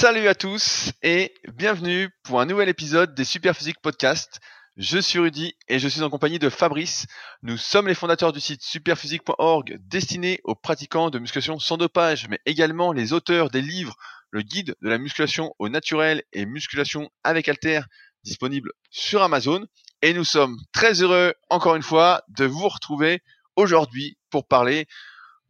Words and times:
Salut 0.00 0.28
à 0.28 0.36
tous 0.36 0.92
et 1.02 1.34
bienvenue 1.56 2.08
pour 2.22 2.40
un 2.40 2.46
nouvel 2.46 2.68
épisode 2.68 3.16
des 3.16 3.24
Superphysique 3.24 3.80
Podcast. 3.82 4.38
Je 4.76 4.96
suis 4.96 5.18
Rudy 5.18 5.56
et 5.66 5.80
je 5.80 5.88
suis 5.88 6.04
en 6.04 6.08
compagnie 6.08 6.38
de 6.38 6.50
Fabrice. 6.50 7.06
Nous 7.42 7.56
sommes 7.56 7.88
les 7.88 7.96
fondateurs 7.96 8.32
du 8.32 8.38
site 8.38 8.62
superphysique.org 8.62 9.76
destiné 9.80 10.38
aux 10.44 10.54
pratiquants 10.54 11.10
de 11.10 11.18
musculation 11.18 11.58
sans 11.58 11.78
dopage, 11.78 12.28
mais 12.28 12.38
également 12.46 12.92
les 12.92 13.12
auteurs 13.12 13.50
des 13.50 13.60
livres 13.60 13.96
Le 14.30 14.42
guide 14.42 14.76
de 14.80 14.88
la 14.88 14.98
musculation 14.98 15.52
au 15.58 15.68
naturel 15.68 16.22
et 16.32 16.46
musculation 16.46 17.10
avec 17.24 17.48
alter 17.48 17.80
disponible 18.22 18.70
sur 18.90 19.24
Amazon. 19.24 19.66
Et 20.02 20.12
nous 20.12 20.22
sommes 20.22 20.58
très 20.72 21.02
heureux, 21.02 21.34
encore 21.50 21.74
une 21.74 21.82
fois, 21.82 22.22
de 22.28 22.44
vous 22.44 22.68
retrouver 22.68 23.20
aujourd'hui 23.56 24.16
pour 24.30 24.46
parler 24.46 24.86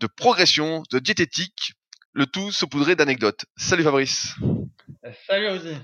de 0.01 0.07
progression, 0.07 0.85
de 0.91 1.01
diététique, 1.01 1.75
le 2.13 2.27
tout 2.27 2.53
saupoudré 2.53 2.97
d'anecdotes. 2.97 3.47
Salut 3.57 3.83
Fabrice. 3.83 4.35
Salut 5.27 5.49
Rudy. 5.49 5.77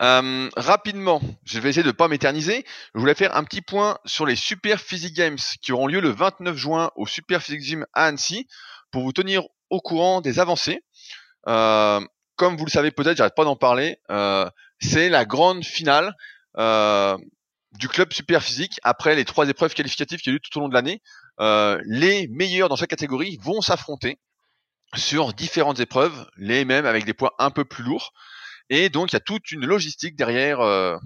Euh, 0.00 0.48
rapidement, 0.56 1.20
je 1.44 1.58
vais 1.58 1.70
essayer 1.70 1.82
de 1.82 1.88
ne 1.88 1.92
pas 1.92 2.08
m'éterniser. 2.08 2.64
Je 2.94 3.00
voulais 3.00 3.14
faire 3.14 3.36
un 3.36 3.42
petit 3.44 3.62
point 3.62 3.98
sur 4.04 4.26
les 4.26 4.36
Super 4.36 4.80
Physique 4.80 5.14
Games 5.14 5.38
qui 5.60 5.72
auront 5.72 5.88
lieu 5.88 6.00
le 6.00 6.10
29 6.10 6.56
juin 6.56 6.90
au 6.94 7.06
Super 7.06 7.42
Physique 7.42 7.62
Gym 7.62 7.86
à 7.94 8.06
Annecy 8.06 8.46
pour 8.92 9.02
vous 9.02 9.12
tenir 9.12 9.42
au 9.70 9.80
courant 9.80 10.20
des 10.20 10.38
avancées. 10.38 10.84
Euh, 11.48 12.00
comme 12.36 12.56
vous 12.56 12.64
le 12.64 12.70
savez 12.70 12.90
peut-être, 12.92 13.16
j'arrête 13.16 13.34
pas 13.34 13.44
d'en 13.44 13.56
parler. 13.56 13.98
Euh, 14.10 14.48
c'est 14.80 15.08
la 15.08 15.24
grande 15.24 15.64
finale 15.64 16.14
euh, 16.56 17.16
du 17.72 17.88
club 17.88 18.12
Super 18.12 18.42
Physique 18.42 18.78
après 18.84 19.16
les 19.16 19.24
trois 19.24 19.48
épreuves 19.48 19.74
qualificatives 19.74 20.20
qu'il 20.20 20.32
y 20.32 20.34
a 20.34 20.36
eu 20.36 20.40
tout 20.40 20.56
au 20.58 20.60
long 20.60 20.68
de 20.68 20.74
l'année. 20.74 21.02
Euh, 21.40 21.80
les 21.84 22.28
meilleurs 22.28 22.68
dans 22.68 22.76
chaque 22.76 22.90
catégorie 22.90 23.38
vont 23.42 23.60
s'affronter 23.60 24.18
sur 24.96 25.32
différentes 25.32 25.80
épreuves, 25.80 26.28
les 26.36 26.64
mêmes 26.64 26.86
avec 26.86 27.04
des 27.04 27.14
poids 27.14 27.34
un 27.38 27.50
peu 27.50 27.64
plus 27.64 27.84
lourds. 27.84 28.12
Et 28.70 28.88
donc, 28.88 29.12
il 29.12 29.14
y 29.14 29.16
a 29.16 29.20
toute 29.20 29.50
une 29.52 29.64
logistique 29.64 30.16
derrière 30.16 30.60
euh, 30.60 30.96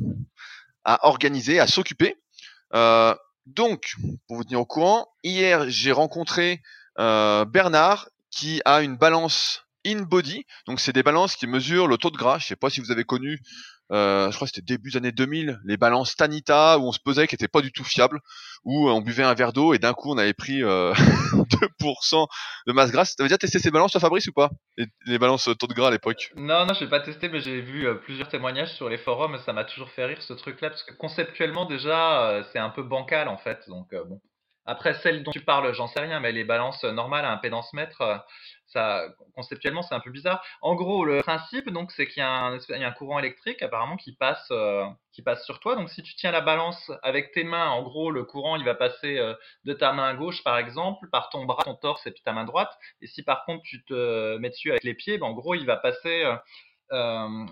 à 0.84 1.06
organiser, 1.06 1.60
à 1.60 1.66
s'occuper. 1.66 2.16
Euh, 2.74 3.14
donc, 3.46 3.94
pour 4.26 4.36
vous 4.36 4.44
tenir 4.44 4.60
au 4.60 4.66
courant, 4.66 5.08
hier, 5.22 5.68
j'ai 5.68 5.92
rencontré 5.92 6.62
euh, 6.98 7.44
Bernard 7.44 8.08
qui 8.30 8.62
a 8.64 8.82
une 8.82 8.96
balance 8.96 9.61
in 9.86 10.02
body. 10.02 10.44
Donc, 10.66 10.80
c'est 10.80 10.92
des 10.92 11.02
balances 11.02 11.36
qui 11.36 11.46
mesurent 11.46 11.88
le 11.88 11.96
taux 11.96 12.10
de 12.10 12.16
gras. 12.16 12.38
Je 12.38 12.46
sais 12.46 12.56
pas 12.56 12.70
si 12.70 12.80
vous 12.80 12.90
avez 12.90 13.04
connu 13.04 13.40
euh, 13.92 14.30
je 14.30 14.36
crois 14.36 14.46
que 14.46 14.52
c'était 14.54 14.74
début 14.74 14.90
des 14.90 14.96
années 14.96 15.12
2000, 15.12 15.60
les 15.64 15.76
balances 15.76 16.16
Tanita 16.16 16.78
où 16.78 16.88
on 16.88 16.92
se 16.92 16.98
pesait 16.98 17.26
qui 17.26 17.34
n'étaient 17.34 17.48
pas 17.48 17.60
du 17.60 17.72
tout 17.72 17.84
fiables, 17.84 18.20
où 18.64 18.88
on 18.88 19.02
buvait 19.02 19.22
un 19.22 19.34
verre 19.34 19.52
d'eau 19.52 19.74
et 19.74 19.78
d'un 19.78 19.92
coup 19.92 20.10
on 20.10 20.16
avait 20.16 20.32
pris 20.32 20.62
euh, 20.62 20.94
2% 21.82 22.26
de 22.66 22.72
masse 22.72 22.90
grasse. 22.90 23.16
T'avais 23.16 23.28
déjà 23.28 23.36
testé 23.36 23.58
ces 23.58 23.70
balances 23.70 23.92
toi 23.92 24.00
Fabrice 24.00 24.26
ou 24.28 24.32
pas? 24.32 24.50
Les, 24.78 24.86
les, 25.06 25.18
balances 25.18 25.44
taux 25.58 25.66
de 25.66 25.74
gras 25.74 25.88
à 25.88 25.90
l'époque 25.90 26.32
Non, 26.36 26.64
non, 26.64 26.72
je 26.72 26.84
l'ai 26.84 26.90
pas 26.90 27.00
testé, 27.00 27.28
mais 27.28 27.40
j'ai 27.40 27.60
vu 27.60 27.86
euh, 27.86 27.94
plusieurs 27.94 28.28
témoignages 28.28 28.72
sur 28.72 28.88
les 28.88 28.98
forums 28.98 29.34
et 29.34 29.38
ça 29.40 29.52
m'a 29.52 29.64
toujours 29.64 29.90
fait 29.90 30.06
rire 30.06 30.22
ce 30.22 30.32
truc-là, 30.32 30.70
parce 30.70 30.84
que 30.84 30.94
conceptuellement 30.94 31.66
déjà 31.66 32.30
euh, 32.30 32.44
c'est 32.52 32.58
un 32.58 32.70
peu 32.70 32.82
bancal 32.82 33.28
en 33.28 33.36
fait, 33.36 33.68
donc 33.68 33.92
euh, 33.92 34.04
bon. 34.04 34.20
Après, 34.64 34.94
celle 34.94 35.24
dont 35.24 35.32
tu 35.32 35.40
parles, 35.40 35.74
j'en 35.74 35.88
sais 35.88 35.98
rien, 35.98 36.20
mais 36.20 36.30
les 36.30 36.44
balances 36.44 36.84
normales 36.84 37.24
à 37.24 37.32
impédance 37.32 37.72
mètre, 37.72 38.24
conceptuellement, 39.34 39.82
c'est 39.82 39.94
un 39.94 40.00
peu 40.00 40.10
bizarre. 40.10 40.44
En 40.60 40.74
gros, 40.74 41.04
le 41.04 41.20
principe, 41.20 41.70
donc, 41.70 41.92
c'est 41.92 42.06
qu'il 42.06 42.20
y, 42.20 42.24
a 42.24 42.46
un, 42.46 42.92
courant 42.92 43.18
électrique 43.18 43.62
apparemment 43.62 43.96
qui 43.96 44.12
passe, 44.12 44.46
euh, 44.50 44.84
qui 45.12 45.22
passe 45.22 45.44
sur 45.44 45.60
toi. 45.60 45.76
Donc, 45.76 45.90
si 45.90 46.02
tu 46.02 46.14
tiens 46.14 46.30
la 46.30 46.40
balance 46.40 46.90
avec 47.02 47.32
tes 47.32 47.44
mains, 47.44 47.68
en 47.68 47.82
gros, 47.82 48.10
le 48.10 48.24
courant, 48.24 48.56
il 48.56 48.64
va 48.64 48.74
passer 48.74 49.18
euh, 49.18 49.34
de 49.64 49.72
ta 49.72 49.92
main 49.92 50.14
gauche, 50.14 50.42
par 50.44 50.58
exemple, 50.58 51.08
par 51.10 51.28
ton 51.28 51.44
bras, 51.44 51.62
ton 51.64 51.74
torse 51.74 52.06
et 52.06 52.10
puis 52.10 52.22
ta 52.22 52.32
main 52.32 52.44
droite. 52.44 52.72
Et 53.00 53.06
si 53.06 53.22
par 53.22 53.44
contre 53.44 53.62
tu 53.62 53.84
te 53.84 54.36
mets 54.38 54.50
dessus 54.50 54.70
avec 54.70 54.84
les 54.84 54.94
pieds, 54.94 55.18
ben, 55.18 55.26
en 55.26 55.32
gros, 55.32 55.54
il 55.54 55.66
va 55.66 55.76
passer 55.76 56.24
euh, 56.92 57.46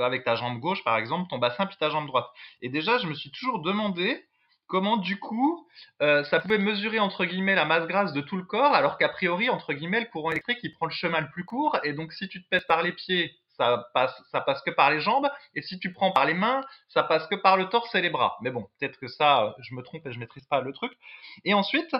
avec 0.00 0.24
ta 0.24 0.34
jambe 0.34 0.58
gauche, 0.58 0.82
par 0.84 0.96
exemple, 0.96 1.28
ton 1.28 1.38
bassin 1.38 1.66
puis 1.66 1.76
ta 1.76 1.90
jambe 1.90 2.06
droite. 2.06 2.28
Et 2.60 2.68
déjà, 2.68 2.98
je 2.98 3.06
me 3.06 3.14
suis 3.14 3.30
toujours 3.30 3.60
demandé 3.60 4.24
comment 4.72 4.96
du 4.96 5.20
coup 5.20 5.68
euh, 6.00 6.24
ça 6.24 6.40
pouvait 6.40 6.56
mesurer 6.56 6.98
entre 6.98 7.26
guillemets 7.26 7.54
la 7.54 7.66
masse 7.66 7.86
grasse 7.86 8.14
de 8.14 8.22
tout 8.22 8.38
le 8.38 8.42
corps, 8.42 8.72
alors 8.72 8.96
qu'a 8.96 9.10
priori 9.10 9.50
entre 9.50 9.74
guillemets 9.74 10.00
le 10.00 10.06
courant 10.06 10.30
électrique 10.30 10.60
il 10.62 10.72
prend 10.72 10.86
le 10.86 10.92
chemin 10.92 11.20
le 11.20 11.28
plus 11.28 11.44
court 11.44 11.78
et 11.84 11.92
donc 11.92 12.14
si 12.14 12.26
tu 12.26 12.42
te 12.42 12.48
pèses 12.48 12.64
par 12.64 12.82
les 12.82 12.92
pieds 12.92 13.36
ça 13.58 13.86
passe 13.92 14.18
ça 14.30 14.40
passe 14.40 14.62
que 14.62 14.70
par 14.70 14.90
les 14.90 15.02
jambes 15.02 15.28
et 15.54 15.60
si 15.60 15.78
tu 15.78 15.92
prends 15.92 16.10
par 16.10 16.24
les 16.24 16.32
mains 16.32 16.62
ça 16.88 17.02
passe 17.02 17.26
que 17.26 17.34
par 17.34 17.58
le 17.58 17.68
torse 17.68 17.94
et 17.94 18.00
les 18.00 18.08
bras. 18.08 18.38
Mais 18.40 18.50
bon 18.50 18.66
peut-être 18.80 18.98
que 18.98 19.08
ça 19.08 19.54
je 19.58 19.74
me 19.74 19.82
trompe 19.82 20.06
et 20.06 20.12
je 20.12 20.18
maîtrise 20.18 20.46
pas 20.46 20.62
le 20.62 20.72
truc. 20.72 20.92
Et 21.44 21.52
ensuite 21.52 21.94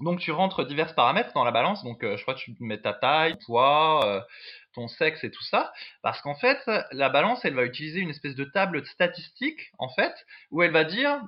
donc 0.00 0.20
tu 0.20 0.30
rentres 0.30 0.66
divers 0.66 0.94
paramètres 0.94 1.32
dans 1.32 1.44
la 1.44 1.52
balance 1.52 1.82
donc 1.84 2.04
euh, 2.04 2.18
je 2.18 2.22
crois 2.22 2.34
que 2.34 2.40
tu 2.40 2.54
mets 2.60 2.82
ta 2.82 2.92
taille, 2.92 3.38
poids 3.46 4.04
euh, 4.06 4.20
ton 4.74 4.88
sexe 4.88 5.24
et 5.24 5.30
tout 5.30 5.42
ça, 5.44 5.72
parce 6.02 6.20
qu'en 6.20 6.34
fait, 6.34 6.58
la 6.92 7.08
balance, 7.08 7.44
elle 7.44 7.54
va 7.54 7.64
utiliser 7.64 8.00
une 8.00 8.10
espèce 8.10 8.34
de 8.34 8.44
table 8.44 8.84
statistique, 8.86 9.70
en 9.78 9.88
fait, 9.88 10.14
où 10.50 10.62
elle 10.62 10.72
va 10.72 10.84
dire, 10.84 11.20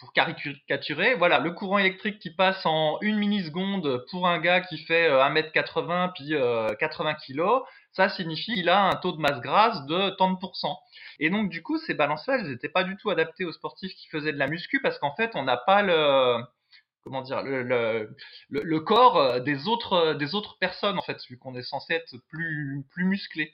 pour 0.00 0.12
caricaturer, 0.12 1.14
voilà, 1.14 1.38
le 1.38 1.52
courant 1.52 1.78
électrique 1.78 2.18
qui 2.18 2.30
passe 2.30 2.64
en 2.64 2.98
une 3.02 3.18
milliseconde 3.18 4.04
pour 4.10 4.26
un 4.26 4.40
gars 4.40 4.60
qui 4.62 4.78
fait 4.78 5.08
1m80 5.10 6.12
puis 6.14 6.34
80 6.78 7.14
kg, 7.14 7.42
ça 7.92 8.08
signifie 8.08 8.54
qu'il 8.54 8.68
a 8.68 8.82
un 8.84 8.96
taux 8.96 9.12
de 9.12 9.20
masse 9.20 9.40
grasse 9.40 9.84
de 9.86 10.10
tant 10.10 10.30
de 10.30 10.38
pourcents. 10.38 10.80
Et 11.18 11.28
donc, 11.28 11.50
du 11.50 11.62
coup, 11.62 11.78
ces 11.78 11.94
balances-là, 11.94 12.38
elles 12.38 12.48
n'étaient 12.48 12.68
pas 12.68 12.84
du 12.84 12.96
tout 12.96 13.10
adaptées 13.10 13.44
aux 13.44 13.52
sportifs 13.52 13.94
qui 13.94 14.08
faisaient 14.08 14.32
de 14.32 14.38
la 14.38 14.46
muscu, 14.46 14.80
parce 14.82 14.98
qu'en 14.98 15.14
fait, 15.14 15.32
on 15.34 15.42
n'a 15.42 15.58
pas 15.58 15.82
le 15.82 16.42
comment 17.02 17.22
dire 17.22 17.42
le, 17.42 17.62
le, 17.62 18.14
le, 18.48 18.80
corps 18.80 19.16
euh, 19.16 19.40
des 19.40 19.68
autres 19.68 19.92
euh, 19.94 20.14
des 20.14 20.34
autres 20.34 20.58
personnes 20.58 20.98
en 20.98 21.02
fait 21.02 21.18
vu 21.28 21.38
qu'on 21.38 21.54
est 21.54 21.62
censé 21.62 21.94
être 21.94 22.16
plus 22.28 22.84
plus 22.90 23.04
musclé. 23.04 23.52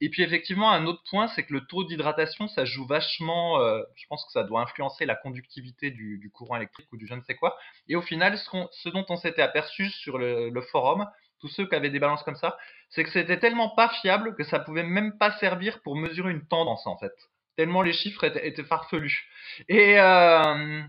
Et 0.00 0.08
puis 0.08 0.22
effectivement 0.22 0.70
un 0.70 0.86
autre 0.86 1.02
point 1.10 1.28
c'est 1.28 1.44
que 1.44 1.52
le 1.52 1.66
taux 1.66 1.84
d'hydratation 1.84 2.48
ça 2.48 2.64
joue 2.64 2.86
vachement 2.86 3.60
euh, 3.60 3.82
je 3.94 4.06
pense 4.08 4.24
que 4.24 4.32
ça 4.32 4.44
doit 4.44 4.62
influencer 4.62 5.06
la 5.06 5.16
conductivité 5.16 5.90
du, 5.90 6.18
du, 6.18 6.30
courant 6.30 6.56
électrique 6.56 6.88
ou 6.92 6.96
du 6.96 7.06
je 7.06 7.14
ne 7.14 7.22
sais 7.22 7.34
quoi. 7.34 7.56
Et 7.88 7.96
au 7.96 8.02
final 8.02 8.38
ce, 8.38 8.50
ce 8.72 8.88
dont 8.88 9.04
on 9.08 9.16
s'était 9.16 9.42
aperçu 9.42 9.90
sur 9.90 10.18
le, 10.18 10.50
le 10.50 10.60
forum 10.62 11.06
tous 11.40 11.48
ceux 11.48 11.66
qui 11.68 11.74
avaient 11.74 11.90
des 11.90 12.00
balances 12.00 12.22
comme 12.22 12.36
ça 12.36 12.56
c'est 12.90 13.04
que 13.04 13.10
c'était 13.10 13.38
tellement 13.38 13.70
pas 13.70 13.88
fiable 14.00 14.34
que 14.34 14.44
ça 14.44 14.58
pouvait 14.58 14.82
même 14.82 15.18
pas 15.18 15.32
servir 15.38 15.80
pour 15.82 15.96
mesurer 15.96 16.32
une 16.32 16.46
tendance 16.46 16.86
en 16.86 16.96
fait. 16.96 17.12
Tellement 17.56 17.82
les 17.82 17.92
chiffres 17.92 18.24
étaient, 18.24 18.46
étaient 18.46 18.64
farfelus. 18.64 19.28
Et 19.68 19.98
euh, 19.98 20.82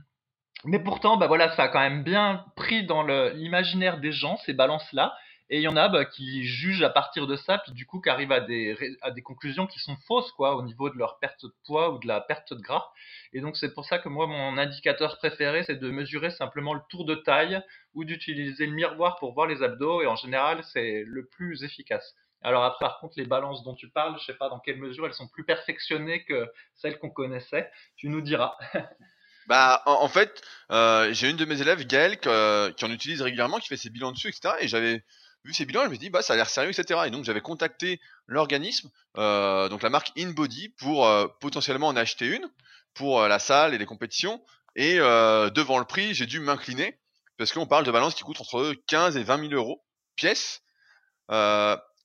mais 0.66 0.80
pourtant, 0.80 1.18
bah 1.18 1.28
voilà, 1.28 1.56
ça 1.56 1.64
a 1.64 1.68
quand 1.70 1.80
même 1.80 2.04
bien 2.04 2.46
pris 2.56 2.86
dans 2.86 3.04
l'imaginaire 3.04 4.00
des 4.00 4.12
gens 4.12 4.38
ces 4.46 4.54
balances-là. 4.54 5.16
Et 5.52 5.58
il 5.58 5.64
y 5.64 5.68
en 5.68 5.78
a 5.78 5.90
bah, 5.90 6.06
qui 6.06 6.44
jugent 6.44 6.84
à 6.84 6.92
partir 6.92 7.26
de 7.26 7.36
ça, 7.36 7.58
puis 7.58 7.72
du 7.72 7.88
coup 7.88 8.02
qui 8.02 8.10
arrivent 8.10 8.32
à 8.32 8.40
des, 8.40 8.78
à 9.02 9.10
des 9.10 9.24
conclusions 9.24 9.66
qui 9.66 9.80
sont 9.80 9.96
fausses, 10.08 10.32
quoi, 10.34 10.56
au 10.56 10.62
niveau 10.62 10.92
de 10.92 10.98
leur 10.98 11.18
perte 11.18 11.44
de 11.44 11.52
poids 11.66 11.92
ou 11.92 11.98
de 11.98 12.08
la 12.08 12.22
perte 12.22 12.54
de 12.54 12.62
gras. 12.62 12.92
Et 13.34 13.42
donc 13.42 13.58
c'est 13.58 13.74
pour 13.74 13.86
ça 13.86 13.98
que 13.98 14.10
moi, 14.10 14.28
mon 14.28 14.60
indicateur 14.60 15.18
préféré, 15.18 15.64
c'est 15.64 15.78
de 15.78 15.90
mesurer 15.90 16.30
simplement 16.30 16.76
le 16.76 16.82
tour 16.90 17.04
de 17.06 17.16
taille 17.16 17.60
ou 17.96 18.04
d'utiliser 18.04 18.68
le 18.68 18.74
miroir 18.74 19.18
pour 19.18 19.34
voir 19.34 19.48
les 19.48 19.64
abdos. 19.64 20.04
Et 20.04 20.08
en 20.08 20.16
général, 20.16 20.64
c'est 20.66 21.04
le 21.08 21.26
plus 21.26 21.64
efficace. 21.64 22.14
Alors 22.42 22.64
après, 22.64 22.86
par 22.86 23.00
contre, 23.00 23.16
les 23.18 23.26
balances 23.26 23.64
dont 23.64 23.76
tu 23.76 23.90
parles, 23.90 24.18
je 24.20 24.26
sais 24.26 24.38
pas 24.38 24.50
dans 24.50 24.60
quelle 24.60 24.78
mesure 24.78 25.08
elles 25.08 25.14
sont 25.14 25.28
plus 25.28 25.46
perfectionnées 25.46 26.26
que 26.26 26.48
celles 26.76 27.00
qu'on 27.00 27.10
connaissait. 27.10 27.72
Tu 27.96 28.10
nous 28.10 28.22
diras. 28.22 28.56
Bah, 29.48 29.82
en, 29.86 30.08
fait, 30.08 30.42
euh, 30.72 31.12
j'ai 31.12 31.30
une 31.30 31.38
de 31.38 31.46
mes 31.46 31.60
élèves, 31.62 31.86
Gaël, 31.88 32.20
que, 32.20 32.70
qui 32.72 32.86
en 32.86 32.92
utilise 32.92 33.22
régulièrement, 33.22 33.60
qui 33.60 33.68
fait 33.68 33.78
ses 33.78 33.90
bilans 33.90 34.12
dessus, 34.12 34.30
etc. 34.30 34.56
Et 34.60 34.68
j'avais 34.68 35.04
vu 35.44 35.54
ses 35.54 35.66
bilans, 35.66 35.84
je 35.84 35.90
me 35.90 35.94
suis 35.94 36.00
dit, 36.00 36.10
bah, 36.10 36.22
ça 36.22 36.34
a 36.34 36.36
l'air 36.36 36.50
sérieux, 36.50 36.72
etc. 36.72 37.02
Et 37.08 37.10
donc, 37.10 37.26
j'avais 37.26 37.42
contacté 37.42 38.00
l'organisme, 38.28 38.90
euh, 39.18 39.70
donc 39.70 39.82
la 39.82 39.90
marque 39.90 40.12
InBody, 40.18 40.70
pour 40.70 41.08
euh, 41.08 41.28
potentiellement 41.40 41.88
en 41.88 41.96
acheter 41.96 42.28
une 42.28 42.48
pour 42.94 43.22
euh, 43.22 43.28
la 43.28 43.40
salle 43.40 43.74
et 43.74 43.78
les 43.78 43.86
compétitions. 43.86 44.44
Et 44.76 45.00
euh, 45.00 45.50
devant 45.50 45.80
le 45.80 45.86
prix, 45.86 46.14
j'ai 46.14 46.26
dû 46.26 46.40
m'incliner 46.40 47.00
parce 47.38 47.54
qu'on 47.54 47.66
parle 47.66 47.86
de 47.86 47.92
balance 47.92 48.16
qui 48.16 48.24
coûte 48.24 48.42
entre 48.42 48.74
15 48.88 49.18
et 49.18 49.24
20 49.24 49.50
000 49.50 49.54
euros 49.54 49.84
pièce. 50.16 50.62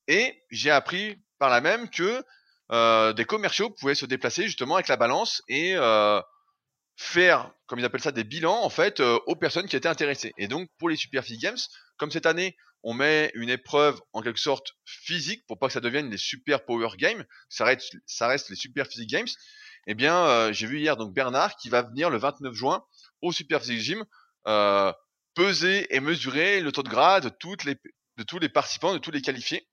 et 0.06 0.42
j'ai 0.50 0.70
appris 0.70 1.18
par 1.38 1.50
là 1.50 1.60
même 1.60 1.90
que 1.90 2.22
des 3.12 3.24
commerciaux 3.24 3.70
pouvaient 3.70 3.96
se 3.96 4.06
déplacer 4.06 4.44
justement 4.44 4.76
avec 4.76 4.86
la 4.86 4.96
balance 4.96 5.42
et 5.48 5.74
faire, 6.96 7.52
comme 7.66 7.78
ils 7.78 7.84
appellent 7.84 8.02
ça, 8.02 8.12
des 8.12 8.24
bilans 8.24 8.62
en 8.62 8.70
fait 8.70 9.00
euh, 9.00 9.18
aux 9.26 9.36
personnes 9.36 9.66
qui 9.66 9.76
étaient 9.76 9.88
intéressées. 9.88 10.32
Et 10.38 10.48
donc 10.48 10.68
pour 10.78 10.88
les 10.88 10.96
Super 10.96 11.24
Physique 11.24 11.42
Games, 11.42 11.58
comme 11.96 12.10
cette 12.10 12.26
année 12.26 12.56
on 12.82 12.92
met 12.92 13.30
une 13.34 13.48
épreuve 13.48 14.00
en 14.12 14.20
quelque 14.20 14.38
sorte 14.38 14.72
physique 14.84 15.44
pour 15.46 15.58
pas 15.58 15.68
que 15.68 15.72
ça 15.72 15.80
devienne 15.80 16.10
des 16.10 16.18
Super 16.18 16.64
Power 16.64 16.90
Games, 16.98 17.24
ça 17.48 17.64
reste, 17.64 18.50
les 18.50 18.56
Super 18.56 18.86
Physique 18.86 19.08
Games. 19.08 19.28
Eh 19.86 19.94
bien, 19.94 20.26
euh, 20.26 20.52
j'ai 20.52 20.66
vu 20.66 20.78
hier 20.78 20.96
donc 20.96 21.14
Bernard 21.14 21.56
qui 21.56 21.68
va 21.70 21.82
venir 21.82 22.10
le 22.10 22.18
29 22.18 22.54
juin 22.54 22.84
au 23.22 23.32
Super 23.32 23.60
Physique 23.60 23.80
Gym 23.80 24.04
euh, 24.46 24.92
peser 25.34 25.94
et 25.94 26.00
mesurer 26.00 26.60
le 26.60 26.72
taux 26.72 26.82
de 26.82 26.88
gras 26.88 27.20
de 27.20 27.30
les 27.64 27.76
de 28.16 28.22
tous 28.22 28.38
les 28.38 28.48
participants, 28.48 28.92
de 28.92 28.98
tous 28.98 29.10
les 29.10 29.22
qualifiés. 29.22 29.66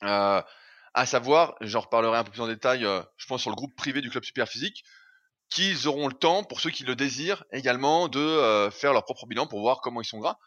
À 0.00 1.06
savoir, 1.06 1.54
j'en 1.60 1.80
reparlerai 1.80 2.16
un 2.18 2.24
peu 2.24 2.30
plus 2.30 2.40
en 2.40 2.46
détail, 2.46 2.80
je 2.82 3.26
pense 3.26 3.42
sur 3.42 3.50
le 3.50 3.56
groupe 3.56 3.76
privé 3.76 4.00
du 4.00 4.08
club 4.08 4.24
Super 4.24 4.48
Physique, 4.48 4.84
qu'ils 5.50 5.88
auront 5.88 6.08
le 6.08 6.14
temps, 6.14 6.44
pour 6.44 6.60
ceux 6.60 6.70
qui 6.70 6.84
le 6.84 6.94
désirent, 6.94 7.44
également 7.52 8.08
de 8.08 8.20
euh, 8.20 8.70
faire 8.70 8.92
leur 8.92 9.04
propre 9.04 9.26
bilan 9.26 9.46
pour 9.46 9.60
voir 9.60 9.80
comment 9.80 10.00
ils 10.00 10.06
sont 10.06 10.18
gras. 10.18 10.38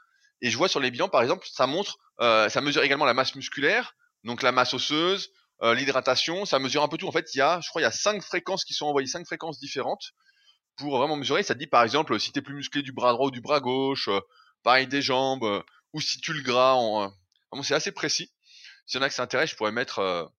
Et 0.41 0.49
je 0.49 0.57
vois 0.57 0.67
sur 0.67 0.79
les 0.79 0.91
bilans, 0.91 1.09
par 1.09 1.21
exemple, 1.21 1.47
ça 1.51 1.67
montre, 1.67 1.97
euh, 2.19 2.49
ça 2.49 2.61
mesure 2.61 2.83
également 2.83 3.05
la 3.05 3.13
masse 3.13 3.35
musculaire, 3.35 3.95
donc 4.23 4.41
la 4.41 4.51
masse 4.51 4.73
osseuse, 4.73 5.29
euh, 5.63 5.75
l'hydratation, 5.75 6.45
ça 6.45 6.59
mesure 6.59 6.83
un 6.83 6.87
peu 6.87 6.97
tout. 6.97 7.07
En 7.07 7.11
fait, 7.11 7.33
il 7.33 7.37
y 7.37 7.41
a, 7.41 7.59
je 7.61 7.69
crois, 7.69 7.81
il 7.81 7.85
y 7.85 7.87
a 7.87 7.91
cinq 7.91 8.21
fréquences 8.23 8.65
qui 8.65 8.73
sont 8.73 8.87
envoyées, 8.87 9.07
cinq 9.07 9.25
fréquences 9.25 9.59
différentes 9.59 10.13
pour 10.77 10.97
vraiment 10.97 11.15
mesurer. 11.15 11.43
Ça 11.43 11.53
dit 11.53 11.67
par 11.67 11.83
exemple 11.83 12.19
si 12.19 12.31
t'es 12.31 12.41
plus 12.41 12.55
musclé 12.55 12.81
du 12.81 12.91
bras 12.91 13.13
droit 13.13 13.27
ou 13.27 13.31
du 13.31 13.41
bras 13.41 13.59
gauche, 13.59 14.07
euh, 14.07 14.19
pareil 14.63 14.87
des 14.87 15.01
jambes, 15.01 15.43
euh, 15.43 15.61
ou 15.93 16.01
si 16.01 16.19
tu 16.19 16.33
le 16.33 16.41
gras. 16.41 16.73
En, 16.73 17.11
euh, 17.53 17.61
c'est 17.63 17.75
assez 17.75 17.91
précis. 17.91 18.31
S'il 18.85 18.99
y 18.99 19.03
en 19.03 19.05
a 19.05 19.09
qui 19.09 19.15
s'intéressent, 19.15 19.51
je 19.51 19.57
pourrais 19.57 19.71
mettre 19.71 20.31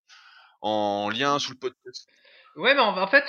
en 0.60 1.10
lien 1.10 1.38
sous 1.38 1.52
le 1.52 1.58
podcast. 1.58 2.06
Ouais, 2.56 2.74
mais 2.74 2.80
en, 2.80 3.06
fait, 3.06 3.24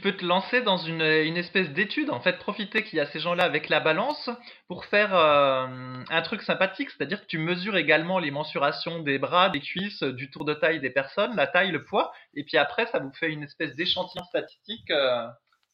peux 0.00 0.16
te 0.16 0.24
lancer 0.24 0.62
dans 0.62 0.78
une, 0.78 1.02
espèce 1.02 1.70
d'étude, 1.70 2.10
en 2.10 2.20
fait, 2.20 2.38
profiter 2.38 2.82
qu'il 2.82 2.98
y 2.98 3.00
a 3.00 3.06
ces 3.06 3.20
gens-là 3.20 3.44
avec 3.44 3.68
la 3.68 3.80
balance 3.80 4.30
pour 4.68 4.84
faire 4.86 5.14
un 5.14 6.22
truc 6.22 6.42
sympathique, 6.42 6.90
c'est-à-dire 6.90 7.20
que 7.20 7.26
tu 7.26 7.38
mesures 7.38 7.76
également 7.76 8.18
les 8.18 8.30
mensurations 8.30 9.00
des 9.00 9.18
bras, 9.18 9.50
des 9.50 9.60
cuisses, 9.60 10.02
du 10.02 10.30
tour 10.30 10.44
de 10.44 10.54
taille 10.54 10.80
des 10.80 10.90
personnes, 10.90 11.36
la 11.36 11.46
taille, 11.46 11.72
le 11.72 11.84
poids, 11.84 12.12
et 12.34 12.44
puis 12.44 12.56
après, 12.56 12.86
ça 12.86 12.98
vous 12.98 13.12
fait 13.12 13.30
une 13.30 13.42
espèce 13.42 13.74
d'échantillon 13.74 14.24
statistique 14.24 14.90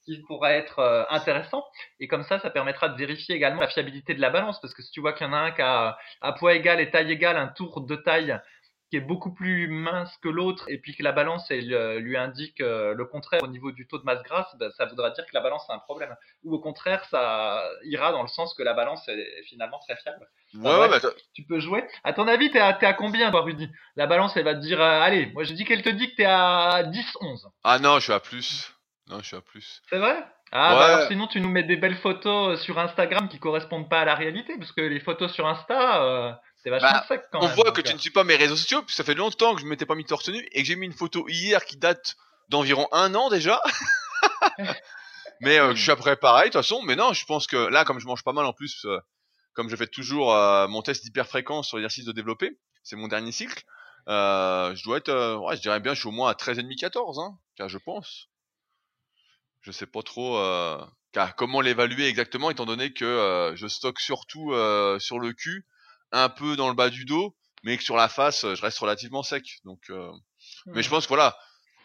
qui 0.07 0.23
pourrait 0.23 0.57
être 0.57 0.79
euh, 0.79 1.05
intéressant. 1.11 1.65
Et 2.01 2.09
comme 2.09 2.23
ça, 2.23 2.39
ça 2.39 2.51
permettra 2.51 2.89
de 2.89 2.97
vérifier 2.97 3.35
également 3.35 3.61
la 3.61 3.69
fiabilité 3.69 4.15
de 4.15 4.21
la 4.21 4.31
balance. 4.31 4.61
Parce 4.61 4.73
que 4.73 4.83
si 4.83 4.91
tu 4.93 5.01
vois 5.01 5.13
qu'il 5.13 5.27
y 5.27 5.31
en 5.31 5.33
a 5.33 5.39
un 5.39 5.51
qui 5.51 5.63
a 5.63 5.99
à 6.21 6.33
poids 6.33 6.55
égal 6.55 6.81
et 6.81 6.91
taille 6.91 7.11
égale 7.11 7.37
un 7.37 7.49
tour 7.49 7.83
de 7.83 7.97
taille 7.97 8.39
qui 8.91 8.97
est 8.97 9.01
beaucoup 9.01 9.33
plus 9.33 9.69
mince 9.69 10.17
que 10.23 10.29
l'autre 10.29 10.65
et 10.69 10.79
puis 10.79 10.95
que 10.95 11.03
la 11.03 11.13
balance 11.13 11.51
elle, 11.51 11.73
euh, 11.75 11.99
lui 11.99 12.17
indique 12.17 12.61
euh, 12.61 12.95
le 12.95 13.05
contraire 13.05 13.43
au 13.43 13.49
niveau 13.49 13.73
du 13.73 13.87
taux 13.87 13.99
de 13.99 14.05
masse 14.05 14.23
grasse, 14.23 14.55
ben, 14.59 14.71
ça 14.77 14.87
voudra 14.87 15.11
dire 15.11 15.25
que 15.25 15.35
la 15.35 15.41
balance 15.41 15.69
a 15.69 15.75
un 15.75 15.79
problème. 15.79 16.15
Ou 16.45 16.55
au 16.55 16.61
contraire, 16.61 17.05
ça 17.11 17.63
ira 17.85 18.13
dans 18.13 18.23
le 18.23 18.29
sens 18.29 18.55
que 18.55 18.63
la 18.63 18.75
balance 18.75 19.07
est 19.09 19.43
finalement 19.49 19.79
très 19.81 19.97
fiable. 19.97 20.29
ouais, 20.55 20.89
ouais, 20.89 21.01
tu 21.35 21.43
peux 21.45 21.59
jouer. 21.59 21.85
À 22.05 22.13
ton 22.13 22.29
avis, 22.29 22.51
t'es 22.51 22.61
à, 22.61 22.79
à 22.81 22.93
combien, 22.93 23.31
toi, 23.31 23.43
Rudy? 23.43 23.69
La 23.97 24.07
balance, 24.07 24.37
elle 24.37 24.45
va 24.45 24.55
te 24.55 24.61
dire, 24.61 24.81
allez, 24.81 25.27
moi 25.33 25.45
je 25.45 25.53
dis 25.53 25.65
qu'elle 25.65 25.83
te 25.83 25.89
dit 25.89 26.11
que 26.11 26.17
t'es 26.17 26.25
à 26.25 26.85
10-11. 26.85 27.47
Ah 27.65 27.79
non, 27.79 27.99
je 27.99 28.05
suis 28.05 28.13
à 28.13 28.21
plus. 28.21 28.73
Non, 29.09 29.19
je 29.21 29.27
suis 29.27 29.37
à 29.37 29.41
plus. 29.41 29.83
C'est 29.89 29.99
vrai? 29.99 30.17
Ah, 30.53 30.75
bah 30.77 30.85
alors 30.87 31.09
sinon 31.09 31.27
tu 31.27 31.41
nous 31.41 31.49
mets 31.49 31.65
des 31.65 31.77
belles 31.77 31.97
photos 31.97 32.55
euh, 32.55 32.63
sur 32.63 32.79
Instagram 32.79 33.29
qui 33.29 33.41
correspondent 33.41 33.89
pas 33.89 34.01
à 34.01 34.05
la 34.05 34.15
réalité, 34.15 34.57
parce 34.59 34.71
que 34.73 34.81
les 34.81 35.01
photos 35.01 35.33
sur 35.33 35.47
Insta, 35.47 36.05
euh, 36.05 36.33
c'est 36.67 36.71
vachement 36.71 36.91
bah, 36.91 37.05
sec 37.07 37.23
quand 37.31 37.39
on 37.39 37.43
même. 37.43 37.53
On 37.53 37.55
voit 37.55 37.71
que 37.71 37.81
tu 37.81 37.95
ne 37.95 37.99
suis 37.99 38.11
pas 38.11 38.25
mes 38.25 38.35
réseaux 38.35 38.57
sociaux, 38.57 38.83
puis 38.83 38.93
ça 38.93 39.05
fait 39.05 39.15
longtemps 39.15 39.55
que 39.55 39.61
je 39.61 39.67
ne 39.67 39.71
m'étais 39.71 39.87
pas 39.87 39.95
mis 39.95 40.05
torse 40.05 40.29
nu 40.31 40.45
et 40.51 40.63
que 40.63 40.67
j'ai 40.67 40.75
mis 40.75 40.87
une 40.87 40.93
photo 40.93 41.25
hier 41.29 41.65
qui 41.65 41.77
date 41.77 42.17
d'environ 42.49 42.89
un 42.91 43.15
an 43.15 43.29
déjà. 43.29 43.63
mais 45.41 45.61
euh, 45.61 45.77
je 45.77 45.83
suis 45.83 45.93
après 45.93 46.17
pareil 46.17 46.51
de 46.51 46.55
toute 46.55 46.63
façon. 46.63 46.83
Mais 46.83 46.97
non, 46.97 47.13
je 47.13 47.25
pense 47.25 47.47
que 47.47 47.57
là, 47.57 47.85
comme 47.85 48.01
je 48.01 48.07
mange 48.07 48.25
pas 48.25 48.33
mal 48.33 48.47
en 48.47 48.53
plus, 48.53 48.85
comme 49.53 49.69
je 49.71 49.77
fais 49.77 49.87
toujours 49.87 50.35
mon 50.69 50.83
test 50.83 51.05
d'hyperfréquence 51.05 51.69
sur 51.69 51.77
l'exercice 51.77 52.05
de 52.05 52.13
développer, 52.13 52.59
c'est 52.83 52.97
mon 52.97 53.07
dernier 53.07 53.31
cycle. 53.31 53.63
je 54.09 54.83
dois 54.83 54.97
être, 54.97 55.37
ouais, 55.37 55.57
je 55.57 55.63
dirais 55.63 55.79
bien, 55.79 55.95
je 55.95 56.01
suis 56.01 56.09
au 56.09 56.13
moins 56.13 56.31
à 56.31 56.35
13,5-14, 56.35 57.23
hein, 57.23 57.39
car 57.57 57.69
je 57.69 57.79
pense 57.79 58.29
je 59.67 59.73
sais 59.73 59.87
pas 59.87 60.03
trop 60.03 60.39
euh, 60.39 60.81
comment 61.37 61.61
l'évaluer 61.61 62.07
exactement, 62.07 62.51
étant 62.51 62.67
donné 62.67 62.93
que 62.93 63.05
euh, 63.05 63.57
je 63.57 63.67
stocke 63.67 63.99
surtout 63.99 64.53
euh, 64.53 65.01
sur 65.01 65.19
le 65.19 65.33
cul, 65.33 65.67
un 66.23 66.29
peu 66.29 66.57
dans 66.57 66.69
le 66.69 66.75
bas 66.75 66.91
du 66.91 67.05
dos, 67.05 67.37
mais 67.63 67.77
que 67.77 67.83
sur 67.83 67.97
la 67.97 68.09
face, 68.09 68.43
je 68.43 68.63
reste 68.63 68.79
relativement 68.79 69.23
sec. 69.23 69.61
Donc, 69.65 69.91
mais 70.67 70.83
je 70.83 70.89
pense 70.89 71.05
que 71.05 71.09
voilà, 71.09 71.37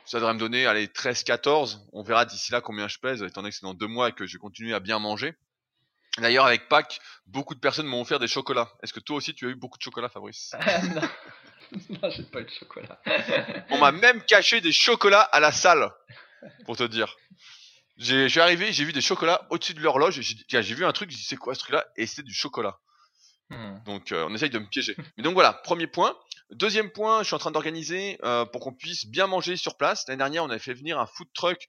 ça 0.05 0.19
devrait 0.19 0.33
me 0.33 0.39
donner 0.39 0.65
allez 0.65 0.87
13-14. 0.87 1.79
On 1.93 2.03
verra 2.03 2.25
d'ici 2.25 2.51
là 2.51 2.61
combien 2.61 2.87
je 2.87 2.99
pèse, 2.99 3.23
étant 3.23 3.41
donné 3.41 3.51
que 3.51 3.55
c'est 3.55 3.65
dans 3.65 3.73
deux 3.73 3.87
mois 3.87 4.09
et 4.09 4.11
que 4.11 4.25
je 4.25 4.37
continue 4.37 4.73
à 4.73 4.79
bien 4.79 4.99
manger. 4.99 5.35
D'ailleurs, 6.17 6.45
avec 6.45 6.67
Pâques, 6.67 6.99
beaucoup 7.25 7.55
de 7.55 7.59
personnes 7.59 7.85
m'ont 7.85 8.01
offert 8.01 8.19
des 8.19 8.27
chocolats. 8.27 8.69
Est-ce 8.83 8.91
que 8.91 8.99
toi 8.99 9.15
aussi 9.15 9.33
tu 9.33 9.47
as 9.47 9.49
eu 9.49 9.55
beaucoup 9.55 9.77
de 9.77 9.83
chocolat, 9.83 10.09
Fabrice? 10.09 10.53
Non, 11.71 11.79
non 12.01 12.09
j'ai 12.09 12.23
pas 12.23 12.41
eu 12.41 12.43
de 12.43 12.49
chocolat. 12.49 13.01
On 13.69 13.77
m'a 13.77 13.93
même 13.93 14.21
caché 14.23 14.59
des 14.59 14.73
chocolats 14.73 15.21
à 15.21 15.39
la 15.39 15.53
salle, 15.53 15.89
pour 16.65 16.75
te 16.75 16.83
dire. 16.83 17.15
Je 17.97 18.27
suis 18.27 18.41
arrivé, 18.41 18.73
j'ai 18.73 18.83
vu 18.83 18.91
des 18.91 18.99
chocolats 18.99 19.47
au-dessus 19.51 19.73
de 19.73 19.79
l'horloge, 19.79 20.19
j'ai 20.19 20.61
vu 20.61 20.83
un 20.83 20.91
truc, 20.91 21.11
j'ai 21.11 21.15
dit 21.15 21.23
c'est 21.23 21.37
quoi 21.37 21.55
ce 21.55 21.59
truc-là? 21.59 21.85
Et 21.95 22.07
c'était 22.07 22.23
du 22.23 22.33
chocolat. 22.33 22.77
Hmm. 23.51 23.83
Donc 23.85 24.11
euh, 24.11 24.25
on 24.29 24.33
essaye 24.33 24.49
de 24.49 24.59
me 24.59 24.65
piéger. 24.65 24.95
Mais 25.17 25.23
donc 25.23 25.33
voilà, 25.33 25.53
premier 25.53 25.87
point. 25.87 26.17
Deuxième 26.51 26.89
point, 26.89 27.21
je 27.21 27.27
suis 27.27 27.35
en 27.35 27.39
train 27.39 27.51
d'organiser 27.51 28.17
euh, 28.23 28.45
pour 28.45 28.61
qu'on 28.61 28.73
puisse 28.73 29.05
bien 29.05 29.27
manger 29.27 29.57
sur 29.57 29.77
place. 29.77 30.05
L'année 30.07 30.19
dernière, 30.19 30.43
on 30.43 30.49
avait 30.49 30.59
fait 30.59 30.73
venir 30.73 30.99
un 30.99 31.05
food 31.05 31.27
truck 31.33 31.67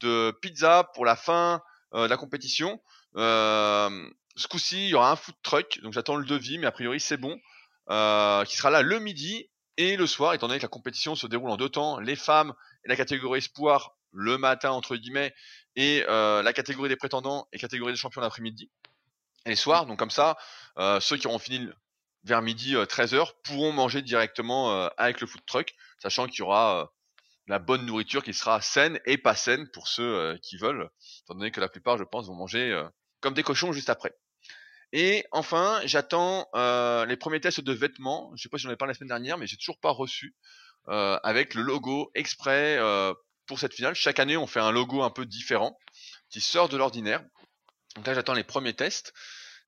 de 0.00 0.30
pizza 0.42 0.90
pour 0.94 1.04
la 1.04 1.16
fin 1.16 1.62
euh, 1.94 2.04
de 2.04 2.10
la 2.10 2.16
compétition. 2.16 2.80
ce 3.14 4.46
coup-ci, 4.48 4.86
il 4.86 4.90
y 4.90 4.94
aura 4.94 5.10
un 5.10 5.16
food 5.16 5.34
truck, 5.42 5.80
donc 5.82 5.92
j'attends 5.92 6.16
le 6.16 6.24
devis, 6.24 6.58
mais 6.58 6.66
a 6.66 6.72
priori 6.72 7.00
c'est 7.00 7.16
bon, 7.16 7.34
qui 7.34 8.56
sera 8.56 8.70
là 8.70 8.82
le 8.82 8.98
midi 8.98 9.48
et 9.78 9.96
le 9.96 10.06
soir, 10.06 10.34
étant 10.34 10.48
donné 10.48 10.58
que 10.58 10.64
la 10.64 10.68
compétition 10.68 11.14
se 11.14 11.26
déroule 11.26 11.50
en 11.50 11.56
deux 11.56 11.68
temps. 11.68 11.98
Les 11.98 12.16
femmes 12.16 12.52
et 12.84 12.88
la 12.88 12.96
catégorie 12.96 13.38
espoir 13.38 13.96
le 14.12 14.36
matin 14.36 14.70
entre 14.70 14.96
guillemets 14.96 15.34
et 15.76 16.04
la 16.06 16.52
catégorie 16.54 16.88
des 16.88 16.96
prétendants 16.96 17.48
et 17.52 17.58
catégorie 17.58 17.92
des 17.92 17.98
champions 17.98 18.20
l'après-midi 18.20 18.70
les 19.46 19.56
soirs. 19.56 19.86
Donc 19.86 19.98
comme 19.98 20.10
ça, 20.10 20.36
euh, 20.78 21.00
ceux 21.00 21.16
qui 21.16 21.26
auront 21.26 21.38
fini 21.38 21.68
vers 22.24 22.42
midi 22.42 22.74
13h 22.74 23.14
euh, 23.16 23.24
pourront 23.44 23.72
manger 23.72 24.02
directement 24.02 24.86
avec 24.96 25.20
le 25.20 25.26
food 25.26 25.44
truck, 25.46 25.74
sachant 25.98 26.26
qu'il 26.26 26.40
y 26.40 26.42
aura 26.42 26.92
la 27.48 27.58
bonne 27.58 27.84
nourriture 27.84 28.22
qui 28.22 28.34
sera 28.34 28.60
saine 28.60 29.00
et 29.04 29.18
pas 29.18 29.34
saine 29.34 29.68
pour 29.72 29.88
ceux 29.88 30.38
qui 30.42 30.56
veulent, 30.56 30.88
étant 31.24 31.34
donné 31.34 31.50
que 31.50 31.60
la 31.60 31.68
plupart, 31.68 31.98
je 31.98 32.04
pense, 32.04 32.26
vont 32.26 32.34
manger 32.34 32.80
comme 33.20 33.34
des 33.34 33.42
cochons 33.42 33.72
juste 33.72 33.90
après. 33.90 34.14
Et 34.92 35.24
enfin, 35.32 35.80
j'attends 35.84 36.46
les 36.54 37.16
premiers 37.16 37.40
tests 37.40 37.60
de 37.60 37.72
vêtements. 37.72 38.30
Je 38.36 38.42
sais 38.42 38.48
pas 38.48 38.58
si 38.58 38.64
j'en 38.64 38.70
ai 38.70 38.76
parlé 38.76 38.92
la 38.92 38.98
semaine 38.98 39.08
dernière, 39.08 39.38
mais 39.38 39.48
j'ai 39.48 39.56
toujours 39.56 39.80
pas 39.80 39.90
reçu 39.90 40.36
avec 40.86 41.54
le 41.54 41.62
logo 41.62 42.12
exprès 42.14 42.78
pour 43.46 43.58
cette 43.58 43.74
finale. 43.74 43.94
Chaque 43.94 44.20
année, 44.20 44.36
on 44.36 44.46
fait 44.46 44.60
un 44.60 44.70
logo 44.70 45.02
un 45.02 45.10
peu 45.10 45.26
différent 45.26 45.76
qui 46.30 46.40
sort 46.40 46.68
de 46.68 46.76
l'ordinaire. 46.76 47.22
Donc 47.96 48.06
là, 48.06 48.14
j'attends 48.14 48.34
les 48.34 48.44
premiers 48.44 48.74
tests 48.74 49.12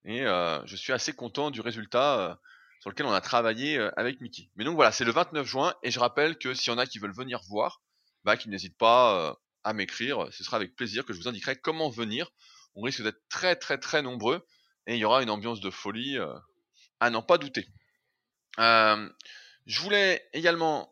et 0.04 0.22
euh, 0.22 0.64
je 0.66 0.76
suis 0.76 0.92
assez 0.92 1.12
content 1.12 1.50
du 1.50 1.60
résultat 1.60 2.18
euh, 2.20 2.34
sur 2.80 2.90
lequel 2.90 3.06
on 3.06 3.12
a 3.12 3.20
travaillé 3.20 3.78
euh, 3.78 3.90
avec 3.98 4.20
Mickey. 4.20 4.50
Mais 4.56 4.64
donc 4.64 4.76
voilà, 4.76 4.92
c'est 4.92 5.04
le 5.04 5.12
29 5.12 5.46
juin 5.46 5.74
et 5.82 5.90
je 5.90 5.98
rappelle 5.98 6.38
que 6.38 6.54
s'il 6.54 6.72
y 6.72 6.74
en 6.74 6.78
a 6.78 6.86
qui 6.86 6.98
veulent 6.98 7.14
venir 7.14 7.40
voir, 7.48 7.82
bah, 8.24 8.36
qu'ils 8.36 8.50
n'hésitent 8.50 8.78
pas 8.78 9.36
à 9.64 9.72
m'écrire. 9.74 10.28
Ce 10.30 10.42
sera 10.44 10.56
avec 10.56 10.74
plaisir 10.74 11.04
que 11.04 11.12
je 11.12 11.18
vous 11.18 11.28
indiquerai 11.28 11.56
comment 11.56 11.90
venir. 11.90 12.30
On 12.74 12.82
risque 12.82 13.02
d'être 13.02 13.20
très 13.28 13.56
très 13.56 13.78
très 13.78 14.02
nombreux 14.02 14.46
et 14.86 14.94
il 14.94 14.98
y 14.98 15.04
aura 15.04 15.22
une 15.22 15.30
ambiance 15.30 15.60
de 15.60 15.70
folie 15.70 16.18
à 17.00 17.10
n'en 17.10 17.22
pas 17.22 17.36
douter. 17.36 17.68
Je 18.58 19.80
voulais 19.80 20.26
également 20.32 20.90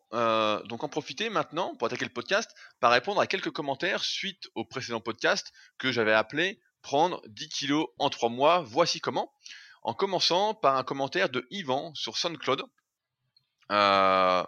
donc 0.67 0.85
en 0.85 0.89
profiter 0.91 1.31
maintenant 1.31 1.75
pour 1.77 1.87
attaquer 1.87 2.05
le 2.05 2.13
podcast 2.13 2.51
par 2.81 2.93
répondre 2.93 3.21
à 3.21 3.27
quelques 3.27 3.51
commentaires 3.51 4.05
suite 4.05 4.49
au 4.55 4.67
précédent 4.67 5.01
podcast 5.01 5.53
que 5.79 5.91
j'avais 5.91 6.13
appelé 6.13 6.61
prendre 6.83 7.23
10 7.29 7.49
kilos 7.49 7.87
en 7.99 8.11
3 8.11 8.29
mois, 8.29 8.61
voici 8.61 9.01
comment. 9.01 9.33
En 9.83 9.95
commençant 9.95 10.55
par 10.55 10.77
un 10.77 10.85
commentaire 10.85 11.29
de 11.29 11.47
Yvan 11.51 11.95
sur 11.95 12.17
SoundCloud 12.17 12.65
euh, 13.73 14.45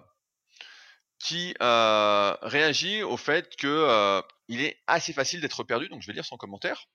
qui 1.18 1.54
euh, 1.60 2.36
réagit 2.42 3.02
au 3.02 3.16
fait 3.16 3.56
que 3.56 4.22
il 4.48 4.60
est 4.60 4.80
assez 4.86 5.12
facile 5.12 5.40
d'être 5.40 5.64
perdu, 5.64 5.88
donc 5.88 6.02
je 6.02 6.06
vais 6.06 6.12
lire 6.12 6.24
son 6.24 6.36
commentaire. 6.36 6.86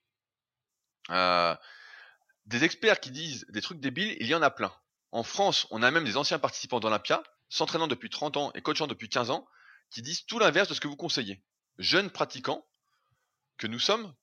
des 2.46 2.64
experts 2.64 3.00
qui 3.00 3.10
disent 3.10 3.44
des 3.48 3.60
trucs 3.60 3.80
débiles, 3.80 4.16
il 4.20 4.26
y 4.26 4.34
en 4.34 4.42
a 4.42 4.50
plein. 4.50 4.72
En 5.12 5.22
France, 5.22 5.66
on 5.70 5.82
a 5.82 5.90
même 5.90 6.04
des 6.04 6.16
anciens 6.16 6.38
participants 6.38 6.80
d'Olympia, 6.80 7.22
s'entraînant 7.48 7.88
depuis 7.88 8.10
30 8.10 8.36
ans 8.36 8.52
et 8.54 8.62
coachant 8.62 8.86
depuis 8.86 9.08
15 9.08 9.30
ans, 9.30 9.46
qui 9.90 10.02
disent 10.02 10.24
tout 10.24 10.38
l'inverse 10.38 10.68
de 10.68 10.74
ce 10.74 10.80
que 10.80 10.88
vous 10.88 10.96
conseillez. 10.96 11.42
Jeunes 11.78 12.10
pratiquants, 12.10 12.64
que 13.58 13.66
nous 13.66 13.80
sommes, 13.80 14.14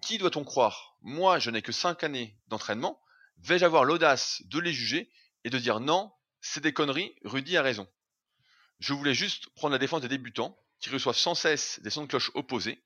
qui 0.00 0.18
doit-on 0.18 0.44
croire? 0.44 0.96
Moi, 1.02 1.38
je 1.38 1.50
n'ai 1.50 1.62
que 1.62 1.72
5 1.72 2.04
années 2.04 2.36
d'entraînement, 2.48 3.00
vais-je 3.38 3.64
avoir 3.64 3.84
l'audace 3.84 4.42
de 4.46 4.58
les 4.58 4.72
juger 4.72 5.10
et 5.44 5.50
de 5.50 5.58
dire 5.58 5.80
non, 5.80 6.12
c'est 6.40 6.62
des 6.62 6.72
conneries, 6.72 7.14
Rudy 7.24 7.56
a 7.56 7.62
raison. 7.62 7.88
Je 8.78 8.92
voulais 8.92 9.14
juste 9.14 9.48
prendre 9.50 9.72
la 9.72 9.78
défense 9.78 10.02
des 10.02 10.08
débutants, 10.08 10.58
qui 10.80 10.90
reçoivent 10.90 11.16
sans 11.16 11.34
cesse 11.34 11.80
des 11.82 11.90
sons 11.90 12.02
de 12.02 12.08
cloche 12.08 12.30
opposés, 12.34 12.82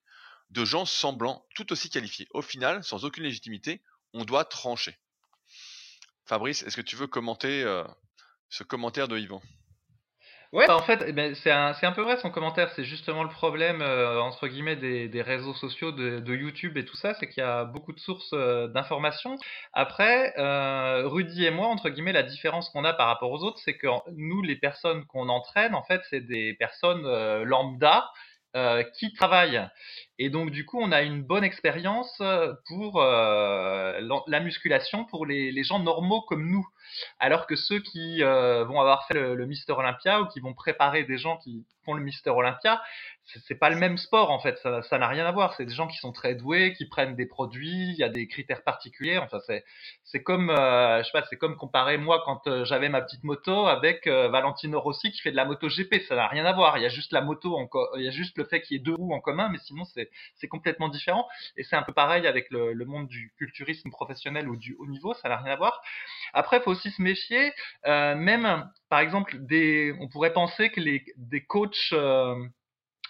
de 0.50 0.64
gens 0.64 0.86
semblants 0.86 1.44
tout 1.54 1.72
aussi 1.72 1.90
qualifiés. 1.90 2.28
Au 2.30 2.42
final, 2.42 2.84
sans 2.84 3.04
aucune 3.04 3.24
légitimité, 3.24 3.82
on 4.12 4.24
doit 4.24 4.44
trancher. 4.44 4.96
Fabrice, 6.24 6.62
est-ce 6.62 6.76
que 6.76 6.82
tu 6.82 6.96
veux 6.96 7.06
commenter 7.06 7.62
euh, 7.64 7.84
ce 8.48 8.62
commentaire 8.62 9.08
de 9.08 9.18
Yvan? 9.18 9.42
Bah, 10.52 10.76
en 10.76 10.80
fait, 10.80 11.04
eh 11.06 11.12
ben, 11.12 11.34
c'est 11.34 11.50
un, 11.50 11.92
peu 11.92 12.02
vrai 12.02 12.16
son 12.18 12.30
commentaire. 12.30 12.70
C'est 12.74 12.84
justement 12.84 13.22
le 13.22 13.28
problème, 13.28 13.82
euh, 13.82 14.18
entre 14.20 14.48
guillemets, 14.48 14.76
des, 14.76 15.22
réseaux 15.22 15.52
sociaux, 15.52 15.92
de, 15.92 16.34
YouTube 16.34 16.78
et 16.78 16.84
tout 16.84 16.96
ça, 16.96 17.14
c'est 17.14 17.28
qu'il 17.28 17.42
y 17.42 17.46
a 17.46 17.64
beaucoup 17.64 17.92
de 17.92 18.00
sources 18.00 18.32
euh, 18.32 18.66
d'informations. 18.68 19.36
Après, 19.74 20.32
Rudy 21.04 21.44
et 21.44 21.50
moi, 21.50 21.66
entre 21.66 21.90
guillemets, 21.90 22.12
la 22.12 22.22
différence 22.22 22.70
qu'on 22.70 22.84
a 22.84 22.94
par 22.94 23.08
rapport 23.08 23.30
aux 23.30 23.42
autres, 23.44 23.60
c'est 23.64 23.76
que 23.76 23.88
nous, 24.16 24.42
les 24.42 24.56
personnes 24.56 25.04
qu'on 25.06 25.28
entraîne, 25.28 25.74
en 25.74 25.82
fait, 25.82 26.00
c'est 26.08 26.22
des 26.22 26.54
personnes 26.54 27.02
lambda 27.44 28.10
qui 28.94 29.12
travaillent. 29.12 29.68
Et 30.20 30.30
donc, 30.30 30.50
du 30.50 30.66
coup, 30.66 30.80
on 30.80 30.90
a 30.90 31.02
une 31.02 31.22
bonne 31.22 31.44
expérience 31.44 32.12
euh, 32.20 32.52
pour 32.66 33.00
euh, 33.00 34.00
la 34.26 34.40
musculation 34.40 35.04
pour 35.04 35.26
les, 35.26 35.62
gens 35.62 35.78
normaux 35.78 36.22
comme 36.22 36.50
nous. 36.50 36.66
Alors 37.20 37.46
que 37.46 37.54
ceux 37.54 37.80
qui 37.80 38.22
euh, 38.24 38.64
vont 38.64 38.80
avoir 38.80 39.06
fait 39.06 39.14
le, 39.14 39.36
le 39.36 39.46
Mister 39.46 39.72
Olympia 39.72 40.20
ou 40.20 40.26
qui 40.26 40.40
vont 40.40 40.54
préparer 40.54 41.04
des 41.04 41.18
gens 41.18 41.36
qui 41.36 41.64
font 41.84 41.94
le 41.94 42.02
Mister 42.02 42.30
Olympia, 42.30 42.82
c'est 43.46 43.54
pas 43.54 43.70
le 43.70 43.76
même 43.76 43.98
sport 43.98 44.30
en 44.30 44.40
fait, 44.40 44.58
ça 44.58 44.98
n'a 44.98 45.06
rien 45.06 45.26
à 45.26 45.32
voir. 45.32 45.54
C'est 45.54 45.66
des 45.66 45.74
gens 45.74 45.86
qui 45.86 45.98
sont 45.98 46.12
très 46.12 46.34
doués, 46.34 46.74
qui 46.74 46.86
prennent 46.86 47.14
des 47.14 47.26
produits, 47.26 47.90
il 47.90 47.96
y 47.96 48.02
a 48.02 48.08
des 48.08 48.26
critères 48.26 48.62
particuliers. 48.62 49.18
Enfin, 49.18 49.38
c'est 50.04 50.22
comme 50.22 50.52
comme 51.38 51.56
comparer 51.56 51.98
moi 51.98 52.22
quand 52.24 52.64
j'avais 52.64 52.88
ma 52.88 53.02
petite 53.02 53.24
moto 53.24 53.66
avec 53.66 54.06
Valentino 54.06 54.80
Rossi 54.80 55.12
qui 55.12 55.20
fait 55.20 55.30
de 55.30 55.36
la 55.36 55.44
moto 55.44 55.68
GP, 55.68 56.02
ça 56.08 56.16
n'a 56.16 56.26
rien 56.26 56.44
à 56.46 56.52
voir. 56.52 56.78
Il 56.78 56.82
y 56.82 56.86
a 56.86 56.90
juste 56.90 57.12
la 57.12 57.20
moto, 57.20 57.58
il 57.96 58.02
y 58.02 58.08
a 58.08 58.12
juste 58.12 58.36
le 58.38 58.44
fait 58.44 58.62
qu'il 58.62 58.76
y 58.76 58.80
ait 58.80 58.82
deux 58.82 58.94
roues 58.94 59.12
en 59.12 59.20
commun, 59.20 59.48
mais 59.50 59.58
sinon 59.58 59.84
c'est 59.84 60.07
c'est 60.36 60.48
complètement 60.48 60.88
différent. 60.88 61.28
Et 61.56 61.64
c'est 61.64 61.76
un 61.76 61.82
peu 61.82 61.92
pareil 61.92 62.26
avec 62.26 62.50
le, 62.50 62.74
monde 62.84 63.08
du 63.08 63.32
culturisme 63.36 63.90
professionnel 63.90 64.48
ou 64.48 64.56
du 64.56 64.74
haut 64.78 64.86
niveau, 64.86 65.12
ça 65.14 65.28
n'a 65.28 65.36
rien 65.36 65.52
à 65.52 65.56
voir. 65.56 65.82
Après, 66.32 66.56
il 66.56 66.62
faut 66.62 66.70
aussi 66.70 66.90
se 66.90 67.02
méfier, 67.02 67.52
euh, 67.86 68.14
même 68.14 68.70
par 68.88 69.00
exemple 69.00 69.36
des, 69.40 69.94
on 70.00 70.08
pourrait 70.08 70.32
penser 70.32 70.70
que 70.70 70.80
les 70.80 71.04
des 71.16 71.44
coachs 71.44 71.92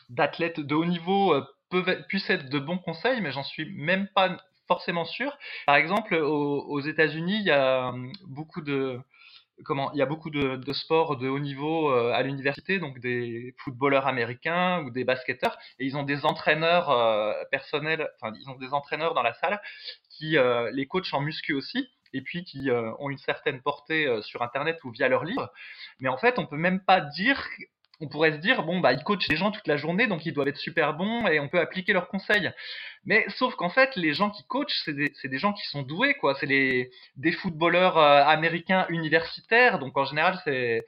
d'athlètes 0.08 0.60
de 0.60 0.74
haut 0.74 0.84
niveau 0.84 1.32
euh, 1.34 1.44
peuvent, 1.70 2.04
puissent 2.08 2.30
être 2.30 2.48
de 2.48 2.58
bons 2.58 2.78
conseils, 2.78 3.20
mais 3.20 3.32
j'en 3.32 3.42
suis 3.42 3.70
même 3.72 4.08
pas 4.14 4.36
forcément 4.66 5.04
sûr. 5.04 5.36
Par 5.66 5.76
exemple, 5.76 6.14
aux, 6.14 6.80
États-Unis, 6.80 7.38
il 7.40 7.46
y 7.46 7.50
a 7.50 7.88
euh, 7.88 8.12
beaucoup 8.26 8.60
de 8.60 9.00
comment 9.64 9.92
il 9.92 9.98
y 9.98 10.02
a 10.02 10.06
beaucoup 10.06 10.30
de, 10.30 10.72
sports 10.72 11.16
de 11.16 11.28
haut 11.28 11.38
niveau 11.38 11.90
euh, 11.90 12.12
à 12.12 12.22
l'université, 12.22 12.78
donc 12.78 12.98
des 12.98 13.54
footballeurs 13.58 14.06
américains 14.06 14.82
ou 14.84 14.90
des 14.90 15.04
basketteurs, 15.04 15.58
et 15.78 15.86
ils 15.86 15.96
ont 15.96 16.02
des 16.02 16.24
entraîneurs 16.24 16.88
personnels, 17.50 18.08
enfin 18.20 18.34
ils 18.40 18.48
ont 18.48 18.56
des 18.56 18.72
entraîneurs 18.72 19.14
dans 19.14 19.22
la 19.22 19.34
salle 19.34 19.60
qui 20.10 20.36
les 20.72 20.86
coachent 20.86 21.14
en 21.14 21.20
muscu 21.20 21.54
aussi, 21.54 21.88
et 22.12 22.22
puis 22.22 22.44
qui 22.44 22.70
ont 22.70 23.10
une 23.10 23.18
certaine 23.18 23.60
portée 23.60 24.08
sur 24.22 24.42
Internet 24.42 24.82
ou 24.84 24.90
via 24.90 25.08
leurs 25.08 25.24
livres. 25.24 25.52
Mais 26.00 26.08
en 26.08 26.16
fait, 26.16 26.38
on 26.38 26.46
peut 26.46 26.56
même 26.56 26.80
pas 26.80 27.00
dire 27.00 27.46
on 28.00 28.08
pourrait 28.08 28.32
se 28.32 28.36
dire 28.38 28.62
bon 28.62 28.80
bah 28.80 28.92
ils 28.92 29.02
coachent 29.02 29.28
les 29.28 29.36
gens 29.36 29.50
toute 29.50 29.66
la 29.66 29.76
journée 29.76 30.06
donc 30.06 30.24
ils 30.24 30.32
doivent 30.32 30.48
être 30.48 30.58
super 30.58 30.94
bons 30.94 31.26
et 31.26 31.40
on 31.40 31.48
peut 31.48 31.60
appliquer 31.60 31.92
leurs 31.92 32.08
conseils. 32.08 32.50
Mais 33.04 33.24
sauf 33.30 33.54
qu'en 33.56 33.70
fait 33.70 33.94
les 33.96 34.14
gens 34.14 34.30
qui 34.30 34.44
coachent 34.46 34.82
c'est 34.84 34.94
des, 34.94 35.12
des, 35.24 35.38
gens 35.38 35.52
qui 35.52 35.66
sont 35.68 35.82
doués 35.82 36.14
quoi, 36.14 36.34
c'est 36.40 36.46
des 36.46 37.32
footballeurs 37.32 37.98
euh, 37.98 38.24
américains 38.24 38.86
universitaires 38.88 39.78
donc 39.78 39.96
en 39.96 40.04
général 40.04 40.40
c'est 40.44 40.84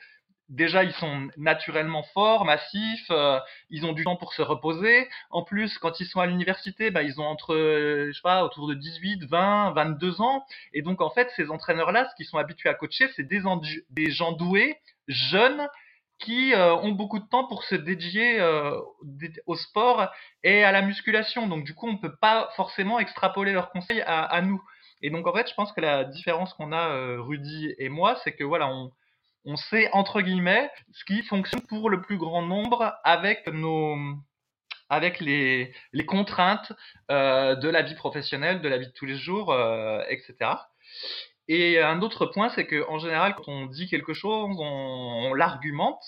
déjà 0.51 0.83
ils 0.85 0.93
sont 0.93 1.29
naturellement 1.37 2.03
forts, 2.13 2.45
massifs, 2.45 3.07
euh, 3.11 3.39
ils 3.71 3.87
ont 3.87 3.93
du 3.93 4.05
temps 4.05 4.17
pour 4.17 4.35
se 4.35 4.43
reposer. 4.43 5.09
En 5.31 5.43
plus, 5.43 5.79
quand 5.79 6.01
ils 6.01 6.07
sont 6.07 6.21
à 6.21 6.27
l'université, 6.27 6.91
bah, 6.91 7.03
ils 7.03 7.21
ont 7.21 7.25
entre, 7.25 7.55
je 7.55 8.13
sais 8.13 8.23
pas, 8.23 8.45
autour 8.45 8.69
de 8.69 8.75
18, 8.75 9.25
20, 9.25 9.73
22 9.73 10.21
ans. 10.21 10.45
Et 10.75 10.83
donc, 10.83 11.01
en 11.01 11.11
fait, 11.11 11.31
ces 11.37 11.51
entraîneurs-là, 11.51 12.09
ce 12.11 12.15
qu'ils 12.17 12.27
sont 12.27 12.39
habitués 12.39 12.69
à 12.69 12.75
coacher, 12.75 13.09
c'est 13.15 13.27
des 13.27 14.11
gens 14.11 14.33
doués, 14.33 14.77
jeunes, 15.07 15.69
qui 16.21 16.55
euh, 16.55 16.77
ont 16.77 16.93
beaucoup 16.93 17.19
de 17.19 17.27
temps 17.27 17.47
pour 17.47 17.65
se 17.65 17.75
dédier 17.75 18.41
euh, 18.41 18.79
au 19.47 19.57
sport 19.57 20.09
et 20.45 20.63
à 20.63 20.71
la 20.71 20.83
musculation. 20.83 21.47
Donc 21.49 21.65
du 21.65 21.75
coup, 21.75 21.89
on 21.89 21.95
ne 21.95 21.99
peut 21.99 22.17
pas 22.17 22.51
forcément 22.57 23.01
extrapoler 23.01 23.53
leurs 23.53 23.71
conseils 23.71 24.03
à, 24.07 24.41
nous. 24.43 24.63
Et 25.03 25.11
donc 25.11 25.27
en 25.27 25.33
fait, 25.33 25.49
je 25.49 25.55
pense 25.55 25.73
que 25.73 25.81
la 25.81 26.05
différence 26.05 26.55
qu'on 26.55 26.73
a, 26.73 26.91
euh, 26.91 27.21
Rudy 27.21 27.75
et 27.79 27.89
moi, 27.89 28.17
c'est 28.23 28.33
que 28.33 28.45
voilà, 28.45 28.69
on, 28.69 28.93
on 29.45 29.57
sait 29.57 29.91
entre 29.93 30.21
guillemets 30.21 30.71
ce 30.93 31.05
qui 31.05 31.23
fonctionne 31.23 31.63
pour 31.63 31.91
le 31.91 32.03
plus 32.03 32.19
grand 32.19 32.43
nombre 32.43 32.95
avec 33.03 33.47
nos 33.49 33.97
avec 34.91 35.21
les 35.21 35.73
contraintes 36.09 36.73
de 37.09 37.69
la 37.69 37.83
vie 37.83 37.95
professionnelle, 37.95 38.61
de 38.61 38.69
la 38.69 38.77
vie 38.77 38.89
de 38.89 38.93
tous 38.93 39.07
les 39.07 39.17
jours, 39.17 39.55
etc. 40.09 40.35
Et 41.53 41.81
un 41.81 42.01
autre 42.01 42.27
point, 42.27 42.49
c'est 42.55 42.65
qu'en 42.65 43.01
général, 43.01 43.35
quand 43.35 43.49
on 43.49 43.67
dit 43.67 43.89
quelque 43.89 44.15
chose, 44.15 44.57
on, 44.61 45.35
l'argumente. 45.35 46.01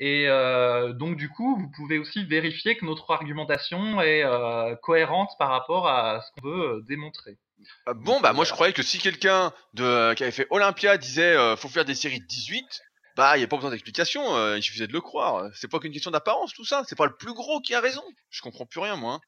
Et 0.00 0.28
euh, 0.28 0.92
donc 0.92 1.16
du 1.16 1.30
coup, 1.30 1.56
vous 1.58 1.70
pouvez 1.70 1.96
aussi 1.96 2.26
vérifier 2.26 2.76
que 2.76 2.84
notre 2.84 3.10
argumentation 3.10 4.02
est 4.02 4.22
euh, 4.22 4.76
cohérente 4.82 5.30
par 5.38 5.48
rapport 5.48 5.88
à 5.88 6.20
ce 6.20 6.30
qu'on 6.32 6.48
veut 6.48 6.62
euh, 6.62 6.84
démontrer. 6.86 7.38
Ah 7.86 7.94
bon, 7.94 8.20
bah 8.20 8.34
moi 8.34 8.44
je 8.44 8.52
croyais 8.52 8.74
que 8.74 8.82
si 8.82 8.98
quelqu'un 8.98 9.50
de 9.72 10.12
qui 10.12 10.24
avait 10.24 10.32
fait 10.32 10.46
Olympia 10.50 10.98
disait 10.98 11.56
faut 11.56 11.68
faire 11.68 11.86
des 11.86 11.94
séries 11.94 12.20
de 12.20 12.26
18, 12.26 12.82
bah 13.16 13.36
il 13.36 13.40
n'y 13.40 13.44
a 13.44 13.48
pas 13.48 13.56
besoin 13.56 13.70
d'explication, 13.70 14.56
il 14.56 14.62
suffisait 14.62 14.86
de 14.86 14.92
le 14.92 15.00
croire. 15.00 15.48
C'est 15.54 15.70
pas 15.70 15.78
qu'une 15.78 15.92
question 15.92 16.10
d'apparence 16.10 16.52
tout 16.52 16.66
ça, 16.66 16.82
c'est 16.86 16.96
pas 16.96 17.06
le 17.06 17.16
plus 17.16 17.32
gros 17.32 17.60
qui 17.60 17.74
a 17.74 17.80
raison. 17.80 18.02
Je 18.28 18.42
comprends 18.42 18.66
plus 18.66 18.80
rien 18.80 18.96
moi. 18.96 19.14
Hein 19.14 19.20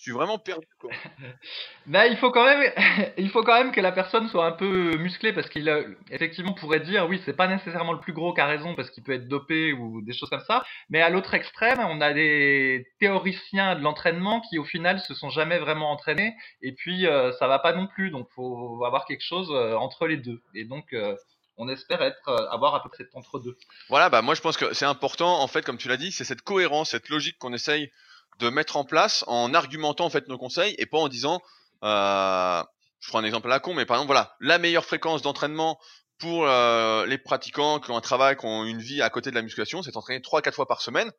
je 0.00 0.04
suis 0.04 0.12
vraiment 0.12 0.38
perdu. 0.38 0.66
Quoi. 0.78 0.90
bah, 1.86 2.06
il 2.06 2.16
faut 2.16 2.30
quand 2.30 2.46
même, 2.46 2.72
il 3.18 3.28
faut 3.28 3.42
quand 3.42 3.62
même 3.62 3.70
que 3.70 3.82
la 3.82 3.92
personne 3.92 4.28
soit 4.28 4.46
un 4.46 4.52
peu 4.52 4.96
musclée 4.96 5.34
parce 5.34 5.50
qu'il 5.50 5.68
effectivement 6.10 6.54
pourrait 6.54 6.80
dire 6.80 7.06
oui, 7.06 7.20
c'est 7.26 7.36
pas 7.36 7.48
nécessairement 7.48 7.92
le 7.92 8.00
plus 8.00 8.14
gros 8.14 8.32
qui 8.32 8.40
a 8.40 8.46
raison 8.46 8.74
parce 8.74 8.90
qu'il 8.90 9.02
peut 9.02 9.12
être 9.12 9.28
dopé 9.28 9.74
ou 9.74 10.00
des 10.00 10.14
choses 10.14 10.30
comme 10.30 10.44
ça. 10.46 10.64
Mais 10.88 11.02
à 11.02 11.10
l'autre 11.10 11.34
extrême, 11.34 11.80
on 11.80 12.00
a 12.00 12.14
des 12.14 12.86
théoriciens 12.98 13.74
de 13.76 13.82
l'entraînement 13.82 14.40
qui 14.40 14.58
au 14.58 14.64
final 14.64 15.00
se 15.00 15.12
sont 15.12 15.28
jamais 15.28 15.58
vraiment 15.58 15.90
entraînés 15.90 16.34
et 16.62 16.72
puis 16.72 17.06
euh, 17.06 17.32
ça 17.32 17.46
va 17.46 17.58
pas 17.58 17.74
non 17.74 17.86
plus. 17.86 18.10
Donc 18.10 18.26
faut 18.34 18.82
avoir 18.86 19.04
quelque 19.04 19.24
chose 19.24 19.50
euh, 19.50 19.74
entre 19.74 20.06
les 20.06 20.16
deux. 20.16 20.40
Et 20.54 20.64
donc 20.64 20.94
euh, 20.94 21.14
on 21.58 21.68
espère 21.68 22.00
être 22.00 22.48
avoir 22.50 22.74
à 22.74 22.82
peu 22.82 22.88
près 22.88 23.04
entre 23.12 23.38
deux. 23.38 23.58
Voilà, 23.90 24.08
bah 24.08 24.22
moi 24.22 24.34
je 24.34 24.40
pense 24.40 24.56
que 24.56 24.72
c'est 24.72 24.86
important 24.86 25.42
en 25.42 25.46
fait, 25.46 25.62
comme 25.62 25.76
tu 25.76 25.88
l'as 25.88 25.98
dit, 25.98 26.10
c'est 26.10 26.24
cette 26.24 26.40
cohérence, 26.40 26.92
cette 26.92 27.10
logique 27.10 27.36
qu'on 27.38 27.52
essaye 27.52 27.92
de 28.40 28.48
mettre 28.50 28.76
en 28.76 28.84
place 28.84 29.24
en 29.26 29.54
argumentant 29.54 30.06
en 30.06 30.10
fait 30.10 30.28
nos 30.28 30.38
conseils 30.38 30.74
et 30.78 30.86
pas 30.86 30.98
en 30.98 31.08
disant 31.08 31.40
euh, 31.84 32.62
je 32.98 33.08
prends 33.08 33.18
un 33.18 33.24
exemple 33.24 33.46
à 33.46 33.50
la 33.50 33.60
con 33.60 33.74
mais 33.74 33.86
par 33.86 33.96
exemple 33.96 34.08
voilà 34.08 34.34
la 34.40 34.58
meilleure 34.58 34.84
fréquence 34.84 35.22
d'entraînement 35.22 35.78
pour 36.18 36.46
euh, 36.46 37.06
les 37.06 37.18
pratiquants 37.18 37.80
qui 37.80 37.90
ont 37.90 37.96
un 37.96 38.02
travail 38.02 38.36
qui 38.36 38.46
ont 38.46 38.64
une 38.64 38.80
vie 38.80 39.02
à 39.02 39.10
côté 39.10 39.30
de 39.30 39.36
la 39.36 39.42
musculation 39.42 39.82
c'est 39.82 39.92
d'entraîner 39.92 40.20
3 40.20 40.42
4 40.42 40.54
fois 40.54 40.66
par 40.66 40.82
semaine. 40.82 41.10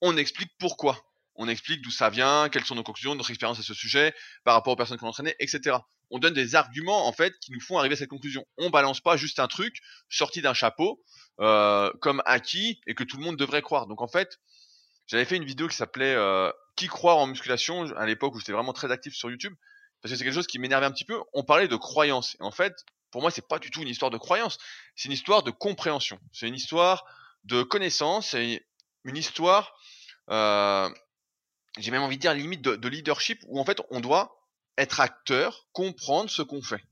On 0.00 0.16
explique 0.16 0.50
pourquoi. 0.58 0.98
On 1.36 1.48
explique 1.48 1.82
d'où 1.82 1.90
ça 1.90 2.10
vient 2.10 2.48
quelles 2.48 2.64
sont 2.64 2.74
nos 2.74 2.82
conclusions 2.82 3.14
notre 3.14 3.30
expérience 3.30 3.58
à 3.58 3.62
ce 3.62 3.74
sujet 3.74 4.14
par 4.44 4.54
rapport 4.54 4.72
aux 4.72 4.76
personnes 4.76 4.98
qui 4.98 5.04
ont 5.04 5.08
entraîné 5.08 5.34
etc 5.38 5.78
on 6.10 6.18
donne 6.18 6.34
des 6.34 6.54
arguments 6.54 7.06
en 7.06 7.12
fait 7.12 7.38
qui 7.40 7.52
nous 7.52 7.60
font 7.60 7.78
arriver 7.78 7.94
à 7.94 7.96
cette 7.96 8.08
conclusion. 8.08 8.44
On 8.58 8.70
balance 8.70 9.00
pas 9.00 9.16
juste 9.16 9.38
un 9.38 9.48
truc 9.48 9.80
sorti 10.08 10.42
d'un 10.42 10.54
chapeau 10.54 11.02
euh, 11.40 11.90
comme 12.00 12.22
acquis 12.24 12.80
et 12.86 12.94
que 12.94 13.04
tout 13.04 13.16
le 13.16 13.24
monde 13.24 13.36
devrait 13.36 13.62
croire. 13.62 13.86
Donc 13.86 14.00
en 14.00 14.08
fait 14.08 14.38
j'avais 15.06 15.24
fait 15.24 15.36
une 15.36 15.44
vidéo 15.44 15.68
qui 15.68 15.76
s'appelait 15.76 16.14
euh, 16.14 16.50
Qui 16.76 16.88
croire 16.88 17.18
en 17.18 17.26
musculation 17.26 17.84
à 17.96 18.06
l'époque 18.06 18.34
où 18.34 18.38
j'étais 18.38 18.52
vraiment 18.52 18.72
très 18.72 18.90
actif 18.90 19.14
sur 19.14 19.30
YouTube 19.30 19.54
parce 20.04 20.12
que 20.12 20.18
c'est 20.18 20.24
quelque 20.24 20.34
chose 20.34 20.46
qui 20.46 20.58
m'énervait 20.58 20.84
un 20.84 20.90
petit 20.90 21.06
peu. 21.06 21.18
On 21.32 21.44
parlait 21.44 21.66
de 21.66 21.76
croyance 21.76 22.36
et 22.38 22.42
en 22.42 22.50
fait, 22.50 22.84
pour 23.10 23.22
moi, 23.22 23.30
c'est 23.30 23.48
pas 23.48 23.58
du 23.58 23.70
tout 23.70 23.80
une 23.80 23.88
histoire 23.88 24.10
de 24.10 24.18
croyance. 24.18 24.58
C'est 24.96 25.06
une 25.06 25.14
histoire 25.14 25.42
de 25.42 25.50
compréhension. 25.50 26.20
C'est 26.30 26.46
une 26.46 26.54
histoire 26.54 27.06
de 27.44 27.62
connaissance. 27.62 28.28
C'est 28.28 28.66
une 29.04 29.16
histoire, 29.16 29.74
euh, 30.28 30.90
j'ai 31.78 31.90
même 31.90 32.02
envie 32.02 32.16
de 32.16 32.20
dire 32.20 32.34
limite 32.34 32.60
de, 32.60 32.76
de 32.76 32.88
leadership 32.88 33.40
où 33.46 33.58
en 33.58 33.64
fait 33.64 33.80
on 33.88 34.00
doit 34.00 34.36
être 34.76 35.00
acteur, 35.00 35.68
comprendre 35.72 36.28
ce 36.28 36.42
qu'on 36.42 36.60
fait. 36.60 36.84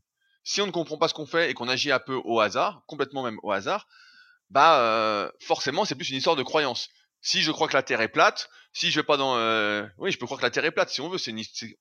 Si 0.43 0.63
on 0.63 0.67
ne 0.67 0.73
comprend 0.73 0.97
pas 0.97 1.09
ce 1.09 1.15
qu'on 1.15 1.27
fait 1.27 1.51
et 1.51 1.55
qu'on 1.55 1.69
agit 1.69 1.93
un 1.93 1.99
peu 1.99 2.19
au 2.25 2.41
hasard, 2.41 2.83
complètement 2.87 3.23
même 3.23 3.39
au 3.43 3.53
hasard, 3.53 3.89
bah 4.49 4.81
euh, 4.81 5.31
forcément 5.41 5.85
c'est 5.85 5.97
plus 5.97 6.09
une 6.09 6.17
histoire 6.17 6.37
de 6.37 6.43
croyance. 6.43 6.89
Si 7.23 7.43
je 7.43 7.51
crois 7.51 7.69
que 7.69 7.75
la 7.75 7.83
Terre 7.83 8.01
est 8.01 8.09
plate, 8.09 8.51
si 8.73 8.91
je 8.91 9.01
vais 9.01 9.07
pas 9.07 9.17
dans, 9.17 9.37
euh... 9.37 9.87
oui, 9.99 10.13
je 10.13 10.19
peux 10.19 10.27
croire 10.27 10.41
que 10.41 10.45
la 10.45 10.51
Terre 10.51 10.65
est 10.65 10.73
plate 10.73 10.91
si 10.91 11.01
on 11.01 11.09
veut. 11.09 11.19
C'est, 11.19 11.33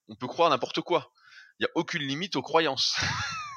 on 0.08 0.14
peut 0.14 0.28
croire 0.28 0.48
n'importe 0.50 0.80
quoi. 0.80 1.12
Il 1.58 1.64
y 1.64 1.66
a 1.66 1.70
aucune 1.74 2.02
limite 2.02 2.36
aux 2.36 2.42
croyances. 2.42 2.96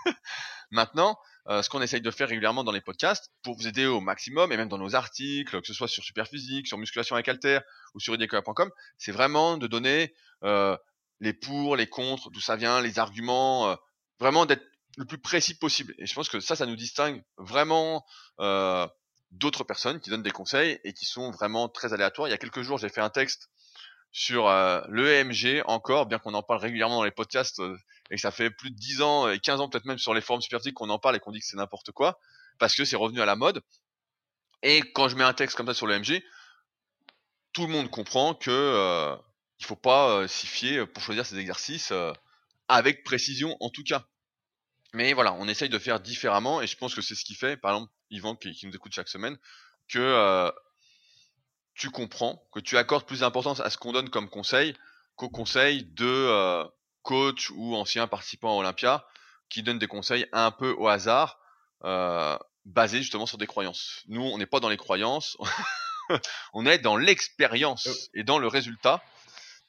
Maintenant, 0.72 1.18
euh, 1.48 1.62
ce 1.62 1.70
qu'on 1.70 1.82
essaye 1.82 2.02
de 2.02 2.12
faire 2.12 2.28
régulièrement 2.28 2.64
dans 2.64 2.72
les 2.72 2.82
podcasts 2.82 3.32
pour 3.44 3.56
vous 3.56 3.68
aider 3.68 3.86
au 3.86 4.02
maximum 4.02 4.52
et 4.52 4.58
même 4.58 4.68
dans 4.68 4.80
nos 4.80 4.96
articles, 4.96 5.62
que 5.62 5.68
ce 5.68 5.74
soit 5.74 5.88
sur 5.88 6.04
Superphysique, 6.04 6.68
sur 6.68 6.78
musculation 6.78 7.16
avec 7.16 7.30
Alter 7.30 7.60
ou 7.94 8.00
sur 8.00 8.16
idecola.com, 8.16 8.72
c'est 8.98 9.12
vraiment 9.12 9.58
de 9.58 9.68
donner 9.68 10.14
euh, 10.44 10.76
les 11.20 11.34
pour, 11.34 11.76
les 11.76 11.88
contre, 11.88 12.32
d'où 12.32 12.42
ça 12.42 12.56
vient, 12.56 12.82
les 12.82 13.00
arguments, 13.00 13.70
euh, 13.70 13.76
vraiment 14.20 14.46
d'être 14.46 14.66
le 14.98 15.06
plus 15.06 15.20
précis 15.20 15.56
possible. 15.56 15.94
Et 15.98 16.06
je 16.06 16.14
pense 16.14 16.30
que 16.30 16.40
ça, 16.40 16.56
ça 16.56 16.66
nous 16.66 16.76
distingue 16.76 17.24
vraiment 17.38 18.06
euh, 18.40 18.88
d'autres 19.32 19.64
personnes 19.64 20.00
qui 20.00 20.10
donnent 20.10 20.24
des 20.24 20.32
conseils 20.32 20.80
et 20.84 20.94
qui 20.94 21.06
sont 21.06 21.32
vraiment 21.32 21.68
très 21.68 21.94
aléatoires. 21.94 22.28
Il 22.28 22.32
y 22.32 22.34
a 22.34 22.38
quelques 22.38 22.62
jours, 22.62 22.78
j'ai 22.78 22.90
fait 22.90 23.02
un 23.02 23.10
texte 23.10 23.50
sur 24.12 24.48
euh, 24.48 24.82
l'EMG 24.90 25.62
encore, 25.66 26.06
bien 26.06 26.20
qu'on 26.20 26.34
en 26.34 26.42
parle 26.42 26.62
régulièrement 26.62 26.96
dans 26.96 27.04
les 27.04 27.12
podcasts 27.12 27.60
euh, 27.60 27.78
et 28.10 28.16
que 28.16 28.22
ça 28.22 28.32
fait 28.32 28.50
plus 28.50 28.72
de 28.72 28.78
10 28.78 29.02
ans 29.02 29.30
et 29.30 29.40
15 29.40 29.60
ans 29.60 29.70
peut-être 29.70 29.86
même 29.86 29.98
sur 29.98 30.14
les 30.14 30.22
forums 30.22 30.42
superphysiques 30.42 30.76
qu'on 30.76 30.90
en 30.90 31.00
parle 31.00 31.18
et 31.18 31.20
qu'on 31.20 31.32
dit 31.32 31.40
que 31.40 31.46
c'est 31.46 31.58
n'importe 31.58 31.92
quoi 31.92 32.18
parce 32.58 32.76
que 32.76 32.86
c'est 32.86 32.96
revenu 32.96 33.20
à 33.22 33.26
la 33.26 33.36
mode. 33.36 33.62
Et 34.64 34.80
quand 34.94 35.10
je 35.10 35.18
mets 35.18 35.26
un 35.26 35.34
texte 35.34 35.58
comme 35.58 35.68
ça 35.68 35.74
sur 35.74 35.86
l'EMG, 35.86 36.24
tout 37.52 37.68
le 37.68 37.74
monde 37.74 37.90
comprend 37.90 38.34
que 38.34 38.52
euh, 38.52 39.18
il 39.60 39.66
faut 39.66 39.76
pas 39.76 40.12
euh, 40.12 40.28
s'y 40.28 40.48
fier 40.48 40.88
pour 40.90 41.04
choisir 41.04 41.26
ses 41.26 41.38
exercices 41.38 41.92
avec 42.70 43.04
précision 43.04 43.58
en 43.60 43.70
tout 43.70 43.84
cas. 43.84 44.06
Mais 44.94 45.12
voilà, 45.12 45.34
on 45.34 45.48
essaye 45.50 45.68
de 45.68 45.78
faire 45.78 46.00
différemment 46.00 46.62
et 46.62 46.68
je 46.68 46.78
pense 46.78 46.96
que 46.96 47.02
c'est 47.02 47.16
ce 47.16 47.26
qui 47.26 47.36
fait, 47.36 47.58
par 47.58 47.72
exemple, 47.76 47.92
Yvan 48.10 48.36
qui, 48.36 48.52
qui 48.54 48.68
nous 48.68 48.76
écoute 48.76 48.94
chaque 48.94 49.10
semaine, 49.10 49.38
que 49.88 50.00
euh, 50.00 50.52
tu 51.74 51.90
comprends, 51.90 52.42
que 52.54 52.60
tu 52.60 52.78
accordes 52.78 53.06
plus 53.06 53.20
d'importance 53.20 53.60
à 53.60 53.70
ce 53.70 53.78
qu'on 53.78 53.92
donne 53.92 54.10
comme 54.10 54.30
conseil 54.30 54.76
qu'au 55.16 55.30
conseil 55.30 55.84
de 55.84 56.06
euh, 56.06 56.66
coach 57.04 57.50
ou 57.52 57.76
anciens 57.76 58.08
participants 58.08 58.52
à 58.52 58.60
Olympia 58.60 59.06
qui 59.50 59.64
donnent 59.64 59.80
des 59.80 59.88
conseils 59.88 60.26
un 60.34 60.52
peu 60.52 60.76
au 60.78 60.88
hasard, 60.88 61.40
euh, 61.84 62.38
basés 62.66 62.98
justement 62.98 63.26
sur 63.26 63.38
des 63.38 63.48
croyances. 63.48 64.04
Nous, 64.08 64.22
on 64.22 64.38
n'est 64.38 64.46
pas 64.46 64.60
dans 64.60 64.70
les 64.70 64.78
croyances, 64.78 65.38
on 66.54 66.66
est 66.66 66.80
dans 66.80 66.98
l'expérience 66.98 68.10
et 68.14 68.24
dans 68.24 68.40
le 68.40 68.48
résultat. 68.48 69.02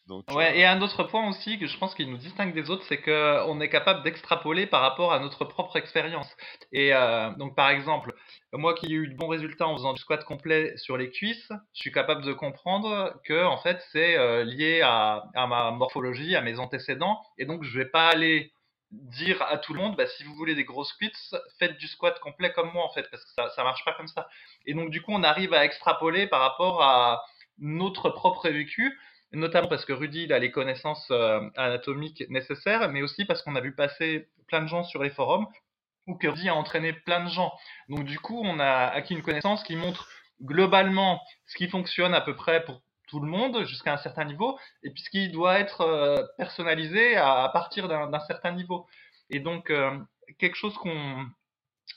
Donc, 0.07 0.25
ouais, 0.31 0.52
euh, 0.52 0.55
et 0.55 0.64
un 0.64 0.81
autre 0.83 1.02
point 1.05 1.28
aussi 1.28 1.59
que 1.59 1.66
je 1.66 1.76
pense 1.78 1.95
qu'il 1.95 2.09
nous 2.09 2.16
distingue 2.16 2.55
des 2.55 2.71
autres, 2.71 2.85
c'est 2.88 3.02
qu'on 3.02 3.61
est 3.61 3.69
capable 3.69 4.05
d'extrapoler 4.05 4.66
par 4.66 4.81
rapport 4.81 5.12
à 5.12 5.19
notre 5.19 5.45
propre 5.45 5.76
expérience. 5.76 6.28
Et 6.73 6.95
euh, 6.95 7.31
donc, 7.33 7.57
par 7.57 7.71
exemple, 7.71 8.14
moi 8.56 8.75
qui 8.75 8.86
ai 8.86 8.96
eu 8.96 9.08
de 9.08 9.16
bons 9.16 9.28
résultats 9.28 9.66
en 9.66 9.76
faisant 9.76 9.92
du 9.92 10.00
squat 10.00 10.25
complet 10.25 10.76
sur 10.76 10.96
les 10.96 11.10
cuisses, 11.10 11.50
je 11.75 11.80
suis 11.80 11.92
capable 11.92 12.25
de 12.25 12.32
comprendre 12.32 13.20
que 13.25 13.44
en 13.44 13.58
fait 13.58 13.82
c'est 13.92 14.16
euh, 14.16 14.44
lié 14.44 14.80
à, 14.82 15.25
ma 15.34 15.70
morphologie, 15.70 16.36
à 16.36 16.42
mes 16.42 16.58
antécédents, 16.58 17.20
et 17.38 17.44
donc 17.46 17.64
je 17.64 17.78
vais 17.78 17.86
pas 17.86 18.08
aller 18.08 18.52
dire 18.90 19.42
à 19.42 19.58
tout 19.58 19.75
le 19.75 19.80
monde, 19.80 19.96
bah, 19.96 20.06
si 20.06 20.25
vous 20.25 20.34
voulez 20.34 20.54
des 20.54 20.64
grosses 20.64 20.92
cuisses, 20.92 21.34
faites 21.58 21.76
du 21.76 21.88
squat 21.88 22.18
complet 22.20 22.52
comme 22.52 22.70
moi 22.72 22.84
en 22.84 22.92
fait, 22.92 23.06
parce 23.10 23.25
que 23.25 23.30
ça, 23.36 23.50
ça 23.50 23.64
marche 23.64 23.84
pas 23.84 23.94
comme 23.94 24.08
ça. 24.08 24.28
Et 24.64 24.75
donc 24.75 24.90
du 24.90 25.02
coup, 25.02 25.12
on 25.12 25.22
arrive 25.22 25.52
à 25.54 25.64
extrapoler 25.64 26.26
par 26.26 26.40
rapport 26.40 26.82
à 26.82 27.25
notre 27.58 28.10
propre 28.10 28.48
vécu 28.48 28.96
notamment 29.32 29.68
parce 29.68 29.84
que 29.84 29.92
Rudy 29.92 30.25
il 30.25 30.32
a 30.32 30.38
les 30.38 30.50
connaissances 30.50 31.08
euh, 31.10 31.40
anatomiques 31.56 32.25
nécessaires, 32.28 32.88
mais 32.90 33.02
aussi 33.02 33.25
parce 33.25 33.42
qu'on 33.42 33.56
a 33.56 33.60
vu 33.60 33.75
passer 33.75 34.28
plein 34.46 34.62
de 34.62 34.68
gens 34.68 34.84
sur 34.84 35.02
les 35.02 35.10
forums 35.10 35.46
que 36.14 36.28
Rudy 36.28 36.48
a 36.48 36.54
entraîné 36.54 36.92
plein 36.92 37.25
de 37.25 37.28
gens. 37.28 37.52
Donc 37.88 38.04
du 38.04 38.18
coup, 38.18 38.40
on 38.44 38.58
a 38.60 38.86
acquis 38.86 39.14
une 39.14 39.22
connaissance 39.22 39.62
qui 39.64 39.76
montre 39.76 40.08
globalement 40.42 41.22
ce 41.46 41.56
qui 41.56 41.68
fonctionne 41.68 42.14
à 42.14 42.20
peu 42.20 42.36
près 42.36 42.64
pour 42.64 42.80
tout 43.08 43.20
le 43.20 43.28
monde 43.28 43.64
jusqu'à 43.66 43.92
un 43.92 43.98
certain 43.98 44.25
niveau, 44.25 44.58
et 44.82 44.90
puis 44.90 45.02
ce 45.02 45.10
qui 45.10 45.28
doit 45.28 45.58
être 45.58 45.82
euh, 45.82 46.25
personnalisé 46.38 47.16
à, 47.16 47.48
partir 47.52 47.88
d'un 47.88 48.20
certain 48.20 48.52
niveau. 48.52 48.86
Et 49.30 49.40
donc, 49.40 49.70
euh, 49.70 49.96
quelque 50.38 50.56
chose 50.56 50.75
qu'on 50.75 51.26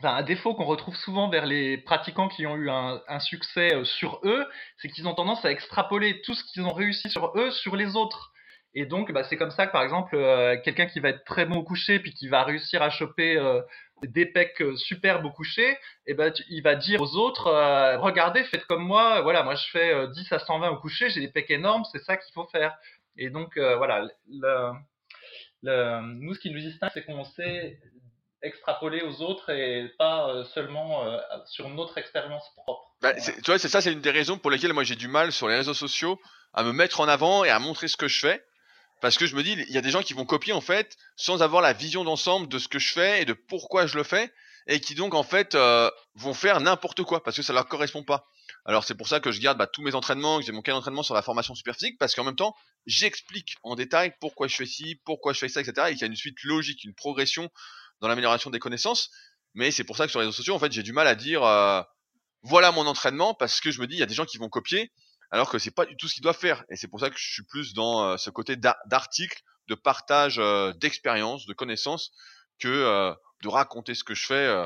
un 0.04 0.22
défaut 0.22 0.54
qu'on 0.54 0.66
retrouve 0.66 0.96
souvent 0.96 1.30
vers 1.30 1.46
les 1.46 1.78
pratiquants 1.78 2.30
qui 2.30 2.46
ont 2.46 2.56
eu 2.56 2.70
un, 2.70 3.20
succès 3.20 3.74
euh, 3.74 3.84
sur 3.84 4.22
eux, 4.24 4.48
c'est 4.78 4.88
qu'ils 4.88 5.08
ont 5.08 5.16
tendance 5.16 5.44
à 5.44 5.52
extrapoler 5.52 6.22
tout 6.22 6.36
ce 6.36 6.44
qu'ils 6.44 6.62
ont 6.64 6.74
réussi 6.74 7.10
sur 7.10 7.34
eux 7.38 7.52
sur 7.52 7.76
les 7.76 7.96
autres. 7.96 8.32
Et 8.76 8.86
donc, 8.86 9.12
bah, 9.12 9.24
c'est 9.24 9.36
comme 9.36 9.52
ça 9.52 9.66
que, 9.66 9.72
par 9.72 9.82
exemple, 9.82 10.16
quelqu'un 10.64 10.86
qui 10.86 11.00
va 11.00 11.10
être 11.10 11.26
très 11.26 11.46
bon 11.46 11.58
au 11.58 11.64
coucher, 11.64 12.00
puis 12.00 12.14
qui 12.14 12.28
va 12.28 12.44
réussir 12.44 12.84
à 12.84 12.92
choper 12.92 13.36
des 14.04 14.26
pecs 14.26 14.64
superbes 14.76 15.26
au 15.26 15.32
coucher, 15.32 15.78
et 16.06 16.14
ben, 16.14 16.34
il 16.50 16.62
va 16.64 16.76
dire 16.76 17.02
aux 17.02 17.16
autres, 17.16 17.52
regardez, 17.98 18.44
faites 18.44 18.66
comme 18.66 18.84
moi, 18.84 19.22
voilà, 19.22 19.44
moi 19.44 19.56
je 19.56 19.70
fais 19.70 20.08
10 20.08 20.32
à 20.32 20.40
120 20.40 20.70
au 20.70 20.78
coucher, 20.78 21.10
j'ai 21.10 21.22
des 21.22 21.28
pecs 21.28 21.52
énormes, 21.52 21.84
c'est 21.92 22.04
ça 22.04 22.18
qu'il 22.18 22.34
faut 22.34 22.48
faire. 22.48 22.78
Et 23.18 23.30
donc, 23.30 23.58
voilà, 23.58 24.08
le, 25.64 26.02
nous, 26.02 26.34
ce 26.34 26.40
qui 26.40 26.52
nous 26.52 26.60
distingue, 26.60 26.90
c'est 26.94 27.06
qu'on 27.06 27.24
sait 27.24 27.80
extrapoler 28.42 29.02
aux 29.02 29.22
autres 29.22 29.50
et 29.52 29.92
pas 29.98 30.30
euh, 30.30 30.44
seulement 30.46 31.06
euh, 31.06 31.18
sur 31.46 31.70
notre 31.70 31.98
expérience 31.98 32.44
propre. 32.56 32.94
Bah, 33.02 33.14
tu 33.14 33.42
vois, 33.46 33.60
c'est 33.60 33.70
ça, 33.70 33.82
c'est 33.82 33.92
une 33.92 34.02
des 34.02 34.12
raisons 34.12 34.38
pour 34.38 34.52
lesquelles 34.52 34.74
moi 34.74 34.84
j'ai 34.84 34.96
du 34.96 35.08
mal 35.08 35.32
sur 35.32 35.48
les 35.48 35.56
réseaux 35.56 35.74
sociaux 35.74 36.20
à 36.54 36.64
me 36.64 36.72
mettre 36.72 37.02
en 37.02 37.08
avant 37.08 37.44
et 37.44 37.50
à 37.50 37.60
montrer 37.60 37.88
ce 37.88 37.98
que 37.98 38.08
je 38.08 38.20
fais. 38.20 38.44
Parce 39.02 39.18
que 39.18 39.26
je 39.26 39.36
me 39.36 39.44
dis, 39.44 39.54
il 39.54 39.74
y 39.74 39.78
a 39.78 39.82
des 39.82 39.92
gens 39.92 40.04
qui 40.04 40.14
vont 40.14 40.26
copier 40.26 40.54
en 40.54 40.62
fait 40.62 40.98
sans 41.16 41.42
avoir 41.42 41.62
la 41.62 41.74
vision 41.74 42.04
d'ensemble 42.04 42.48
de 42.48 42.60
ce 42.60 42.68
que 42.68 42.80
je 42.80 42.92
fais 42.92 43.22
et 43.22 43.26
de 43.26 43.34
pourquoi 43.34 43.88
je 43.88 43.98
le 43.98 44.04
fais 44.04 44.32
et 44.68 44.80
qui 44.80 44.94
donc 44.94 45.14
en 45.14 45.24
fait 45.24 45.56
euh, 45.56 45.90
vont 46.16 46.34
faire 46.34 46.62
n'importe 46.62 47.04
quoi 47.04 47.24
parce 47.24 47.36
que 47.36 47.42
ça 47.42 47.54
leur 47.54 47.68
correspond 47.68 48.04
pas. 48.04 48.28
Alors 48.66 48.84
c'est 48.84 48.96
pour 48.96 49.08
ça 49.08 49.20
que 49.20 49.32
je 49.32 49.42
garde 49.42 49.58
bah, 49.58 49.68
tous 49.68 49.82
mes 49.82 49.96
entraînements, 49.96 50.40
que 50.40 50.46
j'ai 50.46 50.52
mon 50.52 50.62
cas 50.62 50.74
d'entraînement 50.74 51.04
sur 51.04 51.16
la 51.16 51.22
formation 51.22 51.56
super 51.56 51.76
physique 51.76 51.98
parce 51.98 52.14
qu'en 52.14 52.24
même 52.24 52.36
temps 52.36 52.56
j'explique 52.86 53.56
en 53.64 53.76
détail 53.76 54.14
pourquoi 54.20 54.48
je 54.48 54.56
fais 54.56 54.66
ci, 54.66 55.00
pourquoi 55.06 55.34
je 55.34 55.40
fais 55.40 55.50
ça, 55.50 55.62
etc. 55.62 55.88
Et 55.90 55.94
qu'il 55.94 56.02
y 56.02 56.04
a 56.04 56.08
une 56.08 56.16
suite 56.16 56.44
logique, 56.44 56.84
une 56.84 56.94
progression 56.94 57.50
dans 58.02 58.08
l'amélioration 58.08 58.50
des 58.50 58.60
connaissances. 58.60 59.10
Mais 59.56 59.72
c'est 59.72 59.84
pour 59.84 59.98
ça 59.98 60.06
que 60.06 60.12
sur 60.12 60.20
les 60.20 60.28
réseaux 60.28 60.38
sociaux, 60.38 60.54
en 60.54 60.60
fait, 60.60 60.72
j'ai 60.72 60.84
du 60.84 60.94
mal 60.94 61.08
à 61.08 61.16
dire 61.16 61.44
euh, 61.44 61.82
voilà 62.44 62.72
mon 62.72 62.86
entraînement 62.86 63.34
parce 63.34 63.62
que 63.62 63.72
je 63.72 63.82
me 63.82 63.88
dis 63.88 63.96
il 63.96 64.00
y 64.00 64.04
a 64.04 64.08
des 64.08 64.14
gens 64.14 64.26
qui 64.26 64.38
vont 64.38 64.50
copier 64.50 64.92
alors 65.32 65.50
que 65.50 65.60
c'est 65.60 65.72
pas 65.72 65.86
du 65.86 65.96
tout 65.96 66.08
ce 66.08 66.16
qu'ils 66.16 66.24
doivent 66.24 66.38
faire. 66.38 66.64
Et 66.70 66.76
c'est 66.76 66.88
pour 66.88 67.00
ça 67.00 67.10
que 67.10 67.18
je 67.18 67.32
suis 67.32 67.44
plus 67.44 67.74
dans 67.74 68.04
euh, 68.04 68.18
ce 68.18 68.30
côté 68.30 68.56
d'article, 68.56 69.42
de 69.68 69.76
partage 69.76 70.40
euh, 70.40 70.74
d'expérience, 70.74 71.46
de 71.46 71.54
connaissances 71.54 72.12
que 72.60 73.14
de 73.42 73.48
raconter 73.48 73.96
ce 73.96 74.04
que 74.04 74.14
je 74.14 74.26
fais. 74.26 74.66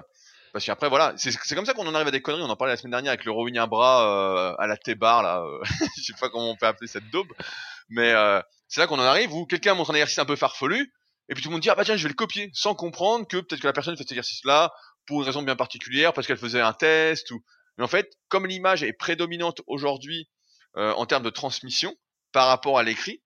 parce 0.51 0.65
qu'après 0.65 0.89
voilà, 0.89 1.13
c'est 1.15 1.55
comme 1.55 1.65
ça 1.65 1.75
qu'on 1.75 1.85
en 1.85 1.93
arrive 1.93 2.07
à 2.07 2.11
des 2.11 2.23
conneries. 2.23 2.41
On 2.41 2.49
en 2.49 2.55
parlait 2.55 2.73
la 2.73 2.77
semaine 2.77 2.91
dernière 2.91 3.11
avec 3.11 3.23
le 3.23 3.31
rowing 3.31 3.59
à 3.59 3.67
bras 3.67 4.55
à 4.57 4.65
la 4.65 4.77
T-bar 4.77 5.21
là. 5.21 5.45
je 5.97 6.01
sais 6.01 6.13
pas 6.19 6.29
comment 6.29 6.49
on 6.49 6.55
peut 6.55 6.65
appeler 6.65 6.87
cette 6.87 7.07
daube, 7.11 7.31
mais 7.89 8.15
c'est 8.67 8.81
là 8.81 8.87
qu'on 8.87 8.97
en 8.97 9.03
arrive 9.03 9.31
où 9.31 9.45
quelqu'un 9.45 9.75
montre 9.75 9.91
un 9.91 9.93
exercice 9.93 10.17
un 10.17 10.25
peu 10.25 10.35
farfelu 10.35 10.91
et 11.29 11.35
puis 11.35 11.43
tout 11.43 11.49
le 11.49 11.53
monde 11.53 11.61
dit 11.61 11.69
ah 11.69 11.75
bah 11.75 11.85
tiens 11.85 11.95
je 11.95 12.03
vais 12.03 12.09
le 12.09 12.15
copier 12.15 12.49
sans 12.53 12.75
comprendre 12.75 13.27
que 13.27 13.37
peut-être 13.37 13.61
que 13.61 13.67
la 13.67 13.73
personne 13.73 13.95
fait 13.95 14.03
cet 14.03 14.11
exercice 14.11 14.43
là 14.45 14.71
pour 15.05 15.21
une 15.21 15.27
raison 15.27 15.41
bien 15.41 15.55
particulière 15.55 16.13
parce 16.13 16.27
qu'elle 16.27 16.37
faisait 16.37 16.61
un 16.61 16.73
test 16.73 17.31
ou 17.31 17.43
mais 17.77 17.83
en 17.83 17.87
fait 17.87 18.11
comme 18.29 18.45
l'image 18.45 18.83
est 18.83 18.93
prédominante 18.93 19.61
aujourd'hui 19.67 20.27
euh, 20.77 20.91
en 20.93 21.05
termes 21.05 21.23
de 21.23 21.29
transmission 21.29 21.95
par 22.31 22.47
rapport 22.47 22.79
à 22.79 22.83
l'écrit 22.83 23.23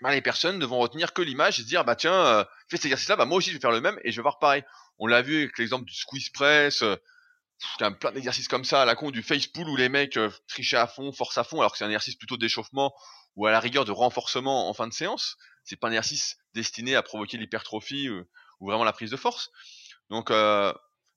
bah, 0.00 0.12
les 0.12 0.22
personnes 0.22 0.58
ne 0.58 0.66
vont 0.66 0.78
retenir 0.78 1.12
que 1.12 1.22
l'image 1.22 1.58
et 1.60 1.62
se 1.62 1.66
dire 1.66 1.84
bah 1.84 1.96
tiens 1.96 2.26
euh, 2.26 2.44
fais 2.68 2.76
cet 2.76 2.86
exercice 2.86 3.08
là 3.08 3.16
bah 3.16 3.26
moi 3.26 3.38
aussi 3.38 3.50
je 3.50 3.56
vais 3.56 3.60
faire 3.60 3.70
le 3.70 3.80
même 3.80 3.98
et 4.04 4.12
je 4.12 4.16
vais 4.16 4.22
voir 4.22 4.38
pareil 4.38 4.62
on 4.98 5.06
l'a 5.06 5.22
vu 5.22 5.38
avec 5.38 5.58
l'exemple 5.58 5.84
du 5.84 5.94
squeeze 5.94 6.30
press 6.30 6.82
euh, 6.82 6.96
plein 7.78 8.12
d'exercices 8.12 8.48
comme 8.48 8.64
ça 8.64 8.82
à 8.82 8.84
la 8.86 8.94
con 8.94 9.10
du 9.10 9.22
face 9.22 9.46
pull 9.46 9.68
où 9.68 9.76
les 9.76 9.90
mecs 9.90 10.16
euh, 10.16 10.30
trichaient 10.48 10.76
à 10.76 10.86
fond 10.86 11.12
force 11.12 11.36
à 11.36 11.44
fond 11.44 11.60
alors 11.60 11.72
que 11.72 11.78
c'est 11.78 11.84
un 11.84 11.88
exercice 11.88 12.16
plutôt 12.16 12.38
d'échauffement 12.38 12.94
ou 13.36 13.46
à 13.46 13.50
la 13.50 13.60
rigueur 13.60 13.84
de 13.84 13.92
renforcement 13.92 14.68
en 14.68 14.74
fin 14.74 14.88
de 14.88 14.94
séance 14.94 15.36
c'est 15.64 15.76
pas 15.76 15.88
un 15.88 15.92
exercice 15.92 16.36
destiné 16.54 16.96
à 16.96 17.02
provoquer 17.02 17.38
l'hypertrophie 17.38 18.08
euh, 18.08 18.28
ou, 18.60 18.68
vraiment 18.68 18.84
la 18.84 18.92
prise 18.92 19.10
de 19.10 19.16
force. 19.16 19.50
Donc 20.10 20.30
euh, 20.30 20.72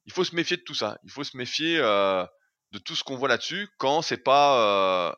il 0.06 0.14
faut 0.14 0.24
se 0.24 0.36
méfier 0.36 0.58
de 0.58 0.62
tout 0.62 0.76
ça. 0.76 1.00
Il 1.04 1.12
faut 1.12 1.24
se 1.24 1.38
méfier 1.38 1.80
euh, 1.80 2.26
de 2.72 2.80
tout 2.80 2.96
ce 2.96 3.04
qu'on 3.04 3.16
voit 3.16 3.30
là-dessus 3.30 3.68
quand 3.78 4.02
c'est 4.02 4.18
pas 4.18 5.16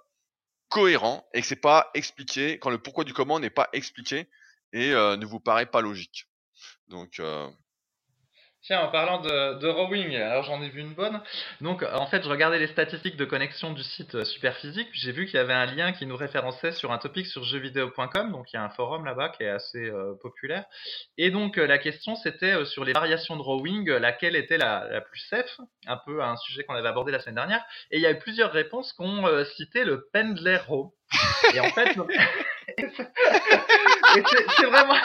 cohérent 0.70 1.28
et 1.34 1.42
que 1.42 1.48
c'est 1.48 1.56
pas 1.56 1.90
expliqué, 1.94 2.60
quand 2.60 2.70
le 2.70 2.78
pourquoi 2.78 3.04
du 3.04 3.14
comment 3.14 3.40
n'est 3.40 3.50
pas 3.50 3.70
expliqué 3.74 4.28
et 4.74 4.92
ne 4.92 5.26
vous 5.26 5.40
paraît 5.40 5.66
pas 5.66 5.82
logique. 5.82 6.28
Donc 6.88 7.22
Tiens, 8.66 8.82
en 8.82 8.88
parlant 8.88 9.22
de, 9.22 9.68
rowing, 9.68 10.16
alors 10.16 10.44
j'en 10.44 10.60
ai 10.64 10.70
vu 10.70 10.82
une 10.82 10.96
bonne. 10.96 11.22
Donc, 11.62 11.84
en 11.84 12.08
fait, 12.08 12.24
je 12.24 12.30
regardais 12.30 12.58
les 12.58 12.66
statistiques 12.66 13.16
de 13.16 13.26
connexion 13.26 13.72
du 13.72 13.84
site 13.84 14.16
euh, 14.16 14.26
Superphysique. 14.26 14.88
J'ai 14.92 15.12
vu 15.12 15.28
qu'il 15.28 15.36
y 15.36 15.38
avait 15.38 15.54
un 15.54 15.68
lien 15.68 15.92
qui 15.92 16.08
nous 16.08 16.18
référençait 16.18 16.72
sur 16.72 16.92
un 16.92 16.98
topic 16.98 17.28
sur 17.28 17.44
jeuxvideo.com. 17.44 18.32
Donc, 18.32 18.52
il 18.52 18.56
y 18.56 18.58
a 18.58 18.64
un 18.64 18.70
forum 18.70 19.06
là-bas 19.06 19.30
qui 19.30 19.44
est 19.44 19.50
assez 19.50 19.86
euh, 19.86 20.16
populaire. 20.20 20.66
Et 21.20 21.30
donc, 21.30 21.60
euh, 21.60 21.68
la 21.68 21.78
question, 21.78 22.16
c'était 22.16 22.66
sur 22.66 22.84
les 22.84 22.94
variations 22.94 23.36
de 23.36 23.44
rowing, 23.44 23.88
laquelle 23.88 24.36
était 24.36 24.58
la, 24.58 25.00
plus 25.02 25.20
safe? 25.20 25.62
Un 25.86 25.98
peu 25.98 26.24
un 26.24 26.36
sujet 26.38 26.64
qu'on 26.64 26.74
avait 26.74 26.90
abordé 26.90 27.12
la 27.12 27.20
semaine 27.20 27.36
dernière. 27.36 27.64
Et 27.92 27.98
il 27.98 28.02
y 28.02 28.08
a 28.08 28.12
eu 28.12 28.18
plusieurs 28.18 28.52
réponses 28.52 28.94
qui 28.94 29.04
ont 29.04 29.28
cité 29.58 29.84
le 29.84 30.10
pendler 30.12 30.58
row. 30.58 30.96
Et 31.54 31.60
en 31.60 31.70
fait, 31.70 31.96
c'est 34.58 34.66
vraiment 34.66 34.96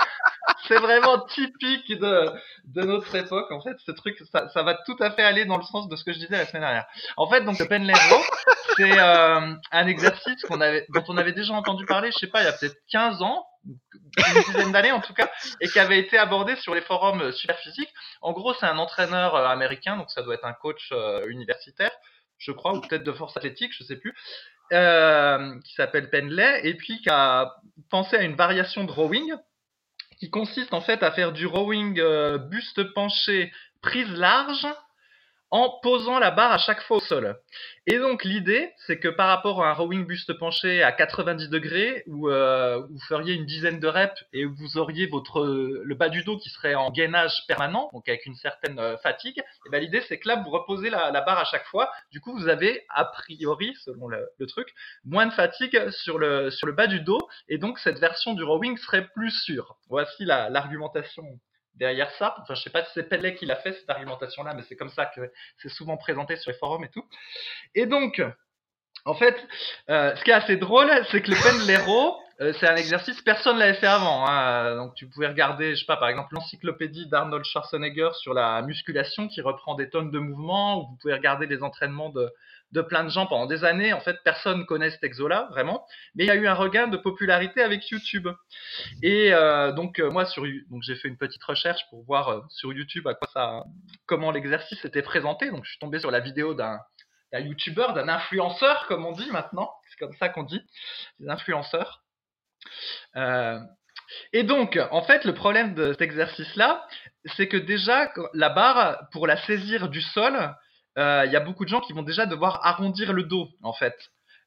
c'est 0.71 0.79
vraiment 0.79 1.19
typique 1.27 1.89
de, 1.99 2.33
notre 2.77 3.13
époque. 3.17 3.51
En 3.51 3.61
fait, 3.61 3.77
ce 3.85 3.91
truc, 3.91 4.17
ça, 4.33 4.63
va 4.63 4.75
tout 4.87 4.97
à 5.01 5.11
fait 5.11 5.25
aller 5.25 5.45
dans 5.45 5.57
le 5.57 5.65
sens 5.65 5.89
de 5.89 5.97
ce 5.97 6.05
que 6.05 6.13
je 6.13 6.19
disais 6.19 6.37
la 6.37 6.47
semaine 6.47 6.63
dernière. 6.63 6.87
En 7.17 7.29
fait, 7.29 7.41
donc 7.41 7.59
le 7.59 7.67
pen 7.67 7.91
c'est 8.77 8.99
euh, 8.99 9.55
un 9.73 9.87
exercice 9.89 10.43
dont 10.49 11.05
on 11.09 11.17
avait 11.17 11.33
déjà 11.33 11.55
entendu 11.55 11.87
parler, 11.87 12.13
je 12.13 12.19
sais 12.19 12.29
pas, 12.29 12.43
il 12.43 12.45
y 12.45 12.49
a 12.49 12.53
peut-être 12.53 12.77
15 12.93 13.21
ans, 13.23 13.45
une 13.67 14.43
dizaine 14.47 14.73
d'années 14.73 14.93
en 14.93 15.01
tout 15.01 15.13
cas, 15.13 15.29
et 15.61 15.69
qui 15.69 15.81
avait 15.81 15.99
été 15.99 16.17
abordé 16.17 16.55
sur 16.57 16.75
les 16.75 16.83
forums 16.83 17.33
super 17.33 17.59
physiques. 17.59 17.93
En 18.23 18.33
gros, 18.33 18.55
c'est 18.55 18.67
un 18.67 18.79
entraîneur 18.79 19.35
euh, 19.35 19.47
américain, 19.47 19.97
donc 19.97 20.11
ça 20.11 20.23
doit 20.23 20.35
être 20.35 20.45
un 20.45 20.53
coach 20.53 20.91
euh, 20.93 21.27
universitaire, 21.27 21.91
je 22.39 22.53
crois, 22.53 22.75
ou 22.75 22.81
peut-être 22.81 23.03
de 23.03 23.13
force 23.13 23.37
athlétique, 23.37 23.73
je 23.77 23.83
sais 23.83 23.97
plus, 23.97 24.15
euh, 24.73 25.59
qui 25.65 25.75
s'appelle 25.75 26.11
Penley, 26.11 26.61
et 26.63 26.75
puis 26.75 27.01
qui 27.03 27.11
a 27.11 27.57
pensé 27.91 28.17
à 28.17 28.23
une 28.23 28.37
variation 28.37 28.85
de 28.85 28.93
rowing 28.93 29.35
qui 30.21 30.31
consiste 30.31 30.75
en 30.75 30.83
fait 30.83 31.03
à 31.03 31.11
faire 31.11 31.33
du 31.33 31.47
rowing 31.47 31.99
euh, 31.99 32.39
buste 32.39 32.83
penché 32.95 33.53
prise 33.83 34.13
large 34.13 34.67
en 35.51 35.81
posant 35.83 36.19
la 36.19 36.31
barre 36.31 36.53
à 36.53 36.59
chaque 36.59 36.83
fois 36.83 36.99
au 36.99 37.01
sol. 37.01 37.37
Et 37.87 37.99
donc 37.99 38.25
l'idée, 38.25 38.73
c'est 38.87 38.99
que 38.99 39.09
par 39.09 39.29
rapport 39.29 39.65
à 39.65 39.71
un 39.71 39.73
rowing 39.73 40.07
buste 40.07 40.33
penché 40.35 40.83
à 40.83 40.93
90 40.93 41.49
degrés, 41.49 42.05
où 42.07 42.29
euh, 42.29 42.87
vous 42.89 43.01
feriez 43.09 43.35
une 43.35 43.47
dizaine 43.47 43.81
de 43.81 43.89
reps 43.89 44.25
et 44.33 44.47
où 44.47 44.55
vous 44.55 44.79
auriez 44.79 45.07
votre 45.07 45.45
le 45.45 45.95
bas 45.95 46.09
du 46.09 46.23
dos 46.23 46.39
qui 46.39 46.51
serait 46.51 46.75
en 46.75 46.91
gainage 46.91 47.47
permanent, 47.49 47.91
donc 47.93 48.09
avec 48.09 48.27
une 48.27 48.37
certaine 48.37 48.79
euh, 48.79 48.97
fatigue, 48.99 49.39
et 49.39 49.71
ben 49.71 49.81
l'idée 49.81 50.03
c'est 50.09 50.19
que 50.19 50.29
là 50.29 50.37
vous 50.37 50.51
reposez 50.51 50.89
la, 50.89 51.11
barre 51.21 51.39
à 51.39 51.45
chaque 51.45 51.67
fois. 51.67 51.91
Du 52.13 52.21
coup 52.21 52.33
vous 52.39 52.49
avez 52.49 52.85
a 52.89 53.05
priori, 53.05 53.75
selon 53.85 54.07
le, 54.09 54.29
truc, 54.47 54.69
moins 55.05 55.27
de 55.27 55.33
fatigue 55.33 55.91
sur 55.91 56.19
le 56.19 56.51
sur 56.51 56.67
le 56.67 56.73
bas 56.73 56.87
du 56.87 57.01
dos, 57.01 57.21
et 57.49 57.59
donc 57.59 57.79
cette 57.81 57.99
version 57.99 58.35
du 58.35 58.45
rowing 58.45 58.77
serait 58.77 59.09
plus 59.09 59.31
sûre. 59.31 59.77
Voici 59.89 60.25
l'argumentation 60.25 61.25
derrière 61.75 62.11
ça. 62.13 62.37
Enfin, 62.41 62.55
je 62.55 62.63
sais 62.63 62.71
pas 62.71 62.85
si 62.85 62.91
c'est 62.95 63.09
Pellet 63.09 63.35
qui 63.35 63.47
l'a 63.47 63.57
fait 63.57 63.73
cette 63.73 63.91
argumentation-là, 63.91 64.55
mais 64.55 64.63
c'est 64.69 64.77
comme 64.77 64.91
ça 64.91 65.07
que 65.07 65.33
c'est 65.59 65.69
souvent 65.69 65.97
présenté 65.97 66.37
sur 66.37 66.51
les 66.51 66.59
forums 66.59 66.85
et 66.85 66.91
tout. 66.91 67.05
Et 67.75 67.87
donc, 67.87 68.23
en 69.05 69.15
fait, 69.15 69.37
euh, 69.89 70.15
ce 70.17 70.25
qui 70.25 70.31
est 70.31 70.35
assez 70.35 70.57
drôle, 70.57 70.91
c'est 71.11 71.23
que 71.23 71.31
le 71.31 71.37
Pendlero, 71.37 72.19
euh, 72.41 72.53
c'est 72.59 72.69
un 72.69 72.77
exercice, 72.77 73.21
personne 73.23 73.59
l'avait 73.59 73.75
fait 73.75 73.87
avant. 73.87 74.27
Hein. 74.27 74.77
Donc 74.77 74.95
tu 74.95 75.07
pouvais 75.07 75.27
regarder, 75.27 75.75
je 75.75 75.81
sais 75.81 75.87
pas, 75.87 75.97
par 75.97 76.09
exemple 76.09 76.35
l'encyclopédie 76.35 77.07
d'Arnold 77.09 77.45
Schwarzenegger 77.45 78.11
sur 78.21 78.35
la 78.35 78.63
musculation 78.63 79.29
qui 79.29 79.41
reprend 79.41 79.75
des 79.75 79.89
tonnes 79.89 80.11
de 80.11 80.19
mouvements, 80.19 80.79
ou 80.83 80.89
vous 80.89 80.97
pouvez 81.01 81.15
regarder 81.15 81.47
les 81.47 81.63
entraînements 81.63 82.11
de, 82.11 82.31
de 82.73 82.83
plein 82.83 83.05
de 83.05 83.09
gens 83.09 83.27
pendant 83.27 83.47
des 83.47 83.65
années. 83.65 83.93
En 83.93 84.01
fait, 84.01 84.17
personne 84.25 84.67
connaît 84.67 84.91
cet 84.91 85.03
exo-là, 85.05 85.49
vraiment. 85.51 85.87
Mais 86.15 86.25
il 86.25 86.27
y 86.29 86.31
a 86.31 86.37
eu 86.37 86.47
un 86.47 86.55
regain 86.55 86.87
de 86.87 86.97
popularité 86.97 87.63
avec 87.63 87.89
YouTube. 87.91 88.29
Et 89.03 89.33
euh, 89.33 89.73
donc 89.73 89.99
euh, 89.99 90.11
moi, 90.11 90.25
sur, 90.25 90.45
donc 90.71 90.83
j'ai 90.83 90.95
fait 90.97 91.09
une 91.09 91.19
petite 91.19 91.43
recherche 91.45 91.83
pour 91.91 92.05
voir 92.05 92.45
sur 92.51 92.73
YouTube 92.73 93.09
comment 94.07 94.31
l'exercice 94.31 94.85
était 94.85 95.03
présenté. 95.03 95.51
Donc 95.51 95.65
je 95.65 95.71
suis 95.71 95.79
tombé 95.79 95.99
sur 95.99 96.11
la 96.11 96.21
vidéo 96.21 96.55
d'un 96.55 96.81
YouTuber, 97.33 97.89
d'un 97.95 98.09
influenceur, 98.09 98.87
comme 98.87 99.05
on 99.05 99.13
dit 99.13 99.31
maintenant. 99.31 99.73
C'est 99.91 99.99
comme 99.99 100.15
ça 100.19 100.29
qu'on 100.29 100.45
dit, 100.45 100.63
des 101.19 101.29
influenceurs. 101.29 102.03
Euh, 103.17 103.59
et 104.33 104.43
donc, 104.43 104.79
en 104.91 105.03
fait, 105.03 105.25
le 105.25 105.35
problème 105.35 105.75
de 105.75 105.93
cet 105.93 106.03
exercice-là, 106.03 106.87
c'est 107.37 107.49
que 107.49 107.57
déjà, 107.57 108.13
la 108.35 108.49
barre, 108.49 109.09
pour 109.13 109.27
la 109.27 109.37
saisir 109.37 109.89
du 109.89 110.01
sol, 110.01 110.55
euh, 111.01 111.25
il 111.27 111.33
y 111.33 111.37
a 111.37 111.41
beaucoup 111.41 111.65
de 111.65 111.71
gens 111.71 111.81
qui 111.81 111.93
vont 111.93 112.03
déjà 112.03 112.27
devoir 112.27 112.65
arrondir 112.65 113.13
le 113.13 113.25
dos, 113.25 113.49
en 113.63 113.73
fait. 113.73 113.97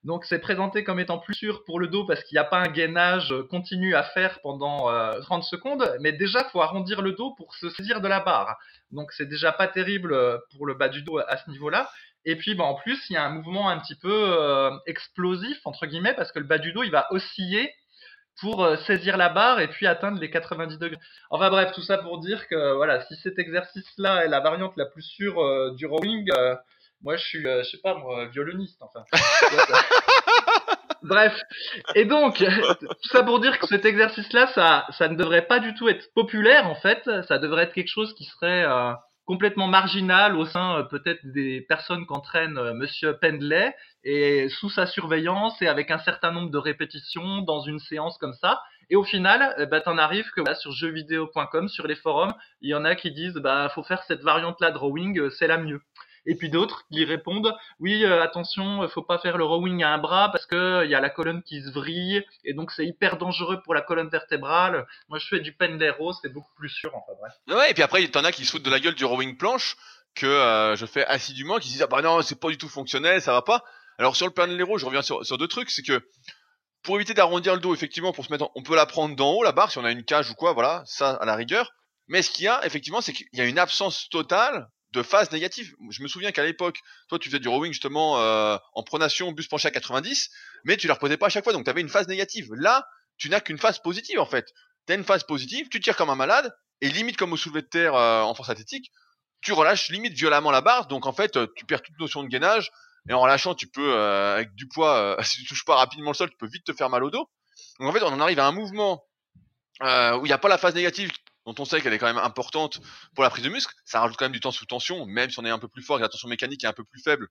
Donc, 0.03 0.25
c'est 0.25 0.39
présenté 0.39 0.83
comme 0.83 0.99
étant 0.99 1.17
plus 1.17 1.33
sûr 1.33 1.63
pour 1.63 1.79
le 1.79 1.87
dos 1.87 2.05
parce 2.05 2.23
qu'il 2.23 2.35
n'y 2.35 2.39
a 2.39 2.43
pas 2.43 2.59
un 2.59 2.67
gainage 2.67 3.33
continu 3.49 3.95
à 3.95 4.03
faire 4.03 4.39
pendant 4.41 4.89
30 5.21 5.43
euh, 5.43 5.45
secondes, 5.45 5.95
mais 6.01 6.11
déjà, 6.11 6.43
il 6.45 6.51
faut 6.51 6.61
arrondir 6.61 7.01
le 7.01 7.13
dos 7.13 7.33
pour 7.35 7.55
se 7.55 7.69
saisir 7.69 8.01
de 8.01 8.07
la 8.07 8.19
barre. 8.19 8.57
Donc, 8.91 9.11
c'est 9.13 9.25
déjà 9.25 9.51
pas 9.51 9.67
terrible 9.67 10.15
pour 10.51 10.65
le 10.65 10.75
bas 10.75 10.89
du 10.89 11.01
dos 11.01 11.17
à 11.17 11.37
ce 11.37 11.49
niveau-là. 11.49 11.89
Et 12.25 12.35
puis, 12.35 12.53
bah, 12.53 12.65
en 12.65 12.75
plus, 12.75 13.01
il 13.09 13.13
y 13.13 13.17
a 13.17 13.23
un 13.23 13.29
mouvement 13.29 13.69
un 13.69 13.79
petit 13.79 13.95
peu 13.95 14.69
explosif, 14.85 15.59
entre 15.65 15.85
guillemets, 15.85 16.13
parce 16.13 16.31
que 16.31 16.39
le 16.39 16.45
bas 16.45 16.57
du 16.57 16.73
dos, 16.73 16.83
il 16.83 16.91
va 16.91 17.07
osciller 17.11 17.73
pour 18.39 18.63
euh, 18.63 18.77
saisir 18.87 19.17
la 19.17 19.29
barre 19.29 19.59
et 19.59 19.67
puis 19.67 19.87
atteindre 19.87 20.19
les 20.19 20.29
90 20.29 20.77
degrés. 20.77 20.99
Enfin 21.29 21.49
bref, 21.49 21.71
tout 21.73 21.81
ça 21.81 21.97
pour 21.97 22.19
dire 22.19 22.47
que 22.47 22.75
voilà, 22.75 23.01
si 23.05 23.15
cet 23.17 23.39
exercice-là 23.39 24.25
est 24.25 24.29
la 24.29 24.39
variante 24.39 24.73
la 24.77 24.85
plus 24.85 25.03
sûre 25.03 25.41
euh, 25.41 25.73
du 25.75 25.85
rowing, 25.85 26.29
euh, 26.37 26.55
moi 27.01 27.15
je 27.15 27.23
suis, 27.23 27.43
je 27.43 27.63
sais 27.63 27.79
pas 27.81 27.95
moi, 27.95 28.25
violoniste 28.27 28.81
enfin. 28.81 29.03
bref, 31.03 31.39
et 31.95 32.05
donc 32.05 32.37
tout 32.79 33.09
ça 33.09 33.23
pour 33.23 33.39
dire 33.39 33.59
que 33.59 33.67
cet 33.67 33.85
exercice-là, 33.85 34.47
ça, 34.55 34.85
ça 34.97 35.07
ne 35.07 35.15
devrait 35.15 35.45
pas 35.45 35.59
du 35.59 35.73
tout 35.75 35.89
être 35.89 36.13
populaire 36.13 36.67
en 36.67 36.75
fait, 36.75 37.09
ça 37.27 37.37
devrait 37.39 37.63
être 37.63 37.73
quelque 37.73 37.91
chose 37.91 38.13
qui 38.15 38.23
serait 38.25 38.65
complètement 39.25 39.67
marginal 39.67 40.35
au 40.35 40.45
sein 40.45 40.79
euh, 40.79 40.83
peut-être 40.83 41.19
des 41.23 41.61
personnes 41.61 42.05
qu'entraîne 42.05 42.57
euh, 42.57 42.73
Monsieur 42.73 43.17
Pendley 43.19 43.75
et 44.03 44.49
sous 44.49 44.69
sa 44.69 44.85
surveillance 44.85 45.61
et 45.61 45.67
avec 45.67 45.91
un 45.91 45.99
certain 45.99 46.31
nombre 46.31 46.51
de 46.51 46.57
répétitions 46.57 47.41
dans 47.41 47.61
une 47.61 47.79
séance 47.79 48.17
comme 48.17 48.33
ça. 48.33 48.61
Et 48.89 48.95
au 48.95 49.03
final, 49.03 49.67
ben, 49.71 49.79
t'en 49.79 49.97
arrives 49.97 50.29
que 50.35 50.41
bah, 50.41 50.55
sur 50.55 50.71
jeuxvideo.com, 50.71 51.69
sur 51.69 51.87
les 51.87 51.95
forums, 51.95 52.33
il 52.61 52.69
y 52.69 52.75
en 52.75 52.83
a 52.85 52.95
qui 52.95 53.11
disent 53.11 53.35
bah 53.35 53.69
faut 53.73 53.83
faire 53.83 54.03
cette 54.03 54.21
variante-là 54.21 54.71
de 54.71 54.77
rowing, 54.77 55.17
euh, 55.19 55.29
c'est 55.29 55.47
la 55.47 55.57
mieux 55.57 55.81
et 56.25 56.35
puis 56.35 56.49
d'autres 56.49 56.85
qui 56.91 57.03
répondent 57.05 57.55
oui 57.79 58.03
euh, 58.03 58.21
attention 58.21 58.87
faut 58.87 59.01
pas 59.01 59.19
faire 59.19 59.37
le 59.37 59.43
rowing 59.43 59.83
à 59.83 59.93
un 59.93 59.97
bras 59.97 60.29
parce 60.31 60.45
que 60.45 60.83
il 60.85 60.91
y 60.91 60.95
a 60.95 61.01
la 61.01 61.09
colonne 61.09 61.43
qui 61.43 61.61
se 61.61 61.69
vrille 61.69 62.23
et 62.43 62.53
donc 62.53 62.71
c'est 62.71 62.85
hyper 62.85 63.17
dangereux 63.17 63.61
pour 63.63 63.73
la 63.73 63.81
colonne 63.81 64.09
vertébrale. 64.09 64.85
Moi 65.09 65.19
je 65.19 65.27
fais 65.27 65.39
du 65.39 65.53
pendlero 65.53 66.13
c'est 66.21 66.29
beaucoup 66.29 66.53
plus 66.55 66.69
sûr 66.69 66.95
enfin 66.95 67.13
bref. 67.19 67.33
Ouais 67.47 67.71
et 67.71 67.73
puis 67.73 67.83
après 67.83 68.03
il 68.03 68.13
y 68.13 68.17
en 68.17 68.23
a 68.23 68.31
qui 68.31 68.45
se 68.45 68.51
foutent 68.51 68.63
de 68.63 68.71
la 68.71 68.79
gueule 68.79 68.95
du 68.95 69.05
rowing 69.05 69.37
planche 69.37 69.75
que 70.15 70.25
euh, 70.25 70.75
je 70.75 70.85
fais 70.85 71.05
assidûment 71.05 71.57
qui 71.59 71.67
se 71.67 71.73
disent 71.73 71.81
ah 71.83 71.87
bah 71.87 72.01
non 72.01 72.21
c'est 72.21 72.39
pas 72.39 72.49
du 72.49 72.57
tout 72.57 72.69
fonctionnel 72.69 73.21
ça 73.21 73.33
va 73.33 73.41
pas 73.41 73.63
alors 73.97 74.15
sur 74.15 74.27
le 74.27 74.33
pendlero 74.33 74.77
je 74.77 74.85
reviens 74.85 75.01
sur, 75.01 75.25
sur 75.25 75.37
deux 75.37 75.47
trucs 75.47 75.69
c'est 75.69 75.83
que 75.83 76.01
pour 76.83 76.97
éviter 76.97 77.13
d'arrondir 77.13 77.55
le 77.55 77.61
dos, 77.61 77.73
effectivement, 77.73 78.11
pour 78.11 78.25
se 78.25 78.31
mettre, 78.31 78.51
on 78.55 78.61
peut 78.61 78.75
la 78.75 78.85
prendre 78.85 79.15
d'en 79.15 79.31
haut 79.31 79.43
la 79.43 79.53
barre 79.53 79.71
si 79.71 79.77
on 79.77 79.85
a 79.85 79.91
une 79.91 80.03
cage 80.03 80.29
ou 80.29 80.35
quoi, 80.35 80.53
voilà, 80.53 80.83
ça 80.85 81.11
à 81.11 81.25
la 81.25 81.35
rigueur. 81.35 81.71
Mais 82.07 82.21
ce 82.21 82.29
qu'il 82.29 82.45
y 82.45 82.49
a, 82.49 82.65
effectivement, 82.65 82.99
c'est 82.99 83.13
qu'il 83.13 83.27
y 83.31 83.41
a 83.41 83.45
une 83.45 83.57
absence 83.57 84.09
totale 84.09 84.67
de 84.93 85.01
phase 85.01 85.31
négative. 85.31 85.75
Je 85.89 86.03
me 86.03 86.07
souviens 86.07 86.31
qu'à 86.31 86.45
l'époque, 86.45 86.79
toi 87.09 87.19
tu 87.19 87.29
faisais 87.29 87.39
du 87.39 87.47
rowing 87.47 87.73
justement 87.73 88.19
euh, 88.19 88.57
en 88.73 88.83
pronation, 88.83 89.31
bus 89.31 89.47
penché 89.47 89.67
à 89.67 89.71
90, 89.71 90.29
mais 90.63 90.77
tu 90.77 90.87
la 90.87 90.93
reposais 90.93 91.17
pas 91.17 91.25
à 91.25 91.29
chaque 91.29 91.43
fois, 91.43 91.51
donc 91.51 91.65
tu 91.65 91.69
avais 91.69 91.81
une 91.81 91.89
phase 91.89 92.07
négative. 92.07 92.53
Là, 92.53 92.87
tu 93.17 93.29
n'as 93.29 93.39
qu'une 93.39 93.57
phase 93.57 93.79
positive 93.79 94.19
en 94.19 94.25
fait. 94.25 94.53
Tu 94.87 94.93
as 94.93 94.95
une 94.95 95.03
phase 95.03 95.23
positive, 95.23 95.67
tu 95.69 95.79
tires 95.79 95.97
comme 95.97 96.09
un 96.09 96.15
malade, 96.15 96.55
et 96.81 96.89
limite 96.89 97.17
comme 97.17 97.33
au 97.33 97.37
soulevé 97.37 97.63
de 97.63 97.67
terre 97.67 97.95
euh, 97.95 98.21
en 98.21 98.35
force 98.35 98.49
athlétique, 98.49 98.91
tu 99.41 99.51
relâches 99.51 99.89
limite 99.89 100.13
violemment 100.13 100.51
la 100.51 100.61
barre, 100.61 100.87
donc 100.87 101.05
en 101.05 101.13
fait 101.13 101.37
tu 101.55 101.65
perds 101.65 101.81
toute 101.81 101.99
notion 101.99 102.23
de 102.23 102.29
gainage, 102.29 102.71
et 103.09 103.13
en 103.13 103.21
relâchant 103.21 103.55
tu 103.55 103.67
peux, 103.67 103.93
euh, 103.93 104.35
avec 104.35 104.53
du 104.53 104.67
poids, 104.67 105.17
si 105.23 105.41
tu 105.41 105.47
touches 105.47 105.65
pas 105.65 105.75
rapidement 105.75 106.11
le 106.11 106.15
sol, 106.15 106.29
tu 106.29 106.37
peux 106.37 106.47
vite 106.47 106.63
te 106.65 106.73
faire 106.73 106.89
mal 106.89 107.03
au 107.03 107.09
dos. 107.09 107.29
Donc 107.79 107.89
en 107.89 107.91
fait 107.91 108.03
on 108.03 108.13
en 108.13 108.19
arrive 108.19 108.39
à 108.39 108.45
un 108.45 108.51
mouvement 108.51 109.03
où 109.81 110.25
il 110.25 110.29
n'y 110.29 110.31
a 110.31 110.37
pas 110.37 110.47
la 110.47 110.57
phase 110.57 110.75
négative 110.75 111.11
dont 111.45 111.55
on 111.59 111.65
sait 111.65 111.81
qu'elle 111.81 111.93
est 111.93 111.97
quand 111.97 112.07
même 112.07 112.17
importante 112.17 112.79
pour 113.13 113.23
la 113.23 113.29
prise 113.29 113.43
de 113.43 113.49
muscle, 113.49 113.73
ça 113.85 113.99
rajoute 113.99 114.17
quand 114.17 114.25
même 114.25 114.31
du 114.31 114.39
temps 114.39 114.51
sous 114.51 114.65
tension, 114.65 115.05
même 115.05 115.29
si 115.29 115.39
on 115.39 115.45
est 115.45 115.49
un 115.49 115.59
peu 115.59 115.67
plus 115.67 115.83
fort 115.83 115.97
et 115.97 116.01
la 116.01 116.09
tension 116.09 116.27
mécanique 116.27 116.63
est 116.63 116.67
un 116.67 116.73
peu 116.73 116.83
plus 116.83 117.01
faible, 117.01 117.27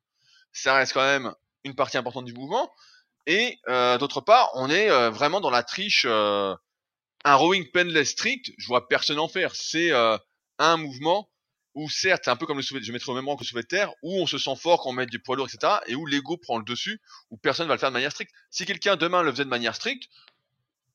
ça 0.53 0.75
reste 0.75 0.93
quand 0.93 1.01
même 1.01 1.35
une 1.65 1.75
partie 1.75 1.97
importante 1.97 2.25
du 2.25 2.35
mouvement. 2.35 2.71
Et 3.27 3.59
euh, 3.69 3.99
d'autre 3.99 4.21
part, 4.21 4.51
on 4.55 4.69
est 4.69 4.91
euh, 4.91 5.11
vraiment 5.11 5.41
dans 5.41 5.51
la 5.51 5.63
triche. 5.63 6.07
Euh, 6.09 6.55
un 7.25 7.35
rowing 7.37 7.71
penless 7.71 8.11
strict, 8.11 8.51
je 8.59 8.67
vois 8.67 8.89
personne 8.89 9.21
en 9.21 9.29
faire. 9.29 9.55
C'est 9.55 9.93
un 10.59 10.77
mouvement 10.77 11.31
où 11.75 11.89
certes, 11.89 12.23
c'est 12.25 12.31
un 12.31 12.37
peu 12.37 12.47
comme 12.47 12.57
le 12.57 12.63
soulevé, 12.63 12.85
je 12.85 12.93
mettrai 12.93 13.13
au 13.13 13.15
même 13.15 13.29
rang 13.29 13.37
que 13.37 13.45
le 13.45 13.63
de 13.63 13.67
terre, 13.67 13.93
où 14.03 14.21
on 14.21 14.27
se 14.27 14.39
sent 14.39 14.57
fort 14.57 14.83
quand 14.83 14.91
on 14.91 14.93
met 14.93 15.07
du 15.07 15.21
poids 15.21 15.37
lourd, 15.37 15.47
etc. 15.47 15.75
Et 15.87 15.95
où 15.95 16.05
l'ego 16.05 16.37
prend 16.37 16.59
le 16.59 16.65
dessus, 16.65 17.01
où 17.31 17.37
personne 17.37 17.69
va 17.69 17.75
le 17.75 17.79
faire 17.79 17.91
de 17.91 17.95
manière 17.95 18.11
stricte. 18.11 18.33
Si 18.51 18.67
quelqu'un 18.67 18.97
demain 18.97 19.23
le 19.23 19.31
faisait 19.31 19.45
de 19.45 19.49
manière 19.49 19.77
stricte, 19.77 20.09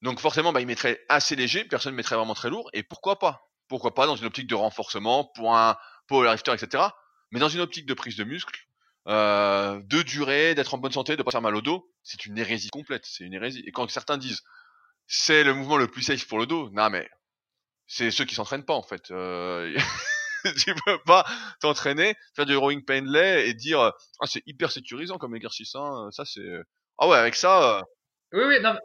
donc 0.01 0.19
forcément, 0.19 0.53
bah, 0.53 0.61
il 0.61 0.67
mettrait 0.67 1.03
assez 1.09 1.35
léger, 1.35 1.65
personne 1.65 1.93
ne 1.93 1.97
mettrait 1.97 2.15
vraiment 2.15 2.35
très 2.35 2.49
lourd, 2.49 2.69
et 2.73 2.83
pourquoi 2.83 3.19
pas? 3.19 3.49
Pourquoi 3.67 3.93
pas 3.93 4.05
dans 4.05 4.15
une 4.15 4.25
optique 4.25 4.47
de 4.47 4.55
renforcement, 4.55 5.25
pour 5.35 5.55
un 5.55 5.77
powerlifter, 6.07 6.53
etc. 6.53 6.83
Mais 7.31 7.39
dans 7.39 7.49
une 7.49 7.59
optique 7.59 7.85
de 7.85 7.93
prise 7.93 8.15
de 8.15 8.23
muscle, 8.23 8.67
euh, 9.07 9.81
de 9.83 10.01
durée, 10.01 10.55
d'être 10.55 10.73
en 10.73 10.77
bonne 10.77 10.91
santé, 10.91 11.15
de 11.15 11.23
pas 11.23 11.31
faire 11.31 11.41
mal 11.41 11.55
au 11.55 11.61
dos, 11.61 11.89
c'est 12.03 12.25
une 12.25 12.37
hérésie 12.37 12.69
complète, 12.69 13.05
c'est 13.05 13.23
une 13.23 13.33
hérésie. 13.33 13.63
Et 13.65 13.71
quand 13.71 13.89
certains 13.89 14.17
disent 14.17 14.43
c'est 15.07 15.43
le 15.43 15.53
mouvement 15.53 15.77
le 15.77 15.87
plus 15.87 16.03
safe 16.03 16.27
pour 16.27 16.39
le 16.39 16.45
dos, 16.45 16.69
non 16.71 16.89
mais 16.89 17.09
c'est 17.87 18.11
ceux 18.11 18.25
qui 18.25 18.35
s'entraînent 18.35 18.65
pas 18.65 18.73
en 18.73 18.83
fait. 18.83 19.09
Euh, 19.11 19.73
tu 20.57 20.75
peux 20.85 20.99
pas 21.05 21.25
t'entraîner, 21.61 22.15
faire 22.35 22.45
du 22.45 22.55
rowing 22.57 22.83
painless 22.83 23.47
et 23.47 23.53
dire 23.53 23.79
ah 24.19 24.27
c'est 24.27 24.43
hyper 24.45 24.71
sécurisant 24.71 25.17
comme 25.17 25.35
exercice, 25.35 25.73
hein. 25.75 26.09
ça 26.11 26.25
c'est 26.25 26.59
ah 26.97 27.07
ouais 27.07 27.17
avec 27.17 27.35
ça. 27.35 27.77
Euh, 27.77 27.81
oui 28.33 28.43
oui 28.45 28.59
non. 28.61 28.77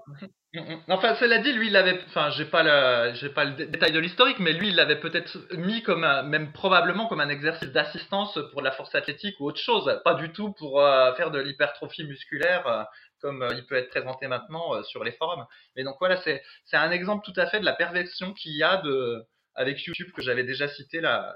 Enfin, 0.88 1.15
cela 1.15 1.38
dit, 1.38 1.51
lui, 1.55 1.69
il 1.69 1.77
avait, 1.77 1.99
enfin, 2.09 2.29
j'ai 2.31 2.45
pas 2.45 2.62
le, 2.62 3.29
pas 3.29 3.45
le 3.45 3.53
détail 3.53 3.93
de 3.93 3.99
l'historique, 3.99 4.38
mais 4.38 4.53
lui, 4.53 4.69
il 4.69 4.77
l'avait 4.77 5.01
peut-être 5.01 5.38
mis 5.53 5.83
comme, 5.83 6.07
même 6.29 6.53
probablement 6.53 7.07
comme 7.07 7.21
un 7.21 7.31
exercice 7.31 7.71
d'assistance 7.71 8.38
pour 8.53 8.61
la 8.61 8.71
force 8.71 8.95
athlétique 8.95 9.41
ou 9.41 9.47
autre 9.47 9.61
chose, 9.61 9.91
pas 10.05 10.15
du 10.15 10.31
tout 10.31 10.53
pour 10.53 10.81
euh, 10.81 11.15
faire 11.15 11.31
de 11.31 11.41
l'hypertrophie 11.41 12.05
musculaire 12.05 12.67
euh, 12.67 12.83
comme 13.23 13.43
euh, 13.43 13.55
il 13.55 13.65
peut 13.65 13.77
être 13.77 13.88
présenté 13.88 14.27
maintenant 14.27 14.83
sur 14.83 15.05
les 15.05 15.12
forums. 15.12 15.47
Mais 15.75 15.85
donc 15.85 15.97
voilà, 15.99 16.19
c'est, 16.19 16.43
c'est 16.67 16.77
un 16.77 16.91
exemple 16.91 17.25
tout 17.25 17.41
à 17.41 17.47
fait 17.47 17.61
de 17.61 17.65
la 17.65 17.73
perversion 17.73 18.35
qu'il 18.35 18.53
y 18.53 18.62
a 18.62 18.77
de, 18.77 19.25
avec 19.55 19.83
YouTube 19.83 20.11
que 20.15 20.21
j'avais 20.21 20.45
déjà 20.45 20.69
cité 20.69 21.01
la, 21.01 21.35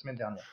semaine 0.00 0.16
dernière. 0.16 0.44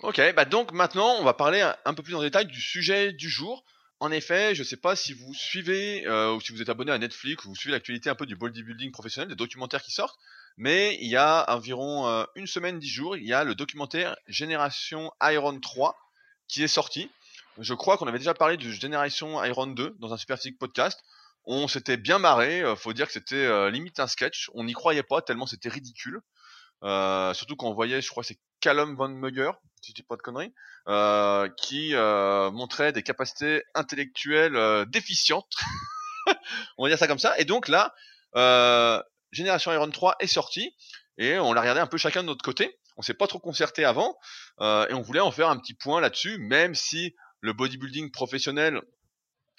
Ok, 0.00 0.20
bah 0.34 0.44
donc 0.44 0.72
maintenant, 0.72 1.14
on 1.20 1.22
va 1.22 1.32
parler 1.32 1.64
un 1.84 1.94
peu 1.94 2.02
plus 2.02 2.16
en 2.16 2.22
détail 2.22 2.46
du 2.46 2.60
sujet 2.60 3.12
du 3.12 3.28
jour. 3.28 3.64
En 4.00 4.12
effet, 4.12 4.54
je 4.54 4.62
ne 4.62 4.66
sais 4.66 4.76
pas 4.76 4.94
si 4.94 5.12
vous 5.12 5.34
suivez 5.34 6.06
euh, 6.06 6.32
ou 6.32 6.40
si 6.40 6.52
vous 6.52 6.62
êtes 6.62 6.68
abonné 6.68 6.92
à 6.92 6.98
Netflix 6.98 7.44
ou 7.44 7.48
vous 7.48 7.56
suivez 7.56 7.72
l'actualité 7.72 8.08
un 8.08 8.14
peu 8.14 8.26
du 8.26 8.36
bodybuilding 8.36 8.92
professionnel, 8.92 9.28
des 9.28 9.34
documentaires 9.34 9.82
qui 9.82 9.90
sortent, 9.90 10.18
mais 10.56 10.96
il 11.00 11.08
y 11.08 11.16
a 11.16 11.44
environ 11.52 12.06
euh, 12.06 12.24
une 12.36 12.46
semaine, 12.46 12.78
dix 12.78 12.88
jours, 12.88 13.16
il 13.16 13.26
y 13.26 13.32
a 13.32 13.42
le 13.42 13.56
documentaire 13.56 14.16
Génération 14.28 15.12
Iron 15.20 15.58
3 15.58 15.98
qui 16.46 16.62
est 16.62 16.68
sorti. 16.68 17.10
Je 17.58 17.74
crois 17.74 17.98
qu'on 17.98 18.06
avait 18.06 18.18
déjà 18.18 18.34
parlé 18.34 18.56
de 18.56 18.70
Génération 18.70 19.42
Iron 19.42 19.66
2 19.66 19.96
dans 19.98 20.12
un 20.12 20.16
Super 20.16 20.38
podcast. 20.60 21.02
On 21.44 21.66
s'était 21.66 21.96
bien 21.96 22.20
marré, 22.20 22.62
euh, 22.62 22.76
faut 22.76 22.92
dire 22.92 23.06
que 23.06 23.12
c'était 23.12 23.70
limite 23.72 23.98
un 23.98 24.06
sketch, 24.06 24.48
on 24.54 24.62
n'y 24.62 24.74
croyait 24.74 25.02
pas 25.02 25.22
tellement 25.22 25.46
c'était 25.46 25.70
ridicule. 25.70 26.20
surtout 26.82 27.56
quand 27.56 27.66
on 27.66 27.74
voyait, 27.74 28.00
je 28.00 28.10
crois 28.10 28.22
c'est 28.22 28.38
Callum 28.60 28.96
Von 28.96 29.10
Mugger, 29.10 29.52
si 29.82 29.92
je 29.92 29.96
dis 29.96 30.02
pas 30.02 30.16
de 30.16 30.22
conneries, 30.22 30.52
euh, 30.88 31.48
qui 31.56 31.94
euh, 31.94 32.50
montrait 32.50 32.92
des 32.92 33.02
capacités 33.02 33.62
intellectuelles 33.74 34.56
euh, 34.56 34.84
déficientes. 34.84 35.54
on 36.78 36.84
va 36.84 36.88
dire 36.88 36.98
ça 36.98 37.06
comme 37.06 37.18
ça. 37.18 37.38
Et 37.38 37.44
donc 37.44 37.68
là, 37.68 37.94
euh, 38.36 39.02
Génération 39.32 39.72
Iron 39.72 39.90
3 39.90 40.16
est 40.20 40.26
sortie 40.26 40.74
et 41.18 41.38
on 41.38 41.52
l'a 41.52 41.60
regardé 41.60 41.80
un 41.80 41.86
peu 41.86 41.98
chacun 41.98 42.22
de 42.22 42.28
notre 42.28 42.44
côté. 42.44 42.78
On 42.96 43.02
s'est 43.02 43.14
pas 43.14 43.26
trop 43.26 43.38
concerté 43.38 43.84
avant 43.84 44.18
et 44.60 44.92
on 44.92 45.02
voulait 45.02 45.20
en 45.20 45.30
faire 45.30 45.48
un 45.48 45.58
petit 45.58 45.74
point 45.74 46.00
là-dessus, 46.00 46.38
même 46.38 46.74
si 46.74 47.14
le 47.40 47.52
bodybuilding 47.52 48.10
professionnel 48.10 48.82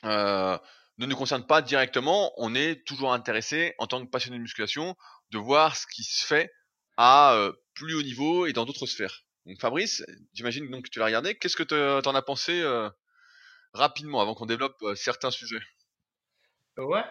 ne 0.04 0.60
nous 1.06 1.16
concerne 1.16 1.46
pas 1.46 1.62
directement, 1.62 2.34
on 2.36 2.54
est 2.54 2.86
toujours 2.86 3.14
intéressé 3.14 3.76
en 3.78 3.88
tant 3.88 4.04
que 4.04 4.10
passionné 4.10 4.38
de 4.38 4.42
musculation 4.42 4.98
de 5.32 5.38
voir 5.38 5.78
ce 5.78 5.86
qui 5.88 6.04
se 6.04 6.26
fait 6.26 6.52
à 6.98 7.50
plus 7.80 7.96
haut 7.96 8.04
niveau 8.04 8.46
et 8.46 8.54
dans 8.54 8.66
d'autres 8.66 8.86
sphères. 8.86 9.24
Donc 9.46 9.60
Fabrice, 9.60 10.04
j'imagine 10.34 10.70
donc 10.70 10.86
que 10.86 10.90
tu 10.90 11.00
l'as 11.00 11.06
regardé. 11.06 11.36
Qu'est-ce 11.36 11.56
que 11.56 11.64
tu 11.64 12.08
en 12.08 12.16
as 12.16 12.22
pensé 12.22 12.62
euh, 12.62 12.90
rapidement 13.74 14.22
avant 14.22 14.36
qu'on 14.36 14.46
développe 14.46 14.76
euh, 14.84 14.96
certains 14.96 15.32
sujets? 15.32 15.62
Ouais. 16.78 17.04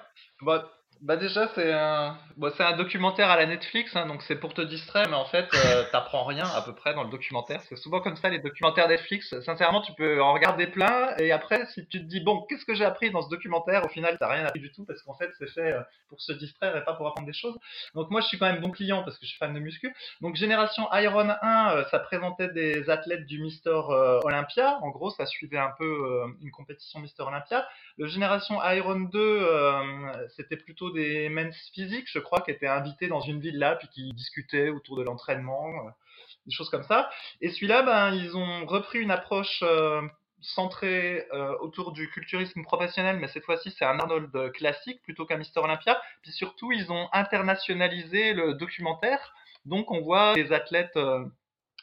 Bah, 0.42 0.70
bah 1.00 1.16
déjà 1.16 1.48
c'est 1.54 1.72
un 1.72 2.18
bon, 2.36 2.50
c'est 2.56 2.62
un 2.62 2.76
documentaire 2.76 3.30
à 3.30 3.36
la 3.36 3.46
Netflix 3.46 3.94
hein, 3.94 4.06
donc 4.06 4.22
c'est 4.22 4.34
pour 4.34 4.52
te 4.52 4.60
distraire 4.62 5.06
mais 5.08 5.16
en 5.16 5.26
fait 5.26 5.46
euh, 5.54 5.84
t'apprends 5.92 6.24
rien 6.24 6.46
à 6.56 6.62
peu 6.62 6.74
près 6.74 6.94
dans 6.94 7.04
le 7.04 7.10
documentaire. 7.10 7.60
C'est 7.68 7.76
souvent 7.76 8.00
comme 8.00 8.16
ça 8.16 8.28
les 8.28 8.40
documentaires 8.40 8.88
Netflix. 8.88 9.34
Sincèrement 9.42 9.80
tu 9.82 9.92
peux 9.92 10.20
en 10.20 10.32
regarder 10.32 10.66
plein 10.66 11.14
et 11.18 11.30
après 11.30 11.66
si 11.66 11.86
tu 11.86 12.00
te 12.00 12.04
dis 12.04 12.20
bon 12.20 12.44
qu'est-ce 12.48 12.64
que 12.64 12.74
j'ai 12.74 12.84
appris 12.84 13.10
dans 13.10 13.22
ce 13.22 13.28
documentaire 13.28 13.84
au 13.84 13.88
final 13.88 14.16
t'as 14.18 14.28
rien 14.28 14.44
appris 14.44 14.60
du 14.60 14.72
tout 14.72 14.84
parce 14.84 15.02
qu'en 15.02 15.14
fait 15.14 15.30
c'est 15.38 15.48
fait 15.50 15.72
euh, 15.72 15.80
pour 16.08 16.20
se 16.20 16.32
distraire 16.32 16.76
et 16.76 16.84
pas 16.84 16.94
pour 16.94 17.06
apprendre 17.06 17.26
des 17.26 17.32
choses. 17.32 17.56
Donc 17.94 18.10
moi 18.10 18.20
je 18.20 18.26
suis 18.26 18.38
quand 18.38 18.46
même 18.46 18.60
bon 18.60 18.70
client 18.70 19.02
parce 19.04 19.18
que 19.18 19.24
je 19.24 19.30
suis 19.30 19.38
fan 19.38 19.54
de 19.54 19.60
muscu. 19.60 19.94
Donc 20.20 20.34
génération 20.34 20.88
Iron 20.92 21.30
1 21.42 21.74
euh, 21.74 21.84
ça 21.90 22.00
présentait 22.00 22.48
des 22.48 22.90
athlètes 22.90 23.26
du 23.26 23.40
Mister 23.40 23.70
euh, 23.70 24.20
Olympia. 24.24 24.78
En 24.82 24.88
gros 24.88 25.10
ça 25.10 25.26
suivait 25.26 25.58
un 25.58 25.72
peu 25.78 26.22
une 26.42 26.50
compétition 26.50 26.98
Mister 26.98 27.22
Olympia. 27.22 27.68
Le 27.98 28.06
génération 28.06 28.62
Iron 28.64 29.00
2 29.00 29.18
euh, 29.18 30.28
c'était 30.36 30.56
plutôt 30.56 30.87
des 30.92 31.28
men's 31.28 31.56
physiques, 31.74 32.08
je 32.10 32.18
crois, 32.18 32.40
qui 32.40 32.50
étaient 32.50 32.66
invités 32.66 33.08
dans 33.08 33.20
une 33.20 33.40
villa 33.40 33.76
puis 33.76 33.88
qui 33.88 34.12
discutaient 34.12 34.68
autour 34.68 34.96
de 34.96 35.02
l'entraînement, 35.02 35.68
euh, 35.86 35.90
des 36.46 36.52
choses 36.52 36.70
comme 36.70 36.84
ça. 36.84 37.10
Et 37.40 37.50
celui-là, 37.50 37.82
ben, 37.82 38.14
ils 38.14 38.36
ont 38.36 38.66
repris 38.66 38.98
une 38.98 39.10
approche 39.10 39.62
euh, 39.62 40.02
centrée 40.40 41.26
euh, 41.32 41.56
autour 41.60 41.92
du 41.92 42.08
culturisme 42.10 42.62
professionnel, 42.62 43.18
mais 43.18 43.28
cette 43.28 43.44
fois-ci 43.44 43.70
c'est 43.76 43.84
un 43.84 43.98
Arnold 43.98 44.52
classique 44.52 45.02
plutôt 45.02 45.26
qu'un 45.26 45.36
Mister 45.36 45.60
Olympia. 45.60 46.00
Puis 46.22 46.32
surtout, 46.32 46.70
ils 46.72 46.92
ont 46.92 47.08
internationalisé 47.12 48.32
le 48.34 48.54
documentaire, 48.54 49.34
donc 49.64 49.90
on 49.90 50.00
voit 50.00 50.34
des 50.34 50.52
athlètes 50.52 50.98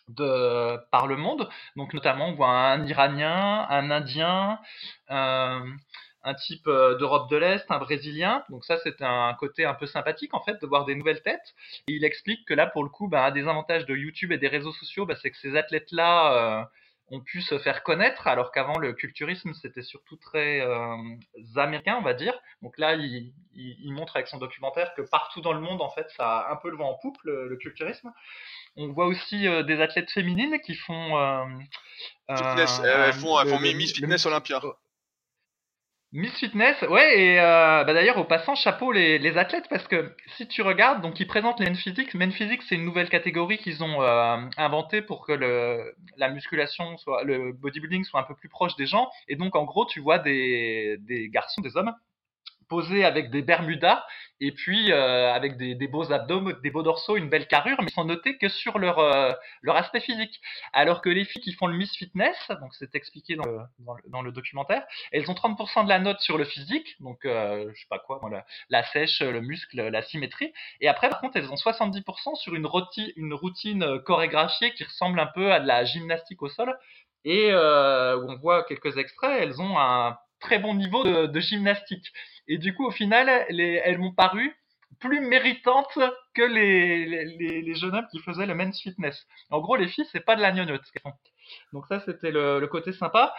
de 0.08 0.78
par 0.92 1.08
le 1.08 1.18
monde. 1.18 1.50
Donc 1.76 1.94
notamment 1.94 2.30
on 2.30 2.34
voit 2.34 2.50
un 2.50 2.86
Iranien, 2.86 3.66
un 3.70 3.92
Indien, 3.92 4.60
un 6.26 6.34
type 6.34 6.68
euh, 6.68 6.98
d'Europe 6.98 7.30
de 7.30 7.38
l'Est, 7.38 7.66
un 7.70 7.78
Brésilien. 7.78 8.44
Donc 8.50 8.66
ça, 8.66 8.78
c'est 8.84 9.02
un 9.02 9.34
côté 9.36 9.64
un 9.64 9.76
peu 9.76 9.86
sympathique 9.86 10.34
en 10.34 10.42
fait 10.42 10.60
de 10.60 10.68
voir 10.68 10.86
des 10.86 10.96
nouvelles 10.96 11.22
têtes. 11.22 11.54
Et 11.88 11.94
il 11.94 12.04
explique 12.04 12.46
que 12.46 12.54
là, 12.54 12.66
pour 12.66 12.84
le 12.84 12.90
coup, 12.90 13.08
bah, 13.08 13.26
un 13.26 13.32
des 13.32 13.48
avantages 13.48 13.86
de 13.86 13.96
YouTube 13.96 14.32
et 14.32 14.38
des 14.38 14.48
réseaux 14.48 14.74
sociaux, 14.74 15.06
bah, 15.06 15.16
c'est 15.22 15.30
que 15.30 15.38
ces 15.38 15.56
athlètes-là 15.56 16.62
euh, 16.62 16.64
ont 17.12 17.22
pu 17.22 17.42
se 17.42 17.60
faire 17.60 17.84
connaître, 17.84 18.26
alors 18.26 18.52
qu'avant 18.52 18.80
le 18.80 18.94
culturisme 18.94 19.54
c'était 19.54 19.84
surtout 19.84 20.16
très 20.16 20.62
euh, 20.62 20.98
américain, 21.56 21.98
on 22.00 22.02
va 22.02 22.16
dire. 22.16 22.34
Donc 22.64 22.80
là, 22.80 22.96
il, 22.96 23.32
il, 23.54 23.78
il, 23.84 23.94
montre 23.94 24.16
avec 24.16 24.28
son 24.28 24.40
documentaire 24.40 24.96
que 24.96 25.04
partout 25.04 25.42
dans 25.42 25.54
le 25.54 25.60
monde, 25.60 25.84
en 25.84 25.92
fait, 25.92 26.10
ça 26.18 26.40
a 26.40 26.52
un 26.52 26.56
peu 26.56 26.72
le 26.72 26.78
vent 26.78 26.90
en 26.90 26.96
poupe 26.96 27.18
le, 27.24 27.48
le 27.48 27.56
culturisme. 27.58 28.12
On 28.76 28.92
voit 28.92 29.06
aussi 29.06 29.48
euh, 29.48 29.62
des 29.62 29.80
athlètes 29.80 30.10
féminines 30.10 30.60
qui 30.66 30.74
font. 30.74 31.46
Fitness, 32.36 32.82
elles 32.84 33.14
font, 33.14 33.40
elles 33.40 33.50
font 33.50 33.60
Miss 33.60 33.94
Fitness 33.94 34.26
Olympia. 34.26 34.60
Miss 36.16 36.32
Fitness, 36.40 36.82
ouais, 36.84 37.20
et 37.20 37.40
euh, 37.42 37.84
bah 37.84 37.94
d'ailleurs 37.94 38.18
au 38.18 38.24
passant, 38.24 38.56
chapeau 38.56 38.94
les, 38.94 39.20
les, 39.20 39.38
athlètes 39.38 39.68
parce 39.70 39.86
que 39.86 40.16
si 40.38 40.48
tu 40.48 40.62
regardes, 40.62 41.02
donc 41.02 41.20
ils 41.20 41.28
présentent 41.28 41.60
les 41.60 41.76
Physique. 41.76 42.14
Men 42.14 42.32
Physique, 42.32 42.62
c'est 42.64 42.76
une 42.76 42.86
nouvelle 42.86 43.10
catégorie 43.10 43.58
qu'ils 43.58 43.84
ont 43.84 44.02
euh, 44.02 44.38
inventée 44.56 45.02
pour 45.02 45.28
que 45.28 45.34
la 46.16 46.30
musculation 46.30 46.98
soit, 47.00 47.26
le 47.26 47.52
bodybuilding 47.52 48.06
soit 48.06 48.22
un 48.22 48.24
peu 48.24 48.34
plus 48.34 48.48
proche 48.48 48.78
des 48.78 48.86
gens. 48.86 49.10
Et 49.28 49.36
donc 49.36 49.58
en 49.58 49.66
gros, 49.66 49.86
tu 49.86 50.00
vois 50.00 50.18
des, 50.18 50.96
des 51.02 51.28
garçons, 51.28 51.60
des 51.60 51.76
hommes 51.76 51.94
posés 52.68 53.06
avec 53.06 53.32
des 53.32 53.42
bermudas 53.42 54.04
et 54.42 54.52
puis 54.52 54.92
euh, 54.92 55.34
avec 55.34 55.58
des, 55.58 55.76
des, 55.76 55.88
beaux 55.88 56.12
abdos, 56.12 56.52
des 56.62 56.70
beaux 56.70 56.84
dorsaux, 56.84 57.16
une 57.16 57.30
belle 57.30 57.48
carrure, 57.48 57.82
mais 57.82 57.90
sont 57.90 58.04
notés 58.04 58.38
que 58.38 58.50
sur 58.50 58.80
leur 58.80 59.00
euh, 59.00 59.32
leur 59.62 59.76
aspect 59.78 60.02
physique. 60.02 60.42
Alors 60.74 61.02
que 61.02 61.10
les 61.10 61.26
filles 61.26 61.42
qui 61.42 61.54
font 61.54 61.68
le 61.68 61.78
Miss 61.78 61.96
Fitness, 61.96 62.36
donc 62.60 62.74
c'est 62.76 62.96
expliqué 62.96 63.36
dans 63.36 63.46
le, 63.46 63.60
dans 63.80 63.94
le, 63.94 64.02
dans 64.08 64.22
le 64.22 64.32
documentaire, 64.32 64.86
elles 65.12 65.30
ont 65.32 65.34
30% 65.34 65.86
de 65.86 65.90
la 65.90 66.00
note 66.00 66.20
sur 66.20 66.38
le 66.38 66.46
physique, 66.46 66.96
donc 67.00 67.26
euh, 67.26 67.72
je 67.74 67.80
sais 67.80 67.88
pas 67.90 68.00
quoi, 68.00 68.20
la, 68.30 68.46
la, 68.70 68.84
sèche, 68.84 69.22
le 69.22 69.42
muscle, 69.42 69.82
la 69.82 70.02
symétrie, 70.02 70.54
et 70.82 70.88
après 70.88 71.10
par 71.10 71.22
contre 71.22 71.38
elles 71.38 71.50
ont 71.50 71.56
70% 71.56 72.36
sur 72.36 72.56
une, 72.56 72.66
roti, 72.66 73.14
une 73.16 73.34
routine 73.34 74.00
chorégraphiée 74.00 74.74
qui 74.74 74.84
ressemble 74.84 75.20
un 75.20 75.28
peu 75.28 75.54
à 75.54 75.60
de 75.60 75.68
la 75.68 75.86
gymnastique 75.86 76.42
au 76.42 76.50
sol, 76.50 76.78
et 77.26 77.52
euh, 77.52 78.18
où 78.18 78.30
on 78.30 78.38
voit 78.38 78.64
quelques 78.64 78.98
extraits, 78.98 79.42
elles 79.42 79.60
ont 79.60 79.80
un 79.80 80.18
très 80.40 80.60
bon 80.60 80.74
niveau 80.74 81.04
de, 81.04 81.40
gymnastique. 81.40 82.08
Et 82.48 82.58
du 82.58 82.74
coup, 82.74 82.86
au 82.86 82.92
final, 82.92 83.46
les, 83.50 83.82
elles 83.84 83.98
m'ont 83.98 84.14
paru 84.14 84.56
plus 85.00 85.20
méritantes 85.20 86.00
que 86.34 86.42
les, 86.42 87.76
jeunes 87.76 87.96
hommes 87.96 88.08
qui 88.12 88.20
faisaient 88.20 88.46
le 88.46 88.56
men's 88.56 88.80
fitness. 88.82 89.28
En 89.50 89.60
gros, 89.60 89.76
les 89.76 89.88
filles, 89.88 90.08
c'est 90.12 90.26
pas 90.26 90.36
de 90.36 90.42
la 90.42 90.52
gnognotte. 90.52 90.86
Donc 91.74 91.86
ça, 91.88 92.00
c'était 92.02 92.32
le, 92.32 92.60
le, 92.60 92.68
côté 92.68 92.94
sympa. 92.94 93.34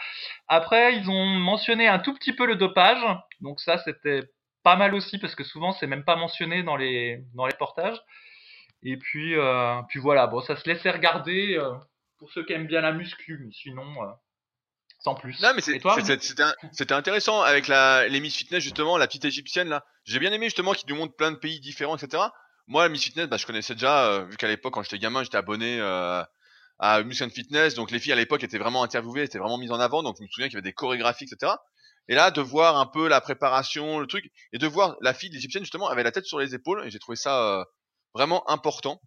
Après, 0.49 0.97
ils 0.97 1.09
ont 1.11 1.27
mentionné 1.27 1.89
un 1.89 1.99
tout 1.99 2.15
petit 2.15 2.33
peu 2.33 2.47
le 2.47 2.57
dopage. 2.57 3.03
Donc 3.41 3.61
ça, 3.61 3.79
c'était 3.79 4.23
pas 4.63 4.77
mal 4.77 4.95
aussi 4.95 5.19
parce 5.19 5.35
que 5.35 5.45
souvent, 5.45 5.73
c'est 5.73 5.87
même 5.87 6.05
pas 6.05 6.17
mentionné 6.17 6.63
dans 6.63 6.77
les 6.77 7.25
dans 7.35 7.47
les 7.47 7.55
portages. 7.55 8.01
Et 8.83 8.97
puis, 8.97 9.37
euh, 9.37 9.81
puis 9.89 10.01
voilà, 10.01 10.27
bon, 10.27 10.41
ça 10.41 10.57
se 10.57 10.69
laissait 10.69 10.91
regarder 10.91 11.57
euh, 11.57 11.73
pour 12.19 12.31
ceux 12.33 12.45
qui 12.45 12.53
aiment 12.53 12.67
bien 12.67 12.81
la 12.81 12.93
muscu, 12.93 13.39
mais 13.45 13.53
sinon. 13.53 13.87
Euh, 14.03 14.13
sans 14.99 15.15
plus. 15.15 15.41
Non, 15.41 15.53
mais 15.55 15.61
c'était 15.61 16.95
intéressant 16.95 17.43
avec 17.43 17.69
la, 17.69 18.09
les 18.09 18.21
Miss 18.21 18.37
Fitness, 18.37 18.63
justement, 18.63 18.97
la 18.97 19.07
petite 19.07 19.25
égyptienne, 19.25 19.69
là. 19.69 19.85
J'ai 20.05 20.19
bien 20.19 20.33
aimé, 20.33 20.47
justement, 20.47 20.73
qu'ils 20.73 20.89
nous 20.89 20.97
montrent 20.97 21.17
plein 21.17 21.33
de 21.33 21.37
pays 21.37 21.61
différents, 21.61 21.97
etc. 21.97 22.23
Moi, 22.67 22.89
Miss 22.89 23.05
Fitness, 23.05 23.27
bah, 23.27 23.37
je 23.37 23.47
connaissais 23.47 23.75
déjà, 23.75 24.07
euh, 24.07 24.25
vu 24.25 24.37
qu'à 24.37 24.49
l'époque, 24.49 24.75
quand 24.75 24.83
j'étais 24.83 24.99
gamin, 24.99 25.23
j'étais 25.23 25.37
abonné 25.37 25.79
euh, 25.81 26.23
à 26.79 27.03
Music 27.03 27.33
Fitness. 27.33 27.75
Donc, 27.75 27.91
les 27.91 27.99
filles, 27.99 28.13
à 28.13 28.17
l'époque, 28.17 28.43
étaient 28.43 28.59
vraiment 28.59 28.83
interviewées, 28.83 29.23
étaient 29.23 29.39
vraiment 29.39 29.59
mises 29.59 29.73
en 29.73 29.81
avant. 29.81 30.03
Donc, 30.03 30.17
je 30.19 30.23
me 30.23 30.29
souviens 30.29 30.49
qu'il 30.49 30.55
y 30.55 30.59
avait 30.59 30.69
des 30.69 30.73
chorégraphies, 30.73 31.25
etc. 31.25 31.53
Et 32.09 32.15
là, 32.15 32.31
de 32.31 32.41
voir 32.41 32.79
un 32.79 32.87
peu 32.87 33.09
la 33.09 33.21
préparation, 33.21 33.99
le 33.99 34.07
truc, 34.07 34.31
et 34.53 34.59
de 34.59 34.67
voir 34.67 34.97
la 35.01 35.13
fille 35.13 35.35
égyptienne, 35.35 35.65
justement, 35.65 35.89
avait 35.89 36.03
la 36.03 36.13
tête 36.13 36.27
sur 36.27 36.39
les 36.39 36.55
épaules, 36.55 36.85
et 36.87 36.91
j'ai 36.91 36.99
trouvé 36.99 37.17
ça 37.17 37.43
euh, 37.43 37.65
vraiment 38.15 38.49
important. 38.51 39.01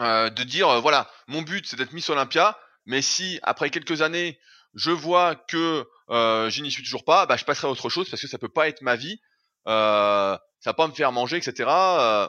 Euh, 0.00 0.30
de 0.30 0.44
dire, 0.44 0.80
voilà, 0.80 1.10
mon 1.26 1.42
but, 1.42 1.66
c'est 1.66 1.76
d'être 1.76 1.92
Miss 1.92 2.08
Olympia, 2.08 2.56
mais 2.86 3.02
si, 3.02 3.40
après 3.42 3.70
quelques 3.70 4.00
années, 4.00 4.38
je 4.74 4.90
vois 4.90 5.34
que 5.34 5.86
euh, 6.10 6.50
je 6.50 6.62
n'y 6.62 6.70
suis 6.70 6.82
toujours 6.82 7.04
pas, 7.04 7.26
bah, 7.26 7.36
je 7.36 7.44
passerai 7.44 7.68
à 7.68 7.70
autre 7.70 7.88
chose 7.88 8.08
parce 8.08 8.22
que 8.22 8.28
ça 8.28 8.38
peut 8.38 8.48
pas 8.48 8.68
être 8.68 8.82
ma 8.82 8.96
vie, 8.96 9.20
euh, 9.66 10.36
ça 10.60 10.70
va 10.70 10.74
pas 10.74 10.86
me 10.86 10.92
faire 10.92 11.12
manger, 11.12 11.36
etc. 11.36 11.68
Euh, 11.68 12.28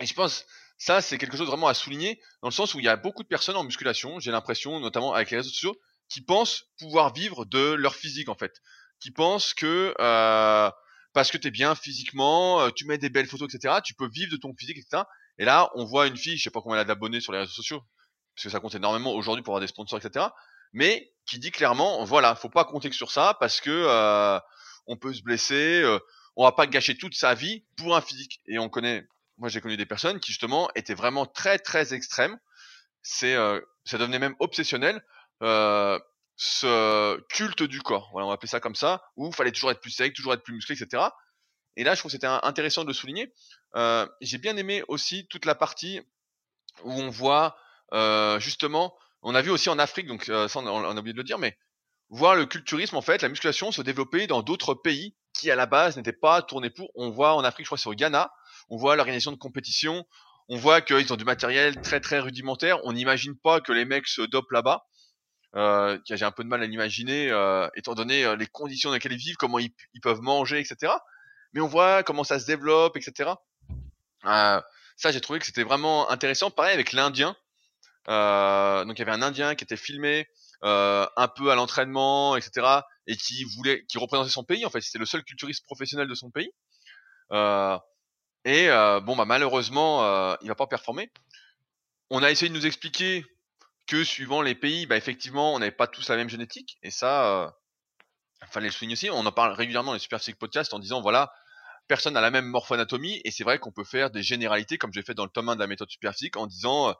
et 0.00 0.06
je 0.06 0.14
pense 0.14 0.46
ça 0.78 1.00
c'est 1.02 1.18
quelque 1.18 1.36
chose 1.36 1.46
vraiment 1.46 1.68
à 1.68 1.74
souligner 1.74 2.20
dans 2.42 2.48
le 2.48 2.54
sens 2.54 2.74
où 2.74 2.78
il 2.78 2.84
y 2.84 2.88
a 2.88 2.96
beaucoup 2.96 3.22
de 3.22 3.28
personnes 3.28 3.56
en 3.56 3.64
musculation, 3.64 4.18
j'ai 4.20 4.30
l'impression, 4.30 4.80
notamment 4.80 5.14
avec 5.14 5.30
les 5.30 5.38
réseaux 5.38 5.50
sociaux, 5.50 5.76
qui 6.08 6.22
pensent 6.22 6.64
pouvoir 6.78 7.12
vivre 7.12 7.44
de 7.44 7.72
leur 7.72 7.94
physique 7.94 8.28
en 8.28 8.34
fait, 8.34 8.60
qui 9.00 9.10
pensent 9.10 9.54
que 9.54 9.94
euh, 10.00 10.70
parce 11.12 11.30
que 11.30 11.38
tu 11.38 11.48
es 11.48 11.50
bien 11.50 11.74
physiquement, 11.74 12.60
euh, 12.60 12.70
tu 12.70 12.86
mets 12.86 12.98
des 12.98 13.10
belles 13.10 13.26
photos, 13.26 13.52
etc. 13.52 13.76
Tu 13.84 13.94
peux 13.94 14.08
vivre 14.08 14.30
de 14.30 14.36
ton 14.36 14.54
physique, 14.54 14.78
etc. 14.78 15.04
Et 15.38 15.44
là, 15.44 15.70
on 15.74 15.84
voit 15.84 16.06
une 16.06 16.16
fille, 16.16 16.36
je 16.36 16.42
sais 16.42 16.50
pas 16.50 16.60
combien 16.60 16.76
elle 16.76 16.82
a 16.82 16.84
d'abonnés 16.84 17.20
sur 17.20 17.32
les 17.32 17.40
réseaux 17.40 17.52
sociaux, 17.52 17.82
parce 18.34 18.44
que 18.44 18.50
ça 18.50 18.60
compte 18.60 18.74
énormément 18.74 19.12
aujourd'hui 19.14 19.42
pour 19.42 19.54
avoir 19.54 19.60
des 19.60 19.66
sponsors, 19.66 19.98
etc 19.98 20.26
mais 20.72 21.12
qui 21.26 21.38
dit 21.38 21.50
clairement, 21.50 22.04
voilà, 22.04 22.34
faut 22.34 22.48
pas 22.48 22.64
compter 22.64 22.90
que 22.90 22.96
sur 22.96 23.10
ça 23.10 23.36
parce 23.38 23.60
que 23.60 23.70
euh, 23.70 24.38
on 24.86 24.96
peut 24.96 25.12
se 25.12 25.22
blesser, 25.22 25.82
euh, 25.82 25.98
on 26.36 26.44
va 26.44 26.52
pas 26.52 26.66
gâcher 26.66 26.96
toute 26.96 27.14
sa 27.14 27.34
vie 27.34 27.64
pour 27.76 27.96
un 27.96 28.00
physique. 28.00 28.40
Et 28.46 28.58
on 28.58 28.68
connaît, 28.68 29.06
moi 29.38 29.48
j'ai 29.48 29.60
connu 29.60 29.76
des 29.76 29.86
personnes 29.86 30.20
qui 30.20 30.32
justement 30.32 30.70
étaient 30.74 30.94
vraiment 30.94 31.26
très 31.26 31.58
très 31.58 31.94
extrêmes. 31.94 32.38
C'est, 33.02 33.34
euh, 33.34 33.60
ça 33.84 33.98
devenait 33.98 34.18
même 34.18 34.36
obsessionnel. 34.40 35.04
Euh, 35.42 35.98
ce 36.36 37.20
culte 37.28 37.62
du 37.62 37.82
corps, 37.82 38.08
voilà, 38.12 38.26
on 38.26 38.28
va 38.30 38.34
appeler 38.34 38.48
ça 38.48 38.60
comme 38.60 38.74
ça, 38.74 39.02
où 39.16 39.30
fallait 39.30 39.52
toujours 39.52 39.70
être 39.70 39.80
plus 39.80 39.90
sec, 39.90 40.14
toujours 40.14 40.32
être 40.32 40.42
plus 40.42 40.54
musclé, 40.54 40.74
etc. 40.74 41.02
Et 41.76 41.84
là, 41.84 41.94
je 41.94 42.00
trouve 42.00 42.10
que 42.10 42.16
c'était 42.16 42.26
intéressant 42.26 42.82
de 42.82 42.88
le 42.88 42.94
souligner. 42.94 43.32
Euh, 43.76 44.06
j'ai 44.20 44.38
bien 44.38 44.56
aimé 44.56 44.82
aussi 44.88 45.26
toute 45.28 45.44
la 45.44 45.54
partie 45.54 46.00
où 46.82 46.92
on 46.92 47.10
voit 47.10 47.56
euh, 47.92 48.40
justement 48.40 48.94
on 49.22 49.34
a 49.34 49.42
vu 49.42 49.50
aussi 49.50 49.68
en 49.68 49.78
Afrique, 49.78 50.06
donc 50.06 50.28
euh, 50.28 50.48
ça 50.48 50.60
on 50.60 50.66
on 50.66 50.84
a, 50.84 50.98
oublié 50.98 51.12
de 51.12 51.18
le 51.18 51.24
dire, 51.24 51.38
mais 51.38 51.56
voir 52.08 52.34
le 52.34 52.46
culturisme 52.46 52.96
en 52.96 53.02
fait, 53.02 53.22
la 53.22 53.28
musculation 53.28 53.72
se 53.72 53.82
développer 53.82 54.26
dans 54.26 54.42
d'autres 54.42 54.74
pays 54.74 55.14
qui 55.32 55.50
à 55.50 55.56
la 55.56 55.66
base 55.66 55.96
n'étaient 55.96 56.12
pas 56.12 56.42
tournés 56.42 56.70
pour. 56.70 56.90
On 56.94 57.10
voit 57.10 57.34
en 57.34 57.44
Afrique, 57.44 57.66
je 57.66 57.68
crois 57.68 57.78
sur 57.78 57.94
Ghana, 57.94 58.32
on 58.68 58.76
voit 58.76 58.96
l'organisation 58.96 59.32
de 59.32 59.36
compétition, 59.36 60.04
on 60.48 60.56
voit 60.56 60.80
qu'ils 60.80 61.12
ont 61.12 61.16
du 61.16 61.24
matériel 61.24 61.80
très 61.80 62.00
très 62.00 62.18
rudimentaire. 62.18 62.78
On 62.84 62.92
n'imagine 62.92 63.36
pas 63.36 63.60
que 63.60 63.72
les 63.72 63.84
mecs 63.84 64.08
se 64.08 64.22
dopent 64.22 64.50
là-bas. 64.50 64.84
Euh, 65.56 65.98
j'ai 66.04 66.24
un 66.24 66.30
peu 66.30 66.44
de 66.44 66.48
mal 66.48 66.62
à 66.62 66.66
l'imaginer, 66.66 67.30
euh, 67.30 67.68
étant 67.74 67.94
donné 67.94 68.24
euh, 68.24 68.36
les 68.36 68.46
conditions 68.46 68.90
dans 68.90 68.94
lesquelles 68.94 69.12
ils 69.12 69.18
vivent, 69.18 69.36
comment 69.36 69.58
ils, 69.58 69.72
ils, 69.94 70.00
peuvent 70.00 70.20
manger, 70.20 70.60
etc. 70.60 70.92
Mais 71.52 71.60
on 71.60 71.66
voit 71.66 72.02
comment 72.02 72.24
ça 72.24 72.38
se 72.38 72.46
développe, 72.46 72.96
etc. 72.96 73.30
Euh, 74.24 74.60
ça, 74.96 75.10
j'ai 75.10 75.20
trouvé 75.20 75.38
que 75.38 75.46
c'était 75.46 75.62
vraiment 75.62 76.10
intéressant. 76.10 76.50
Pareil 76.50 76.74
avec 76.74 76.92
l'Indien. 76.92 77.36
Euh, 78.08 78.84
donc 78.84 78.98
il 78.98 79.00
y 79.00 79.02
avait 79.02 79.12
un 79.12 79.22
Indien 79.22 79.54
qui 79.54 79.64
était 79.64 79.76
filmé 79.76 80.26
euh, 80.64 81.06
un 81.16 81.28
peu 81.28 81.50
à 81.50 81.54
l'entraînement, 81.54 82.36
etc. 82.36 82.80
et 83.06 83.16
qui 83.16 83.44
voulait, 83.44 83.84
qui 83.86 83.98
représentait 83.98 84.30
son 84.30 84.44
pays. 84.44 84.64
En 84.64 84.70
fait, 84.70 84.80
c'était 84.80 84.98
le 84.98 85.06
seul 85.06 85.22
culturiste 85.22 85.64
professionnel 85.64 86.08
de 86.08 86.14
son 86.14 86.30
pays. 86.30 86.50
Euh, 87.32 87.78
et 88.44 88.68
euh, 88.68 89.00
bon, 89.00 89.16
bah 89.16 89.24
malheureusement, 89.24 90.04
euh, 90.04 90.34
il 90.42 90.48
va 90.48 90.54
pas 90.54 90.66
performer. 90.66 91.10
On 92.10 92.22
a 92.22 92.30
essayé 92.30 92.48
de 92.48 92.54
nous 92.54 92.66
expliquer 92.66 93.24
que 93.86 94.04
suivant 94.04 94.42
les 94.42 94.54
pays, 94.54 94.86
bah 94.86 94.96
effectivement, 94.96 95.54
on 95.54 95.58
n'avait 95.58 95.70
pas 95.70 95.86
tous 95.86 96.08
la 96.08 96.16
même 96.16 96.28
génétique. 96.28 96.78
Et 96.82 96.90
ça, 96.90 97.54
fallait 98.50 98.68
le 98.68 98.72
souligner 98.72 98.94
aussi. 98.94 99.10
On 99.10 99.26
en 99.26 99.32
parle 99.32 99.52
régulièrement 99.52 99.90
dans 99.90 99.94
les 99.94 100.00
Super 100.00 100.20
Physique 100.20 100.36
en 100.72 100.78
disant 100.78 101.00
voilà, 101.02 101.32
personne 101.90 102.14
n'a 102.14 102.20
la 102.20 102.30
même 102.30 102.46
morphoanatomie 102.46 103.20
et 103.24 103.30
c'est 103.30 103.44
vrai 103.44 103.58
qu'on 103.58 103.72
peut 103.72 103.84
faire 103.84 104.10
des 104.10 104.22
généralités 104.22 104.78
comme 104.78 104.92
j'ai 104.92 105.02
fait 105.02 105.14
dans 105.14 105.24
le 105.24 105.30
tome 105.30 105.48
1 105.48 105.56
de 105.56 105.60
la 105.60 105.66
méthode 105.66 105.90
Super 105.90 106.12
en 106.36 106.46
disant 106.46 106.90
euh, 106.90 106.92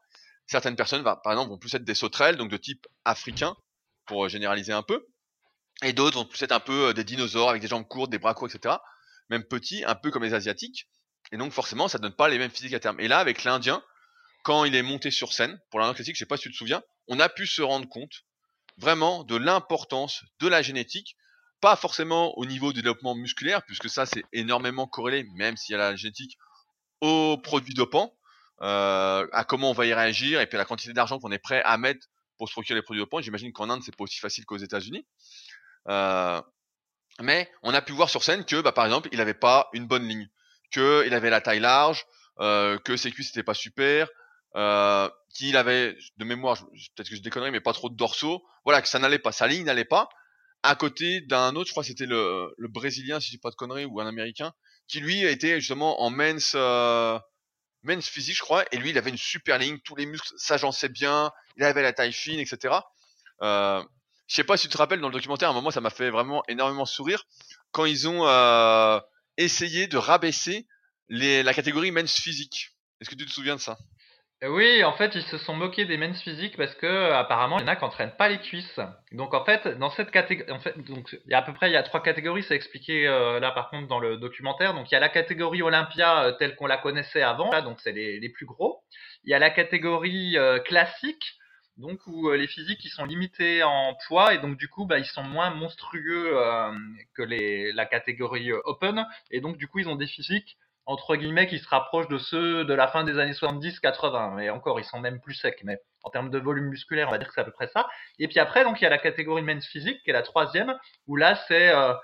certaines 0.50 0.76
personnes, 0.76 1.04
par 1.04 1.32
exemple, 1.32 1.50
vont 1.50 1.58
plus 1.58 1.72
être 1.74 1.84
des 1.84 1.94
sauterelles, 1.94 2.36
donc 2.36 2.50
de 2.50 2.56
type 2.56 2.86
africain, 3.04 3.56
pour 4.06 4.24
euh, 4.24 4.28
généraliser 4.28 4.72
un 4.72 4.82
peu, 4.82 5.06
et 5.82 5.92
d'autres 5.92 6.18
vont 6.18 6.24
plus 6.24 6.42
être 6.42 6.52
un 6.52 6.60
peu 6.60 6.88
euh, 6.88 6.92
des 6.92 7.04
dinosaures 7.04 7.48
avec 7.48 7.62
des 7.62 7.68
jambes 7.68 7.86
courtes, 7.86 8.10
des 8.10 8.18
bras 8.18 8.34
courts, 8.34 8.48
etc. 8.48 8.74
Même 9.28 9.44
petits, 9.44 9.84
un 9.84 9.94
peu 9.94 10.10
comme 10.10 10.24
les 10.24 10.34
asiatiques. 10.34 10.88
Et 11.30 11.36
donc 11.36 11.52
forcément, 11.52 11.86
ça 11.86 11.98
donne 11.98 12.14
pas 12.14 12.28
les 12.28 12.38
mêmes 12.38 12.50
physiques 12.50 12.74
à 12.74 12.80
terme. 12.80 12.98
Et 12.98 13.06
là, 13.06 13.20
avec 13.20 13.44
l'Indien, 13.44 13.80
quand 14.42 14.64
il 14.64 14.74
est 14.74 14.82
monté 14.82 15.12
sur 15.12 15.32
scène, 15.32 15.60
pour 15.70 15.78
l'Indien 15.78 15.94
classique, 15.94 16.16
je 16.16 16.18
sais 16.18 16.26
pas 16.26 16.36
si 16.36 16.44
tu 16.44 16.50
te 16.50 16.56
souviens, 16.56 16.82
on 17.06 17.20
a 17.20 17.28
pu 17.28 17.46
se 17.46 17.62
rendre 17.62 17.88
compte 17.88 18.24
vraiment 18.76 19.22
de 19.22 19.36
l'importance 19.36 20.24
de 20.40 20.48
la 20.48 20.62
génétique, 20.62 21.16
pas 21.60 21.76
forcément 21.76 22.36
au 22.38 22.44
niveau 22.44 22.72
du 22.72 22.82
développement 22.82 23.14
musculaire, 23.14 23.62
puisque 23.66 23.88
ça 23.88 24.04
c'est 24.04 24.24
énormément 24.32 24.88
corrélé, 24.88 25.24
même 25.34 25.56
s'il 25.56 25.74
y 25.74 25.76
a 25.76 25.78
la 25.78 25.94
génétique, 25.94 26.36
aux 27.00 27.38
produits 27.38 27.74
dopants, 27.74 28.16
euh, 28.62 29.26
à 29.32 29.44
comment 29.44 29.70
on 29.70 29.74
va 29.74 29.86
y 29.86 29.94
réagir, 29.94 30.40
et 30.40 30.46
puis 30.46 30.56
à 30.56 30.58
la 30.58 30.64
quantité 30.64 30.92
d'argent 30.92 31.18
qu'on 31.18 31.32
est 31.32 31.38
prêt 31.38 31.62
à 31.64 31.76
mettre 31.78 32.06
pour 32.38 32.48
se 32.48 32.52
procurer 32.52 32.78
les 32.78 32.82
produits 32.82 33.02
dopants. 33.02 33.20
J'imagine 33.20 33.52
qu'en 33.52 33.70
Inde 33.70 33.82
c'est 33.84 33.94
pas 33.94 34.04
aussi 34.04 34.18
facile 34.18 34.44
qu'aux 34.44 34.56
États-Unis. 34.56 35.06
Euh, 35.88 36.40
mais 37.20 37.50
on 37.62 37.74
a 37.74 37.82
pu 37.82 37.92
voir 37.92 38.08
sur 38.08 38.22
scène 38.22 38.44
que, 38.44 38.60
bah, 38.60 38.72
par 38.72 38.84
exemple, 38.84 39.08
il 39.12 39.18
n'avait 39.18 39.34
pas 39.34 39.68
une 39.72 39.86
bonne 39.86 40.06
ligne, 40.06 40.28
qu'il 40.72 41.12
avait 41.14 41.30
la 41.30 41.40
taille 41.40 41.60
large, 41.60 42.06
euh, 42.40 42.78
que 42.78 42.96
ses 42.96 43.10
cuisses 43.10 43.28
n'étaient 43.28 43.42
pas 43.42 43.54
super, 43.54 44.08
euh, 44.56 45.08
qu'il 45.34 45.56
avait 45.56 45.96
de 46.16 46.24
mémoire, 46.24 46.56
peut-être 46.96 47.10
que 47.10 47.16
je 47.16 47.22
déconnerais, 47.22 47.50
mais 47.50 47.60
pas 47.60 47.72
trop 47.72 47.90
de 47.90 47.96
dorsaux. 47.96 48.42
Voilà, 48.64 48.80
que 48.82 48.88
ça 48.88 48.98
n'allait 48.98 49.18
pas, 49.18 49.32
sa 49.32 49.46
ligne 49.46 49.64
n'allait 49.64 49.84
pas. 49.84 50.08
À 50.62 50.74
côté 50.74 51.20
d'un 51.22 51.54
autre, 51.56 51.68
je 51.68 51.72
crois 51.72 51.82
que 51.82 51.88
c'était 51.88 52.06
le, 52.06 52.52
le 52.56 52.68
brésilien, 52.68 53.20
si 53.20 53.26
je 53.26 53.32
dis 53.32 53.38
pas 53.38 53.50
de 53.50 53.54
conneries, 53.54 53.84
ou 53.86 54.00
un 54.00 54.06
américain, 54.06 54.52
qui 54.88 55.00
lui 55.00 55.22
était 55.24 55.60
justement 55.60 56.02
en 56.02 56.10
men's, 56.10 56.52
euh, 56.54 57.18
men's 57.82 58.08
physique, 58.08 58.36
je 58.36 58.42
crois, 58.42 58.64
et 58.72 58.76
lui, 58.76 58.90
il 58.90 58.98
avait 58.98 59.10
une 59.10 59.18
super 59.18 59.58
ligne, 59.58 59.78
tous 59.84 59.96
les 59.96 60.06
muscles 60.06 60.32
s'agençaient 60.36 60.88
bien, 60.88 61.32
il 61.56 61.64
avait 61.64 61.82
la 61.82 61.92
taille 61.92 62.12
fine, 62.12 62.38
etc. 62.38 62.74
Euh, 63.42 63.82
je 64.26 64.34
sais 64.34 64.44
pas 64.44 64.56
si 64.56 64.68
tu 64.68 64.72
te 64.72 64.78
rappelles 64.78 65.00
dans 65.00 65.08
le 65.08 65.12
documentaire, 65.12 65.48
à 65.48 65.52
un 65.52 65.54
moment, 65.54 65.70
ça 65.70 65.80
m'a 65.80 65.90
fait 65.90 66.10
vraiment 66.10 66.42
énormément 66.48 66.86
sourire 66.86 67.24
quand 67.72 67.84
ils 67.84 68.08
ont 68.08 68.26
euh, 68.26 69.00
essayé 69.36 69.86
de 69.86 69.96
rabaisser 69.96 70.66
les, 71.08 71.42
la 71.42 71.54
catégorie 71.54 71.90
men's 71.90 72.14
physique. 72.14 72.70
Est-ce 73.00 73.10
que 73.10 73.14
tu 73.14 73.26
te 73.26 73.32
souviens 73.32 73.56
de 73.56 73.60
ça? 73.60 73.78
Oui, 74.48 74.82
en 74.84 74.92
fait, 74.94 75.14
ils 75.14 75.22
se 75.24 75.36
sont 75.36 75.54
moqués 75.54 75.84
des 75.84 75.98
men's 75.98 76.18
physiques 76.22 76.56
parce 76.56 76.74
que 76.76 77.12
apparemment, 77.12 77.58
il 77.58 77.62
y 77.62 77.64
en 77.64 77.68
a 77.68 77.76
qui 77.76 77.84
n'entraînent 77.84 78.16
pas 78.16 78.30
les 78.30 78.38
cuisses. 78.38 78.80
Donc 79.12 79.34
en 79.34 79.44
fait, 79.44 79.68
dans 79.78 79.90
cette 79.90 80.10
catégorie, 80.10 80.50
en 80.50 80.58
fait, 80.60 80.78
donc 80.78 81.12
il 81.12 81.30
y 81.30 81.34
a 81.34 81.38
à 81.38 81.42
peu 81.42 81.52
près 81.52 81.68
il 81.68 81.74
y 81.74 81.76
a 81.76 81.82
trois 81.82 82.02
catégories, 82.02 82.42
c'est 82.44 82.54
expliqué 82.54 83.06
euh, 83.06 83.38
là 83.38 83.50
par 83.50 83.68
contre 83.68 83.86
dans 83.86 83.98
le 83.98 84.16
documentaire. 84.16 84.72
Donc 84.72 84.90
il 84.90 84.94
y 84.94 84.96
a 84.96 85.00
la 85.00 85.10
catégorie 85.10 85.60
Olympia 85.60 86.24
euh, 86.24 86.32
telle 86.32 86.56
qu'on 86.56 86.66
la 86.66 86.78
connaissait 86.78 87.20
avant, 87.20 87.50
là, 87.50 87.60
donc 87.60 87.80
c'est 87.80 87.92
les, 87.92 88.18
les, 88.18 88.30
plus 88.30 88.46
gros. 88.46 88.82
Il 89.24 89.30
y 89.30 89.34
a 89.34 89.38
la 89.38 89.50
catégorie 89.50 90.38
euh, 90.38 90.58
classique, 90.58 91.34
donc 91.76 92.00
où 92.06 92.30
les 92.30 92.46
physiques 92.46 92.82
ils 92.82 92.90
sont 92.90 93.04
limités 93.04 93.62
en 93.62 93.94
poids 94.08 94.32
et 94.32 94.38
donc 94.38 94.56
du 94.56 94.68
coup 94.68 94.86
bah, 94.86 94.98
ils 94.98 95.04
sont 95.04 95.22
moins 95.22 95.50
monstrueux 95.50 96.34
que 97.14 97.22
les, 97.22 97.72
la 97.72 97.86
catégorie 97.86 98.52
open 98.52 99.06
et 99.30 99.40
donc 99.40 99.56
du 99.56 99.66
coup 99.66 99.78
ils 99.78 99.88
ont 99.88 99.96
des 99.96 100.06
physiques 100.06 100.58
entre 100.86 101.16
guillemets, 101.16 101.46
qui 101.46 101.58
se 101.58 101.68
rapprochent 101.68 102.08
de 102.08 102.18
ceux 102.18 102.64
de 102.64 102.74
la 102.74 102.88
fin 102.88 103.04
des 103.04 103.18
années 103.18 103.32
70-80. 103.32 104.34
Mais 104.34 104.50
encore, 104.50 104.80
ils 104.80 104.84
sont 104.84 105.00
même 105.00 105.20
plus 105.20 105.34
secs. 105.34 105.60
Mais 105.64 105.78
en 106.02 106.10
termes 106.10 106.30
de 106.30 106.38
volume 106.38 106.66
musculaire, 106.66 107.08
on 107.08 107.12
va 107.12 107.18
dire 107.18 107.28
que 107.28 107.34
c'est 107.34 107.40
à 107.40 107.44
peu 107.44 107.52
près 107.52 107.68
ça. 107.68 107.88
Et 108.18 108.28
puis 108.28 108.38
après, 108.38 108.64
donc 108.64 108.80
il 108.80 108.84
y 108.84 108.86
a 108.86 108.90
la 108.90 108.98
catégorie 108.98 109.42
men's 109.42 109.66
physique, 109.66 110.02
qui 110.02 110.10
est 110.10 110.14
la 110.14 110.22
troisième, 110.22 110.74
où 111.06 111.16
là, 111.16 111.36
c'est 111.48 111.68
euh, 111.70 111.94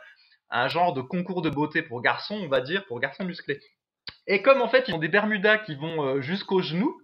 un 0.51 0.69
genre 0.69 0.93
de 0.93 1.03
concours 1.03 1.43
de 1.43 1.51
beauté 1.51 1.83
pour 1.83 2.03
garçons, 2.03 2.39
on 2.43 2.49
va 2.49 2.61
dire, 2.61 2.85
pour 2.87 3.01
garçons 3.01 3.25
musclés. 3.25 3.61
Et 4.27 4.43
comme 4.43 4.61
en 4.61 4.69
fait, 4.69 4.85
ils 4.89 4.95
ont 4.95 4.99
des 4.99 5.09
bermudas 5.09 5.59
qui 5.59 5.75
vont 5.75 6.05
euh, 6.05 6.21
jusqu'aux 6.21 6.63
genoux, 6.63 7.01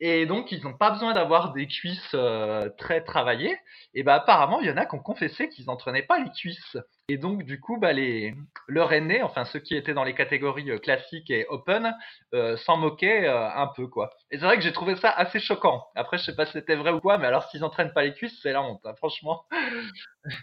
et 0.00 0.26
donc, 0.26 0.50
ils 0.50 0.62
n'ont 0.64 0.76
pas 0.76 0.90
besoin 0.90 1.12
d'avoir 1.12 1.52
des 1.52 1.68
cuisses 1.68 2.10
euh, 2.14 2.68
très 2.78 3.02
travaillées. 3.04 3.56
Et 3.94 4.02
bah, 4.02 4.14
apparemment, 4.14 4.60
il 4.60 4.66
y 4.66 4.70
en 4.70 4.76
a 4.76 4.86
qui 4.86 4.96
ont 4.96 5.02
confessé 5.02 5.48
qu'ils 5.48 5.66
n'entraînaient 5.66 6.02
pas 6.02 6.18
les 6.18 6.30
cuisses. 6.30 6.76
Et 7.08 7.16
donc, 7.16 7.44
du 7.44 7.60
coup, 7.60 7.78
bah, 7.78 7.92
les, 7.92 8.34
leur 8.66 8.92
aîné, 8.92 9.22
enfin 9.22 9.44
ceux 9.44 9.60
qui 9.60 9.76
étaient 9.76 9.94
dans 9.94 10.02
les 10.02 10.14
catégories 10.14 10.70
euh, 10.70 10.78
classiques 10.78 11.30
et 11.30 11.46
open, 11.48 11.94
euh, 12.34 12.56
s'en 12.56 12.76
moquaient 12.76 13.28
un 13.28 13.68
peu, 13.68 13.86
quoi. 13.86 14.10
Et 14.32 14.38
c'est 14.38 14.44
vrai 14.44 14.56
que 14.56 14.62
j'ai 14.62 14.72
trouvé 14.72 14.96
ça 14.96 15.10
assez 15.10 15.38
choquant. 15.38 15.86
Après, 15.94 16.18
je 16.18 16.24
sais 16.24 16.34
pas 16.34 16.46
si 16.46 16.52
c'était 16.52 16.74
vrai 16.74 16.90
ou 16.90 17.00
quoi, 17.00 17.16
mais 17.18 17.26
alors 17.26 17.48
s'ils 17.50 17.60
n'entraînent 17.60 17.92
pas 17.92 18.02
les 18.02 18.14
cuisses, 18.14 18.38
c'est 18.42 18.52
la 18.52 18.62
honte, 18.62 18.80
hein, 18.84 18.94
franchement. 18.96 19.44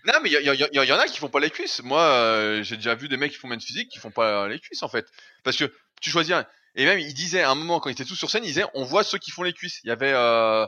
Non, 0.05 0.13
mais 0.21 0.29
il 0.29 0.33
y, 0.33 0.91
en 0.93 0.99
a 0.99 1.05
qui 1.07 1.17
font 1.17 1.27
pas 1.27 1.39
les 1.39 1.49
cuisses. 1.49 1.81
Moi, 1.81 2.61
j'ai 2.61 2.75
déjà 2.75 2.93
vu 2.93 3.07
des 3.07 3.17
mecs 3.17 3.31
qui 3.31 3.39
font 3.39 3.47
même 3.47 3.59
physique 3.59 3.89
qui 3.89 3.97
font 3.97 4.11
pas 4.11 4.47
les 4.47 4.59
cuisses, 4.59 4.83
en 4.83 4.87
fait. 4.87 5.07
Parce 5.43 5.57
que 5.57 5.73
tu 6.01 6.11
choisis 6.11 6.35
un 6.35 6.45
et 6.75 6.85
même, 6.85 6.99
il 6.99 7.13
disait 7.13 7.41
à 7.41 7.51
un 7.51 7.55
moment, 7.55 7.79
quand 7.79 7.89
il 7.89 7.93
était 7.93 8.05
tout 8.05 8.15
sur 8.15 8.29
scène, 8.29 8.43
il 8.43 8.47
disait, 8.47 8.65
on 8.73 8.83
voit 8.83 9.03
ceux 9.03 9.17
qui 9.17 9.31
font 9.31 9.43
les 9.43 9.53
cuisses. 9.53 9.79
Il 9.83 9.89
y 9.89 9.91
avait, 9.91 10.13
euh, 10.13 10.65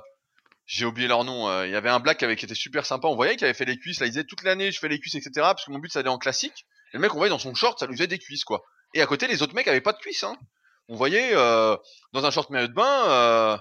j'ai 0.65 0.85
oublié 0.85 1.07
leur 1.07 1.23
nom, 1.23 1.47
euh, 1.47 1.65
il 1.65 1.71
y 1.71 1.75
avait 1.75 1.89
un 1.89 1.99
black 1.99 2.23
avait, 2.23 2.35
qui 2.35 2.45
était 2.45 2.55
super 2.55 2.85
sympa, 2.85 3.07
on 3.07 3.15
voyait 3.15 3.35
qu'il 3.35 3.45
avait 3.45 3.53
fait 3.53 3.65
les 3.65 3.77
cuisses, 3.77 3.99
là, 3.99 4.05
il 4.05 4.09
disait 4.09 4.25
toute 4.25 4.43
l'année, 4.43 4.71
je 4.71 4.79
fais 4.79 4.89
les 4.89 4.99
cuisses, 4.99 5.15
etc., 5.15 5.31
parce 5.35 5.65
que 5.65 5.71
mon 5.71 5.79
but, 5.79 5.91
ça 5.91 5.99
allait 5.99 6.09
en 6.09 6.17
classique. 6.17 6.65
Et 6.93 6.97
le 6.97 6.99
mec, 6.99 7.13
on 7.13 7.17
voyait 7.17 7.29
dans 7.29 7.39
son 7.39 7.53
short, 7.55 7.79
ça 7.79 7.85
lui 7.85 7.95
faisait 7.95 8.07
des 8.07 8.19
cuisses, 8.19 8.43
quoi. 8.43 8.63
Et 8.93 9.01
à 9.01 9.05
côté, 9.05 9.27
les 9.27 9.41
autres 9.41 9.55
mecs 9.55 9.67
avaient 9.67 9.81
pas 9.81 9.93
de 9.93 9.97
cuisses, 9.97 10.23
hein. 10.23 10.37
On 10.89 10.95
voyait, 10.95 11.31
euh, 11.33 11.77
dans 12.11 12.25
un 12.25 12.31
short 12.31 12.49
maillot 12.49 12.67
de 12.67 12.73
bain, 12.73 13.09
euh, 13.09 13.57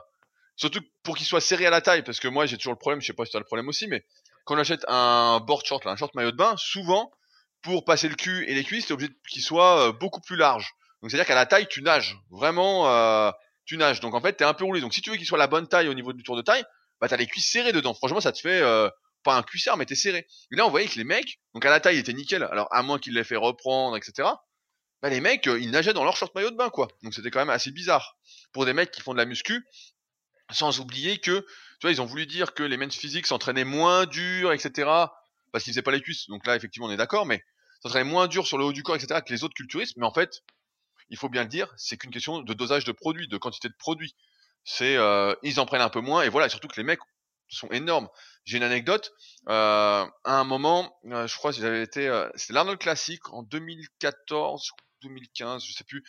surtout 0.56 0.80
pour 1.04 1.16
qu'il 1.16 1.26
soit 1.26 1.40
serré 1.40 1.66
à 1.66 1.70
la 1.70 1.80
taille, 1.80 2.02
parce 2.02 2.18
que 2.18 2.28
moi, 2.28 2.46
j'ai 2.46 2.56
toujours 2.56 2.72
le 2.72 2.78
problème, 2.78 3.00
je 3.00 3.06
sais 3.06 3.12
pas 3.12 3.24
si 3.24 3.30
tu 3.30 3.36
as 3.36 3.40
le 3.40 3.46
problème 3.46 3.68
aussi, 3.68 3.86
mais 3.86 4.04
quand 4.44 4.56
on 4.56 4.58
achète 4.58 4.84
un 4.88 5.38
board 5.40 5.64
short, 5.64 5.84
là, 5.84 5.92
un 5.92 5.96
short 5.96 6.14
maillot 6.14 6.32
de 6.32 6.36
bain, 6.36 6.54
souvent, 6.56 7.12
pour 7.62 7.84
passer 7.84 8.08
le 8.08 8.16
cul 8.16 8.44
et 8.48 8.54
les 8.54 8.64
cuisses, 8.64 8.86
t'es 8.86 8.92
obligé 8.92 9.12
qu'il 9.30 9.42
soit 9.42 9.88
euh, 9.88 9.92
beaucoup 9.92 10.20
plus 10.20 10.36
large. 10.36 10.74
Donc 11.02 11.10
c'est-à-dire 11.10 11.26
qu'à 11.26 11.34
la 11.34 11.46
taille, 11.46 11.66
tu 11.68 11.82
nages. 11.82 12.16
Vraiment, 12.30 12.88
euh, 12.88 13.30
tu 13.64 13.76
nages. 13.76 14.00
Donc 14.00 14.14
en 14.14 14.20
fait, 14.20 14.34
t'es 14.34 14.44
un 14.44 14.54
peu 14.54 14.64
roulé. 14.64 14.80
Donc 14.80 14.94
si 14.94 15.02
tu 15.02 15.10
veux 15.10 15.16
qu'il 15.16 15.26
soit 15.26 15.38
la 15.38 15.48
bonne 15.48 15.66
taille 15.66 15.88
au 15.88 15.94
niveau 15.94 16.12
du 16.12 16.22
tour 16.22 16.36
de 16.36 16.42
taille, 16.42 16.64
bah 17.00 17.08
t'as 17.08 17.16
les 17.16 17.26
cuisses 17.26 17.50
serrées 17.50 17.72
dedans. 17.72 17.94
Franchement, 17.94 18.20
ça 18.20 18.32
te 18.32 18.38
fait 18.38 18.60
euh, 18.62 18.88
pas 19.24 19.36
un 19.36 19.42
cuissard, 19.42 19.76
mais 19.76 19.84
t'es 19.86 19.96
serré. 19.96 20.26
Et 20.52 20.56
là, 20.56 20.66
on 20.66 20.70
voyait 20.70 20.86
que 20.86 20.96
les 20.96 21.04
mecs, 21.04 21.40
donc 21.54 21.64
à 21.64 21.70
la 21.70 21.80
taille, 21.80 21.96
ils 21.96 22.00
étaient 22.00 22.12
nickel. 22.12 22.44
Alors 22.44 22.68
à 22.70 22.82
moins 22.82 22.98
qu'ils 22.98 23.14
l'aient 23.14 23.24
fait 23.24 23.36
reprendre, 23.36 23.96
etc. 23.96 24.28
Bah 25.02 25.10
les 25.10 25.20
mecs, 25.20 25.48
euh, 25.48 25.58
ils 25.58 25.70
nageaient 25.70 25.94
dans 25.94 26.04
leur 26.04 26.16
short 26.16 26.32
maillot 26.36 26.50
de 26.50 26.56
bain, 26.56 26.70
quoi. 26.70 26.88
Donc 27.02 27.14
c'était 27.14 27.30
quand 27.32 27.40
même 27.40 27.50
assez 27.50 27.72
bizarre 27.72 28.16
pour 28.52 28.64
des 28.64 28.72
mecs 28.72 28.92
qui 28.92 29.00
font 29.00 29.12
de 29.12 29.18
la 29.18 29.24
muscu. 29.24 29.66
Sans 30.52 30.80
oublier 30.80 31.18
que, 31.18 31.40
tu 31.40 31.46
vois, 31.82 31.90
ils 31.90 32.00
ont 32.00 32.06
voulu 32.06 32.26
dire 32.26 32.54
que 32.54 32.62
les 32.62 32.76
men's 32.76 32.94
physiques 32.94 33.26
s'entraînaient 33.26 33.64
moins 33.64 34.06
dur, 34.06 34.52
etc. 34.52 34.88
Parce 35.50 35.64
qu'ils 35.64 35.72
faisaient 35.72 35.82
pas 35.82 35.90
les 35.92 36.02
cuisses. 36.02 36.28
Donc 36.28 36.46
là, 36.46 36.54
effectivement, 36.54 36.86
on 36.86 36.90
est 36.90 36.96
d'accord, 36.96 37.26
mais 37.26 37.42
s'entraînaient 37.82 38.08
moins 38.08 38.28
dur 38.28 38.46
sur 38.46 38.58
le 38.58 38.64
haut 38.64 38.72
du 38.72 38.82
corps, 38.82 38.94
etc. 38.94 39.20
que 39.26 39.32
les 39.32 39.42
autres 39.42 39.54
culturistes. 39.54 39.96
Mais 39.96 40.06
en 40.06 40.12
fait, 40.12 40.42
il 41.10 41.16
faut 41.16 41.28
bien 41.28 41.42
le 41.42 41.48
dire, 41.48 41.72
c'est 41.76 41.96
qu'une 41.96 42.10
question 42.10 42.40
de 42.40 42.54
dosage 42.54 42.84
de 42.84 42.92
produits, 42.92 43.28
de 43.28 43.36
quantité 43.36 43.68
de 43.68 43.74
produits. 43.78 44.14
C'est 44.64 44.96
euh, 44.96 45.34
ils 45.42 45.58
en 45.60 45.66
prennent 45.66 45.82
un 45.82 45.88
peu 45.88 46.00
moins 46.00 46.22
et 46.22 46.28
voilà, 46.28 46.48
surtout 46.48 46.68
que 46.68 46.76
les 46.76 46.84
mecs 46.84 47.00
sont 47.52 47.68
énormes. 47.68 48.08
J'ai 48.44 48.56
une 48.56 48.62
anecdote. 48.62 49.12
Euh, 49.48 50.06
à 50.24 50.40
un 50.40 50.44
moment, 50.44 50.98
euh, 51.06 51.26
je 51.26 51.36
crois 51.36 51.52
que 51.52 51.60
j'avais 51.60 51.82
été, 51.82 52.08
euh, 52.08 52.28
c'était 52.34 52.54
l'Arnold 52.54 52.78
Classic 52.78 53.20
en 53.32 53.42
2014, 53.42 54.70
2015, 55.02 55.64
je 55.64 55.72
sais 55.72 55.84
plus. 55.84 56.02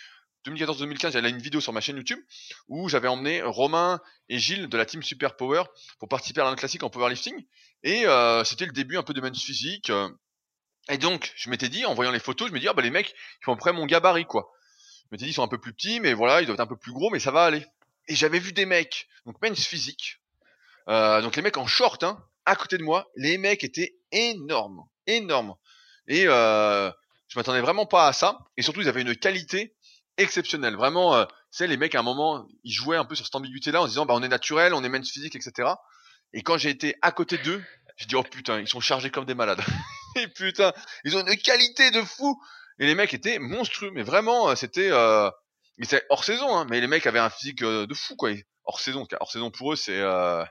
2014-2015, 0.45 1.12
j'avais 1.12 1.29
une 1.29 1.41
vidéo 1.41 1.62
sur 1.62 1.71
ma 1.71 1.79
chaîne 1.79 1.95
YouTube 1.95 2.19
où 2.67 2.89
j'avais 2.89 3.08
emmené 3.08 3.41
Romain 3.41 4.01
et 4.27 4.39
Gilles 4.39 4.67
de 4.67 4.77
la 4.77 4.86
team 4.86 5.01
Super 5.01 5.38
Power 5.38 5.63
pour 5.99 6.10
participer 6.10 6.41
à 6.41 6.43
l'Arnold 6.43 6.60
Classic 6.60 6.84
en 6.84 6.89
powerlifting. 6.89 7.45
Et 7.84 8.06
c'était 8.43 8.65
le 8.65 8.73
début 8.73 8.97
un 8.97 9.03
peu 9.03 9.13
de 9.13 9.21
men's 9.21 9.41
physique. 9.41 9.89
et 10.89 10.97
donc, 10.97 11.32
je 11.38 11.49
m'étais 11.49 11.69
dit, 11.69 11.86
en 11.86 11.93
voyant 11.93 12.12
les 12.12 12.19
photos, 12.19 12.49
je 12.49 12.53
me 12.53 12.60
dis, 12.60 12.67
ah 12.67 12.73
bah 12.73 12.82
les 12.82 12.89
mecs, 12.89 13.12
ils 13.12 13.45
font 13.45 13.56
près 13.56 13.71
mon 13.71 13.86
gabarit, 13.86 14.25
quoi. 14.25 14.51
Je 15.13 15.17
dit, 15.17 15.28
ils 15.28 15.34
sont 15.34 15.43
un 15.43 15.47
peu 15.47 15.60
plus 15.60 15.73
petits, 15.73 15.99
mais 15.99 16.13
voilà, 16.13 16.41
ils 16.41 16.45
doivent 16.45 16.56
être 16.56 16.62
un 16.62 16.67
peu 16.67 16.76
plus 16.76 16.91
gros, 16.91 17.12
mais 17.12 17.19
ça 17.19 17.30
va 17.30 17.43
aller. 17.43 17.63
Et 18.08 18.15
j'avais 18.15 18.39
vu 18.39 18.52
des 18.52 18.65
mecs, 18.65 19.08
donc 19.28 19.39
men's 19.41 19.63
physique, 19.65 20.19
euh, 20.89 21.21
donc 21.21 21.36
les 21.36 21.43
mecs 21.43 21.58
en 21.58 21.67
short, 21.67 22.04
hein, 22.04 22.23
à 22.45 22.56
côté 22.56 22.80
de 22.80 22.84
moi, 22.84 23.08
les 23.15 23.38
mecs 23.38 23.63
étaient 23.63 23.95
énormes, 24.12 24.84
énormes. 25.06 25.56
Et 26.08 26.26
euh, 26.28 26.91
je 27.28 27.38
m'attendais 27.38 27.62
vraiment 27.62 27.86
pas 27.86 28.08
à 28.08 28.13
ça. 28.13 28.39
Et 28.58 28.63
surtout, 28.63 28.82
ils 28.82 28.89
avaient 28.89 29.04
une 29.04 29.15
qualité 29.15 29.76
exceptionnelle. 30.17 30.76
Vraiment, 30.76 31.15
euh, 31.15 31.26
c'est 31.52 31.67
les 31.67 31.78
mecs 31.78 31.93
à 31.93 31.99
un 31.99 32.04
moment, 32.04 32.47
ils 32.63 32.73
jouaient 32.73 32.97
un 32.97 33.06
peu 33.06 33.16
sur 33.16 33.26
cette 33.26 33.36
ambiguïté-là 33.36 33.82
en 33.84 33.88
disant, 33.88 34.05
bah 34.05 34.16
on 34.18 34.24
est 34.24 34.28
naturel, 34.28 34.74
on 34.74 34.84
est 34.84 34.89
men's 34.89 35.09
physique, 35.09 35.36
etc. 35.36 35.70
Et 36.34 36.41
quand 36.41 36.57
j'ai 36.57 36.72
été 36.72 36.95
à 37.03 37.11
côté 37.11 37.38
d'eux, 37.38 37.64
j'ai 37.97 38.07
dit, 38.07 38.16
oh 38.16 38.24
putain, 38.24 38.59
ils 38.59 38.68
sont 38.68 38.80
chargés 38.80 39.11
comme 39.11 39.26
des 39.26 39.36
malades. 39.36 39.61
et 40.16 40.28
putain, 40.28 40.74
ils 41.05 41.16
ont 41.16 41.26
une 41.26 41.38
qualité 41.38 41.91
de 41.91 42.01
fou. 42.01 42.41
Et 42.80 42.86
les 42.86 42.95
mecs 42.95 43.13
étaient 43.13 43.39
monstrueux, 43.39 43.91
mais 43.91 44.03
vraiment, 44.03 44.49
euh, 44.49 44.55
c'était, 44.55 44.89
euh, 44.91 45.30
c'était 45.82 46.03
hors 46.09 46.24
saison, 46.24 46.55
hein, 46.55 46.65
mais 46.69 46.82
les 46.82 46.88
mecs 46.88 47.05
avaient 47.05 47.19
un 47.19 47.30
physique 47.30 47.61
euh, 47.63 47.86
de 47.86 47.93
fou, 47.93 48.15
quoi. 48.15 48.32
Hors 48.65 48.80
saison, 48.80 49.07
hors 49.19 49.32
saison 49.32 49.51
pour 49.51 49.74
eux, 49.74 49.76
c'est, 49.76 49.99
euh, 49.99 50.43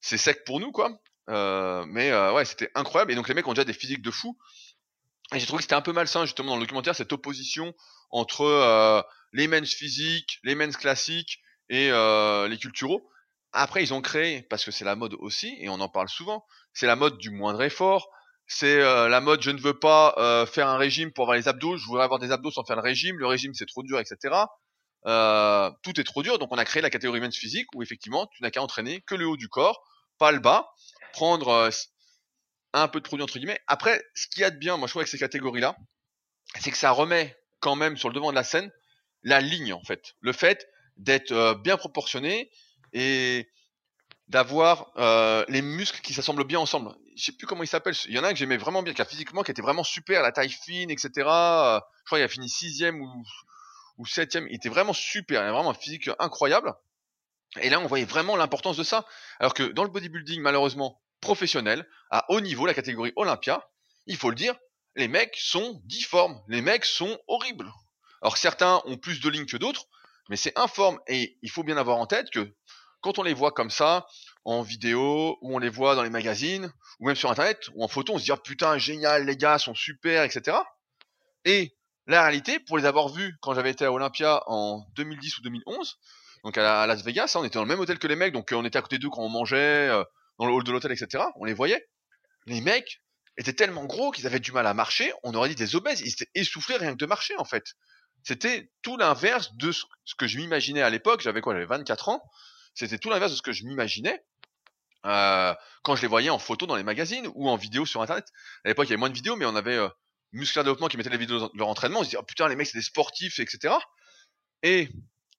c'est 0.00 0.18
sec 0.18 0.44
pour 0.44 0.60
nous, 0.60 0.72
quoi. 0.72 0.98
Euh, 1.28 1.84
mais 1.86 2.12
ouais, 2.30 2.44
c'était 2.44 2.70
incroyable. 2.74 3.12
Et 3.12 3.14
donc 3.14 3.28
les 3.28 3.34
mecs 3.34 3.46
ont 3.46 3.52
déjà 3.52 3.64
des 3.64 3.74
physiques 3.74 4.02
de 4.02 4.10
fou. 4.10 4.38
Et 5.34 5.38
j'ai 5.38 5.46
trouvé 5.46 5.58
que 5.58 5.64
c'était 5.64 5.74
un 5.74 5.82
peu 5.82 5.92
malsain 5.92 6.24
justement 6.24 6.52
dans 6.52 6.56
le 6.56 6.62
documentaire 6.62 6.94
cette 6.94 7.12
opposition 7.12 7.74
entre 8.10 9.04
les 9.34 9.46
men's 9.46 9.74
physiques, 9.74 10.38
les 10.42 10.54
men's 10.54 10.74
classiques 10.78 11.40
et 11.68 11.90
les 11.90 12.58
culturaux. 12.58 13.10
Après, 13.52 13.82
ils 13.82 13.92
ont 13.92 14.00
créé, 14.00 14.42
parce 14.42 14.64
que 14.64 14.70
c'est 14.70 14.86
la 14.86 14.96
mode 14.96 15.14
aussi, 15.18 15.54
et 15.60 15.68
on 15.68 15.80
en 15.80 15.88
parle 15.90 16.08
souvent, 16.08 16.46
c'est 16.72 16.86
la 16.86 16.96
mode 16.96 17.18
du 17.18 17.30
moindre 17.30 17.62
effort, 17.62 18.08
c'est 18.48 18.80
euh, 18.80 19.08
la 19.08 19.20
mode 19.20 19.42
je 19.42 19.50
ne 19.50 19.60
veux 19.60 19.78
pas 19.78 20.14
euh, 20.16 20.46
faire 20.46 20.68
un 20.68 20.78
régime 20.78 21.12
pour 21.12 21.24
avoir 21.24 21.36
les 21.36 21.48
abdos, 21.48 21.76
je 21.76 21.84
voudrais 21.84 22.04
avoir 22.04 22.18
des 22.18 22.32
abdos 22.32 22.50
sans 22.50 22.64
faire 22.64 22.76
le 22.76 22.82
régime, 22.82 23.18
le 23.18 23.26
régime 23.26 23.52
c'est 23.54 23.66
trop 23.66 23.82
dur, 23.82 24.00
etc. 24.00 24.34
Euh, 25.06 25.70
tout 25.82 26.00
est 26.00 26.04
trop 26.04 26.22
dur, 26.22 26.38
donc 26.38 26.48
on 26.50 26.58
a 26.58 26.64
créé 26.64 26.82
la 26.82 26.90
catégorie 26.90 27.20
men's 27.20 27.36
physique 27.36 27.66
où 27.74 27.82
effectivement 27.82 28.26
tu 28.34 28.42
n'as 28.42 28.50
qu'à 28.50 28.62
entraîner 28.62 29.02
que 29.02 29.14
le 29.14 29.26
haut 29.26 29.36
du 29.36 29.48
corps, 29.48 29.84
pas 30.16 30.32
le 30.32 30.40
bas, 30.40 30.70
prendre 31.12 31.70
un 32.72 32.88
peu 32.88 33.00
de 33.00 33.04
produit 33.04 33.22
entre 33.22 33.38
guillemets. 33.38 33.60
Après, 33.66 34.02
ce 34.14 34.26
qu'il 34.28 34.40
y 34.40 34.44
a 34.44 34.50
de 34.50 34.56
bien, 34.56 34.78
moi 34.78 34.88
je 34.88 34.92
trouve 34.92 35.00
avec 35.00 35.08
ces 35.08 35.18
catégories-là, 35.18 35.76
c'est 36.58 36.70
que 36.70 36.78
ça 36.78 36.90
remet 36.90 37.36
quand 37.60 37.76
même 37.76 37.98
sur 37.98 38.08
le 38.08 38.14
devant 38.14 38.30
de 38.30 38.34
la 38.34 38.44
scène 38.44 38.72
la 39.24 39.40
ligne 39.40 39.74
en 39.74 39.82
fait, 39.82 40.14
le 40.20 40.32
fait 40.32 40.66
d'être 40.96 41.54
bien 41.62 41.76
proportionné 41.76 42.50
et 42.94 43.46
d'avoir 44.28 44.90
les 45.48 45.60
muscles 45.60 46.00
qui 46.00 46.14
s'assemblent 46.14 46.44
bien 46.44 46.60
ensemble. 46.60 46.94
Je 47.18 47.24
sais 47.24 47.32
plus 47.32 47.48
comment 47.48 47.64
il 47.64 47.68
s'appelle. 47.68 47.94
Il 48.06 48.14
y 48.14 48.18
en 48.18 48.22
a 48.22 48.28
un 48.28 48.32
que 48.32 48.38
j'aimais 48.38 48.56
vraiment 48.56 48.82
bien, 48.82 48.94
qui 48.94 49.02
a 49.02 49.04
physiquement, 49.04 49.42
qui 49.42 49.50
était 49.50 49.62
vraiment 49.62 49.82
super, 49.82 50.22
la 50.22 50.30
taille 50.30 50.50
fine, 50.50 50.88
etc. 50.88 51.10
Je 51.16 51.80
crois 52.06 52.18
qu'il 52.18 52.22
a 52.22 52.28
fini 52.28 52.48
sixième 52.48 53.02
ou 53.96 54.06
septième. 54.06 54.46
Il 54.48 54.54
était 54.54 54.68
vraiment 54.68 54.92
super, 54.92 55.42
il 55.42 55.48
a 55.48 55.52
vraiment 55.52 55.70
un 55.70 55.74
physique 55.74 56.08
incroyable. 56.20 56.72
Et 57.60 57.70
là, 57.70 57.80
on 57.80 57.86
voyait 57.86 58.04
vraiment 58.04 58.36
l'importance 58.36 58.76
de 58.76 58.84
ça. 58.84 59.04
Alors 59.40 59.52
que 59.52 59.64
dans 59.64 59.82
le 59.82 59.90
bodybuilding, 59.90 60.40
malheureusement, 60.40 61.02
professionnel, 61.20 61.88
à 62.10 62.24
haut 62.30 62.40
niveau, 62.40 62.66
la 62.66 62.74
catégorie 62.74 63.12
Olympia, 63.16 63.68
il 64.06 64.16
faut 64.16 64.30
le 64.30 64.36
dire, 64.36 64.54
les 64.94 65.08
mecs 65.08 65.36
sont 65.36 65.80
difformes, 65.86 66.40
les 66.46 66.62
mecs 66.62 66.84
sont 66.84 67.18
horribles. 67.26 67.72
Alors 68.22 68.36
certains 68.36 68.80
ont 68.84 68.96
plus 68.96 69.20
de 69.20 69.28
lignes 69.28 69.46
que 69.46 69.56
d'autres, 69.56 69.86
mais 70.28 70.36
c'est 70.36 70.56
informe 70.56 71.00
et 71.08 71.36
il 71.42 71.50
faut 71.50 71.64
bien 71.64 71.78
avoir 71.78 71.98
en 71.98 72.06
tête 72.06 72.30
que 72.30 72.54
quand 73.00 73.18
on 73.18 73.22
les 73.22 73.34
voit 73.34 73.52
comme 73.52 73.70
ça, 73.70 74.06
en 74.44 74.62
vidéo, 74.62 75.38
ou 75.42 75.56
on 75.56 75.58
les 75.58 75.68
voit 75.68 75.94
dans 75.94 76.02
les 76.02 76.10
magazines, 76.10 76.72
ou 77.00 77.06
même 77.06 77.16
sur 77.16 77.30
internet, 77.30 77.68
ou 77.74 77.84
en 77.84 77.88
photo, 77.88 78.14
on 78.14 78.18
se 78.18 78.24
dit 78.24 78.32
oh, 78.32 78.36
putain 78.36 78.78
génial, 78.78 79.26
les 79.26 79.36
gars 79.36 79.58
sont 79.58 79.74
super, 79.74 80.22
etc. 80.22 80.56
Et 81.44 81.76
la 82.06 82.22
réalité, 82.22 82.58
pour 82.58 82.78
les 82.78 82.86
avoir 82.86 83.08
vus 83.08 83.36
quand 83.40 83.54
j'avais 83.54 83.70
été 83.70 83.84
à 83.84 83.92
Olympia 83.92 84.42
en 84.46 84.86
2010 84.96 85.38
ou 85.38 85.42
2011, 85.42 85.98
donc 86.44 86.56
à 86.56 86.86
Las 86.86 87.02
Vegas, 87.02 87.32
hein, 87.34 87.40
on 87.40 87.44
était 87.44 87.58
dans 87.58 87.64
le 87.64 87.68
même 87.68 87.80
hôtel 87.80 87.98
que 87.98 88.06
les 88.06 88.16
mecs, 88.16 88.32
donc 88.32 88.52
euh, 88.52 88.56
on 88.56 88.64
était 88.64 88.78
à 88.78 88.82
côté 88.82 88.98
d'eux 88.98 89.10
quand 89.10 89.22
on 89.22 89.28
mangeait, 89.28 89.88
euh, 89.88 90.02
dans 90.38 90.46
le 90.46 90.52
hall 90.52 90.64
de 90.64 90.72
l'hôtel, 90.72 90.92
etc. 90.92 91.24
On 91.36 91.44
les 91.44 91.54
voyait. 91.54 91.88
Les 92.46 92.60
mecs 92.60 93.02
étaient 93.36 93.52
tellement 93.52 93.84
gros 93.84 94.10
qu'ils 94.10 94.26
avaient 94.26 94.40
du 94.40 94.52
mal 94.52 94.66
à 94.66 94.74
marcher, 94.74 95.12
on 95.22 95.34
aurait 95.34 95.48
dit 95.48 95.54
des 95.54 95.76
obèses, 95.76 96.00
ils 96.00 96.12
étaient 96.12 96.30
essoufflés 96.34 96.76
rien 96.76 96.92
que 96.92 96.98
de 96.98 97.06
marcher 97.06 97.36
en 97.38 97.44
fait. 97.44 97.74
C'était 98.24 98.70
tout 98.82 98.96
l'inverse 98.96 99.54
de 99.54 99.70
ce 99.70 99.84
que 100.16 100.26
je 100.26 100.38
m'imaginais 100.38 100.82
à 100.82 100.90
l'époque, 100.90 101.20
j'avais 101.20 101.40
quoi, 101.40 101.54
j'avais 101.54 101.66
24 101.66 102.08
ans, 102.08 102.22
c'était 102.78 102.98
tout 102.98 103.10
l'inverse 103.10 103.32
de 103.32 103.36
ce 103.36 103.42
que 103.42 103.52
je 103.52 103.64
m'imaginais 103.64 104.22
euh, 105.04 105.54
quand 105.82 105.96
je 105.96 106.02
les 106.02 106.08
voyais 106.08 106.30
en 106.30 106.38
photo 106.38 106.66
dans 106.66 106.76
les 106.76 106.82
magazines 106.82 107.28
ou 107.34 107.48
en 107.48 107.56
vidéo 107.56 107.86
sur 107.86 108.02
internet. 108.02 108.26
À 108.64 108.68
l'époque, 108.68 108.86
il 108.86 108.90
y 108.90 108.92
avait 108.94 109.00
moins 109.00 109.10
de 109.10 109.14
vidéos, 109.14 109.36
mais 109.36 109.46
on 109.46 109.56
avait 109.56 109.76
euh, 109.76 109.88
Musculaire 110.32 110.64
Développement 110.64 110.88
qui 110.88 110.96
mettait 110.96 111.10
les 111.10 111.18
vidéos 111.18 111.48
de 111.48 111.58
leur 111.58 111.68
entraînement, 111.68 112.00
on 112.00 112.02
se 112.02 112.10
disait 112.10 112.18
oh, 112.20 112.24
putain 112.24 112.48
les 112.48 112.56
mecs 112.56 112.66
c'est 112.66 112.78
des 112.78 112.84
sportifs, 112.84 113.38
etc. 113.38 113.74
Et 114.62 114.88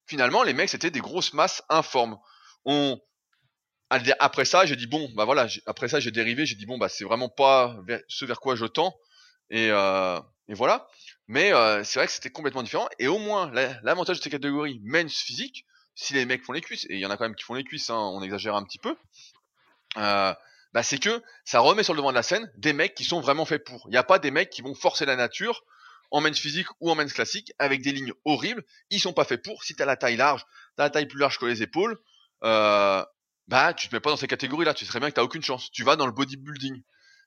finalement 0.08 0.44
les 0.44 0.54
mecs 0.54 0.70
c'était 0.70 0.92
des 0.92 1.00
grosses 1.02 1.34
masses 1.34 1.62
informes. 1.70 2.18
On 2.66 3.00
après 4.20 4.46
ça 4.46 4.66
j'ai 4.66 4.76
dit 4.76 4.88
bon 4.88 5.10
bah 5.16 5.26
voilà 5.26 5.48
après 5.66 5.88
ça 5.88 6.00
j'ai 6.00 6.12
dérivé 6.12 6.46
j'ai 6.46 6.54
dit 6.54 6.68
bon 6.68 6.78
bah 6.78 6.90
c'est 6.90 7.04
vraiment 7.04 7.28
pas 7.28 7.76
ce 8.08 8.24
vers 8.24 8.40
quoi 8.40 8.56
je 8.56 8.66
tends 8.66 8.96
et, 9.50 9.70
euh, 9.72 10.20
et 10.48 10.54
voilà. 10.54 10.88
Mais 11.28 11.54
euh, 11.54 11.84
c'est 11.84 12.00
vrai 12.00 12.08
que 12.08 12.14
c'était 12.14 12.30
complètement 12.30 12.64
différent. 12.64 12.88
Et 12.98 13.08
au 13.08 13.20
moins 13.20 13.52
l'avantage 13.84 14.18
de 14.18 14.24
ces 14.24 14.30
catégories 14.30 14.80
men's 14.84 15.14
physique, 15.14 15.66
si 16.00 16.14
les 16.14 16.26
mecs 16.26 16.44
font 16.46 16.54
les 16.54 16.62
cuisses 16.62 16.86
et 16.86 16.96
il 16.96 17.00
y 17.00 17.06
en 17.06 17.12
a 17.12 17.18
quand 17.18 17.26
même 17.26 17.36
qui 17.36 17.44
font 17.44 17.56
les 17.56 17.64
cuisses, 17.66 17.90
hein, 17.90 17.98
on 17.98 18.22
exagère 18.22 18.56
un 18.56 18.64
petit 18.64 18.80
peu. 18.80 18.96
Euh, 19.98 20.34
bah 20.74 20.82
c'est 20.82 20.98
que 20.98 21.22
ça 21.44 21.60
remet 21.60 21.84
sur 21.84 21.94
le 21.94 21.98
devant 21.98 22.12
de 22.12 22.16
la 22.16 22.24
scène 22.24 22.50
des 22.56 22.72
mecs 22.72 22.96
qui 22.96 23.04
sont 23.04 23.20
vraiment 23.20 23.44
faits 23.44 23.66
pour. 23.66 23.84
Il 23.88 23.92
n'y 23.92 23.98
a 23.98 24.04
pas 24.04 24.18
des 24.18 24.32
mecs 24.32 24.50
qui 24.50 24.62
vont 24.62 24.74
forcer 24.76 25.06
la 25.06 25.18
nature 25.18 25.62
en 26.12 26.22
men's 26.22 26.40
physique 26.40 26.68
ou 26.80 26.90
en 26.90 26.96
men's 26.96 27.12
classique 27.12 27.52
avec 27.60 27.82
des 27.82 27.92
lignes 27.92 28.14
horribles. 28.24 28.64
Ils 28.92 29.02
sont 29.02 29.12
pas 29.12 29.26
faits 29.26 29.44
pour. 29.44 29.64
Si 29.66 29.76
t'as 29.76 29.86
la 29.86 29.98
taille 29.98 30.16
large, 30.16 30.46
t'as 30.78 30.84
la 30.84 30.90
taille 30.90 31.08
plus 31.08 31.20
large 31.20 31.38
que 31.38 31.46
les 31.46 31.64
épaules, 31.64 32.00
euh, 32.44 33.04
bah 33.50 33.74
tu 33.74 33.90
te 33.90 33.96
mets 33.96 34.00
pas 34.00 34.12
dans 34.12 34.18
ces 34.18 34.28
catégories-là. 34.28 34.74
Tu 34.74 34.86
très 34.86 35.02
bien 35.02 35.10
que 35.10 35.16
t'as 35.16 35.24
aucune 35.24 35.44
chance. 35.44 35.70
Tu 35.72 35.84
vas 35.84 35.98
dans 35.98 36.06
le 36.06 36.14
bodybuilding, 36.14 36.82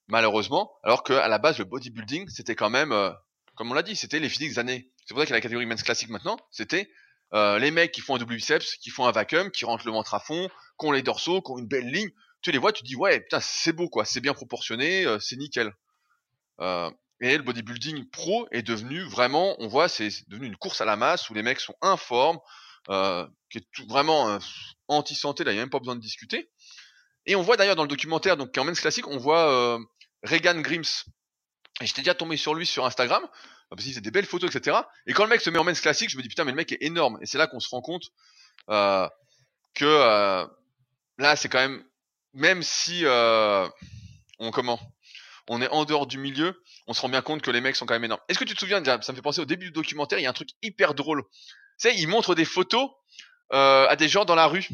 malheureusement. 0.09 0.73
Alors 0.83 1.03
que 1.03 1.13
à 1.13 1.29
la 1.29 1.39
base 1.39 1.59
le 1.59 1.67
bodybuilding 1.67 2.31
c'était 2.31 2.55
quand 2.55 2.71
même, 2.71 2.93
euh, 2.93 3.11
comme 3.55 3.71
on 3.71 3.75
l'a 3.75 3.83
dit, 3.83 3.97
c'était 3.97 4.19
les 4.19 4.31
physiques 4.31 4.57
années. 4.57 4.89
C'est 5.05 5.13
pour 5.13 5.19
ça 5.19 5.27
qu'il 5.27 5.33
y 5.33 5.35
a 5.35 5.37
la 5.37 5.43
catégorie 5.43 5.67
men's 5.67 5.83
classique 5.83 6.09
maintenant. 6.09 6.39
C'était 6.51 6.89
euh, 7.35 7.59
les 7.59 7.71
mecs 7.71 7.93
qui 7.93 8.01
font 8.01 8.17
un 8.17 8.19
double 8.19 8.37
biceps, 8.37 8.77
qui 8.77 8.91
font 8.91 9.07
un 9.07 9.13
vacuum, 9.13 9.51
qui 9.51 9.65
rentrent 9.65 9.87
le 9.87 9.93
ventre 9.93 10.15
à 10.15 10.21
fond, 10.21 10.49
qui 10.79 10.87
ont 10.87 10.93
les 10.93 11.03
dorsaux, 11.03 11.41
qui 11.41 11.51
ont 11.53 11.59
une 11.59 11.69
belle 11.69 11.91
ligne 11.91 12.11
tu 12.43 12.51
les 12.51 12.59
vois, 12.59 12.73
tu 12.73 12.83
dis 12.83 12.97
ouais, 12.97 13.25
c'est 13.41 13.73
beau 13.73 13.89
quoi, 13.89 14.05
c'est 14.05 14.21
bien 14.21 14.35
proportionné, 14.35 15.07
euh, 15.07 15.19
c'est 15.21 15.37
nickel. 15.37 15.73
Euh, 16.61 16.91
et 17.21 17.37
le 17.37 17.43
bodybuilding 17.45 18.11
pro 18.11 18.49
est 18.51 18.63
devenu 18.63 19.01
vraiment, 19.05 19.55
on 19.61 19.69
voit, 19.69 19.89
c'est 19.89 20.11
devenu 20.29 20.49
une 20.49 20.57
course 20.57 20.81
à 20.81 20.85
la 20.85 20.97
masse 20.97 21.31
où 21.31 21.35
les 21.35 21.43
mecs 21.43 21.61
sont 21.61 21.77
informes, 21.81 22.39
qui 23.49 23.59
est 23.59 23.67
tout, 23.73 23.87
vraiment 23.87 24.29
euh, 24.29 24.39
anti-santé, 24.89 25.45
là, 25.45 25.53
il 25.53 25.55
n'y 25.55 25.61
a 25.61 25.63
même 25.63 25.71
pas 25.71 25.79
besoin 25.79 25.95
de 25.95 26.01
discuter. 26.01 26.51
Et 27.27 27.37
on 27.37 27.43
voit 27.43 27.57
d'ailleurs 27.57 27.77
dans 27.77 27.85
le 27.85 27.89
documentaire, 27.89 28.37
donc 28.37 28.59
en 28.59 28.65
men's 28.65 28.81
classique, 28.81 29.07
on 29.07 29.19
voit 29.19 29.79
Regan 30.25 30.61
Grims. 30.61 31.05
Et 31.81 31.87
j'étais 31.87 32.03
déjà 32.03 32.15
tombé 32.15 32.37
sur 32.37 32.55
lui 32.55 32.67
sur 32.67 32.85
Instagram, 32.85 33.25
parce 33.75 33.85
qu'il 33.85 33.93
faisait 33.93 34.01
des 34.01 34.11
belles 34.11 34.27
photos, 34.27 34.55
etc. 34.55 34.79
Et 35.07 35.13
quand 35.13 35.25
le 35.25 35.31
mec 35.31 35.41
se 35.41 35.51
met 35.51 35.59
en 35.59 35.65
men's 35.65 35.81
classique, 35.81 36.11
je 36.11 36.17
me 36.17 36.23
dis 36.23 36.29
putain, 36.29 36.45
mais 36.45 36.53
le 36.53 36.57
mec 36.57 36.73
est 36.73 36.83
énorme. 36.83 37.19
Et 37.23 37.27
c'est 37.27 37.39
là 37.39 37.47
qu'on 37.47 37.61
se 37.61 37.69
rend 37.69 37.81
compte 37.81 38.05
euh, 38.71 39.09
que 39.75 40.47
là, 41.19 41.37
c'est 41.37 41.49
quand 41.49 41.59
même 41.59 41.85
même 42.35 42.63
si 42.63 43.05
euh, 43.05 43.69
on 44.39 44.51
comment 44.51 44.81
on 45.49 45.61
est 45.61 45.69
en 45.69 45.85
dehors 45.85 46.07
du 46.07 46.19
milieu, 46.19 46.63
on 46.87 46.95
se 46.95 47.01
rend 47.01 47.09
bien 47.09 47.21
compte 47.21 47.43
que 47.43 47.51
les 47.51 47.61
mecs 47.61 47.77
sont 47.77 47.85
quand 47.85 47.95
même 47.95 48.05
énormes. 48.05 48.21
Est-ce 48.29 48.39
que 48.39 48.45
tu 48.45 48.55
te 48.55 48.61
souviens, 48.61 48.83
ça 48.85 48.97
me 48.97 49.17
fait 49.17 49.23
penser 49.23 49.41
au 49.41 49.45
début 49.45 49.67
du 49.67 49.73
documentaire, 49.73 50.19
il 50.19 50.23
y 50.23 50.27
a 50.27 50.31
un 50.31 50.35
truc 50.35 50.51
hyper 50.63 50.95
drôle. 50.95 51.25
Tu 51.25 51.89
sais, 51.89 51.97
ils 51.97 52.07
montrent 52.07 52.35
des 52.35 52.45
photos 52.45 52.91
euh, 53.53 53.87
à 53.89 53.97
des 53.97 54.09
gens 54.09 54.25
dans 54.25 54.37
la 54.37 54.47
rue. 54.47 54.69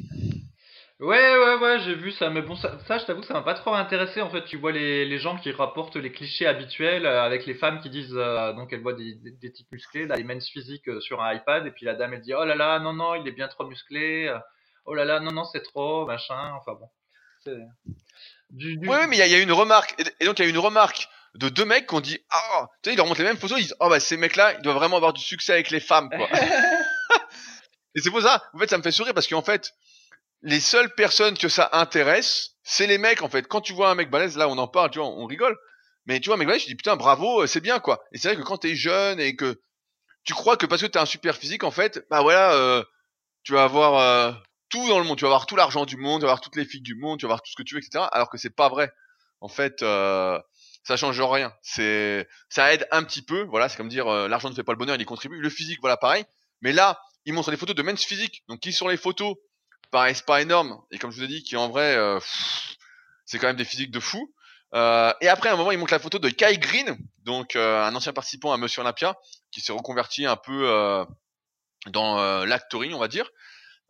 Ouais, 1.01 1.36
ouais, 1.38 1.55
ouais, 1.55 1.78
j'ai 1.84 1.94
vu 1.94 2.11
ça, 2.11 2.28
mais 2.28 2.42
bon, 2.42 2.57
ça, 2.57 2.76
ça 2.88 2.99
je 2.99 3.05
t'avoue, 3.05 3.22
ça 3.22 3.34
m'a 3.34 3.42
pas 3.42 3.55
trop 3.55 3.72
intéressé. 3.72 4.20
En 4.20 4.30
fait, 4.30 4.44
tu 4.44 4.57
vois 4.57 4.72
les, 4.72 5.05
les 5.05 5.18
gens 5.18 5.38
qui 5.38 5.53
rapportent 5.53 5.94
les 5.94 6.11
clichés 6.11 6.46
habituels 6.46 7.07
euh, 7.07 7.22
avec 7.22 7.46
les 7.46 7.55
femmes 7.55 7.80
qui 7.80 7.88
disent, 7.88 8.16
euh, 8.16 8.53
donc 8.55 8.72
elles 8.72 8.82
voient 8.82 8.94
des, 8.94 9.14
des, 9.14 9.30
des 9.30 9.53
types 9.53 9.70
musclés, 9.70 10.07
là, 10.07 10.16
men's 10.18 10.49
physique 10.49 10.88
euh, 10.88 11.01
sur 11.01 11.22
un 11.22 11.32
iPad, 11.32 11.64
et 11.66 11.70
puis 11.70 11.86
la 11.86 11.94
dame 11.94 12.14
elle 12.14 12.20
dit, 12.20 12.34
oh 12.34 12.44
là 12.44 12.57
là, 12.57 12.80
non, 12.80 12.94
non, 12.94 13.14
il 13.14 13.28
est 13.28 13.32
bien 13.32 13.46
trop 13.46 13.64
musclé, 13.64 14.36
oh 14.86 14.94
là 14.94 15.05
là, 15.05 15.20
non, 15.20 15.30
non, 15.30 15.44
c'est 15.44 15.62
trop, 15.62 16.05
machin, 16.05 16.53
enfin 16.55 16.72
bon. 16.72 16.88
Du, 18.51 18.76
du... 18.76 18.88
Oui, 18.88 18.96
mais 19.09 19.16
il 19.16 19.24
y, 19.24 19.30
y, 19.30 19.34
a 19.34 19.38
une 19.38 19.53
remarque. 19.53 19.94
Et 20.20 20.24
donc, 20.24 20.38
il 20.38 20.44
y 20.44 20.46
a 20.46 20.51
une 20.51 20.59
remarque 20.59 21.09
de 21.34 21.49
deux 21.49 21.64
mecs 21.64 21.86
qui 21.86 21.94
ont 21.94 22.01
dit 22.01 22.18
Ah, 22.30 22.66
tu 22.82 22.90
sais, 22.90 22.94
ils 22.94 22.96
leur 22.96 23.07
montrent 23.07 23.20
les 23.20 23.26
mêmes 23.26 23.38
photos, 23.38 23.59
ils 23.59 23.62
disent 23.62 23.76
Oh, 23.78 23.88
bah, 23.88 24.01
ces 24.01 24.16
mecs-là, 24.16 24.55
ils 24.55 24.62
doivent 24.62 24.76
vraiment 24.76 24.96
avoir 24.96 25.12
du 25.12 25.22
succès 25.22 25.53
avec 25.53 25.70
les 25.70 25.80
femmes, 25.80 26.11
quoi. 26.11 26.28
et 27.94 28.01
c'est 28.01 28.11
pour 28.11 28.20
ça, 28.20 28.42
en 28.53 28.59
fait, 28.59 28.68
ça 28.68 28.78
me 28.78 28.82
fait 28.82 28.90
sourire 28.90 29.14
parce 29.14 29.28
qu'en 29.28 29.42
fait, 29.42 29.72
les 30.43 30.61
seules 30.61 30.95
personnes 30.95 31.36
que 31.36 31.49
ça 31.49 31.68
intéresse, 31.72 32.57
c'est 32.62 32.86
les 32.86 32.99
mecs, 32.99 33.22
en 33.22 33.28
fait. 33.28 33.47
Quand 33.49 33.61
tu 33.61 33.72
vois 33.72 33.91
un 33.91 33.95
mec 33.95 34.11
balèze, 34.11 34.36
là, 34.36 34.49
on 34.49 34.59
en 34.59 34.68
parle, 34.68 34.91
tu 34.91 34.99
vois, 34.99 35.09
on 35.09 35.26
rigole. 35.26 35.57
Mais 36.07 36.20
tu 36.20 36.28
vois, 36.28 36.36
un 36.36 36.39
mec 36.39 36.49
balèze, 36.49 36.62
je 36.62 36.68
dis 36.68 36.74
Putain, 36.74 36.97
bravo, 36.97 37.47
c'est 37.47 37.61
bien, 37.61 37.80
quoi. 37.80 38.03
Et 38.12 38.18
c'est 38.18 38.28
vrai 38.28 38.36
que 38.36 38.47
quand 38.47 38.59
t'es 38.59 38.74
jeune 38.74 39.20
et 39.20 39.36
que 39.36 39.61
tu 40.24 40.34
crois 40.34 40.57
que 40.57 40.66
parce 40.66 40.82
que 40.82 40.86
t'as 40.86 41.03
un 41.03 41.07
super 41.07 41.36
physique, 41.36 41.64
en 41.64 41.70
fait, 41.70 42.07
bah 42.11 42.22
voilà, 42.22 42.53
euh, 42.53 42.82
tu 43.43 43.53
vas 43.53 43.64
avoir 43.64 43.99
euh, 43.99 44.32
tout 44.68 44.86
dans 44.89 44.99
le 44.99 45.05
monde. 45.05 45.18
Tu 45.18 45.22
vas 45.22 45.28
avoir 45.28 45.47
tout 45.47 45.57
l'argent 45.57 45.86
du 45.86 45.97
monde, 45.97 46.20
tu 46.20 46.24
vas 46.24 46.32
avoir 46.32 46.41
toutes 46.41 46.57
les 46.57 46.64
filles 46.64 46.82
du 46.82 46.95
monde, 46.95 47.18
tu 47.18 47.26
vas 47.26 47.30
avoir 47.30 47.43
tout 47.43 47.51
ce 47.51 47.57
que 47.57 47.62
tu 47.62 47.74
veux, 47.74 47.80
etc. 47.80 48.05
Alors 48.12 48.30
que 48.30 48.39
c'est 48.39 48.55
pas 48.55 48.68
vrai. 48.68 48.93
En 49.41 49.49
fait, 49.49 49.82
euh, 49.82 50.39
ça 50.84 50.97
change 50.97 51.20
rien. 51.20 51.53
C'est, 51.62 52.28
ça 52.49 52.72
aide 52.72 52.86
un 52.91 53.05
petit 53.05 53.22
peu. 53.22 53.45
Voilà, 53.45 53.68
c'est 53.68 53.76
comme 53.76 53.89
dire 53.89 54.09
euh, 54.09 54.28
l'argent 54.28 54.51
ne 54.51 54.55
fait 54.55 54.64
pas 54.64 54.72
le 54.72 54.78
bonheur, 54.78 54.97
il 54.97 55.03
y 55.03 55.05
contribue. 55.05 55.41
Le 55.41 55.51
physique, 55.51 55.78
voilà, 55.80 55.97
pareil. 55.97 56.24
Mais 56.61 56.72
là, 56.72 57.01
ils 57.24 57.32
montrent 57.32 57.51
des 57.51 57.57
photos 57.57 57.76
de 57.76 57.82
men's 57.82 58.05
physique. 58.05 58.43
Donc, 58.49 58.61
qui 58.61 58.72
sur 58.72 58.89
les 58.89 58.97
photos 58.97 59.36
paraissent 59.91 60.22
pas 60.22 60.43
énormes. 60.43 60.80
Et 60.91 60.99
comme 60.99 61.11
je 61.11 61.18
vous 61.18 61.24
ai 61.24 61.28
dit, 61.28 61.43
qui 61.43 61.57
en 61.57 61.68
vrai, 61.68 61.97
euh, 61.97 62.18
c'est 63.24 63.39
quand 63.39 63.47
même 63.47 63.57
des 63.57 63.64
physiques 63.64 63.91
de 63.91 64.01
fou. 64.01 64.32
Euh, 64.74 65.12
et 65.20 65.28
après, 65.28 65.49
à 65.49 65.55
un 65.55 65.57
moment, 65.57 65.72
ils 65.72 65.78
montrent 65.78 65.95
la 65.95 65.99
photo 65.99 66.18
de 66.18 66.28
Kai 66.28 66.59
Green, 66.59 66.99
donc 67.24 67.57
euh, 67.57 67.82
un 67.82 67.95
ancien 67.95 68.12
participant 68.12 68.53
à 68.53 68.59
Monsieur 68.59 68.82
Olympia, 68.82 69.16
qui 69.51 69.61
s'est 69.61 69.72
reconverti 69.72 70.26
un 70.26 70.36
peu 70.36 71.07
dans 71.86 72.45
l'actoring, 72.45 72.93
on 72.93 72.99
va 72.99 73.09
dire. 73.09 73.30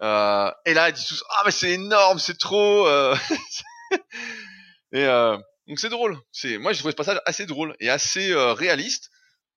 Et 0.00 0.74
là, 0.74 0.88
ils 0.88 0.92
disent 0.92 1.06
tous 1.06 1.24
ah 1.30 1.42
mais 1.44 1.50
c'est 1.50 1.72
énorme, 1.72 2.18
c'est 2.18 2.38
trop. 2.38 2.88
Et 4.92 5.04
donc 5.04 5.78
c'est 5.78 5.88
drôle. 5.88 6.18
C'est 6.30 6.58
moi 6.58 6.72
j'ai 6.72 6.78
trouvé 6.78 6.92
ce 6.92 6.96
passage 6.96 7.20
assez 7.26 7.44
drôle 7.44 7.74
et 7.80 7.90
assez 7.90 8.32
réaliste. 8.34 9.10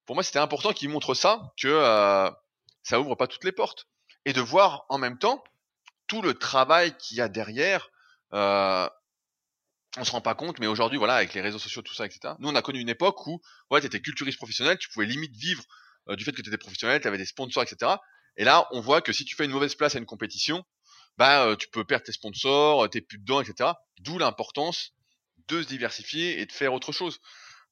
Pour 0.08 0.16
moi, 0.16 0.24
c'était 0.24 0.40
important 0.40 0.74
qu'ils 0.74 0.90
montrent 0.90 1.14
ça, 1.14 1.54
que 1.62 2.32
ça 2.82 3.00
ouvre 3.00 3.14
pas 3.14 3.28
toutes 3.28 3.44
les 3.44 3.52
portes 3.52 3.86
et 4.26 4.34
de 4.34 4.42
voir 4.42 4.86
en 4.90 4.98
même 4.98 5.20
temps 5.20 5.44
tout 6.12 6.22
le 6.22 6.34
travail 6.34 6.94
qu'il 6.98 7.16
y 7.16 7.22
a 7.22 7.30
derrière. 7.30 7.90
On 8.34 8.90
se 10.04 10.12
rend 10.12 10.20
pas 10.20 10.36
compte, 10.36 10.60
mais 10.60 10.68
aujourd'hui, 10.68 10.98
voilà, 10.98 11.16
avec 11.16 11.34
les 11.34 11.40
réseaux 11.40 11.58
sociaux, 11.58 11.82
tout 11.82 11.94
ça, 11.94 12.06
etc. 12.06 12.34
Nous, 12.40 12.50
on 12.50 12.56
a 12.56 12.62
connu 12.62 12.82
une 12.82 12.90
époque 12.90 13.26
où, 13.28 13.42
ouais, 13.70 13.80
t'étais 13.80 14.02
culturiste 14.02 14.38
professionnel, 14.38 14.78
tu 14.78 14.90
pouvais 14.90 15.06
limite 15.06 15.34
vivre 15.38 15.64
du 16.10 16.26
fait 16.26 16.34
que 16.34 16.42
tu 16.42 16.50
étais 16.50 16.58
professionnel, 16.58 17.00
tu 17.00 17.08
avais 17.08 17.18
des 17.18 17.26
sponsors, 17.26 17.64
etc. 17.64 17.94
Et 18.36 18.44
là, 18.44 18.68
on 18.72 18.82
voit 18.82 19.02
que 19.02 19.14
si 19.14 19.24
tu 19.24 19.38
fais 19.38 19.46
une 19.46 19.52
mauvaise 19.52 19.74
place 19.74 19.96
à 19.96 20.00
une 20.00 20.06
compétition, 20.06 20.66
bah, 21.18 21.56
tu 21.58 21.70
peux 21.70 21.86
perdre 21.86 22.04
tes 22.04 22.12
sponsors, 22.12 22.90
tes 22.90 23.00
plus 23.00 23.18
dedans, 23.18 23.40
etc. 23.40 23.72
D'où 24.02 24.18
l'importance 24.18 24.92
de 25.48 25.62
se 25.62 25.68
diversifier 25.70 26.42
et 26.42 26.46
de 26.46 26.52
faire 26.52 26.74
autre 26.74 26.92
chose. 26.92 27.22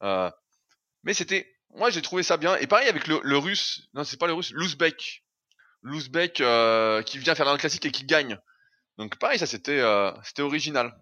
Mais 0.01 1.13
c'était, 1.13 1.53
moi 1.71 1.89
j'ai 1.89 2.01
trouvé 2.01 2.23
ça 2.23 2.37
bien. 2.37 2.55
Et 2.55 2.67
pareil 2.67 2.87
avec 2.87 3.05
le, 3.07 3.19
le 3.21 3.37
russe, 3.37 3.89
non 3.93 4.05
c'est 4.05 4.17
pas 4.17 4.27
le 4.27 4.33
russe, 4.33 4.51
l'ouzbek, 4.51 5.25
l'ouzbek 5.81 6.41
euh, 6.41 7.01
qui 7.01 7.17
vient 7.17 7.35
faire 7.35 7.51
le 7.51 7.57
classique 7.57 7.85
et 7.85 7.91
qui 7.91 8.05
gagne. 8.05 8.37
Donc 8.97 9.17
pareil, 9.17 9.39
ça 9.39 9.47
c'était 9.47 9.79
euh, 9.79 10.11
original. 10.39 10.97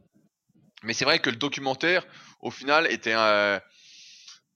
Mais 0.83 0.93
c'est 0.93 1.05
vrai 1.05 1.19
que 1.19 1.29
le 1.29 1.35
documentaire, 1.35 2.05
au 2.39 2.51
final, 2.51 2.91
était 2.91 3.13
un, 3.13 3.59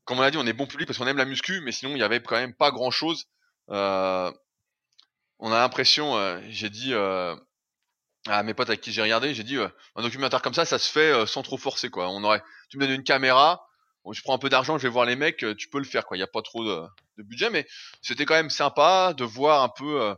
comme 0.05 0.19
on 0.19 0.21
l'a 0.21 0.31
dit, 0.31 0.37
on 0.37 0.45
est 0.45 0.53
bon 0.53 0.67
public 0.67 0.87
parce 0.87 0.99
qu'on 0.99 1.07
aime 1.07 1.17
la 1.17 1.25
muscu, 1.25 1.61
mais 1.61 1.71
sinon 1.71 1.91
il 1.95 1.99
y 1.99 2.03
avait 2.03 2.21
quand 2.21 2.35
même 2.35 2.53
pas 2.53 2.71
grand 2.71 2.91
chose. 2.91 3.25
Euh, 3.69 4.31
on 5.39 5.51
a 5.51 5.59
l'impression, 5.59 6.17
euh, 6.17 6.39
j'ai 6.49 6.69
dit 6.69 6.93
euh, 6.93 7.35
à 8.27 8.43
mes 8.43 8.53
potes 8.53 8.69
avec 8.69 8.81
qui 8.81 8.91
j'ai 8.91 9.01
regardé, 9.01 9.33
j'ai 9.33 9.43
dit 9.43 9.57
euh, 9.57 9.69
un 9.95 10.03
documentaire 10.03 10.41
comme 10.41 10.53
ça, 10.53 10.65
ça 10.65 10.77
se 10.77 10.91
fait 10.91 11.11
euh, 11.11 11.25
sans 11.25 11.41
trop 11.41 11.57
forcer 11.57 11.89
quoi. 11.89 12.09
On 12.09 12.23
aurait, 12.23 12.43
tu 12.69 12.77
me 12.77 12.85
donnes 12.85 12.95
une 12.95 13.03
caméra, 13.03 13.65
je 14.09 14.21
prends 14.21 14.33
un 14.33 14.39
peu 14.39 14.49
d'argent, 14.49 14.77
je 14.77 14.83
vais 14.83 14.89
voir 14.89 15.05
les 15.05 15.15
mecs, 15.15 15.43
euh, 15.43 15.55
tu 15.55 15.69
peux 15.69 15.77
le 15.77 15.85
faire 15.85 16.05
quoi. 16.05 16.17
Il 16.17 16.19
y 16.19 16.23
a 16.23 16.27
pas 16.27 16.41
trop 16.41 16.63
de, 16.63 16.87
budget, 17.17 17.51
mais 17.51 17.67
c'était 18.01 18.25
quand 18.25 18.33
même 18.33 18.49
sympa 18.49 19.13
de 19.15 19.23
voir 19.23 19.61
un 19.61 19.69
peu 19.69 20.01
euh, 20.01 20.15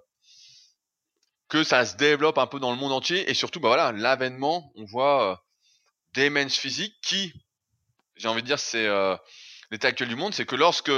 que 1.49 1.63
ça 1.63 1.85
se 1.85 1.97
développe 1.97 2.37
un 2.37 2.47
peu 2.47 2.59
dans 2.59 2.71
le 2.71 2.77
monde 2.77 2.93
entier 2.93 3.29
et 3.29 3.33
surtout 3.33 3.59
bah 3.59 3.67
voilà 3.67 3.91
l'avènement, 3.91 4.71
on 4.75 4.85
voit 4.85 5.31
euh, 5.31 5.35
des 6.13 6.29
men's 6.29 6.55
physiques 6.55 6.95
qui, 7.03 7.33
j'ai 8.15 8.29
envie 8.29 8.41
de 8.41 8.47
dire, 8.47 8.59
c'est 8.59 8.87
l'état 9.69 9.89
actuel 9.89 10.07
du 10.07 10.15
monde, 10.15 10.33
c'est 10.33 10.45
que 10.45 10.55
lorsque 10.55 10.91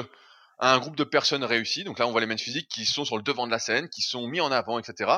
un 0.60 0.78
groupe 0.78 0.96
de 0.96 1.04
personnes 1.04 1.44
réussit, 1.44 1.86
donc 1.86 1.98
là 1.98 2.06
on 2.06 2.12
voit 2.12 2.22
les 2.22 2.28
men's 2.28 2.42
physiques 2.42 2.70
qui 2.70 2.86
sont 2.86 3.04
sur 3.04 3.18
le 3.18 3.24
devant 3.24 3.48
de 3.48 3.52
la 3.52 3.60
scène, 3.60 3.90
qui 3.90 4.02
sont 4.02 4.28
mis 4.28 4.42
en 4.42 4.52
avant, 4.52 4.78
etc. 4.78 5.12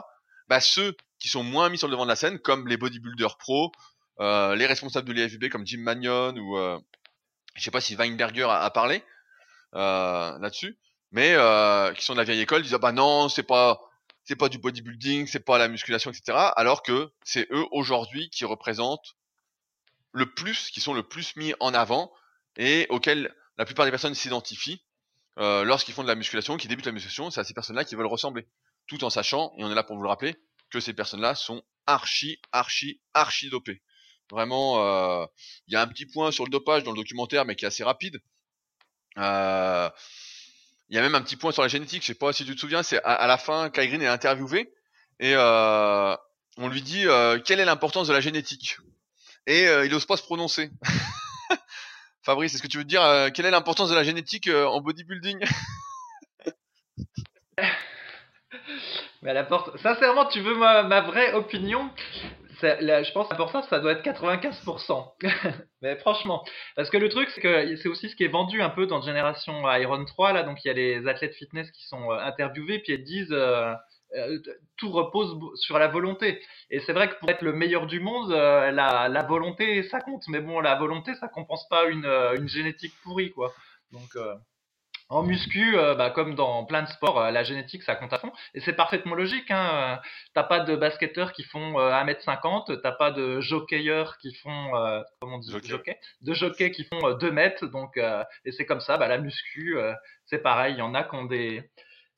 Bah 0.48 0.62
ceux 0.62 0.96
qui 1.20 1.28
sont 1.28 1.44
moins 1.44 1.70
mis 1.70 1.78
sur 1.78 1.88
le 1.88 1.92
devant 1.92 2.06
de 2.06 2.10
la 2.10 2.16
scène, 2.16 2.40
comme 2.40 2.68
les 2.68 2.78
bodybuilders 2.78 3.38
pro, 3.38 3.74
les 4.20 4.66
responsables 4.66 5.08
de 5.08 5.14
l'IFB 5.14 5.50
comme 5.50 5.68
Jim 5.68 5.82
Magnon 5.82 6.36
ou 6.38 6.58
je 7.58 7.64
sais 7.64 7.72
pas 7.72 7.82
si 7.82 7.96
Weinberger 7.96 8.44
a, 8.44 8.62
a 8.62 8.70
parlé 8.70 9.04
euh, 9.76 10.38
là-dessus, 10.40 10.78
mais 11.12 11.34
euh, 11.34 11.94
qui 11.94 12.06
sont 12.06 12.14
de 12.14 12.20
la 12.20 12.24
vieille 12.24 12.42
école, 12.42 12.62
disent 12.62 12.74
ah 12.74 12.80
bah 12.80 12.92
non 12.92 13.30
c'est 13.30 13.44
pas 13.44 13.82
c'est 14.24 14.36
pas 14.36 14.50
du 14.50 14.58
bodybuilding, 14.58 15.26
c'est 15.28 15.40
pas 15.40 15.58
la 15.58 15.68
musculation, 15.68 16.12
etc. 16.12 16.38
Alors 16.56 16.84
que 16.84 17.12
c'est 17.24 17.48
eux 17.52 17.66
aujourd'hui 17.72 18.30
qui 18.30 18.44
représentent 18.46 19.16
le 20.12 20.26
plus, 20.26 20.70
qui 20.70 20.82
sont 20.82 20.94
le 20.94 21.04
plus 21.04 21.36
mis 21.36 21.54
en 21.60 21.74
avant 21.74 22.12
et 22.58 22.88
auxquels 22.90 23.34
la 23.58 23.66
plupart 23.66 23.86
des 23.86 23.92
personnes 23.92 24.16
s'identifient 24.16 24.84
euh, 25.40 25.64
lorsqu'ils 25.64 25.94
font 25.94 26.04
de 26.04 26.08
la 26.08 26.16
musculation, 26.16 26.58
qui 26.58 26.68
débutent 26.68 26.88
la 26.88 26.92
musculation, 26.92 27.30
c'est 27.30 27.40
à 27.40 27.44
ces 27.44 27.54
personnes-là 27.54 27.86
qui 27.86 27.96
veulent 27.96 28.08
ressembler, 28.08 28.48
tout 28.88 29.04
en 29.04 29.10
sachant, 29.10 29.54
et 29.58 29.64
on 29.64 29.72
est 29.72 29.76
là 29.76 29.84
pour 29.84 29.96
vous 29.96 30.02
le 30.02 30.10
rappeler, 30.10 30.36
que 30.72 30.80
ces 30.80 30.94
personnes-là 30.94 31.36
sont 31.36 31.64
archi, 31.86 32.42
archi, 32.52 33.02
archi 33.14 33.50
dopées. 33.50 33.82
Vraiment, 34.32 34.84
euh, 34.84 35.26
il 35.68 35.74
y 35.74 35.78
a 35.78 35.82
un 35.82 35.88
petit 35.88 36.06
point 36.06 36.32
sur 36.32 36.44
le 36.44 36.50
dopage 36.50 36.84
dans 36.84 36.92
le 36.92 36.98
documentaire, 36.98 37.46
mais 37.46 37.56
qui 37.56 37.66
est 37.66 37.68
assez 37.68 37.84
rapide. 37.84 38.20
Euh, 39.18 39.90
Il 40.90 40.96
y 40.96 41.00
a 41.00 41.02
même 41.02 41.16
un 41.16 41.22
petit 41.22 41.36
point 41.36 41.52
sur 41.52 41.62
la 41.62 41.68
génétique, 41.68 42.02
je 42.02 42.08
sais 42.08 42.16
pas 42.16 42.34
si 42.34 42.46
tu 42.46 42.56
te 42.56 42.60
souviens, 42.60 42.84
c'est 42.84 43.02
à, 43.04 43.28
la 43.28 43.38
fin, 43.38 43.70
Kai 43.70 43.88
Green 43.88 44.02
est 44.02 44.08
interviewé 44.08 44.72
et 45.20 45.34
euh, 45.36 46.16
on 46.58 46.70
lui 46.70 46.82
dit 46.82 47.06
quelle 47.46 47.60
est 47.60 47.66
l'importance 47.66 48.08
de 48.08 48.14
la 48.14 48.22
génétique? 48.22 48.78
Et 49.48 49.64
il 49.64 49.94
ose 49.94 50.06
pas 50.06 50.18
se 50.18 50.24
prononcer. 50.24 50.72
Fabrice, 52.22 52.54
est-ce 52.54 52.64
que 52.64 52.68
tu 52.68 52.78
veux 52.78 52.86
dire 52.86 53.02
quelle 53.34 53.46
est 53.46 53.52
l'importance 53.52 53.90
de 53.90 53.96
la 53.96 54.04
génétique 54.04 54.50
en 54.50 54.80
bodybuilding? 54.82 55.46
Mais 59.22 59.32
à 59.32 59.34
la 59.34 59.48
sincèrement, 59.82 60.26
tu 60.28 60.42
veux 60.42 60.56
ma, 60.56 61.02
vraie 61.02 61.34
opinion? 61.34 61.90
Je 62.62 63.12
pense 63.12 63.28
que 63.28 63.34
l'important, 63.34 63.64
ça 63.64 63.80
doit 63.80 63.94
être 63.94 64.04
95%. 64.04 65.14
Mais 65.82 65.96
franchement, 65.98 66.44
parce 66.76 66.90
que 66.90 66.98
le 66.98 67.10
truc, 67.10 67.30
c'est 67.30 67.42
que 67.42 67.76
c'est 67.78 67.90
aussi 67.90 68.10
ce 68.10 68.16
qui 68.16 68.24
est 68.24 68.30
vendu 68.30 68.62
un 68.62 68.70
peu 68.70 68.88
dans 68.88 69.02
Génération 69.02 69.70
Iron 69.72 70.04
3, 70.06 70.34
là, 70.34 70.44
donc 70.44 70.64
il 70.64 70.68
y 70.68 70.72
a 70.72 70.74
les 70.74 71.08
athlètes 71.08 71.36
fitness 71.36 71.70
qui 71.72 71.86
sont 71.88 72.12
euh, 72.12 72.18
interviewés, 72.18 72.80
puis 72.80 72.94
ils 72.94 73.04
disent 73.04 73.32
euh, 73.32 73.74
euh, 74.16 74.40
tout 74.78 74.90
repose 74.92 75.38
sur 75.60 75.78
la 75.78 75.88
volonté. 75.88 76.42
Et 76.70 76.80
c'est 76.80 76.94
vrai 76.94 77.10
que 77.10 77.20
pour 77.20 77.30
être 77.30 77.42
le 77.42 77.54
meilleur 77.54 77.86
du 77.86 78.00
monde, 78.00 78.32
la, 78.32 79.26
volonté, 79.28 79.84
ça 79.84 80.00
compte. 80.00 80.24
Mais 80.28 80.40
bon, 80.40 80.60
la 80.60 80.76
volonté, 80.76 81.14
ça 81.16 81.28
compense 81.28 81.68
pas 81.70 81.86
une, 81.88 82.48
génétique 82.48 82.94
pourrie, 83.04 83.32
quoi. 83.32 83.54
Donc, 83.92 84.18
en 85.10 85.24
muscu, 85.24 85.78
euh, 85.78 85.96
bah, 85.96 86.10
comme 86.10 86.36
dans 86.36 86.66
plein 86.66 86.84
de 86.84 86.90
sports, 86.90 87.20
euh, 87.20 87.32
la 87.32 87.44
génétique, 87.44 87.84
ça 87.84 87.96
compte 87.96 88.12
à 88.12 88.18
fond. 88.18 88.32
Et 88.54 88.60
c'est 88.60 88.74
parfaitement 88.74 89.16
logique. 89.16 89.50
Hein. 89.52 89.70
euh, 89.74 90.08
T'as 90.34 90.44
pas 90.44 90.60
de 90.60 90.76
basketteurs 90.76 91.32
qui 91.32 91.44
font 91.44 91.80
euh, 91.80 91.92
1m50, 91.92 92.82
t'as 92.82 92.92
pas 92.92 93.12
de 93.12 93.40
jockeyeurs 93.40 94.18
qui 94.18 94.34
font, 94.36 94.76
euh, 94.76 95.02
comment 95.22 95.38
on 95.38 95.40
dit, 95.40 95.52
Jockey. 95.52 95.68
jockey, 95.68 96.00
de 96.22 96.34
jockeys 96.34 96.72
qui 96.72 96.84
font 96.84 97.08
euh, 97.08 97.14
2 97.16 97.32
mètres. 97.32 97.66
Donc, 97.68 97.96
euh, 97.98 98.24
et 98.46 98.52
c'est 98.52 98.66
comme 98.66 98.82
ça. 98.82 98.98
Bah, 98.98 99.08
la 99.08 99.18
muscu, 99.18 99.78
euh, 99.78 99.94
c'est 100.26 100.40
pareil. 100.40 100.74
Il 100.76 100.80
y 100.80 100.82
en 100.82 100.94
a 100.94 101.04
qui 101.04 101.16
ont 101.16 101.26
des 101.26 101.64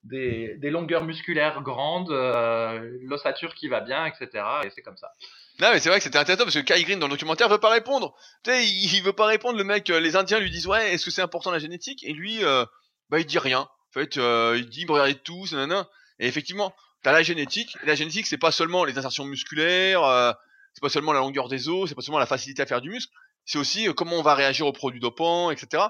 des, 0.05 0.55
des 0.57 0.69
longueurs 0.69 1.03
musculaires 1.03 1.61
grandes, 1.61 2.09
euh, 2.11 2.97
l'ossature 3.01 3.53
qui 3.53 3.67
va 3.67 3.81
bien, 3.81 4.05
etc. 4.05 4.29
Et 4.63 4.69
c'est 4.69 4.81
comme 4.81 4.95
ça. 4.95 5.11
Non 5.59 5.71
mais 5.73 5.79
c'est 5.79 5.89
vrai 5.89 5.97
que 5.97 6.05
c'était 6.05 6.17
intéressant 6.17 6.45
parce 6.45 6.55
que 6.55 6.61
Kai 6.61 6.81
Green 6.83 6.99
dans 6.99 7.07
le 7.07 7.11
documentaire 7.11 7.49
veut 7.49 7.57
pas 7.57 7.69
répondre. 7.69 8.15
Tu 8.45 8.49
sais, 8.51 8.65
il, 8.65 8.95
il 8.95 9.03
veut 9.03 9.11
pas 9.11 9.25
répondre. 9.25 9.57
Le 9.57 9.65
mec, 9.65 9.89
euh, 9.89 9.99
les 9.99 10.15
Indiens 10.15 10.39
lui 10.39 10.49
disent 10.49 10.67
ouais, 10.67 10.93
est-ce 10.93 11.03
que 11.03 11.11
c'est 11.11 11.21
important 11.21 11.51
la 11.51 11.59
génétique? 11.59 12.01
Et 12.05 12.13
lui, 12.13 12.45
euh, 12.45 12.63
bah 13.09 13.19
il 13.19 13.25
dit 13.25 13.39
rien. 13.39 13.61
En 13.61 13.91
fait, 13.93 14.17
euh, 14.17 14.55
il 14.57 14.69
dit 14.69 14.85
regardez 14.87 15.15
tous, 15.15 15.53
nanana. 15.53 15.87
Et 16.19 16.27
effectivement, 16.27 16.73
t'as 17.03 17.11
la 17.11 17.23
génétique. 17.23 17.75
La 17.83 17.95
génétique, 17.95 18.27
c'est 18.27 18.37
pas 18.37 18.51
seulement 18.51 18.83
les 18.85 18.97
insertions 18.97 19.25
musculaires, 19.25 20.03
euh, 20.03 20.31
c'est 20.73 20.81
pas 20.81 20.89
seulement 20.89 21.13
la 21.13 21.19
longueur 21.19 21.47
des 21.47 21.69
os, 21.69 21.89
c'est 21.89 21.95
pas 21.95 22.01
seulement 22.01 22.19
la 22.19 22.25
facilité 22.25 22.61
à 22.61 22.65
faire 22.65 22.81
du 22.81 22.89
muscle. 22.89 23.11
C'est 23.45 23.57
aussi 23.57 23.87
euh, 23.87 23.93
comment 23.93 24.15
on 24.17 24.21
va 24.21 24.35
réagir 24.35 24.67
aux 24.67 24.73
produits 24.73 24.99
dopants, 24.99 25.49
etc. 25.51 25.83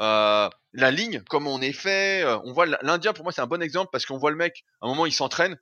Euh, 0.00 0.48
la 0.72 0.90
ligne, 0.90 1.22
comment 1.28 1.54
on 1.54 1.60
est 1.60 1.72
fait. 1.72 2.22
euh, 2.24 2.38
on 2.44 2.52
voit 2.52 2.66
l'Indien 2.82 3.14
pour 3.14 3.24
moi 3.24 3.32
c'est 3.32 3.40
un 3.40 3.46
bon 3.46 3.62
exemple 3.62 3.88
parce 3.92 4.04
qu'on 4.06 4.18
voit 4.18 4.30
le 4.30 4.36
mec. 4.36 4.64
À 4.80 4.86
un 4.86 4.88
moment, 4.88 5.06
il 5.06 5.12
s'entraîne 5.12 5.58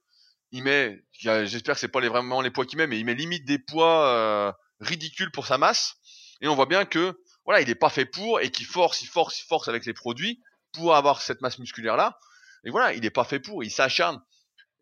il 0.54 0.62
met, 0.62 1.02
j'espère 1.12 1.74
que 1.74 1.80
c'est 1.80 1.88
pas 1.88 2.00
vraiment 2.00 2.40
les 2.40 2.50
poids 2.50 2.64
qu'il 2.64 2.78
met, 2.78 2.86
mais 2.86 2.96
il 2.96 3.04
met 3.04 3.14
limite 3.14 3.44
des 3.44 3.58
poids 3.58 4.06
euh, 4.06 4.52
ridicules 4.78 5.32
pour 5.32 5.46
sa 5.46 5.58
masse. 5.58 5.96
Et 6.40 6.46
on 6.46 6.54
voit 6.54 6.66
bien 6.66 6.84
que 6.84 7.18
voilà, 7.44 7.60
il 7.60 7.68
est 7.68 7.74
pas 7.74 7.90
fait 7.90 8.06
pour 8.06 8.40
et 8.40 8.50
qu'il 8.50 8.64
force, 8.64 9.02
il 9.02 9.06
force, 9.06 9.40
il 9.40 9.46
force 9.46 9.66
avec 9.66 9.84
les 9.84 9.94
produits 9.94 10.40
pour 10.74 10.94
avoir 10.94 11.22
cette 11.22 11.40
masse 11.40 11.58
musculaire 11.58 11.96
là. 11.96 12.18
Et 12.64 12.70
voilà, 12.70 12.94
il 12.94 13.04
est 13.04 13.10
pas 13.10 13.24
fait 13.24 13.40
pour, 13.40 13.64
il 13.64 13.70
s'acharne. 13.70 14.20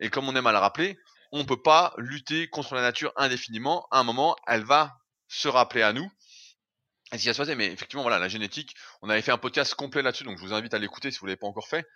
Et 0.00 0.10
comme 0.10 0.28
on 0.28 0.36
aime 0.36 0.46
à 0.46 0.52
le 0.52 0.58
rappeler, 0.58 0.98
on 1.32 1.44
peut 1.44 1.60
pas 1.60 1.94
lutter 1.96 2.48
contre 2.48 2.74
la 2.74 2.82
nature 2.82 3.12
indéfiniment. 3.16 3.86
À 3.90 4.00
un 4.00 4.04
moment, 4.04 4.36
elle 4.46 4.64
va 4.64 4.96
se 5.28 5.48
rappeler 5.48 5.82
à 5.82 5.92
nous. 5.92 6.10
Et 7.12 7.18
qui 7.18 7.26
va 7.26 7.34
se 7.34 7.38
passer, 7.38 7.54
mais 7.54 7.66
effectivement, 7.66 8.02
voilà, 8.02 8.18
la 8.18 8.28
génétique, 8.28 8.74
on 9.02 9.10
avait 9.10 9.22
fait 9.22 9.32
un 9.32 9.38
podcast 9.38 9.74
complet 9.74 10.00
là-dessus, 10.02 10.24
donc 10.24 10.38
je 10.38 10.42
vous 10.42 10.54
invite 10.54 10.72
à 10.72 10.78
l'écouter 10.78 11.10
si 11.10 11.18
vous 11.18 11.26
l'avez 11.26 11.36
pas 11.36 11.46
encore 11.46 11.68
fait, 11.68 11.86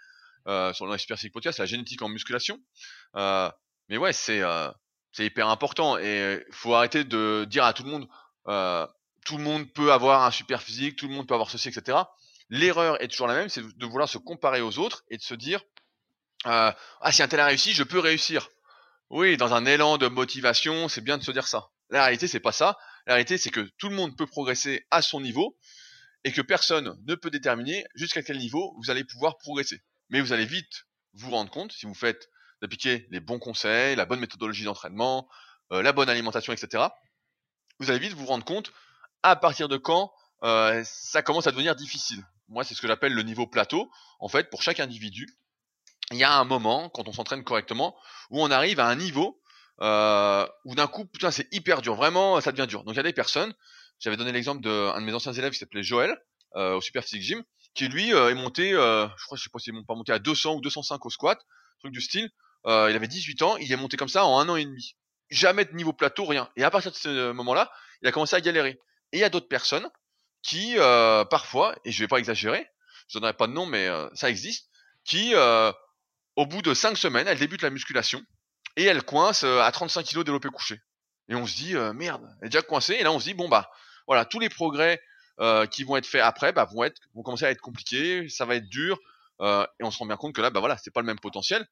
euh, 0.46 0.74
sur 0.74 0.86
le 0.86 0.98
Super 0.98 1.16
Podcast, 1.32 1.58
la 1.58 1.64
génétique 1.64 2.02
en 2.02 2.08
musculation. 2.08 2.58
Euh, 3.16 3.50
mais 3.88 3.96
ouais, 3.96 4.12
c'est 4.12 4.42
euh, 4.42 4.70
hyper 5.18 5.48
important 5.48 5.96
et 5.96 6.44
faut 6.50 6.74
arrêter 6.74 7.04
de 7.04 7.46
dire 7.48 7.64
à 7.64 7.72
tout 7.72 7.82
le 7.82 7.90
monde 7.90 8.08
euh, 8.48 8.86
tout 9.24 9.38
le 9.38 9.42
monde 9.42 9.70
peut 9.72 9.92
avoir 9.92 10.24
un 10.24 10.30
super 10.30 10.62
physique, 10.62 10.96
tout 10.96 11.08
le 11.08 11.14
monde 11.14 11.26
peut 11.26 11.34
avoir 11.34 11.50
ceci, 11.50 11.68
etc. 11.68 11.98
L'erreur 12.48 13.02
est 13.02 13.08
toujours 13.08 13.26
la 13.26 13.34
même, 13.34 13.48
c'est 13.48 13.62
de 13.62 13.86
vouloir 13.86 14.08
se 14.08 14.18
comparer 14.18 14.60
aux 14.60 14.78
autres 14.78 15.04
et 15.10 15.16
de 15.16 15.22
se 15.22 15.34
dire 15.34 15.62
euh, 16.46 16.72
ah 17.00 17.12
si 17.12 17.22
un 17.22 17.28
tel 17.28 17.40
a 17.40 17.46
réussi, 17.46 17.72
je 17.72 17.82
peux 17.82 17.98
réussir. 17.98 18.48
Oui, 19.10 19.36
dans 19.36 19.54
un 19.54 19.64
élan 19.64 19.98
de 19.98 20.08
motivation, 20.08 20.88
c'est 20.88 21.00
bien 21.00 21.18
de 21.18 21.22
se 21.22 21.30
dire 21.30 21.46
ça. 21.46 21.70
La 21.90 22.02
réalité, 22.02 22.28
c'est 22.28 22.40
pas 22.40 22.52
ça. 22.52 22.76
La 23.06 23.14
réalité, 23.14 23.38
c'est 23.38 23.50
que 23.50 23.68
tout 23.78 23.88
le 23.88 23.94
monde 23.94 24.16
peut 24.16 24.26
progresser 24.26 24.86
à 24.90 25.02
son 25.02 25.20
niveau 25.20 25.56
et 26.24 26.32
que 26.32 26.42
personne 26.42 26.96
ne 27.06 27.14
peut 27.14 27.30
déterminer 27.30 27.84
jusqu'à 27.94 28.22
quel 28.22 28.38
niveau 28.38 28.74
vous 28.78 28.90
allez 28.90 29.04
pouvoir 29.04 29.38
progresser. 29.38 29.82
Mais 30.10 30.20
vous 30.20 30.32
allez 30.32 30.46
vite 30.46 30.86
vous 31.14 31.30
rendre 31.30 31.50
compte, 31.50 31.72
si 31.72 31.86
vous 31.86 31.94
faites 31.94 32.28
d'appliquer 32.60 33.06
les 33.10 33.20
bons 33.20 33.38
conseils, 33.38 33.96
la 33.96 34.06
bonne 34.06 34.20
méthodologie 34.20 34.64
d'entraînement, 34.64 35.28
euh, 35.72 35.82
la 35.82 35.92
bonne 35.92 36.08
alimentation, 36.08 36.52
etc. 36.52 36.84
Vous 37.78 37.90
allez 37.90 37.98
vite 37.98 38.12
vous 38.12 38.26
rendre 38.26 38.44
compte 38.44 38.72
à 39.22 39.36
partir 39.36 39.68
de 39.68 39.76
quand 39.76 40.12
euh, 40.42 40.82
ça 40.84 41.22
commence 41.22 41.46
à 41.46 41.52
devenir 41.52 41.76
difficile. 41.76 42.24
Moi, 42.48 42.64
c'est 42.64 42.74
ce 42.74 42.80
que 42.80 42.88
j'appelle 42.88 43.12
le 43.12 43.22
niveau 43.22 43.46
plateau. 43.46 43.90
En 44.20 44.28
fait, 44.28 44.50
pour 44.50 44.62
chaque 44.62 44.80
individu, 44.80 45.26
il 46.12 46.18
y 46.18 46.24
a 46.24 46.38
un 46.38 46.44
moment, 46.44 46.88
quand 46.90 47.08
on 47.08 47.12
s'entraîne 47.12 47.42
correctement, 47.42 47.96
où 48.30 48.42
on 48.42 48.50
arrive 48.50 48.80
à 48.80 48.86
un 48.86 48.94
niveau 48.94 49.40
euh, 49.82 50.46
où 50.64 50.74
d'un 50.74 50.86
coup, 50.86 51.04
putain, 51.06 51.30
c'est 51.30 51.52
hyper 51.52 51.82
dur. 51.82 51.96
Vraiment, 51.96 52.40
ça 52.40 52.52
devient 52.52 52.66
dur. 52.66 52.84
Donc, 52.84 52.94
il 52.94 52.98
y 52.98 53.00
a 53.00 53.04
des 53.04 53.12
personnes. 53.12 53.54
J'avais 53.98 54.16
donné 54.16 54.32
l'exemple 54.32 54.62
d'un 54.62 54.98
de 55.00 55.04
mes 55.04 55.14
anciens 55.14 55.32
élèves 55.32 55.52
qui 55.52 55.58
s'appelait 55.58 55.82
Joël 55.82 56.16
euh, 56.54 56.76
au 56.76 56.80
Super 56.80 57.02
Physique 57.02 57.22
Gym, 57.22 57.44
qui 57.74 57.88
lui 57.88 58.14
euh, 58.14 58.30
est 58.30 58.34
monté, 58.34 58.70
je 58.70 59.24
crois, 59.24 59.36
je 59.36 59.42
sais 59.42 59.50
pas 59.52 59.58
s'il 59.58 59.74
est 59.74 59.86
pas 59.86 59.94
monté 59.94 60.12
à 60.12 60.18
200 60.18 60.54
ou 60.54 60.60
205 60.60 61.04
au 61.04 61.10
squat, 61.10 61.38
truc 61.80 61.92
du 61.92 62.00
style. 62.00 62.30
Il 62.66 62.70
avait 62.70 63.06
18 63.06 63.42
ans, 63.42 63.56
il 63.58 63.70
est 63.70 63.76
monté 63.76 63.96
comme 63.96 64.08
ça 64.08 64.24
en 64.24 64.40
un 64.40 64.48
an 64.48 64.56
et 64.56 64.64
demi. 64.64 64.96
Jamais 65.30 65.64
de 65.64 65.72
niveau 65.72 65.92
plateau, 65.92 66.24
rien. 66.24 66.48
Et 66.56 66.64
à 66.64 66.70
partir 66.70 66.90
de 66.90 66.96
ce 66.96 67.32
moment-là, 67.32 67.70
il 68.02 68.08
a 68.08 68.12
commencé 68.12 68.34
à 68.34 68.40
galérer. 68.40 68.80
Et 69.12 69.18
il 69.18 69.20
y 69.20 69.24
a 69.24 69.28
d'autres 69.28 69.48
personnes 69.48 69.88
qui, 70.46 70.78
euh, 70.78 71.24
parfois, 71.24 71.74
et 71.84 71.90
je 71.90 72.00
vais 72.04 72.06
pas 72.06 72.18
exagérer, 72.18 72.70
je 73.08 73.18
donnerai 73.18 73.32
pas 73.32 73.48
de 73.48 73.52
nom, 73.52 73.66
mais 73.66 73.88
euh, 73.88 74.08
ça 74.14 74.30
existe, 74.30 74.70
qui, 75.04 75.34
euh, 75.34 75.72
au 76.36 76.46
bout 76.46 76.62
de 76.62 76.72
5 76.72 76.96
semaines, 76.96 77.26
elles 77.26 77.40
débutent 77.40 77.62
la 77.62 77.70
musculation 77.70 78.22
et 78.76 78.84
elles 78.84 79.02
coincent 79.02 79.44
euh, 79.44 79.60
à 79.60 79.72
35 79.72 80.06
kg 80.06 80.22
développé 80.22 80.48
couché. 80.48 80.80
Et 81.28 81.34
on 81.34 81.46
se 81.46 81.56
dit, 81.56 81.74
merde, 81.96 82.22
elle 82.40 82.46
est 82.46 82.50
déjà 82.50 82.62
coincée. 82.62 82.94
Et 82.94 83.02
là, 83.02 83.10
on 83.10 83.18
se 83.18 83.24
dit, 83.24 83.34
bon 83.34 83.48
bah, 83.48 83.68
voilà, 84.06 84.24
tous 84.24 84.38
les 84.38 84.48
progrès 84.48 85.02
qui 85.72 85.82
vont 85.82 85.96
être 85.96 86.06
faits 86.06 86.22
après, 86.22 86.52
bah, 86.52 86.68
vont 86.72 87.22
commencer 87.24 87.44
à 87.44 87.50
être 87.50 87.60
compliqués, 87.60 88.28
ça 88.28 88.44
va 88.44 88.54
être 88.54 88.68
dur, 88.68 88.96
et 89.40 89.82
on 89.82 89.90
se 89.90 89.98
rend 89.98 90.06
bien 90.06 90.16
compte 90.16 90.36
que 90.36 90.40
là, 90.40 90.50
bah 90.50 90.60
voilà, 90.60 90.76
c'est 90.78 90.92
pas 90.92 91.00
le 91.00 91.06
même 91.06 91.18
potentiel. 91.18 91.66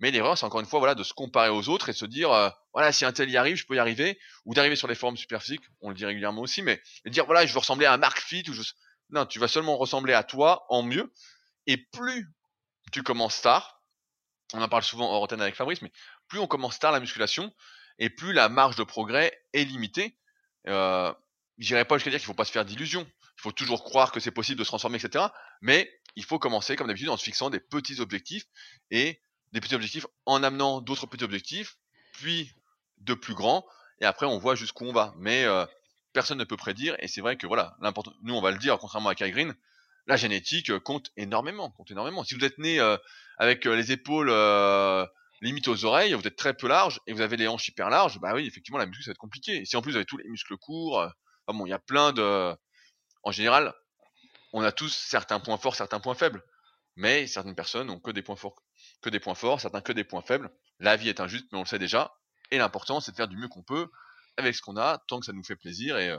Mais 0.00 0.10
l'erreur, 0.10 0.36
c'est 0.36 0.44
encore 0.44 0.60
une 0.60 0.66
fois, 0.66 0.78
voilà, 0.78 0.94
de 0.94 1.02
se 1.02 1.14
comparer 1.14 1.48
aux 1.48 1.68
autres 1.68 1.88
et 1.88 1.92
se 1.92 2.04
dire, 2.04 2.30
euh, 2.30 2.50
voilà, 2.72 2.92
si 2.92 3.04
un 3.04 3.12
tel 3.12 3.30
y 3.30 3.36
arrive, 3.36 3.56
je 3.56 3.66
peux 3.66 3.76
y 3.76 3.78
arriver, 3.78 4.18
ou 4.44 4.54
d'arriver 4.54 4.76
sur 4.76 4.88
les 4.88 4.94
forums 4.94 5.16
super 5.16 5.42
physiques, 5.42 5.64
on 5.80 5.88
le 5.88 5.94
dit 5.94 6.04
régulièrement 6.04 6.42
aussi, 6.42 6.62
mais 6.62 6.82
de 7.04 7.10
dire, 7.10 7.24
voilà, 7.26 7.46
je 7.46 7.52
veux 7.52 7.58
ressembler 7.58 7.86
à 7.86 7.96
Mark 7.96 8.18
Fit, 8.18 8.44
ou 8.48 8.52
je... 8.52 8.62
non, 9.10 9.24
tu 9.26 9.38
vas 9.38 9.48
seulement 9.48 9.76
ressembler 9.76 10.12
à 10.12 10.22
toi 10.22 10.66
en 10.68 10.82
mieux, 10.82 11.12
et 11.66 11.78
plus 11.78 12.30
tu 12.92 13.02
commences 13.02 13.40
tard, 13.40 13.82
on 14.52 14.62
en 14.62 14.68
parle 14.68 14.82
souvent 14.82 15.10
en 15.10 15.22
antenne 15.22 15.40
avec 15.40 15.54
Fabrice, 15.54 15.82
mais 15.82 15.92
plus 16.28 16.38
on 16.38 16.46
commence 16.46 16.78
tard 16.78 16.92
la 16.92 17.00
musculation, 17.00 17.52
et 17.98 18.10
plus 18.10 18.32
la 18.32 18.48
marge 18.48 18.76
de 18.76 18.84
progrès 18.84 19.32
est 19.54 19.64
limitée. 19.64 20.18
Euh, 20.68 21.12
J'irai 21.58 21.86
pas 21.86 21.96
jusqu'à 21.96 22.10
dire 22.10 22.18
qu'il 22.18 22.26
faut 22.26 22.34
pas 22.34 22.44
se 22.44 22.52
faire 22.52 22.64
d'illusions. 22.64 23.06
Il 23.38 23.42
faut 23.42 23.52
toujours 23.52 23.82
croire 23.82 24.12
que 24.12 24.20
c'est 24.20 24.30
possible 24.30 24.58
de 24.58 24.64
se 24.64 24.68
transformer, 24.68 24.98
etc. 24.98 25.26
Mais 25.62 25.90
il 26.14 26.24
faut 26.24 26.38
commencer, 26.38 26.76
comme 26.76 26.86
d'habitude, 26.86 27.08
en 27.08 27.16
se 27.16 27.24
fixant 27.24 27.50
des 27.50 27.60
petits 27.60 28.00
objectifs 28.00 28.44
et 28.90 29.20
des 29.56 29.60
petits 29.62 29.74
objectifs 29.74 30.06
en 30.26 30.42
amenant 30.42 30.82
d'autres 30.82 31.06
petits 31.06 31.24
objectifs, 31.24 31.78
puis 32.12 32.52
de 32.98 33.14
plus 33.14 33.32
grands, 33.32 33.66
et 34.00 34.04
après 34.04 34.26
on 34.26 34.36
voit 34.36 34.54
jusqu'où 34.54 34.84
on 34.84 34.92
va. 34.92 35.14
Mais 35.16 35.44
euh, 35.44 35.64
personne 36.12 36.36
ne 36.36 36.44
peut 36.44 36.58
prédire, 36.58 36.94
et 36.98 37.08
c'est 37.08 37.22
vrai 37.22 37.38
que 37.38 37.46
voilà, 37.46 37.74
l'important, 37.80 38.12
nous 38.22 38.34
on 38.34 38.42
va 38.42 38.50
le 38.50 38.58
dire, 38.58 38.78
contrairement 38.78 39.08
à 39.08 39.14
Kai 39.14 39.30
Green, 39.30 39.54
la 40.06 40.16
génétique 40.16 40.68
euh, 40.70 40.78
compte 40.78 41.10
énormément, 41.16 41.70
compte 41.70 41.90
énormément. 41.90 42.22
Si 42.22 42.34
vous 42.34 42.44
êtes 42.44 42.58
né 42.58 42.80
euh, 42.80 42.98
avec 43.38 43.64
les 43.64 43.92
épaules 43.92 44.30
limite 45.40 45.68
aux 45.68 45.86
oreilles, 45.86 46.12
vous 46.12 46.26
êtes 46.26 46.36
très 46.36 46.52
peu 46.54 46.68
large 46.68 47.00
et 47.06 47.14
vous 47.14 47.22
avez 47.22 47.38
les 47.38 47.48
hanches 47.48 47.68
hyper 47.68 47.88
larges, 47.88 48.18
bah 48.20 48.32
oui, 48.34 48.46
effectivement, 48.46 48.78
la 48.78 48.86
muscu, 48.86 49.04
ça 49.04 49.10
va 49.10 49.12
être 49.12 49.18
compliqué. 49.18 49.56
Et 49.56 49.64
si 49.64 49.76
en 49.76 49.82
plus 49.82 49.92
vous 49.92 49.96
avez 49.96 50.04
tous 50.04 50.18
les 50.18 50.28
muscles 50.28 50.56
courts, 50.58 51.00
euh, 51.00 51.08
bon, 51.48 51.64
il 51.64 51.70
y 51.70 51.74
a 51.74 51.78
plein 51.78 52.12
de. 52.12 52.54
En 53.22 53.32
général, 53.32 53.74
on 54.52 54.62
a 54.62 54.70
tous 54.70 54.94
certains 54.94 55.40
points 55.40 55.56
forts, 55.56 55.76
certains 55.76 56.00
points 56.00 56.14
faibles. 56.14 56.42
Mais 56.96 57.26
certaines 57.26 57.54
personnes 57.54 57.90
ont 57.90 58.00
que 58.00 58.10
des 58.10 58.22
points 58.22 58.36
forts, 58.36 58.62
que 59.06 59.10
des 59.10 59.20
points 59.20 59.36
forts, 59.36 59.60
certains 59.60 59.80
que 59.80 59.92
des 59.92 60.02
points 60.02 60.22
faibles. 60.22 60.50
La 60.80 60.96
vie 60.96 61.08
est 61.08 61.20
injuste, 61.20 61.46
mais 61.52 61.58
on 61.58 61.62
le 61.62 61.68
sait 61.68 61.78
déjà. 61.78 62.12
Et 62.50 62.58
l'important, 62.58 63.00
c'est 63.00 63.12
de 63.12 63.16
faire 63.16 63.28
du 63.28 63.36
mieux 63.36 63.48
qu'on 63.48 63.62
peut 63.62 63.88
avec 64.36 64.54
ce 64.54 64.60
qu'on 64.60 64.76
a, 64.76 64.98
tant 65.06 65.20
que 65.20 65.26
ça 65.26 65.32
nous 65.32 65.44
fait 65.44 65.56
plaisir 65.56 65.96
et 65.96 66.10
euh, 66.10 66.18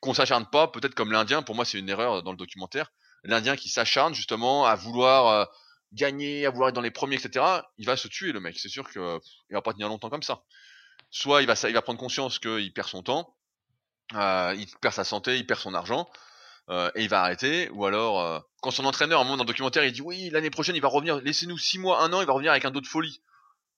qu'on 0.00 0.14
s'acharne 0.14 0.46
pas, 0.48 0.68
peut-être 0.68 0.94
comme 0.94 1.10
l'Indien. 1.10 1.42
Pour 1.42 1.56
moi, 1.56 1.64
c'est 1.64 1.78
une 1.78 1.88
erreur 1.88 2.22
dans 2.22 2.30
le 2.30 2.36
documentaire. 2.36 2.92
L'Indien 3.24 3.56
qui 3.56 3.68
s'acharne 3.68 4.14
justement 4.14 4.64
à 4.64 4.76
vouloir 4.76 5.26
euh, 5.26 5.44
gagner, 5.92 6.46
à 6.46 6.50
vouloir 6.50 6.68
être 6.68 6.74
dans 6.74 6.80
les 6.80 6.92
premiers, 6.92 7.16
etc., 7.16 7.44
il 7.76 7.86
va 7.86 7.96
se 7.96 8.06
tuer 8.06 8.30
le 8.30 8.40
mec. 8.40 8.58
C'est 8.58 8.68
sûr 8.68 8.88
que 8.88 9.20
il 9.50 9.54
va 9.54 9.60
pas 9.60 9.72
tenir 9.72 9.88
longtemps 9.88 10.08
comme 10.08 10.22
ça. 10.22 10.44
Soit 11.10 11.42
il 11.42 11.48
va, 11.48 11.54
il 11.68 11.74
va 11.74 11.82
prendre 11.82 11.98
conscience 11.98 12.38
qu'il 12.38 12.72
perd 12.72 12.88
son 12.88 13.02
temps, 13.02 13.36
euh, 14.14 14.54
il 14.56 14.68
perd 14.80 14.94
sa 14.94 15.04
santé, 15.04 15.36
il 15.36 15.46
perd 15.46 15.60
son 15.60 15.74
argent, 15.74 16.08
euh, 16.70 16.90
et 16.94 17.02
il 17.02 17.08
va 17.08 17.22
arrêter. 17.22 17.68
Ou 17.70 17.84
alors, 17.84 18.20
euh, 18.20 18.38
quand 18.62 18.70
son 18.70 18.84
entraîneur, 18.84 19.18
à 19.18 19.22
un 19.22 19.24
moment 19.24 19.36
dans 19.36 19.44
le 19.44 19.48
documentaire, 19.48 19.84
il 19.84 19.92
dit 19.92 20.02
oui, 20.02 20.30
l'année 20.30 20.50
prochaine, 20.50 20.76
il 20.76 20.82
va 20.82 20.88
revenir, 20.88 21.16
laissez-nous 21.20 21.58
six 21.58 21.78
mois, 21.78 22.00
un 22.02 22.12
an, 22.12 22.20
il 22.20 22.26
va 22.26 22.32
revenir 22.32 22.52
avec 22.52 22.64
un 22.64 22.70
dos 22.70 22.80
de 22.80 22.86
folie. 22.86 23.22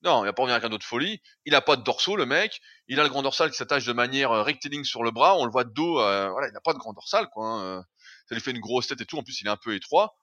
Non, 0.02 0.24
il 0.24 0.26
va 0.26 0.32
pas 0.32 0.42
revenir 0.42 0.56
avec 0.56 0.66
un 0.66 0.68
dos 0.68 0.78
de 0.78 0.84
folie. 0.84 1.22
Il 1.46 1.54
a 1.54 1.60
pas 1.60 1.76
de 1.76 1.82
dorsaux, 1.82 2.16
le 2.16 2.26
mec. 2.26 2.60
Il 2.88 2.98
a 2.98 3.04
le 3.04 3.08
grand 3.08 3.22
dorsal 3.22 3.50
qui 3.50 3.56
s'attache 3.56 3.84
de 3.84 3.92
manière 3.92 4.32
euh, 4.32 4.42
rectiligne 4.42 4.84
sur 4.84 5.04
le 5.04 5.12
bras. 5.12 5.36
On 5.38 5.44
le 5.44 5.52
voit 5.52 5.64
de 5.64 5.70
dos. 5.70 5.94
Voilà, 5.94 6.48
il 6.48 6.52
n'a 6.52 6.60
pas 6.60 6.72
de 6.72 6.78
grand 6.78 6.92
dorsal, 6.92 7.28
quoi. 7.30 7.46
Hein. 7.46 7.84
Ça 8.28 8.34
lui 8.34 8.42
fait 8.42 8.50
une 8.50 8.60
grosse 8.60 8.88
tête 8.88 9.00
et 9.00 9.06
tout. 9.06 9.16
En 9.16 9.22
plus, 9.22 9.40
il 9.40 9.46
est 9.46 9.50
un 9.50 9.56
peu 9.56 9.74
étroit. 9.74 10.16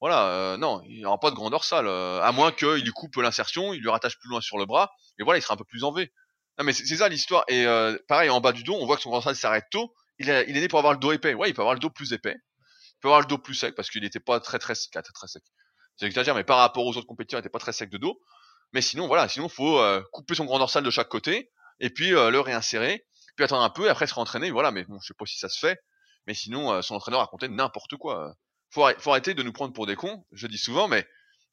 Voilà, 0.00 0.56
non, 0.58 0.82
il 0.86 1.02
n'aura 1.02 1.18
pas 1.18 1.30
de 1.30 1.34
grand 1.34 1.48
dorsal, 1.48 1.88
à 1.88 2.30
moins 2.32 2.52
qu'il 2.52 2.82
lui 2.82 2.90
coupe 2.90 3.16
l'insertion, 3.16 3.72
il 3.72 3.80
lui 3.80 3.88
rattache 3.88 4.18
plus 4.18 4.28
loin 4.28 4.42
sur 4.42 4.58
le 4.58 4.66
bras, 4.66 4.92
et 5.18 5.22
voilà, 5.22 5.38
il 5.38 5.42
sera 5.42 5.54
un 5.54 5.56
peu 5.56 5.64
plus 5.64 5.84
en 5.84 5.92
V. 5.92 6.12
Non 6.58 6.66
mais 6.66 6.74
c'est 6.74 6.96
ça 6.96 7.08
l'histoire. 7.08 7.44
Et 7.48 7.64
pareil, 8.06 8.28
en 8.28 8.42
bas 8.42 8.52
du 8.52 8.62
dos, 8.62 8.74
on 8.74 8.84
voit 8.84 8.96
que 8.96 9.02
son 9.02 9.08
grand 9.08 9.18
dorsal 9.18 9.36
s'arrête 9.36 9.64
tôt. 9.70 9.94
Il, 10.18 10.30
est, 10.30 10.46
né 10.46 10.68
pour 10.68 10.78
avoir 10.78 10.94
le 10.94 10.98
dos 10.98 11.12
épais. 11.12 11.34
Ouais, 11.34 11.50
il 11.50 11.54
peut 11.54 11.62
avoir 11.62 11.74
le 11.74 11.80
dos 11.80 11.90
plus 11.90 12.12
épais. 12.12 12.36
Il 12.36 13.00
peut 13.00 13.08
avoir 13.08 13.20
le 13.20 13.26
dos 13.26 13.38
plus 13.38 13.54
sec 13.54 13.74
parce 13.74 13.90
qu'il 13.90 14.02
n'était 14.02 14.20
pas 14.20 14.40
très 14.40 14.58
très 14.58 14.74
sec. 14.74 14.90
Très, 14.92 15.02
très 15.02 15.28
sec. 15.28 15.42
C'est 15.96 16.06
exagère, 16.06 16.34
mais 16.34 16.44
par 16.44 16.58
rapport 16.58 16.84
aux 16.84 16.96
autres 16.96 17.06
compétiteurs, 17.06 17.38
il 17.38 17.42
n'était 17.42 17.50
pas 17.50 17.58
très 17.58 17.72
sec 17.72 17.90
de 17.90 17.98
dos. 17.98 18.20
Mais 18.72 18.82
sinon, 18.82 19.06
voilà, 19.06 19.28
sinon 19.28 19.48
faut 19.48 19.80
couper 20.12 20.34
son 20.34 20.44
grand 20.44 20.58
dorsal 20.58 20.82
de 20.84 20.90
chaque 20.90 21.08
côté 21.08 21.50
et 21.80 21.90
puis 21.90 22.10
le 22.10 22.40
réinsérer, 22.40 23.06
puis 23.36 23.44
attendre 23.44 23.62
un 23.62 23.70
peu, 23.70 23.86
et 23.86 23.88
après 23.88 24.06
se 24.06 24.14
rentraîner. 24.14 24.50
Voilà, 24.50 24.70
mais 24.70 24.84
bon, 24.84 24.98
je 25.00 25.06
sais 25.08 25.14
pas 25.14 25.24
si 25.24 25.38
ça 25.38 25.48
se 25.48 25.58
fait. 25.58 25.78
Mais 26.26 26.34
sinon, 26.34 26.82
son 26.82 26.96
entraîneur 26.96 27.20
racontait 27.20 27.48
n'importe 27.48 27.96
quoi 27.96 28.34
faut, 28.70 28.86
faut 28.98 29.10
arrêter 29.10 29.34
de 29.34 29.42
nous 29.42 29.52
prendre 29.52 29.72
pour 29.72 29.86
des 29.86 29.96
cons. 29.96 30.24
Je 30.32 30.46
dis 30.46 30.58
souvent, 30.58 30.88
mais 30.88 31.06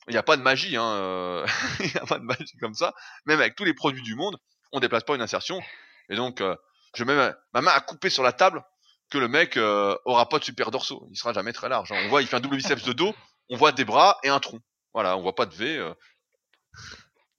il 0.07 0.11
n'y 0.11 0.17
a 0.17 0.23
pas 0.23 0.37
de 0.37 0.41
magie. 0.41 0.75
Hein, 0.75 0.95
euh, 0.95 1.47
il 1.79 1.85
n'y 1.85 1.97
a 1.97 2.05
pas 2.05 2.19
de 2.19 2.23
magie 2.23 2.57
comme 2.59 2.73
ça. 2.73 2.93
Même 3.25 3.39
avec 3.39 3.55
tous 3.55 3.63
les 3.63 3.73
produits 3.73 4.03
du 4.03 4.15
monde, 4.15 4.37
on 4.71 4.79
déplace 4.79 5.03
pas 5.03 5.15
une 5.15 5.21
insertion. 5.21 5.61
Et 6.09 6.15
donc, 6.15 6.41
euh, 6.41 6.55
je 6.93 7.03
mets 7.03 7.15
ma, 7.15 7.61
main 7.61 7.71
à 7.71 7.79
couper 7.79 8.09
sur 8.09 8.23
la 8.23 8.33
table 8.33 8.63
que 9.09 9.17
le 9.17 9.27
mec 9.27 9.57
euh, 9.57 9.95
aura 10.05 10.29
pas 10.29 10.39
de 10.39 10.43
super 10.43 10.71
dorsaux. 10.71 11.07
Il 11.11 11.17
sera 11.17 11.33
jamais 11.33 11.53
très 11.53 11.69
large. 11.69 11.91
Hein. 11.91 12.01
On 12.05 12.09
voit, 12.09 12.21
il 12.21 12.27
fait 12.27 12.35
un 12.35 12.39
double 12.39 12.57
biceps 12.57 12.83
de 12.83 12.93
dos. 12.93 13.15
On 13.49 13.57
voit 13.57 13.71
des 13.71 13.85
bras 13.85 14.17
et 14.23 14.29
un 14.29 14.39
tronc. 14.39 14.59
Voilà, 14.93 15.17
on 15.17 15.21
voit 15.21 15.35
pas 15.35 15.45
de 15.45 15.53
V. 15.53 15.93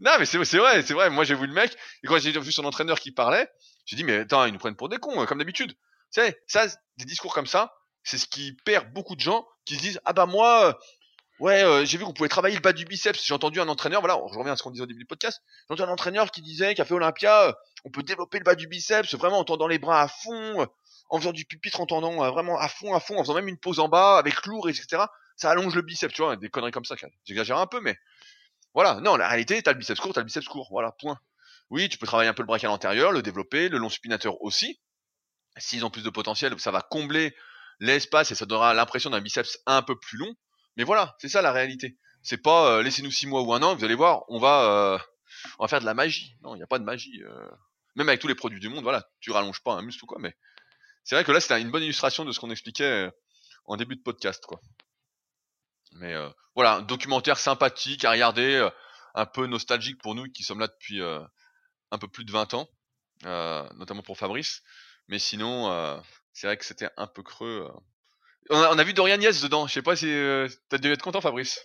Non, 0.00 0.12
mais 0.18 0.26
c'est 0.26 0.38
vrai, 0.38 0.82
c'est 0.82 0.92
vrai. 0.92 1.10
Moi, 1.10 1.24
j'ai 1.24 1.34
vu 1.34 1.46
le 1.46 1.52
mec 1.52 1.76
et 2.02 2.06
quand 2.06 2.18
j'ai 2.18 2.38
vu 2.38 2.52
son 2.52 2.64
entraîneur 2.64 3.00
qui 3.00 3.12
parlait, 3.12 3.48
j'ai 3.86 3.96
dit 3.96 4.04
mais 4.04 4.18
attends, 4.18 4.44
ils 4.44 4.52
nous 4.52 4.58
prennent 4.58 4.76
pour 4.76 4.88
des 4.88 4.98
cons 4.98 5.24
comme 5.26 5.38
d'habitude. 5.38 5.72
Tu 5.72 6.20
sais, 6.20 6.40
ça, 6.46 6.66
des 6.96 7.04
discours 7.04 7.32
comme 7.32 7.46
ça, 7.46 7.74
c'est 8.02 8.18
ce 8.18 8.26
qui 8.26 8.56
perd 8.64 8.92
beaucoup 8.92 9.16
de 9.16 9.20
gens 9.20 9.46
qui 9.64 9.76
se 9.76 9.80
disent 9.80 10.00
ah 10.04 10.12
bah 10.12 10.26
moi 10.26 10.68
euh, 10.68 10.72
ouais 11.44 11.62
euh, 11.62 11.84
j'ai 11.84 11.98
vu 11.98 12.04
qu'on 12.04 12.14
pouvait 12.14 12.30
travailler 12.30 12.56
le 12.56 12.62
bas 12.62 12.72
du 12.72 12.86
biceps. 12.86 13.22
J'ai 13.22 13.34
entendu 13.34 13.60
un 13.60 13.68
entraîneur 13.68 14.00
voilà 14.00 14.18
je 14.32 14.38
reviens 14.38 14.54
à 14.54 14.56
ce 14.56 14.62
qu'on 14.62 14.70
disait 14.70 14.82
au 14.82 14.86
début 14.86 15.00
du 15.00 15.06
podcast. 15.06 15.42
J'ai 15.68 15.74
entendu 15.74 15.90
un 15.90 15.92
entraîneur 15.92 16.30
qui 16.30 16.40
disait 16.40 16.74
qu'a 16.74 16.86
fait 16.86 16.94
Olympia 16.94 17.48
euh, 17.48 17.52
on 17.84 17.90
peut 17.90 18.02
développer 18.02 18.38
le 18.38 18.44
bas 18.44 18.54
du 18.54 18.66
biceps 18.66 19.14
vraiment 19.14 19.38
en 19.40 19.44
tendant 19.44 19.66
les 19.66 19.78
bras 19.78 20.00
à 20.00 20.08
fond 20.08 20.66
en 21.10 21.18
faisant 21.18 21.32
du 21.32 21.44
pupitre 21.44 21.80
en 21.82 21.86
tendant 21.86 22.30
vraiment 22.32 22.58
à 22.58 22.68
fond 22.68 22.94
à 22.94 23.00
fond 23.00 23.18
en 23.18 23.22
faisant 23.22 23.34
même 23.34 23.48
une 23.48 23.58
pause 23.58 23.78
en 23.78 23.88
bas 23.88 24.16
avec 24.16 24.46
lourd 24.46 24.70
etc 24.70 25.02
ça 25.36 25.50
allonge 25.50 25.74
le 25.74 25.82
biceps 25.82 26.14
tu 26.14 26.22
vois 26.22 26.36
des 26.36 26.48
conneries 26.48 26.72
comme 26.72 26.86
ça 26.86 26.96
j'exagère 27.24 27.58
un 27.58 27.66
peu 27.66 27.80
mais 27.80 27.98
voilà. 28.72 29.00
Non 29.02 29.16
la 29.16 29.28
réalité 29.28 29.62
t'as 29.62 29.72
le 29.72 29.78
biceps 29.78 30.00
court 30.00 30.14
t'as 30.14 30.22
le 30.22 30.26
biceps 30.26 30.48
court 30.48 30.68
voilà 30.70 30.92
point. 30.92 31.20
Oui 31.68 31.90
tu 31.90 31.98
peux 31.98 32.06
travailler 32.06 32.30
un 32.30 32.34
peu 32.34 32.42
le 32.42 32.46
brachial 32.46 32.72
antérieur 32.72 33.12
le 33.12 33.20
développer 33.20 33.68
le 33.68 33.76
long 33.76 33.90
supinateur 33.90 34.40
aussi. 34.40 34.80
S'ils 35.58 35.84
ont 35.84 35.90
plus 35.90 36.04
de 36.04 36.10
potentiel 36.10 36.58
ça 36.58 36.70
va 36.70 36.80
combler 36.80 37.36
l'espace 37.80 38.30
et 38.30 38.34
ça 38.34 38.46
donnera 38.46 38.72
l'impression 38.72 39.10
d'un 39.10 39.20
biceps 39.20 39.58
un 39.66 39.82
peu 39.82 39.98
plus 39.98 40.16
long. 40.16 40.34
Mais 40.76 40.84
voilà, 40.84 41.16
c'est 41.18 41.28
ça 41.28 41.42
la 41.42 41.52
réalité. 41.52 41.96
C'est 42.22 42.38
pas 42.38 42.78
euh, 42.78 42.82
laissez-nous 42.82 43.10
six 43.10 43.26
mois 43.26 43.42
ou 43.42 43.52
un 43.52 43.62
an, 43.62 43.76
vous 43.76 43.84
allez 43.84 43.94
voir, 43.94 44.24
on 44.28 44.38
va, 44.38 44.94
euh, 44.94 44.98
on 45.58 45.64
va 45.64 45.68
faire 45.68 45.80
de 45.80 45.84
la 45.84 45.94
magie. 45.94 46.36
Non, 46.42 46.54
il 46.54 46.58
n'y 46.58 46.64
a 46.64 46.66
pas 46.66 46.78
de 46.78 46.84
magie. 46.84 47.22
Euh. 47.22 47.50
Même 47.96 48.08
avec 48.08 48.20
tous 48.20 48.28
les 48.28 48.34
produits 48.34 48.60
du 48.60 48.68
monde, 48.68 48.82
voilà, 48.82 49.08
tu 49.20 49.30
rallonges 49.30 49.62
pas 49.62 49.74
un 49.74 49.82
muscle 49.82 50.04
ou 50.04 50.06
quoi, 50.06 50.18
mais 50.18 50.34
c'est 51.04 51.14
vrai 51.14 51.24
que 51.24 51.32
là 51.32 51.38
c'était 51.38 51.60
une 51.60 51.70
bonne 51.70 51.82
illustration 51.82 52.24
de 52.24 52.32
ce 52.32 52.40
qu'on 52.40 52.50
expliquait 52.50 53.10
en 53.66 53.76
début 53.76 53.94
de 53.94 54.02
podcast, 54.02 54.44
quoi. 54.46 54.60
Mais 55.92 56.14
voilà, 56.56 56.76
un 56.76 56.82
documentaire 56.82 57.38
sympathique 57.38 58.04
à 58.04 58.10
regarder, 58.10 58.68
un 59.14 59.26
peu 59.26 59.46
nostalgique 59.46 60.02
pour 60.02 60.16
nous 60.16 60.24
qui 60.32 60.42
sommes 60.42 60.58
là 60.58 60.66
depuis 60.66 61.00
un 61.00 61.98
peu 61.98 62.08
plus 62.08 62.24
de 62.24 62.32
20 62.32 62.54
ans, 62.54 62.68
notamment 63.76 64.02
pour 64.02 64.18
Fabrice. 64.18 64.62
Mais 65.06 65.20
sinon, 65.20 66.02
c'est 66.32 66.48
vrai 66.48 66.56
que 66.56 66.64
c'était 66.64 66.90
un 66.96 67.06
peu 67.06 67.22
creux. 67.22 67.70
Euh. 68.50 68.68
On 68.72 68.78
a, 68.78 68.84
vu 68.84 68.92
Dorian 68.92 69.20
Yates 69.20 69.42
dedans. 69.42 69.66
Je 69.66 69.72
sais 69.72 69.82
pas 69.82 69.96
si 69.96 70.06
euh, 70.10 70.48
t'as 70.68 70.78
dû 70.78 70.92
être 70.92 71.02
content, 71.02 71.20
Fabrice. 71.20 71.64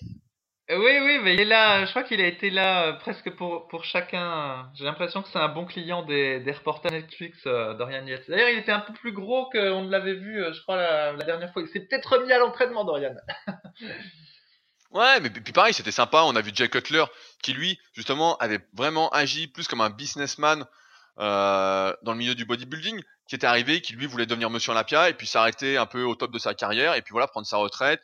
Euh, 0.70 0.78
oui, 0.78 1.00
oui, 1.02 1.20
mais 1.24 1.34
il 1.34 1.42
est 1.42 1.46
là. 1.46 1.86
Je 1.86 1.90
crois 1.90 2.04
qu'il 2.04 2.22
a 2.22 2.28
été 2.28 2.50
là 2.50 2.94
presque 2.94 3.36
pour 3.36 3.68
pour 3.68 3.84
chacun. 3.84 4.72
J'ai 4.76 4.86
l'impression 4.86 5.22
que 5.22 5.30
c'est 5.30 5.40
un 5.40 5.50
bon 5.50 5.66
client 5.66 6.04
des, 6.04 6.40
des 6.40 6.52
reportages 6.52 6.92
Netflix, 6.92 7.44
Dorian 7.44 8.06
Yates. 8.06 8.30
D'ailleurs, 8.30 8.50
il 8.50 8.60
était 8.60 8.72
un 8.72 8.80
peu 8.80 8.94
plus 8.94 9.12
gros 9.12 9.50
qu'on 9.50 9.84
ne 9.84 9.90
l'avait 9.90 10.14
vu, 10.14 10.44
je 10.54 10.62
crois, 10.62 10.78
la, 10.78 11.14
dernière 11.26 11.52
fois. 11.52 11.64
Il 11.64 11.68
s'est 11.70 11.82
peut-être 11.82 12.18
remis 12.18 12.32
à 12.32 12.38
l'entraînement, 12.38 12.86
Dorian. 12.86 13.16
ouais, 14.92 15.20
mais 15.22 15.30
puis 15.30 15.54
pareil, 15.54 15.74
c'était 15.74 15.92
sympa. 15.92 16.22
On 16.24 16.36
a 16.36 16.42
vu 16.42 16.52
Jay 16.54 16.70
Cutler 16.70 17.06
qui, 17.42 17.54
lui, 17.54 17.80
justement, 17.94 18.38
avait 18.38 18.60
vraiment 18.74 19.10
agi 19.10 19.48
plus 19.48 19.68
comme 19.68 19.82
un 19.82 19.90
businessman 19.90 20.66
dans 21.18 21.96
le 22.06 22.16
milieu 22.16 22.36
du 22.36 22.46
bodybuilding 22.46 23.02
qui 23.30 23.36
était 23.36 23.48
arrivé, 23.48 23.80
qui 23.80 23.94
lui 23.94 24.08
voulait 24.08 24.26
devenir 24.26 24.50
Monsieur 24.50 24.72
Olympia 24.72 25.08
et 25.08 25.14
puis 25.14 25.28
s'arrêter 25.28 25.78
un 25.78 25.86
peu 25.86 26.04
au 26.04 26.16
top 26.16 26.32
de 26.32 26.40
sa 26.40 26.56
carrière 26.56 26.96
et 26.96 27.04
puis 27.04 27.12
voilà 27.12 27.28
prendre 27.28 27.46
sa 27.46 27.58
retraite, 27.58 28.02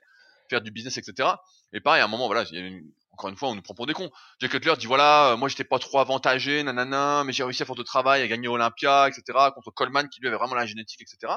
faire 0.51 0.61
du 0.61 0.69
business, 0.69 0.99
etc. 0.99 1.29
Et 1.73 1.81
pareil, 1.81 2.01
à 2.01 2.05
un 2.05 2.07
moment, 2.07 2.27
voilà, 2.27 2.45
il 2.51 2.59
y 2.59 2.61
a 2.61 2.79
encore 3.11 3.29
une 3.29 3.35
fois, 3.35 3.49
on 3.49 3.55
nous 3.55 3.63
prend 3.63 3.73
pour 3.73 3.87
des 3.87 3.93
cons. 3.93 4.11
Jack 4.39 4.51
Cutler 4.51 4.73
dit 4.77 4.85
voilà, 4.85 5.31
euh, 5.31 5.37
moi 5.37 5.49
j'étais 5.49 5.63
pas 5.63 5.79
trop 5.79 5.99
avantagé, 5.99 6.61
nanana, 6.61 7.23
mais 7.23 7.33
j'ai 7.33 7.43
réussi 7.43 7.63
à 7.63 7.65
faire 7.65 7.75
de 7.75 7.81
travail, 7.81 8.21
à 8.21 8.27
gagner 8.27 8.47
Olympia, 8.47 9.07
etc. 9.07 9.23
Contre 9.55 9.71
Coleman 9.71 10.07
qui 10.09 10.21
lui 10.21 10.27
avait 10.27 10.37
vraiment 10.37 10.53
la 10.53 10.67
génétique, 10.67 11.01
etc. 11.01 11.33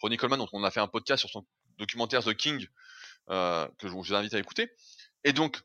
Ronnie 0.00 0.16
Coleman, 0.16 0.40
dont 0.40 0.48
on 0.52 0.64
a 0.64 0.70
fait 0.72 0.80
un 0.80 0.88
podcast 0.88 1.20
sur 1.20 1.30
son 1.30 1.46
documentaire 1.78 2.24
The 2.24 2.34
King, 2.34 2.66
euh, 3.30 3.68
que 3.78 3.86
je 3.86 3.92
vous 3.92 4.12
invite 4.14 4.34
à 4.34 4.38
écouter. 4.40 4.72
Et 5.22 5.32
donc, 5.32 5.60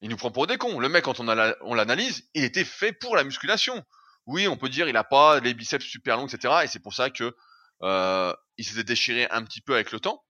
il 0.00 0.10
nous 0.10 0.16
prend 0.16 0.32
pour 0.32 0.48
des 0.48 0.58
cons. 0.58 0.80
Le 0.80 0.88
mec, 0.88 1.04
quand 1.04 1.20
on 1.20 1.74
l'analyse, 1.74 2.28
il 2.34 2.42
était 2.42 2.64
fait 2.64 2.92
pour 2.92 3.14
la 3.14 3.22
musculation 3.22 3.84
oui, 4.30 4.46
on 4.46 4.56
peut 4.56 4.68
dire 4.68 4.88
il 4.88 4.96
a 4.96 5.02
pas 5.02 5.40
les 5.40 5.54
biceps 5.54 5.84
super 5.84 6.16
longs, 6.16 6.28
etc. 6.28 6.54
Et 6.62 6.68
c'est 6.68 6.78
pour 6.78 6.94
ça 6.94 7.10
que 7.10 7.34
euh, 7.82 8.32
il 8.56 8.64
s'était 8.64 8.84
déchiré 8.84 9.26
un 9.30 9.42
petit 9.42 9.60
peu 9.60 9.74
avec 9.74 9.90
le 9.90 9.98
temps. 9.98 10.24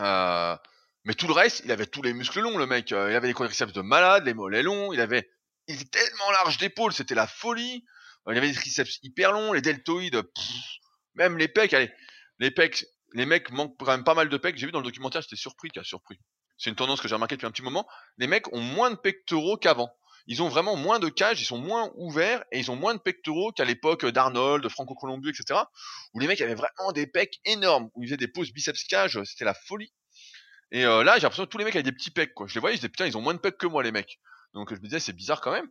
Euh, 0.00 0.56
mais 1.04 1.14
tout 1.14 1.28
le 1.28 1.32
reste, 1.32 1.62
il 1.64 1.70
avait 1.70 1.86
tous 1.86 2.02
les 2.02 2.14
muscles 2.14 2.40
longs, 2.40 2.58
le 2.58 2.66
mec. 2.66 2.90
Euh, 2.90 3.10
il 3.10 3.14
avait 3.14 3.28
les 3.28 3.34
quadriceps 3.34 3.72
de 3.72 3.80
malade, 3.80 4.24
les 4.26 4.34
mollets 4.34 4.64
longs. 4.64 4.92
Il 4.92 5.00
avait, 5.00 5.30
était 5.68 5.84
tellement 5.84 6.30
large 6.32 6.58
d'épaule, 6.58 6.92
c'était 6.92 7.14
la 7.14 7.28
folie. 7.28 7.84
il 8.28 8.36
avait 8.36 8.48
des 8.48 8.54
triceps 8.54 8.98
hyper 9.02 9.30
longs, 9.30 9.52
les 9.52 9.62
deltoïdes, 9.62 10.20
même 11.14 11.38
les 11.38 11.48
pecs. 11.48 11.76
Les 12.40 12.50
pecs, 12.50 12.86
les 13.12 13.26
mecs 13.26 13.52
manquent 13.52 13.76
quand 13.78 13.86
même 13.86 14.04
pas 14.04 14.14
mal 14.14 14.28
de 14.28 14.36
pecs. 14.36 14.56
J'ai 14.56 14.66
vu 14.66 14.72
dans 14.72 14.80
le 14.80 14.84
documentaire, 14.84 15.22
j'étais 15.22 15.36
surpris, 15.36 15.70
a 15.76 15.84
surpris. 15.84 16.18
C'est 16.58 16.70
une 16.70 16.76
tendance 16.76 17.00
que 17.00 17.06
j'ai 17.06 17.14
remarqué 17.14 17.36
depuis 17.36 17.46
un 17.46 17.52
petit 17.52 17.62
moment. 17.62 17.86
Les 18.18 18.26
mecs 18.26 18.52
ont 18.52 18.60
moins 18.60 18.90
de 18.90 18.96
pectoraux 18.96 19.56
qu'avant. 19.56 19.94
Ils 20.26 20.42
ont 20.42 20.48
vraiment 20.48 20.76
moins 20.76 20.98
de 20.98 21.08
cages, 21.08 21.40
ils 21.40 21.44
sont 21.44 21.58
moins 21.58 21.90
ouverts 21.96 22.44
et 22.52 22.58
ils 22.58 22.70
ont 22.70 22.76
moins 22.76 22.94
de 22.94 23.00
pectoraux 23.00 23.52
qu'à 23.52 23.64
l'époque 23.64 24.06
d'Arnold, 24.06 24.62
de 24.62 24.68
Franco 24.68 24.94
Colombu, 24.94 25.30
etc. 25.30 25.60
Où 26.14 26.20
les 26.20 26.26
mecs 26.26 26.40
avaient 26.40 26.54
vraiment 26.54 26.92
des 26.92 27.06
pecs 27.06 27.40
énormes, 27.44 27.90
où 27.94 28.02
ils 28.02 28.08
faisaient 28.08 28.16
des 28.16 28.28
poses 28.28 28.52
biceps 28.52 28.84
cage, 28.84 29.20
c'était 29.24 29.44
la 29.44 29.54
folie. 29.54 29.92
Et 30.70 30.84
euh, 30.86 31.04
là, 31.04 31.16
j'ai 31.16 31.22
l'impression 31.22 31.44
que 31.44 31.50
tous 31.50 31.58
les 31.58 31.64
mecs 31.64 31.76
avaient 31.76 31.82
des 31.82 31.92
petits 31.92 32.10
pecs, 32.10 32.34
quoi. 32.34 32.46
Je 32.46 32.54
les 32.54 32.60
voyais, 32.60 32.76
je 32.76 32.80
disais 32.80 32.88
putain, 32.88 33.06
ils 33.06 33.16
ont 33.16 33.20
moins 33.20 33.34
de 33.34 33.38
pecs 33.40 33.58
que 33.58 33.66
moi, 33.66 33.82
les 33.82 33.92
mecs. 33.92 34.18
Donc 34.54 34.70
je 34.70 34.80
me 34.80 34.84
disais, 34.84 35.00
c'est 35.00 35.12
bizarre 35.12 35.40
quand 35.40 35.52
même. 35.52 35.68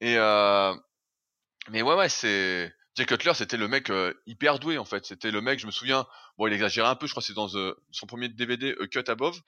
Et 0.00 0.16
euh... 0.18 0.74
mais 1.70 1.82
ouais, 1.82 1.94
ouais, 1.94 2.08
c'est 2.08 2.72
Jay 2.96 3.06
Cutler, 3.06 3.34
c'était 3.34 3.56
le 3.56 3.68
mec 3.68 3.90
euh, 3.90 4.14
hyper 4.26 4.58
doué 4.58 4.78
en 4.78 4.84
fait. 4.84 5.04
C'était 5.04 5.30
le 5.30 5.40
mec, 5.40 5.58
je 5.58 5.66
me 5.66 5.72
souviens. 5.72 6.06
Bon, 6.38 6.46
il 6.46 6.52
exagérait 6.52 6.88
un 6.88 6.96
peu, 6.96 7.06
je 7.06 7.12
crois, 7.12 7.22
que 7.22 7.26
c'est 7.26 7.34
dans 7.34 7.48
son 7.48 8.06
premier 8.06 8.28
DVD, 8.28 8.74
A 8.80 8.86
Cut 8.86 9.08
Above. 9.08 9.40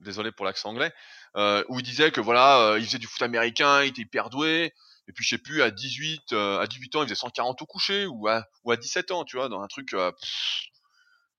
Désolé 0.00 0.30
pour 0.30 0.44
l'accent 0.44 0.70
anglais, 0.70 0.92
euh, 1.36 1.64
où 1.68 1.80
il 1.80 1.82
disait 1.82 2.10
que 2.10 2.20
voilà, 2.20 2.76
il 2.78 2.84
faisait 2.84 2.98
du 2.98 3.06
foot 3.06 3.22
américain, 3.22 3.82
il 3.82 3.88
était 3.88 4.02
hyper 4.02 4.30
doué. 4.30 4.74
Et 5.08 5.12
puis 5.12 5.24
je 5.24 5.30
sais 5.30 5.38
plus, 5.38 5.62
à 5.62 5.70
18, 5.70 6.32
à 6.32 6.66
18 6.66 6.96
ans, 6.96 7.02
il 7.02 7.06
faisait 7.06 7.14
140 7.14 7.62
au 7.62 7.66
coucher, 7.66 8.06
ou 8.06 8.28
à, 8.28 8.44
ou 8.64 8.72
à 8.72 8.76
17 8.76 9.10
ans, 9.12 9.24
tu 9.24 9.36
vois, 9.36 9.48
dans 9.48 9.62
un 9.62 9.68
truc. 9.68 9.94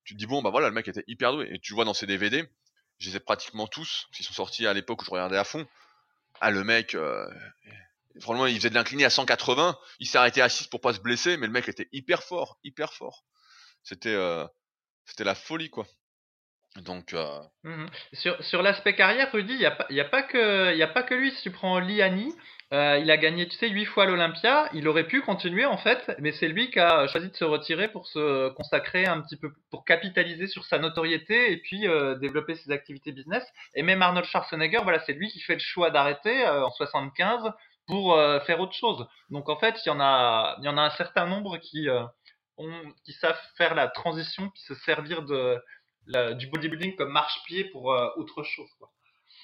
tu 0.06 0.14
te 0.14 0.18
dis 0.18 0.26
bon, 0.26 0.42
bah 0.42 0.50
voilà, 0.50 0.70
le 0.70 0.74
mec 0.74 0.88
était 0.88 1.04
hyper 1.08 1.34
doué. 1.34 1.50
Et 1.52 1.60
tu 1.60 1.74
vois 1.74 1.86
dans 1.86 1.94
ses 1.94 2.08
DVD, 2.08 2.50
je 3.00 3.10
les 3.10 3.18
ai 3.18 3.20
pratiquement 3.20 3.68
tous, 3.68 4.08
qui 4.14 4.24
sont 4.24 4.34
sortis 4.34 4.66
à 4.66 4.74
l'époque 4.74 5.02
où 5.02 5.06
je 5.06 5.12
regardais 5.12 5.38
à 5.38 5.44
fond. 5.44 5.68
Ah, 6.40 6.52
le 6.52 6.64
mec, 6.64 6.96
euh, 6.96 7.28
franchement, 8.20 8.46
il 8.46 8.56
faisait 8.58 8.70
de 8.70 8.76
l'incliné 8.76 9.06
à 9.06 9.10
180, 9.10 9.78
il 10.00 10.08
s'est 10.08 10.18
arrêté 10.18 10.42
à 10.42 10.50
6 10.50 10.68
pour 10.68 10.82
pas 10.82 10.94
se 10.94 11.00
blesser, 11.00 11.38
mais 11.38 11.48
le 11.48 11.54
mec 11.54 11.68
était 11.68 11.90
hyper 11.92 12.24
fort, 12.24 12.60
hyper 12.64 12.94
fort. 12.94 13.26
C'était, 13.84 14.14
euh, 14.14 14.46
c'était 15.06 15.24
la 15.24 15.36
folie, 15.36 15.70
quoi. 15.70 15.88
Donc, 16.82 17.14
euh... 17.14 17.40
Mmh 17.64 17.86
sur, 18.14 18.42
sur 18.44 18.62
l'aspect 18.62 18.96
carrière, 18.96 19.32
Rudy, 19.32 19.54
il 19.54 19.60
n'y 19.60 19.66
a, 19.66 19.72
pas, 19.72 19.86
y 19.90 20.00
a, 20.00 20.06
pas 20.06 20.24
que, 20.24 20.76
y 20.76 20.84
a 20.84 20.88
pas 20.88 21.04
que 21.04 21.14
lui. 21.14 21.32
Si 21.32 21.44
tu 21.44 21.52
prends 21.52 21.80
Liani, 21.80 22.34
euh, 22.74 23.00
il 23.00 23.10
a 23.12 23.18
gagné, 23.18 23.48
tu 23.48 23.58
sais, 23.58 23.70
huit 23.70 23.86
fois 23.86 24.06
l'Olympia. 24.06 24.70
Il 24.74 24.88
aurait 24.88 25.08
pu 25.08 25.22
continuer 25.22 25.66
en 25.66 25.78
fait, 25.78 26.16
mais 26.20 26.32
c'est 26.32 26.48
lui 26.48 26.70
qui 26.70 26.80
a 26.80 27.08
choisi 27.08 27.30
de 27.30 27.36
se 27.36 27.46
retirer 27.46 27.88
pour 27.88 28.08
se 28.08 28.50
consacrer 28.50 29.06
un 29.06 29.22
petit 29.22 29.38
peu, 29.38 29.54
pour 29.72 29.86
capitaliser 29.86 30.48
sur 30.48 30.66
sa 30.66 30.78
notoriété 30.78 31.52
et 31.52 31.58
puis 31.58 31.88
euh, 31.88 32.16
développer 32.16 32.56
ses 32.56 32.72
activités 32.72 33.12
business. 33.12 33.44
Et 33.74 33.84
même 33.84 34.02
Arnold 34.02 34.26
Schwarzenegger, 34.26 34.80
voilà, 34.84 35.00
c'est 35.06 35.14
lui 35.14 35.30
qui 35.30 35.40
fait 35.40 35.56
le 35.56 35.60
choix 35.60 35.92
d'arrêter 35.92 36.48
en 36.48 36.72
75 36.72 37.54
pour 37.88 38.20
faire 38.46 38.60
autre 38.60 38.74
chose. 38.74 39.08
Donc 39.30 39.48
en 39.48 39.58
fait, 39.58 39.76
il 39.86 39.88
y 39.88 39.92
en 39.92 40.02
a, 40.02 40.58
y 40.62 40.68
en 40.68 40.78
a 40.78 40.82
un 40.82 40.90
certain 40.92 41.26
nombre 41.26 41.58
qui 41.58 41.88
ont, 42.58 42.94
qui 43.06 43.14
savent 43.14 43.40
faire 43.56 43.76
la 43.76 43.88
transition, 43.88 44.50
qui 44.50 44.64
se 44.64 44.76
servir 44.76 45.22
de 45.22 45.58
du 46.08 46.48
bodybuilding 46.48 46.96
comme 46.96 47.12
marche-pied 47.12 47.66
pour 47.66 47.94
euh, 47.94 48.10
autre 48.18 48.44
chose. 48.44 48.70
Quoi. 48.80 48.92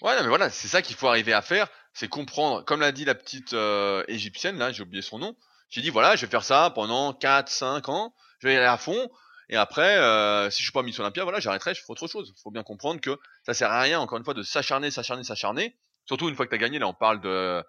Ouais, 0.02 0.22
mais 0.22 0.28
voilà, 0.28 0.50
c'est 0.50 0.68
ça 0.68 0.82
qu'il 0.82 0.96
faut 0.96 1.08
arriver 1.08 1.34
à 1.34 1.42
faire, 1.42 1.68
c'est 1.94 2.08
comprendre, 2.08 2.64
comme 2.66 2.82
l'a 2.82 2.92
dit 2.92 3.06
la 3.06 3.16
petite 3.16 3.54
euh, 3.54 4.04
égyptienne, 4.08 4.58
là, 4.58 4.72
j'ai 4.72 4.84
oublié 4.84 5.02
son 5.02 5.20
nom, 5.20 5.36
j'ai 5.70 5.82
dit, 5.82 5.90
voilà, 5.90 6.16
je 6.16 6.26
vais 6.26 6.32
faire 6.32 6.44
ça 6.44 6.72
pendant 6.74 7.14
4, 7.14 7.50
5 7.50 7.90
ans, 7.90 8.14
je 8.40 8.48
vais 8.48 8.54
y 8.54 8.58
aller 8.58 8.66
à 8.66 8.78
fond, 8.78 9.10
et 9.50 9.56
après, 9.56 9.98
euh, 9.98 10.50
si 10.50 10.60
je 10.60 10.64
suis 10.64 10.72
pas 10.72 10.84
mis 10.84 10.94
sur 10.94 11.04
Olympia, 11.04 11.24
voilà, 11.24 11.40
j'arrêterai, 11.40 11.74
je 11.74 11.82
ferai 11.82 11.92
autre 11.92 12.08
chose. 12.08 12.34
Il 12.36 12.42
faut 12.42 12.50
bien 12.50 12.64
comprendre 12.64 13.02
que 13.02 13.20
ça 13.46 13.54
sert 13.54 13.72
à 13.72 13.82
rien, 13.82 14.00
encore 14.00 14.18
une 14.18 14.24
fois, 14.24 14.34
de 14.34 14.42
s'acharner, 14.42 14.90
s'acharner, 14.90 15.24
s'acharner, 15.24 15.76
surtout 16.06 16.30
une 16.30 16.36
fois 16.36 16.46
que 16.46 16.50
tu 16.50 16.56
as 16.56 16.60
gagné, 16.60 16.80
là, 16.80 16.88
on 16.88 16.94
parle 16.94 17.22
de 17.22 17.64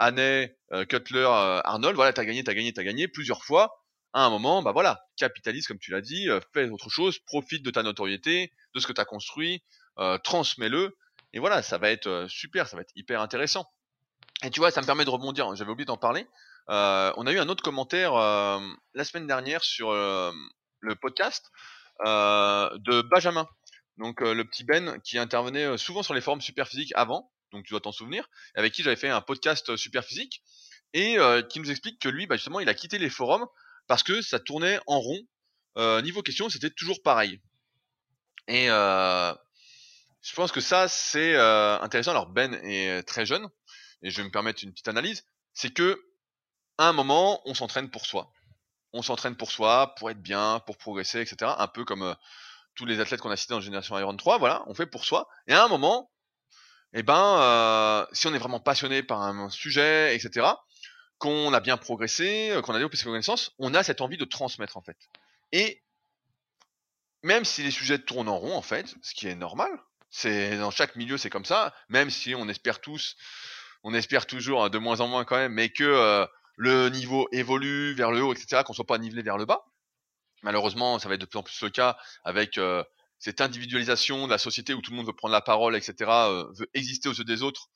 euh, 0.00 0.84
Cutler, 0.86 1.26
Arnold, 1.64 1.96
voilà, 1.96 2.12
t'as 2.12 2.24
gagné, 2.24 2.42
t'as 2.42 2.54
gagné, 2.54 2.72
t'as 2.72 2.84
gagné 2.84 3.06
plusieurs 3.06 3.44
fois, 3.44 3.85
à 4.16 4.24
un 4.24 4.30
moment, 4.30 4.62
bah 4.62 4.72
voilà, 4.72 5.04
capitalise, 5.18 5.66
comme 5.66 5.78
tu 5.78 5.90
l'as 5.90 6.00
dit, 6.00 6.30
euh, 6.30 6.40
fais 6.54 6.70
autre 6.70 6.88
chose, 6.88 7.18
profite 7.18 7.62
de 7.62 7.70
ta 7.70 7.82
notoriété, 7.82 8.50
de 8.74 8.80
ce 8.80 8.86
que 8.86 8.94
tu 8.94 9.00
as 9.00 9.04
construit, 9.04 9.62
euh, 9.98 10.16
transmets-le, 10.16 10.96
et 11.34 11.38
voilà, 11.38 11.62
ça 11.62 11.76
va 11.76 11.90
être 11.90 12.06
euh, 12.06 12.26
super, 12.26 12.66
ça 12.66 12.76
va 12.76 12.80
être 12.80 12.92
hyper 12.96 13.20
intéressant. 13.20 13.66
Et 14.42 14.48
tu 14.48 14.58
vois, 14.58 14.70
ça 14.70 14.80
me 14.80 14.86
permet 14.86 15.04
de 15.04 15.10
rebondir, 15.10 15.54
j'avais 15.54 15.70
oublié 15.70 15.84
d'en 15.84 15.98
parler. 15.98 16.26
On 16.68 17.26
a 17.26 17.32
eu 17.32 17.38
un 17.38 17.48
autre 17.50 17.62
commentaire 17.62 18.14
la 18.14 19.04
semaine 19.04 19.26
dernière 19.26 19.62
sur 19.62 19.92
le 19.92 20.94
podcast 21.00 21.50
de 22.04 23.02
Benjamin. 23.02 23.48
Donc 23.96 24.20
le 24.20 24.42
petit 24.44 24.64
Ben 24.64 24.98
qui 25.00 25.16
intervenait 25.16 25.78
souvent 25.78 26.02
sur 26.02 26.12
les 26.12 26.20
forums 26.20 26.42
super 26.42 26.68
physiques 26.68 26.92
avant, 26.96 27.32
donc 27.52 27.64
tu 27.64 27.72
dois 27.72 27.80
t'en 27.80 27.92
souvenir, 27.92 28.28
avec 28.56 28.74
qui 28.74 28.82
j'avais 28.82 28.96
fait 28.96 29.08
un 29.08 29.22
podcast 29.22 29.76
super 29.76 30.04
physique, 30.04 30.42
et 30.92 31.16
qui 31.48 31.60
nous 31.60 31.70
explique 31.70 31.98
que 31.98 32.10
lui, 32.10 32.26
bah, 32.26 32.36
justement, 32.36 32.60
il 32.60 32.68
a 32.68 32.74
quitté 32.74 32.98
les 32.98 33.10
forums 33.10 33.46
parce 33.86 34.02
que 34.02 34.22
ça 34.22 34.38
tournait 34.38 34.78
en 34.86 35.00
rond. 35.00 35.20
Euh, 35.78 36.00
niveau 36.02 36.22
question, 36.22 36.48
c'était 36.48 36.70
toujours 36.70 37.02
pareil. 37.02 37.40
Et 38.48 38.70
euh, 38.70 39.34
je 40.22 40.34
pense 40.34 40.52
que 40.52 40.60
ça, 40.60 40.88
c'est 40.88 41.34
euh, 41.34 41.78
intéressant. 41.80 42.12
Alors 42.12 42.26
Ben 42.26 42.54
est 42.54 43.02
très 43.02 43.26
jeune, 43.26 43.48
et 44.02 44.10
je 44.10 44.16
vais 44.18 44.24
me 44.24 44.30
permettre 44.30 44.64
une 44.64 44.72
petite 44.72 44.88
analyse. 44.88 45.24
C'est 45.52 45.70
que 45.70 46.00
à 46.78 46.88
un 46.88 46.92
moment, 46.92 47.40
on 47.46 47.54
s'entraîne 47.54 47.90
pour 47.90 48.06
soi. 48.06 48.30
On 48.92 49.02
s'entraîne 49.02 49.36
pour 49.36 49.50
soi, 49.50 49.94
pour 49.96 50.10
être 50.10 50.20
bien, 50.20 50.60
pour 50.66 50.76
progresser, 50.76 51.20
etc. 51.20 51.52
Un 51.58 51.68
peu 51.68 51.84
comme 51.84 52.02
euh, 52.02 52.14
tous 52.74 52.86
les 52.86 53.00
athlètes 53.00 53.20
qu'on 53.20 53.30
a 53.30 53.36
cités 53.36 53.54
dans 53.54 53.60
Génération 53.60 53.98
Iron 53.98 54.16
3, 54.16 54.38
voilà, 54.38 54.62
on 54.66 54.74
fait 54.74 54.86
pour 54.86 55.04
soi. 55.04 55.28
Et 55.46 55.54
à 55.54 55.64
un 55.64 55.68
moment, 55.68 56.10
eh 56.92 57.02
ben, 57.02 57.38
euh, 57.40 58.06
si 58.12 58.26
on 58.26 58.34
est 58.34 58.38
vraiment 58.38 58.60
passionné 58.60 59.02
par 59.02 59.22
un 59.22 59.50
sujet, 59.50 60.14
etc., 60.14 60.46
qu'on 61.18 61.52
a 61.52 61.60
bien 61.60 61.76
progressé, 61.76 62.50
euh, 62.50 62.62
qu'on 62.62 62.72
a 62.72 62.76
développé 62.76 62.96
ses 62.96 63.04
connaissances, 63.04 63.52
on 63.58 63.74
a 63.74 63.82
cette 63.82 64.00
envie 64.00 64.16
de 64.16 64.24
transmettre 64.24 64.76
en 64.76 64.82
fait. 64.82 64.98
Et 65.52 65.82
même 67.22 67.44
si 67.44 67.62
les 67.62 67.70
sujets 67.70 67.98
tournent 67.98 68.28
en 68.28 68.38
rond 68.38 68.54
en 68.54 68.62
fait, 68.62 68.94
ce 69.02 69.14
qui 69.14 69.26
est 69.26 69.34
normal, 69.34 69.70
c'est 70.10 70.58
dans 70.58 70.70
chaque 70.70 70.96
milieu 70.96 71.18
c'est 71.18 71.30
comme 71.30 71.44
ça, 71.44 71.74
même 71.88 72.10
si 72.10 72.34
on 72.34 72.48
espère 72.48 72.80
tous, 72.80 73.16
on 73.82 73.94
espère 73.94 74.26
toujours 74.26 74.64
hein, 74.64 74.70
de 74.70 74.78
moins 74.78 75.00
en 75.00 75.08
moins 75.08 75.24
quand 75.24 75.36
même, 75.36 75.52
mais 75.52 75.70
que 75.70 75.84
euh, 75.84 76.26
le 76.56 76.88
niveau 76.88 77.28
évolue 77.32 77.94
vers 77.94 78.10
le 78.10 78.22
haut, 78.22 78.32
etc., 78.32 78.62
qu'on 78.64 78.72
soit 78.72 78.86
pas 78.86 78.98
nivelé 78.98 79.22
vers 79.22 79.38
le 79.38 79.44
bas. 79.44 79.64
Malheureusement, 80.42 80.98
ça 80.98 81.08
va 81.08 81.14
être 81.14 81.20
de 81.20 81.26
plus 81.26 81.38
en 81.38 81.42
plus 81.42 81.60
le 81.62 81.70
cas 81.70 81.96
avec 82.24 82.58
euh, 82.58 82.82
cette 83.18 83.40
individualisation 83.40 84.26
de 84.26 84.30
la 84.30 84.38
société 84.38 84.74
où 84.74 84.82
tout 84.82 84.90
le 84.90 84.96
monde 84.96 85.06
veut 85.06 85.12
prendre 85.12 85.32
la 85.32 85.40
parole, 85.40 85.76
etc., 85.76 85.94
veut 86.58 86.68
exister 86.74 87.08
aux 87.08 87.14
yeux 87.14 87.24
des 87.24 87.42
autres 87.42 87.68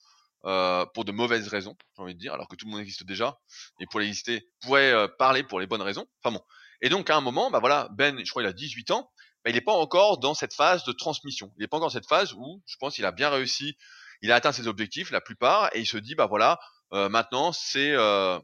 euh, 0.44 0.86
pour 0.94 1.04
de 1.04 1.12
mauvaises 1.12 1.48
raisons, 1.48 1.76
j'ai 1.96 2.02
envie 2.02 2.14
de 2.14 2.20
dire, 2.20 2.32
alors 2.32 2.48
que 2.48 2.56
tout 2.56 2.66
le 2.66 2.72
monde 2.72 2.80
existe 2.80 3.04
déjà, 3.04 3.38
et 3.78 3.86
pour 3.86 4.00
l'exister, 4.00 4.48
pourrait 4.62 4.92
euh, 4.92 5.08
parler 5.18 5.42
pour 5.42 5.60
les 5.60 5.66
bonnes 5.66 5.82
raisons. 5.82 6.06
Enfin 6.22 6.34
bon. 6.34 6.42
Et 6.82 6.88
donc 6.88 7.10
à 7.10 7.16
un 7.16 7.20
moment, 7.20 7.50
bah 7.50 7.60
voilà, 7.60 7.88
Ben, 7.92 8.18
je 8.24 8.30
crois 8.30 8.42
il 8.42 8.46
a 8.46 8.52
18 8.52 8.90
ans, 8.90 9.10
bah, 9.44 9.50
il 9.50 9.54
n'est 9.54 9.60
pas 9.60 9.72
encore 9.72 10.18
dans 10.18 10.34
cette 10.34 10.54
phase 10.54 10.84
de 10.84 10.92
transmission. 10.92 11.52
Il 11.56 11.62
n'est 11.62 11.68
pas 11.68 11.76
encore 11.76 11.88
dans 11.88 11.94
cette 11.94 12.08
phase 12.08 12.34
où, 12.34 12.62
je 12.66 12.76
pense, 12.78 12.98
il 12.98 13.04
a 13.04 13.12
bien 13.12 13.30
réussi, 13.30 13.76
il 14.22 14.32
a 14.32 14.34
atteint 14.34 14.52
ses 14.52 14.66
objectifs, 14.66 15.10
la 15.10 15.20
plupart, 15.20 15.70
et 15.74 15.80
il 15.80 15.86
se 15.86 15.96
dit, 15.96 16.14
bah 16.14 16.26
voilà, 16.26 16.58
euh, 16.92 17.08
maintenant 17.08 17.52
c'est 17.52 17.92
euh, 17.92 18.38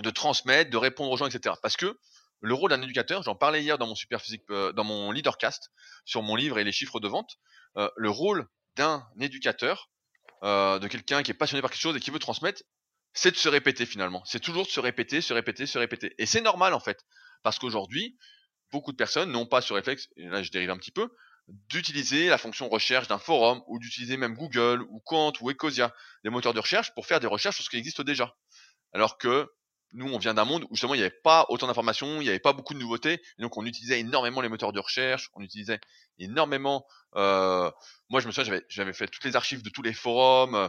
de 0.00 0.10
transmettre, 0.10 0.70
de 0.70 0.76
répondre 0.76 1.10
aux 1.10 1.16
gens, 1.16 1.26
etc. 1.26 1.54
Parce 1.62 1.76
que 1.76 1.98
le 2.40 2.54
rôle 2.54 2.70
d'un 2.70 2.82
éducateur, 2.82 3.22
j'en 3.22 3.36
parlais 3.36 3.62
hier 3.62 3.78
dans 3.78 3.86
mon 3.86 3.94
super 3.94 4.20
physique, 4.20 4.42
euh, 4.50 4.72
dans 4.72 4.84
mon 4.84 5.12
leadercast 5.12 5.70
sur 6.04 6.22
mon 6.22 6.36
livre 6.36 6.58
et 6.58 6.64
les 6.64 6.72
chiffres 6.72 7.00
de 7.00 7.08
vente. 7.08 7.38
Le 7.96 8.10
rôle 8.10 8.46
d'un 8.76 9.06
éducateur, 9.18 9.88
euh, 10.42 10.78
de 10.78 10.88
quelqu'un 10.88 11.22
qui 11.22 11.30
est 11.30 11.34
passionné 11.34 11.62
par 11.62 11.70
quelque 11.70 11.80
chose 11.80 11.96
et 11.96 12.00
qui 12.00 12.10
veut 12.10 12.18
transmettre, 12.18 12.62
c'est 13.14 13.30
de 13.30 13.36
se 13.36 13.48
répéter 13.48 13.86
finalement. 13.86 14.22
C'est 14.24 14.40
toujours 14.40 14.64
de 14.64 14.70
se 14.70 14.80
répéter, 14.80 15.20
se 15.20 15.32
répéter, 15.32 15.66
se 15.66 15.78
répéter. 15.78 16.14
Et 16.18 16.26
c'est 16.26 16.40
normal 16.40 16.74
en 16.74 16.80
fait, 16.80 17.04
parce 17.42 17.58
qu'aujourd'hui, 17.58 18.16
beaucoup 18.70 18.92
de 18.92 18.96
personnes 18.96 19.30
n'ont 19.30 19.46
pas 19.46 19.60
ce 19.60 19.72
réflexe. 19.72 20.08
Et 20.16 20.26
là, 20.26 20.42
je 20.42 20.50
dérive 20.50 20.70
un 20.70 20.78
petit 20.78 20.92
peu 20.92 21.08
d'utiliser 21.48 22.28
la 22.28 22.38
fonction 22.38 22.68
recherche 22.68 23.08
d'un 23.08 23.18
forum 23.18 23.62
ou 23.66 23.78
d'utiliser 23.78 24.16
même 24.16 24.34
Google 24.34 24.82
ou 24.88 25.00
Quant 25.00 25.32
ou 25.40 25.50
Ecosia, 25.50 25.94
des 26.24 26.30
moteurs 26.30 26.54
de 26.54 26.60
recherche 26.60 26.94
pour 26.94 27.06
faire 27.06 27.20
des 27.20 27.26
recherches 27.26 27.56
sur 27.56 27.64
ce 27.64 27.70
qui 27.70 27.76
existe 27.76 28.00
déjà. 28.00 28.34
Alors 28.92 29.18
que 29.18 29.48
nous, 29.92 30.06
on 30.12 30.18
vient 30.18 30.34
d'un 30.34 30.44
monde 30.44 30.64
où 30.64 30.74
justement 30.74 30.94
il 30.94 30.98
n'y 30.98 31.04
avait 31.04 31.20
pas 31.22 31.46
autant 31.48 31.66
d'informations, 31.66 32.20
il 32.20 32.24
n'y 32.24 32.28
avait 32.28 32.38
pas 32.38 32.52
beaucoup 32.52 32.74
de 32.74 32.78
nouveautés, 32.78 33.20
et 33.38 33.42
donc 33.42 33.56
on 33.56 33.66
utilisait 33.66 34.00
énormément 34.00 34.40
les 34.40 34.48
moteurs 34.48 34.72
de 34.72 34.80
recherche, 34.80 35.30
on 35.34 35.42
utilisait 35.42 35.80
énormément. 36.18 36.86
Euh, 37.16 37.70
moi, 38.08 38.20
je 38.20 38.26
me 38.26 38.32
souviens, 38.32 38.60
j'avais, 38.68 38.92
fait 38.92 39.08
toutes 39.08 39.24
les 39.24 39.36
archives 39.36 39.62
de 39.62 39.70
tous 39.70 39.82
les 39.82 39.92
forums, 39.92 40.54
euh, 40.54 40.68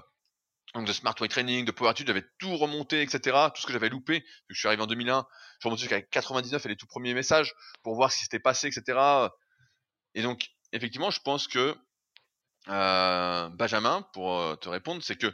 donc 0.76 0.86
de 0.88 0.94
Smart 0.94 1.16
Way 1.20 1.28
Training, 1.28 1.66
de 1.66 1.72
PowerTube, 1.72 2.08
j'avais 2.08 2.26
tout 2.40 2.56
remonté, 2.58 3.02
etc. 3.02 3.48
Tout 3.54 3.62
ce 3.62 3.68
que 3.68 3.74
j'avais 3.74 3.90
loupé, 3.90 4.20
vu 4.20 4.22
que 4.22 4.54
je 4.54 4.60
suis 4.60 4.68
arrivé 4.68 4.84
en 4.84 4.88
2001, 4.88 5.26
je 5.60 5.68
remontais 5.68 5.82
jusqu'à 5.82 6.02
99 6.02 6.66
et 6.66 6.70
les 6.70 6.76
tout 6.76 6.88
premiers 6.88 7.14
messages 7.14 7.54
pour 7.84 7.96
voir 7.96 8.12
ce 8.12 8.18
qui 8.18 8.24
s'était 8.24 8.40
passé, 8.40 8.68
etc. 8.68 9.30
Et 10.16 10.22
donc, 10.22 10.50
effectivement, 10.72 11.12
je 11.12 11.20
pense 11.22 11.48
que 11.48 11.76
euh, 12.70 13.50
Benjamin, 13.50 14.02
pour 14.14 14.58
te 14.60 14.70
répondre, 14.70 15.04
c'est 15.04 15.16
que 15.16 15.32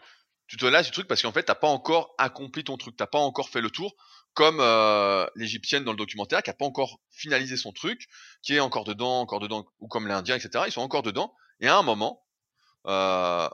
tu 0.50 0.58
te 0.58 0.66
lasses 0.66 0.88
du 0.88 0.92
truc 0.92 1.08
parce 1.08 1.22
qu'en 1.22 1.32
fait, 1.32 1.44
t'as 1.44 1.56
pas 1.56 1.68
encore 1.68 2.16
accompli 2.18 2.64
ton 2.64 2.76
truc, 2.76 2.98
t'as 2.98 3.06
pas 3.06 3.20
encore 3.20 3.50
fait 3.50 3.62
le 3.62 3.70
tour, 3.70 3.96
comme 4.34 4.60
euh, 4.60 5.28
l'égyptienne 5.36 5.84
dans 5.84 5.92
le 5.92 5.98
documentaire, 5.98 6.42
qui 6.42 6.50
a 6.50 6.56
pas 6.56 6.66
encore 6.66 7.00
finalisé 7.12 7.56
son 7.56 7.72
truc, 7.72 8.08
qui 8.42 8.56
est 8.56 8.60
encore 8.60 8.84
dedans, 8.84 9.22
encore 9.22 9.40
dedans, 9.40 9.68
ou 9.80 9.88
comme 9.88 10.08
l'Indien, 10.08 10.36
etc. 10.36 10.64
Ils 10.66 10.72
sont 10.72 10.82
encore 10.82 11.04
dedans. 11.04 11.36
Et 11.60 11.68
à 11.68 11.78
un 11.78 11.84
moment, 11.84 12.26
euh, 12.88 13.48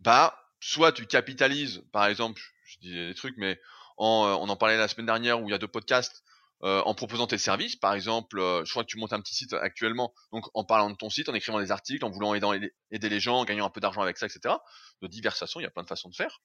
bah, 0.00 0.38
soit 0.60 0.92
tu 0.92 1.06
capitalises, 1.06 1.82
par 1.92 2.04
exemple, 2.06 2.42
je 2.64 2.78
dis 2.80 2.92
des 2.92 3.14
trucs, 3.14 3.38
mais 3.38 3.58
en, 3.96 4.26
euh, 4.26 4.34
on 4.38 4.48
en 4.50 4.56
parlait 4.56 4.76
la 4.76 4.88
semaine 4.88 5.06
dernière 5.06 5.40
où 5.40 5.48
il 5.48 5.52
y 5.52 5.54
a 5.54 5.58
deux 5.58 5.66
podcasts, 5.66 6.24
euh, 6.62 6.80
en 6.82 6.94
proposant 6.94 7.26
tes 7.26 7.38
services. 7.38 7.76
Par 7.76 7.94
exemple, 7.94 8.38
euh, 8.38 8.64
je 8.64 8.70
crois 8.70 8.84
que 8.84 8.88
tu 8.88 8.96
montes 8.96 9.12
un 9.12 9.20
petit 9.20 9.34
site 9.34 9.52
actuellement, 9.52 10.14
donc 10.32 10.46
en 10.54 10.64
parlant 10.64 10.88
de 10.88 10.96
ton 10.96 11.10
site, 11.10 11.28
en 11.28 11.34
écrivant 11.34 11.60
des 11.60 11.70
articles, 11.70 12.04
en 12.04 12.10
voulant 12.10 12.34
aider, 12.34 12.70
les 12.90 13.20
gens, 13.20 13.40
en 13.40 13.44
gagnant 13.44 13.66
un 13.66 13.70
peu 13.70 13.80
d'argent 13.80 14.02
avec 14.02 14.16
ça, 14.18 14.26
etc. 14.26 14.54
De 15.02 15.08
diverses 15.08 15.38
façons, 15.38 15.60
il 15.60 15.64
y 15.64 15.66
a 15.66 15.70
plein 15.70 15.82
de 15.82 15.88
façons 15.88 16.08
de 16.08 16.14
faire. 16.14 16.40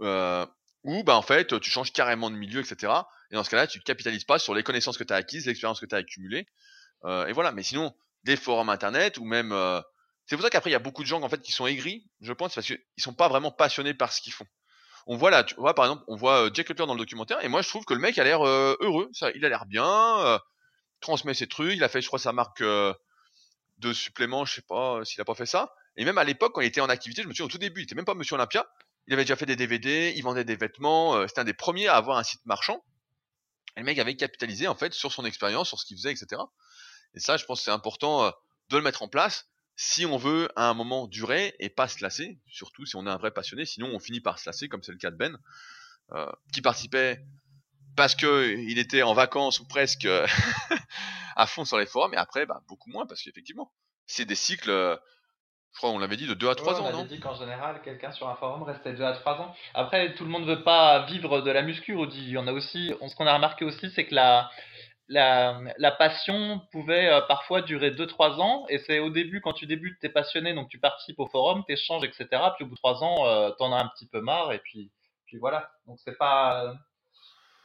Euh, 0.00 0.46
ou 0.84 1.02
bah 1.02 1.16
en 1.16 1.22
fait, 1.22 1.58
tu 1.60 1.70
changes 1.70 1.92
carrément 1.92 2.30
de 2.30 2.36
milieu, 2.36 2.60
etc. 2.60 2.92
Et 3.30 3.34
dans 3.34 3.42
ce 3.42 3.50
cas-là, 3.50 3.66
tu 3.66 3.78
ne 3.78 3.82
capitalises 3.82 4.24
pas 4.24 4.38
sur 4.38 4.54
les 4.54 4.62
connaissances 4.62 4.96
que 4.96 5.04
tu 5.04 5.12
as 5.12 5.16
acquises, 5.16 5.46
l'expérience 5.46 5.80
que 5.80 5.86
tu 5.86 5.94
as 5.94 5.98
accumulée. 5.98 6.46
Et 7.04 7.32
voilà. 7.32 7.50
Mais 7.50 7.64
sinon, 7.64 7.92
des 8.22 8.36
forums 8.36 8.68
internet 8.68 9.18
ou 9.18 9.24
même 9.24 9.52
c'est 10.28 10.36
pour 10.36 10.44
ça 10.44 10.50
qu'après 10.50 10.68
il 10.68 10.74
y 10.74 10.76
a 10.76 10.80
beaucoup 10.80 11.02
de 11.02 11.08
gens 11.08 11.22
en 11.22 11.28
fait 11.28 11.40
qui 11.40 11.52
sont 11.52 11.66
aigris, 11.66 12.06
je 12.20 12.32
pense, 12.34 12.54
parce 12.54 12.66
qu'ils 12.66 12.78
sont 12.98 13.14
pas 13.14 13.28
vraiment 13.28 13.50
passionnés 13.50 13.94
par 13.94 14.12
ce 14.12 14.20
qu'ils 14.20 14.34
font 14.34 14.46
on 15.06 15.16
voit 15.16 15.30
là, 15.30 15.44
tu 15.44 15.54
vois 15.54 15.74
par 15.74 15.86
exemple, 15.86 16.04
on 16.08 16.16
voit 16.16 16.46
euh, 16.46 16.50
Jack 16.52 16.68
Lepler 16.68 16.86
dans 16.86 16.94
le 16.94 16.98
documentaire 16.98 17.42
et 17.44 17.48
moi 17.48 17.62
je 17.62 17.68
trouve 17.68 17.84
que 17.84 17.94
le 17.94 18.00
mec 18.00 18.18
a 18.18 18.24
l'air 18.24 18.46
euh, 18.46 18.76
heureux, 18.80 19.08
ça, 19.12 19.30
il 19.34 19.44
a 19.44 19.48
l'air 19.48 19.66
bien, 19.66 20.20
euh, 20.20 20.38
transmet 21.00 21.34
ses 21.34 21.46
trucs, 21.46 21.74
il 21.74 21.84
a 21.84 21.88
fait 21.88 22.00
je 22.00 22.06
crois 22.06 22.18
sa 22.18 22.32
marque 22.32 22.62
de 22.62 23.92
suppléments, 23.92 24.44
je 24.44 24.54
sais 24.54 24.62
pas 24.62 25.04
s'il 25.04 25.20
a 25.20 25.24
pas 25.24 25.34
fait 25.34 25.46
ça. 25.46 25.72
Et 25.96 26.04
même 26.04 26.18
à 26.18 26.24
l'époque 26.24 26.52
quand 26.54 26.60
il 26.60 26.66
était 26.66 26.80
en 26.80 26.88
activité, 26.88 27.22
je 27.22 27.28
me 27.28 27.32
souviens 27.32 27.46
au 27.46 27.50
tout 27.50 27.58
début, 27.58 27.80
il 27.80 27.84
était 27.84 27.94
même 27.94 28.04
pas 28.04 28.14
Monsieur 28.14 28.34
Olympia, 28.34 28.66
il 29.06 29.14
avait 29.14 29.24
déjà 29.24 29.36
fait 29.36 29.46
des 29.46 29.56
DVD, 29.56 30.12
il 30.16 30.22
vendait 30.22 30.44
des 30.44 30.56
vêtements, 30.56 31.26
c'était 31.26 31.40
un 31.40 31.44
des 31.44 31.54
premiers 31.54 31.88
à 31.88 31.96
avoir 31.96 32.18
un 32.18 32.24
site 32.24 32.44
marchand. 32.44 32.84
Et 33.76 33.80
le 33.80 33.86
mec 33.86 33.98
avait 33.98 34.16
capitalisé 34.16 34.66
en 34.66 34.74
fait 34.74 34.92
sur 34.92 35.12
son 35.12 35.24
expérience, 35.24 35.68
sur 35.68 35.78
ce 35.78 35.86
qu'il 35.86 35.96
faisait, 35.96 36.10
etc. 36.10 36.42
Et 37.14 37.20
ça, 37.20 37.36
je 37.36 37.44
pense 37.44 37.62
c'est 37.62 37.70
important 37.70 38.32
de 38.68 38.76
le 38.76 38.82
mettre 38.82 39.02
en 39.02 39.08
place 39.08 39.46
si 39.80 40.04
on 40.04 40.16
veut 40.16 40.48
à 40.56 40.68
un 40.68 40.74
moment 40.74 41.06
durer 41.06 41.54
et 41.60 41.68
pas 41.68 41.86
se 41.86 42.02
lasser, 42.02 42.36
surtout 42.48 42.84
si 42.84 42.96
on 42.96 43.06
est 43.06 43.10
un 43.10 43.16
vrai 43.16 43.30
passionné, 43.30 43.64
sinon 43.64 43.88
on 43.94 44.00
finit 44.00 44.20
par 44.20 44.40
se 44.40 44.48
lasser, 44.48 44.68
comme 44.68 44.82
c'est 44.82 44.90
le 44.90 44.98
cas 44.98 45.12
de 45.12 45.16
Ben, 45.16 45.38
euh, 46.12 46.26
qui 46.52 46.60
participait 46.60 47.20
parce 47.96 48.16
que 48.16 48.56
il 48.56 48.80
était 48.80 49.02
en 49.02 49.14
vacances 49.14 49.60
ou 49.60 49.68
presque 49.68 50.04
euh, 50.04 50.26
à 51.36 51.46
fond 51.46 51.64
sur 51.64 51.78
les 51.78 51.86
forums, 51.86 52.12
et 52.12 52.16
après 52.16 52.44
bah, 52.44 52.60
beaucoup 52.66 52.90
moins, 52.90 53.06
parce 53.06 53.22
qu'effectivement, 53.22 53.70
c'est 54.04 54.24
des 54.24 54.34
cycles, 54.34 54.70
euh, 54.70 54.96
je 55.74 55.78
crois 55.78 55.90
on 55.90 55.98
l'avait 56.00 56.16
dit, 56.16 56.26
de 56.26 56.34
2 56.34 56.48
à 56.48 56.56
3 56.56 56.80
ans, 56.80 56.86
on 56.88 56.92
non? 56.92 57.04
dit 57.04 57.20
qu'en 57.20 57.36
général, 57.36 57.80
quelqu'un 57.84 58.10
sur 58.10 58.28
un 58.28 58.34
forum 58.34 58.64
restait 58.64 58.94
2 58.94 59.04
à 59.04 59.12
3 59.12 59.34
ans. 59.34 59.54
Après, 59.74 60.12
tout 60.16 60.24
le 60.24 60.30
monde 60.30 60.42
ne 60.42 60.56
veut 60.56 60.64
pas 60.64 61.06
vivre 61.06 61.40
de 61.40 61.52
la 61.52 61.62
muscu, 61.62 61.96
Il 62.14 62.30
y 62.30 62.36
en 62.36 62.48
a 62.48 62.52
aussi, 62.52 62.92
ce 63.00 63.14
qu'on 63.14 63.28
a 63.28 63.34
remarqué 63.34 63.64
aussi, 63.64 63.92
c'est 63.94 64.06
que 64.06 64.14
la, 64.16 64.50
la, 65.08 65.60
la, 65.78 65.90
passion 65.90 66.60
pouvait 66.70 67.08
euh, 67.08 67.20
parfois 67.22 67.62
durer 67.62 67.90
2-3 67.90 68.40
ans, 68.40 68.66
et 68.68 68.78
c'est 68.78 68.98
au 68.98 69.10
début, 69.10 69.40
quand 69.40 69.54
tu 69.54 69.66
débutes, 69.66 69.98
tu 70.00 70.06
es 70.06 70.10
passionné, 70.10 70.54
donc 70.54 70.68
tu 70.68 70.78
participes 70.78 71.18
au 71.18 71.26
forum, 71.26 71.64
tu 71.66 71.72
échanges, 71.72 72.04
etc. 72.04 72.26
Puis 72.56 72.64
au 72.64 72.66
bout 72.66 72.74
de 72.74 72.80
3 72.80 73.02
ans, 73.02 73.26
euh, 73.26 73.50
tu 73.56 73.64
en 73.64 73.72
as 73.72 73.82
un 73.82 73.88
petit 73.88 74.06
peu 74.06 74.20
marre, 74.20 74.52
et 74.52 74.58
puis, 74.58 74.90
puis 75.26 75.38
voilà. 75.38 75.70
Donc 75.86 75.98
c'est 76.04 76.16
pas, 76.18 76.74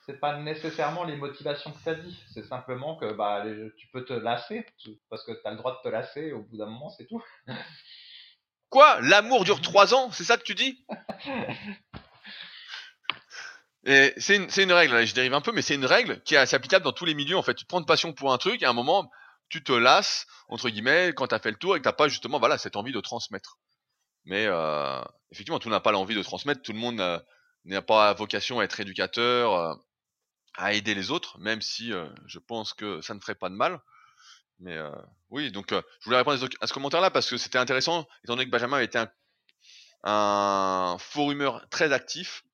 c'est 0.06 0.20
pas 0.20 0.38
nécessairement 0.38 1.04
les 1.04 1.18
motivations 1.18 1.72
que 1.72 1.84
tu 1.84 1.90
as 1.90 1.96
dit, 1.96 2.24
c'est 2.34 2.46
simplement 2.46 2.96
que 2.96 3.12
bah, 3.14 3.44
tu 3.78 3.88
peux 3.88 4.06
te 4.06 4.14
lasser, 4.14 4.66
parce 5.10 5.24
que 5.26 5.34
tu 5.34 5.42
as 5.46 5.52
le 5.52 5.58
droit 5.58 5.78
de 5.78 5.90
te 5.90 5.94
lasser 5.94 6.32
au 6.32 6.44
bout 6.44 6.58
d'un 6.58 6.68
moment, 6.68 6.90
c'est 6.90 7.08
tout. 7.08 7.24
Quoi? 8.70 9.00
L'amour 9.02 9.44
dure 9.44 9.62
3 9.62 9.94
ans? 9.94 10.10
C'est 10.12 10.24
ça 10.24 10.38
que 10.38 10.44
tu 10.44 10.56
dis? 10.56 10.84
c'est 13.86 14.38
une, 14.38 14.72
règle, 14.72 15.06
je 15.06 15.14
dérive 15.14 15.34
un 15.34 15.42
peu, 15.42 15.52
mais 15.52 15.62
c'est 15.62 15.76
une 15.76 15.86
règle 15.86 16.22
qui 16.24 16.36
est 16.36 16.54
applicable 16.54 16.86
dans 16.86 16.94
tous 16.94 17.06
les 17.06 17.14
milieux. 17.14 17.38
En 17.38 17.44
fait, 17.44 17.56
tu 17.56 17.66
prends 17.66 17.82
de 17.82 17.86
passion 17.86 18.14
pour 18.14 18.32
un 18.32 18.38
truc, 18.38 18.62
et 18.62 18.66
à 18.66 18.70
un 18.70 18.74
moment, 18.74 19.12
tu 19.50 19.64
te 19.64 19.72
lasses 19.72 20.26
entre 20.48 20.70
guillemets 20.70 21.14
quand 21.16 21.28
tu 21.28 21.40
fait 21.40 21.52
le 21.52 21.58
tour 21.58 21.76
et 21.76 21.80
que 21.80 21.84
t'as 21.84 21.94
pas 21.94 22.08
justement 22.08 22.40
voilà 22.40 22.58
cette 22.58 22.76
envie 22.76 22.92
de 22.92 23.02
transmettre. 23.02 23.60
Mais 24.26 24.46
euh, 24.48 25.02
effectivement, 25.32 25.60
tout 25.60 25.70
n'a 25.70 25.80
pas 25.80 25.92
l'envie 25.92 26.16
de 26.16 26.24
transmettre. 26.24 26.62
Tout 26.62 26.74
le 26.74 26.80
monde 26.80 27.02
euh, 27.02 27.20
n'a 27.66 27.82
pas 27.82 28.14
vocation 28.14 28.60
à 28.60 28.64
être 28.64 28.80
éducateur, 28.80 29.54
euh, 29.54 29.76
à 30.56 30.74
aider 30.74 30.96
les 30.96 31.12
autres, 31.12 31.38
même 31.40 31.62
si 31.62 31.92
euh, 31.92 32.08
je 32.28 32.40
pense 32.40 32.74
que 32.74 33.02
ça 33.02 33.14
ne 33.14 33.20
ferait 33.20 33.36
pas 33.36 33.50
de 33.50 33.56
mal. 33.56 33.82
Mais 34.60 34.80
oui, 35.30 35.52
donc 35.52 35.72
je 35.72 36.06
voulais 36.06 36.18
répondre 36.18 36.48
à 36.62 36.68
ce 36.68 36.74
commentaire-là 36.74 37.12
parce 37.12 37.30
que 37.30 37.38
c'était 37.38 37.58
intéressant, 37.58 38.08
étant 38.24 38.36
donné 38.36 38.46
que 38.46 38.52
Benjamin 38.52 38.80
était 38.80 39.00
un, 39.00 39.12
un 40.04 40.96
forumeur 41.00 41.68
très 41.70 41.92
actif 41.92 42.46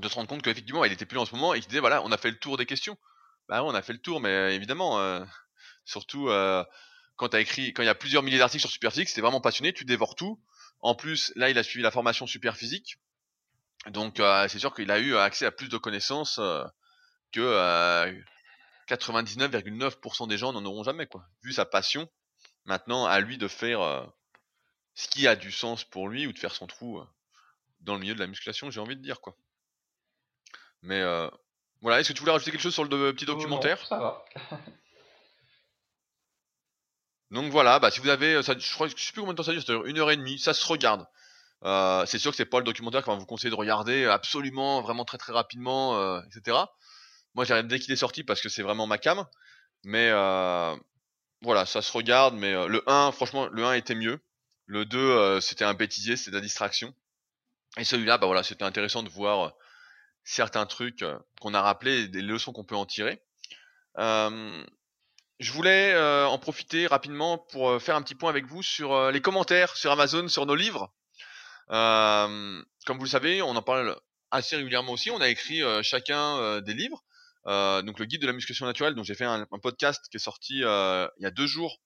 de 0.00 0.08
se 0.08 0.14
rendre 0.14 0.28
compte 0.28 0.42
qu'effectivement, 0.42 0.84
il 0.84 0.92
était 0.92 1.06
plus 1.06 1.18
en 1.18 1.26
ce 1.26 1.34
moment 1.34 1.54
et 1.54 1.60
qu'il 1.60 1.68
disait 1.68 1.80
voilà, 1.80 2.02
on 2.02 2.12
a 2.12 2.18
fait 2.18 2.30
le 2.30 2.38
tour 2.38 2.56
des 2.56 2.66
questions. 2.66 2.96
Bah 3.48 3.62
on 3.62 3.74
a 3.74 3.82
fait 3.82 3.92
le 3.92 4.00
tour, 4.00 4.20
mais 4.20 4.54
évidemment, 4.54 4.98
euh, 5.00 5.24
surtout 5.84 6.28
euh, 6.28 6.64
quand 7.16 7.34
as 7.34 7.40
écrit, 7.40 7.72
quand 7.72 7.82
il 7.82 7.86
y 7.86 7.90
a 7.90 7.94
plusieurs 7.94 8.22
milliers 8.22 8.38
d'articles 8.38 8.62
sur 8.62 8.70
Superphysique, 8.70 9.08
c'était 9.08 9.20
vraiment 9.20 9.40
passionné, 9.40 9.72
tu 9.72 9.84
dévores 9.84 10.14
tout. 10.14 10.40
En 10.80 10.94
plus, 10.94 11.32
là, 11.36 11.48
il 11.48 11.58
a 11.58 11.62
suivi 11.62 11.82
la 11.82 11.90
formation 11.90 12.26
Superphysique, 12.26 12.98
donc 13.88 14.20
euh, 14.20 14.46
c'est 14.48 14.58
sûr 14.58 14.74
qu'il 14.74 14.90
a 14.90 14.98
eu 14.98 15.16
accès 15.16 15.46
à 15.46 15.50
plus 15.50 15.68
de 15.68 15.78
connaissances 15.78 16.40
que 17.32 18.14
99,9% 18.88 20.28
des 20.28 20.38
gens 20.38 20.52
n'en 20.52 20.64
auront 20.64 20.84
jamais, 20.84 21.06
quoi. 21.06 21.24
Vu 21.42 21.52
sa 21.52 21.64
passion, 21.64 22.08
maintenant 22.64 23.06
à 23.06 23.20
lui 23.20 23.38
de 23.38 23.48
faire 23.48 24.06
ce 24.94 25.08
qui 25.08 25.26
a 25.26 25.36
du 25.36 25.50
sens 25.50 25.84
pour 25.84 26.08
lui 26.08 26.26
ou 26.26 26.32
de 26.32 26.38
faire 26.38 26.54
son 26.54 26.66
trou 26.66 27.02
dans 27.80 27.94
le 27.94 28.00
milieu 28.00 28.14
de 28.14 28.20
la 28.20 28.26
musculation, 28.26 28.70
j'ai 28.70 28.80
envie 28.80 28.96
de 28.96 29.02
dire, 29.02 29.20
quoi. 29.20 29.36
Mais 30.82 31.00
euh, 31.00 31.28
voilà, 31.80 32.00
est-ce 32.00 32.08
que 32.08 32.12
tu 32.14 32.20
voulais 32.20 32.32
rajouter 32.32 32.50
quelque 32.50 32.60
chose 32.60 32.74
sur 32.74 32.84
le 32.84 33.12
petit 33.12 33.26
documentaire? 33.26 33.84
Ça 33.86 33.98
va. 33.98 34.24
Donc 37.32 37.50
voilà, 37.50 37.80
bah 37.80 37.90
si 37.90 38.00
vous 38.00 38.08
avez, 38.08 38.40
ça, 38.42 38.56
je 38.56 38.72
crois, 38.74 38.86
je 38.86 38.94
sais 38.96 39.12
plus 39.12 39.20
combien 39.20 39.32
de 39.32 39.36
temps 39.36 39.42
ça 39.42 39.52
dure, 39.52 39.62
c'est 39.66 39.90
une 39.90 39.98
heure 39.98 40.10
et 40.12 40.16
demie, 40.16 40.38
ça 40.38 40.54
se 40.54 40.64
regarde. 40.66 41.06
Euh, 41.64 42.06
c'est 42.06 42.18
sûr 42.18 42.30
que 42.30 42.36
c'est 42.36 42.44
pas 42.44 42.58
le 42.58 42.64
documentaire 42.64 43.02
qu'on 43.02 43.12
va 43.12 43.18
vous 43.18 43.26
conseiller 43.26 43.50
de 43.50 43.56
regarder 43.56 44.04
absolument, 44.06 44.80
vraiment 44.80 45.04
très 45.04 45.18
très 45.18 45.32
rapidement, 45.32 45.98
euh, 45.98 46.20
etc. 46.22 46.58
Moi 47.34 47.44
j'ai 47.44 47.60
dès 47.64 47.80
qu'il 47.80 47.92
est 47.92 47.96
sorti 47.96 48.22
parce 48.22 48.40
que 48.40 48.48
c'est 48.48 48.62
vraiment 48.62 48.86
ma 48.86 48.98
cam. 48.98 49.26
Mais 49.84 50.08
euh, 50.10 50.76
voilà, 51.42 51.66
ça 51.66 51.82
se 51.82 51.92
regarde, 51.92 52.34
mais 52.34 52.52
euh, 52.52 52.66
le 52.66 52.82
1, 52.88 53.12
franchement, 53.12 53.46
le 53.46 53.64
1 53.64 53.74
était 53.74 53.94
mieux. 53.94 54.18
Le 54.66 54.84
2, 54.84 54.98
euh, 54.98 55.40
c'était 55.40 55.64
un 55.64 55.74
bêtisier, 55.74 56.16
c'était 56.16 56.32
de 56.32 56.36
la 56.36 56.42
distraction. 56.42 56.92
Et 57.78 57.84
celui-là, 57.84 58.18
bah 58.18 58.26
voilà, 58.26 58.42
c'était 58.42 58.64
intéressant 58.64 59.02
de 59.02 59.08
voir 59.08 59.52
certains 60.26 60.66
trucs 60.66 61.04
qu'on 61.40 61.54
a 61.54 61.62
rappelés, 61.62 62.08
des 62.08 62.20
leçons 62.20 62.52
qu'on 62.52 62.64
peut 62.64 62.76
en 62.76 62.84
tirer. 62.84 63.22
Je 63.96 65.52
voulais 65.52 65.96
en 66.26 66.38
profiter 66.38 66.86
rapidement 66.86 67.38
pour 67.38 67.80
faire 67.80 67.96
un 67.96 68.02
petit 68.02 68.16
point 68.16 68.28
avec 68.28 68.44
vous 68.44 68.62
sur 68.62 69.10
les 69.10 69.20
commentaires 69.22 69.76
sur 69.76 69.90
Amazon, 69.90 70.28
sur 70.28 70.44
nos 70.44 70.56
livres. 70.56 70.92
comme 71.68 72.64
vous 72.88 73.04
le 73.04 73.08
savez, 73.08 73.40
on 73.40 73.56
en 73.56 73.62
parle 73.62 73.98
assez 74.30 74.56
régulièrement 74.56 74.92
aussi. 74.92 75.10
On 75.10 75.20
a 75.20 75.28
écrit 75.28 75.62
chacun 75.82 76.60
des 76.60 76.74
livres. 76.74 77.02
donc 77.46 77.98
le 77.98 78.04
guide 78.04 78.20
de 78.20 78.26
la 78.26 78.32
musculation 78.32 78.66
naturelle, 78.66 78.94
dont 78.94 79.04
j'ai 79.04 79.14
fait 79.14 79.24
un, 79.24 79.46
podcast 79.62 80.04
qui 80.10 80.16
est 80.16 80.20
sorti 80.20 80.56
il 80.56 81.20
y 81.20 81.26
a 81.26 81.30
deux 81.30 81.46
jours, 81.46 81.78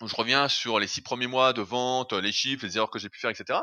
où 0.00 0.08
je 0.08 0.16
reviens 0.16 0.48
sur 0.48 0.78
les 0.78 0.86
six 0.86 1.00
premiers 1.00 1.26
mois 1.26 1.52
de 1.52 1.62
vente, 1.62 2.12
les 2.12 2.32
chiffres, 2.32 2.66
les 2.66 2.76
erreurs 2.76 2.90
que 2.90 2.98
j'ai 2.98 3.08
pu 3.08 3.20
faire, 3.20 3.30
etc. 3.30 3.60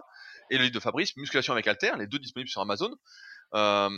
Et 0.49 0.57
le 0.57 0.63
livre 0.63 0.75
de 0.75 0.79
Fabrice, 0.79 1.15
Musculation 1.17 1.53
avec 1.53 1.67
Alter, 1.67 1.93
les 1.97 2.07
deux 2.07 2.19
disponibles 2.19 2.49
sur 2.49 2.61
Amazon. 2.61 2.93
Euh, 3.53 3.89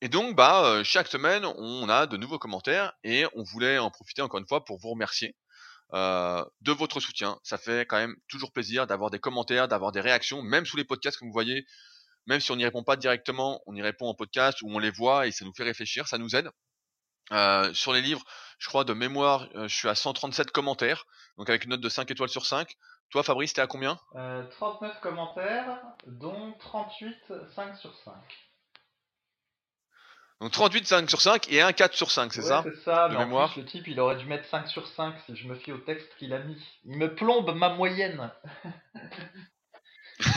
et 0.00 0.08
donc, 0.08 0.36
bah, 0.36 0.64
euh, 0.64 0.84
chaque 0.84 1.08
semaine, 1.08 1.44
on 1.44 1.88
a 1.88 2.06
de 2.06 2.16
nouveaux 2.16 2.38
commentaires 2.38 2.92
et 3.02 3.24
on 3.34 3.42
voulait 3.42 3.78
en 3.78 3.90
profiter 3.90 4.22
encore 4.22 4.38
une 4.38 4.46
fois 4.46 4.64
pour 4.64 4.78
vous 4.78 4.90
remercier 4.90 5.34
euh, 5.94 6.44
de 6.60 6.72
votre 6.72 7.00
soutien. 7.00 7.38
Ça 7.42 7.58
fait 7.58 7.84
quand 7.86 7.96
même 7.96 8.16
toujours 8.28 8.52
plaisir 8.52 8.86
d'avoir 8.86 9.10
des 9.10 9.18
commentaires, 9.18 9.66
d'avoir 9.66 9.90
des 9.90 10.00
réactions, 10.00 10.42
même 10.42 10.66
sous 10.66 10.76
les 10.76 10.84
podcasts 10.84 11.18
que 11.18 11.24
vous 11.24 11.32
voyez. 11.32 11.66
Même 12.26 12.40
si 12.40 12.52
on 12.52 12.56
n'y 12.56 12.64
répond 12.64 12.84
pas 12.84 12.96
directement, 12.96 13.60
on 13.66 13.74
y 13.74 13.82
répond 13.82 14.06
en 14.06 14.14
podcast 14.14 14.62
ou 14.62 14.68
on 14.70 14.78
les 14.78 14.90
voit 14.90 15.26
et 15.26 15.32
ça 15.32 15.44
nous 15.44 15.54
fait 15.54 15.64
réfléchir, 15.64 16.06
ça 16.06 16.18
nous 16.18 16.36
aide. 16.36 16.50
Euh, 17.32 17.72
sur 17.74 17.92
les 17.92 18.02
livres, 18.02 18.22
je 18.58 18.68
crois 18.68 18.84
de 18.84 18.92
mémoire, 18.92 19.48
je 19.54 19.74
suis 19.74 19.88
à 19.88 19.94
137 19.94 20.50
commentaires, 20.50 21.04
donc 21.38 21.48
avec 21.48 21.64
une 21.64 21.70
note 21.70 21.80
de 21.80 21.88
5 21.88 22.10
étoiles 22.10 22.28
sur 22.28 22.46
5. 22.46 22.76
Toi, 23.10 23.22
Fabrice, 23.22 23.54
t'es 23.54 23.62
à 23.62 23.66
combien? 23.66 23.98
Euh, 24.16 24.46
39 24.50 25.00
commentaires, 25.00 25.80
dont 26.06 26.52
38 26.58 27.16
5 27.54 27.76
sur 27.76 27.94
5. 28.04 28.14
Donc 30.40 30.52
38 30.52 30.86
5 30.86 31.10
sur 31.10 31.20
5 31.20 31.50
et 31.52 31.62
un 31.62 31.72
4 31.72 31.94
sur 31.94 32.12
5, 32.12 32.32
c'est 32.32 32.42
ça 32.42 32.62
C'est 32.64 32.80
ça, 32.84 33.08
de 33.08 33.14
mais 33.14 33.24
mémoire. 33.24 33.50
En 33.50 33.52
plus, 33.52 33.62
le 33.62 33.66
type 33.66 33.88
il 33.88 33.98
aurait 33.98 34.16
dû 34.16 34.24
mettre 34.26 34.48
5 34.48 34.68
sur 34.68 34.86
5 34.86 35.14
si 35.26 35.34
je 35.34 35.48
me 35.48 35.56
fie 35.56 35.72
au 35.72 35.78
texte 35.78 36.08
qu'il 36.18 36.32
a 36.32 36.38
mis. 36.38 36.56
Il 36.84 36.96
me 36.96 37.12
plombe 37.12 37.52
ma 37.56 37.70
moyenne. 37.70 38.30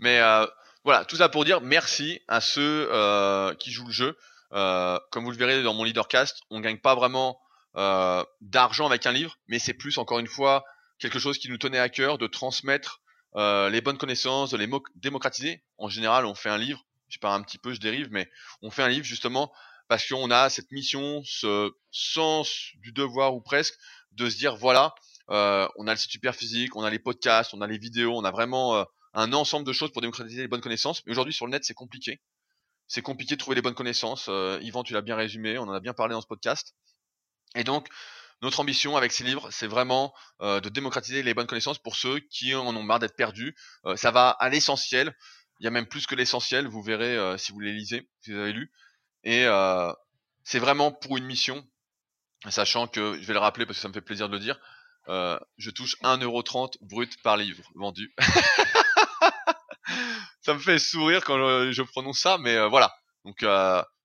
mais 0.00 0.20
euh, 0.20 0.44
voilà, 0.82 1.04
tout 1.04 1.16
ça 1.16 1.28
pour 1.28 1.44
dire 1.44 1.60
merci 1.60 2.20
à 2.26 2.40
ceux 2.40 2.88
euh, 2.90 3.54
qui 3.54 3.70
jouent 3.70 3.86
le 3.86 3.92
jeu. 3.92 4.18
Euh, 4.52 4.98
comme 5.10 5.24
vous 5.24 5.30
le 5.30 5.36
verrez 5.36 5.62
dans 5.62 5.74
mon 5.74 5.84
leadercast, 5.84 6.42
on 6.50 6.60
gagne 6.60 6.78
pas 6.78 6.94
vraiment 6.94 7.40
d'argent 8.40 8.86
avec 8.86 9.04
un 9.04 9.12
livre, 9.12 9.36
mais 9.48 9.58
c'est 9.58 9.74
plus 9.74 9.98
encore 9.98 10.18
une 10.18 10.26
fois 10.26 10.64
quelque 10.98 11.18
chose 11.18 11.36
qui 11.36 11.50
nous 11.50 11.58
tenait 11.58 11.78
à 11.78 11.90
cœur 11.90 12.16
de 12.16 12.26
transmettre 12.26 13.02
les 13.34 13.82
bonnes 13.82 13.98
connaissances, 13.98 14.50
de 14.50 14.56
les 14.56 14.66
démocratiser. 14.94 15.62
En 15.76 15.90
général, 15.90 16.24
on 16.24 16.34
fait 16.34 16.48
un 16.48 16.56
livre 16.56 16.86
je 17.08 17.18
parle 17.18 17.40
un 17.40 17.44
petit 17.44 17.58
peu, 17.58 17.72
je 17.72 17.80
dérive, 17.80 18.08
mais 18.10 18.28
on 18.62 18.70
fait 18.70 18.82
un 18.82 18.88
livre 18.88 19.04
justement 19.04 19.52
parce 19.88 20.08
qu'on 20.08 20.30
a 20.30 20.50
cette 20.50 20.70
mission, 20.72 21.22
ce 21.24 21.72
sens 21.90 22.70
du 22.76 22.92
devoir 22.92 23.34
ou 23.34 23.40
presque, 23.40 23.74
de 24.12 24.28
se 24.28 24.36
dire 24.36 24.56
voilà, 24.56 24.94
euh, 25.30 25.68
on 25.76 25.86
a 25.86 25.92
le 25.92 25.96
site 25.96 26.10
super 26.10 26.34
physique, 26.34 26.76
on 26.76 26.84
a 26.84 26.90
les 26.90 26.98
podcasts, 26.98 27.54
on 27.54 27.60
a 27.60 27.66
les 27.66 27.78
vidéos, 27.78 28.16
on 28.16 28.24
a 28.24 28.30
vraiment 28.30 28.76
euh, 28.76 28.84
un 29.14 29.32
ensemble 29.32 29.66
de 29.66 29.72
choses 29.72 29.92
pour 29.92 30.02
démocratiser 30.02 30.42
les 30.42 30.48
bonnes 30.48 30.60
connaissances. 30.60 31.04
Mais 31.06 31.12
aujourd'hui 31.12 31.34
sur 31.34 31.46
le 31.46 31.52
net 31.52 31.64
c'est 31.64 31.74
compliqué. 31.74 32.20
c'est 32.88 33.02
compliqué 33.02 33.34
de 33.34 33.40
trouver 33.40 33.56
les 33.56 33.62
bonnes 33.62 33.74
connaissances. 33.74 34.26
Euh, 34.28 34.58
Yvan, 34.62 34.82
tu 34.82 34.92
l'as 34.92 35.02
bien 35.02 35.16
résumé, 35.16 35.58
on 35.58 35.64
en 35.64 35.72
a 35.72 35.80
bien 35.80 35.94
parlé 35.94 36.14
dans 36.14 36.20
ce 36.20 36.26
podcast. 36.26 36.74
Et 37.54 37.64
donc, 37.64 37.88
notre 38.42 38.60
ambition 38.60 38.96
avec 38.96 39.12
ces 39.12 39.24
livres, 39.24 39.50
c'est 39.50 39.66
vraiment 39.66 40.12
de 40.40 40.68
démocratiser 40.68 41.22
les 41.22 41.32
bonnes 41.32 41.46
connaissances 41.46 41.78
pour 41.78 41.96
ceux 41.96 42.18
qui 42.18 42.54
en 42.54 42.76
ont 42.76 42.82
marre 42.82 42.98
d'être 42.98 43.16
perdus. 43.16 43.56
Ça 43.94 44.10
va 44.10 44.28
à 44.28 44.50
l'essentiel. 44.50 45.16
Il 45.60 45.64
y 45.64 45.66
a 45.66 45.70
même 45.70 45.86
plus 45.86 46.06
que 46.06 46.14
l'essentiel. 46.14 46.66
Vous 46.66 46.82
verrez 46.82 47.16
euh, 47.16 47.38
si 47.38 47.52
vous 47.52 47.60
les 47.60 47.72
lisez, 47.72 48.08
si 48.20 48.32
vous 48.32 48.38
avez 48.38 48.52
lu. 48.52 48.70
Et 49.24 49.46
c'est 50.44 50.60
vraiment 50.60 50.92
pour 50.92 51.16
une 51.16 51.24
mission, 51.24 51.66
sachant 52.48 52.86
que 52.86 53.20
je 53.20 53.26
vais 53.26 53.32
le 53.32 53.40
rappeler 53.40 53.66
parce 53.66 53.78
que 53.78 53.82
ça 53.82 53.88
me 53.88 53.92
fait 53.92 54.00
plaisir 54.00 54.28
de 54.28 54.34
le 54.34 54.38
dire. 54.38 54.56
je 55.08 55.70
touche 55.70 55.96
1,30€ 56.02 56.76
brut 56.82 57.20
par 57.22 57.36
livre 57.36 57.64
vendu. 57.74 58.14
ça 60.42 60.54
me 60.54 60.60
fait 60.60 60.78
sourire 60.78 61.24
quand 61.24 61.38
je, 61.72 61.82
prononce 61.82 62.20
ça, 62.20 62.38
mais 62.38 62.68
voilà. 62.68 62.94
Donc 63.24 63.44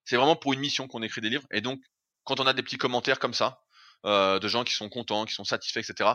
c'est 0.05 0.15
vraiment 0.15 0.35
pour 0.35 0.53
une 0.53 0.59
mission 0.59 0.87
qu'on 0.87 1.03
écrit 1.03 1.21
des 1.21 1.29
livres. 1.29 1.45
Et 1.51 1.61
donc 1.61 1.79
quand 2.23 2.39
on 2.39 2.47
a 2.47 2.53
des 2.53 2.63
petits 2.63 2.77
commentaires 2.77 3.19
comme 3.19 3.33
ça, 3.33 3.61
euh, 4.05 4.39
de 4.39 4.47
gens 4.47 4.63
qui 4.63 4.73
sont 4.73 4.89
contents, 4.89 5.25
qui 5.25 5.33
sont 5.33 5.43
satisfaits, 5.43 5.79
etc., 5.79 6.11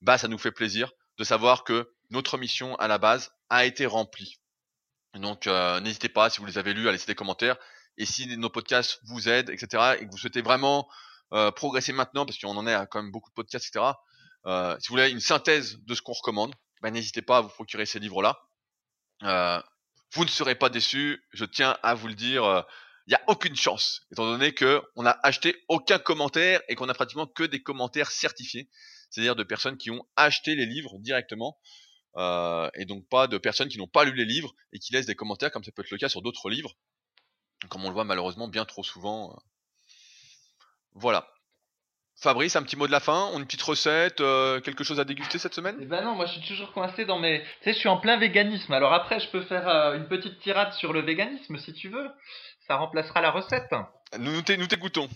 bah 0.00 0.18
ça 0.18 0.28
nous 0.28 0.38
fait 0.38 0.52
plaisir 0.52 0.90
de 1.18 1.24
savoir 1.24 1.64
que 1.64 1.90
notre 2.10 2.38
mission 2.38 2.76
à 2.76 2.88
la 2.88 2.98
base 2.98 3.32
a 3.50 3.64
été 3.64 3.86
remplie. 3.86 4.38
Donc 5.20 5.46
euh, 5.46 5.80
n'hésitez 5.80 6.08
pas, 6.08 6.30
si 6.30 6.40
vous 6.40 6.46
les 6.46 6.58
avez 6.58 6.74
lus, 6.74 6.88
à 6.88 6.92
laisser 6.92 7.06
des 7.06 7.14
commentaires. 7.14 7.56
Et 7.98 8.04
si 8.04 8.36
nos 8.36 8.50
podcasts 8.50 9.00
vous 9.04 9.28
aident, 9.28 9.50
etc., 9.50 9.96
et 9.98 10.06
que 10.06 10.10
vous 10.10 10.18
souhaitez 10.18 10.42
vraiment 10.42 10.88
euh, 11.32 11.50
progresser 11.50 11.92
maintenant, 11.92 12.26
parce 12.26 12.38
qu'on 12.38 12.56
en 12.56 12.66
est 12.66 12.74
à 12.74 12.86
quand 12.86 13.02
même 13.02 13.10
beaucoup 13.10 13.30
de 13.30 13.34
podcasts, 13.34 13.66
etc., 13.68 13.92
si 14.78 14.88
vous 14.88 14.92
voulez 14.92 15.10
une 15.10 15.18
synthèse 15.18 15.78
de 15.86 15.94
ce 15.94 16.02
qu'on 16.02 16.12
recommande, 16.12 16.54
bah, 16.80 16.92
n'hésitez 16.92 17.20
pas 17.20 17.38
à 17.38 17.40
vous 17.40 17.48
procurer 17.48 17.84
ces 17.84 17.98
livres-là. 17.98 18.38
vous 20.12 20.24
ne 20.24 20.28
serez 20.28 20.54
pas 20.54 20.68
déçus, 20.68 21.20
je 21.32 21.44
tiens 21.44 21.76
à 21.82 21.94
vous 21.94 22.06
le 22.06 22.14
dire 22.14 22.64
il 23.06 23.10
n'y 23.10 23.14
a 23.14 23.22
aucune 23.28 23.54
chance, 23.54 24.02
étant 24.10 24.26
donné 24.26 24.52
que 24.52 24.82
on 24.96 25.04
n'a 25.04 25.18
acheté 25.22 25.64
aucun 25.68 25.98
commentaire 25.98 26.60
et 26.68 26.74
qu'on 26.74 26.88
a 26.88 26.94
pratiquement 26.94 27.26
que 27.26 27.44
des 27.44 27.62
commentaires 27.62 28.10
certifiés, 28.10 28.68
c'est-à-dire 29.10 29.36
de 29.36 29.44
personnes 29.44 29.76
qui 29.76 29.92
ont 29.92 30.04
acheté 30.16 30.56
les 30.56 30.66
livres 30.66 30.98
directement, 30.98 31.56
euh, 32.16 32.70
et 32.74 32.84
donc 32.84 33.06
pas 33.08 33.26
de 33.26 33.38
personnes 33.38 33.68
qui 33.68 33.78
n'ont 33.78 33.86
pas 33.86 34.04
lu 34.04 34.14
les 34.14 34.24
livres 34.24 34.54
et 34.72 34.78
qui 34.78 34.92
laissent 34.92 35.06
des 35.06 35.14
commentaires, 35.14 35.50
comme 35.50 35.64
ça 35.64 35.72
peut 35.72 35.82
être 35.82 35.90
le 35.90 35.98
cas 35.98 36.08
sur 36.08 36.22
d'autres 36.22 36.48
livres, 36.50 36.74
comme 37.68 37.84
on 37.84 37.88
le 37.88 37.94
voit 37.94 38.04
malheureusement 38.04 38.48
bien 38.48 38.64
trop 38.64 38.82
souvent. 38.82 39.32
Euh. 39.32 39.36
Voilà. 40.94 41.28
Fabrice, 42.18 42.56
un 42.56 42.62
petit 42.62 42.76
mot 42.76 42.86
de 42.86 42.92
la 42.92 43.00
fin, 43.00 43.36
une 43.36 43.44
petite 43.44 43.60
recette, 43.60 44.22
euh, 44.22 44.58
quelque 44.60 44.84
chose 44.84 44.98
à 45.00 45.04
déguster 45.04 45.38
cette 45.38 45.52
semaine? 45.52 45.76
Eh 45.82 45.84
ben 45.84 46.02
non, 46.02 46.14
moi 46.14 46.24
je 46.24 46.32
suis 46.32 46.48
toujours 46.48 46.72
coincé 46.72 47.04
dans 47.04 47.18
mes... 47.18 47.42
Tu 47.42 47.64
sais, 47.64 47.72
je 47.74 47.78
suis 47.78 47.88
en 47.90 47.98
plein 47.98 48.16
véganisme, 48.16 48.72
alors 48.72 48.94
après 48.94 49.20
je 49.20 49.28
peux 49.28 49.42
faire 49.42 49.68
une 49.92 50.08
petite 50.08 50.40
tirade 50.40 50.72
sur 50.72 50.94
le 50.94 51.02
véganisme 51.02 51.58
si 51.58 51.74
tu 51.74 51.90
veux 51.90 52.08
ça 52.66 52.76
remplacera 52.76 53.20
la 53.20 53.30
recette. 53.30 53.72
Nous, 54.18 54.32
nous 54.32 54.66
t'écoutons. 54.66 55.08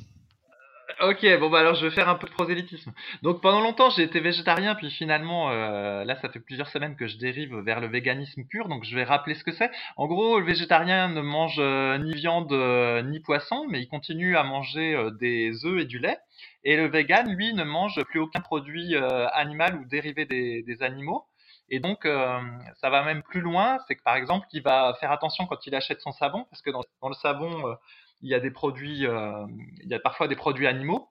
Ok, 1.02 1.24
bon 1.38 1.48
bah 1.48 1.60
alors 1.60 1.76
je 1.76 1.86
vais 1.86 1.90
faire 1.90 2.10
un 2.10 2.16
peu 2.16 2.26
de 2.26 2.32
prosélytisme. 2.32 2.92
Donc 3.22 3.40
pendant 3.40 3.62
longtemps 3.62 3.88
j'ai 3.88 4.02
été 4.02 4.20
végétarien, 4.20 4.74
puis 4.74 4.90
finalement 4.90 5.50
euh, 5.50 6.04
là 6.04 6.14
ça 6.20 6.28
fait 6.28 6.40
plusieurs 6.40 6.68
semaines 6.68 6.94
que 6.94 7.06
je 7.06 7.16
dérive 7.16 7.56
vers 7.60 7.80
le 7.80 7.86
véganisme 7.86 8.44
pur, 8.44 8.68
donc 8.68 8.84
je 8.84 8.94
vais 8.94 9.04
rappeler 9.04 9.34
ce 9.34 9.42
que 9.42 9.50
c'est. 9.52 9.70
En 9.96 10.06
gros, 10.06 10.38
le 10.38 10.44
végétarien 10.44 11.08
ne 11.08 11.22
mange 11.22 11.56
euh, 11.58 11.96
ni 11.96 12.12
viande 12.12 12.52
euh, 12.52 13.00
ni 13.00 13.18
poisson, 13.20 13.66
mais 13.70 13.80
il 13.80 13.88
continue 13.88 14.36
à 14.36 14.42
manger 14.42 15.08
des 15.18 15.64
œufs 15.64 15.80
et 15.80 15.86
du 15.86 15.98
lait. 15.98 16.18
Et 16.64 16.76
le 16.76 16.86
vegan, 16.88 17.34
lui, 17.34 17.54
ne 17.54 17.64
mange 17.64 18.02
plus 18.04 18.20
aucun 18.20 18.40
produit 18.40 18.94
animal 19.32 19.76
ou 19.76 19.86
dérivé 19.86 20.26
des, 20.26 20.62
des 20.62 20.82
animaux. 20.82 21.24
Et 21.70 21.78
donc, 21.78 22.04
euh, 22.04 22.40
ça 22.80 22.90
va 22.90 23.04
même 23.04 23.22
plus 23.22 23.40
loin, 23.40 23.78
c'est 23.86 23.94
que 23.94 24.02
par 24.02 24.16
exemple, 24.16 24.46
il 24.52 24.62
va 24.62 24.96
faire 25.00 25.12
attention 25.12 25.46
quand 25.46 25.66
il 25.66 25.74
achète 25.74 26.00
son 26.00 26.10
savon, 26.10 26.44
parce 26.50 26.62
que 26.62 26.70
dans, 26.70 26.82
le 27.08 27.14
savon, 27.14 27.68
euh, 27.68 27.74
il 28.22 28.30
y 28.30 28.34
a 28.34 28.40
des 28.40 28.50
produits, 28.50 29.06
euh, 29.06 29.46
il 29.82 29.88
y 29.88 29.94
a 29.94 30.00
parfois 30.00 30.28
des 30.28 30.36
produits 30.36 30.66
animaux, 30.66 31.08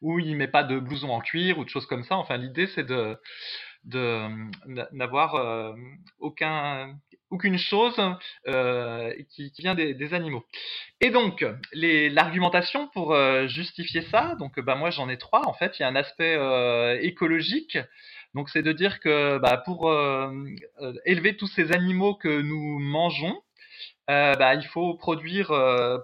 où 0.00 0.18
il 0.18 0.36
met 0.36 0.48
pas 0.48 0.62
de 0.64 0.78
blouson 0.78 1.10
en 1.10 1.20
cuir 1.20 1.58
ou 1.58 1.64
de 1.64 1.68
choses 1.68 1.86
comme 1.86 2.04
ça. 2.04 2.16
Enfin, 2.16 2.36
l'idée, 2.36 2.66
c'est 2.68 2.86
de 2.86 3.18
n'avoir 4.92 5.74
aucun 6.18 6.96
aucune 7.30 7.56
chose 7.58 8.00
qui, 9.30 9.50
qui, 9.50 9.62
vient 9.62 9.74
des, 9.74 10.14
animaux. 10.14 10.44
Et 11.00 11.10
donc, 11.10 11.44
l'argumentation 11.72 12.88
pour 12.88 13.16
justifier 13.48 14.02
ça, 14.02 14.36
donc 14.38 14.60
bah, 14.60 14.76
moi 14.76 14.90
j'en 14.90 15.08
ai 15.08 15.18
trois 15.18 15.48
en 15.48 15.52
fait. 15.52 15.78
Il 15.78 15.82
y 15.82 15.84
a 15.84 15.88
un 15.88 15.96
aspect 15.96 16.38
écologique, 17.02 17.76
donc 18.34 18.48
c'est 18.48 18.62
de 18.62 18.72
dire 18.72 19.00
que 19.00 19.38
bah, 19.38 19.58
pour 19.58 19.90
euh, 19.90 20.32
euh, 20.80 20.94
élever 21.04 21.36
tous 21.36 21.48
ces 21.48 21.72
animaux 21.72 22.14
que 22.14 22.40
nous 22.40 22.78
mangeons, 22.78 23.42
euh, 24.10 24.34
bah, 24.34 24.54
il 24.54 24.66
faut 24.66 24.94
produire 24.94 25.48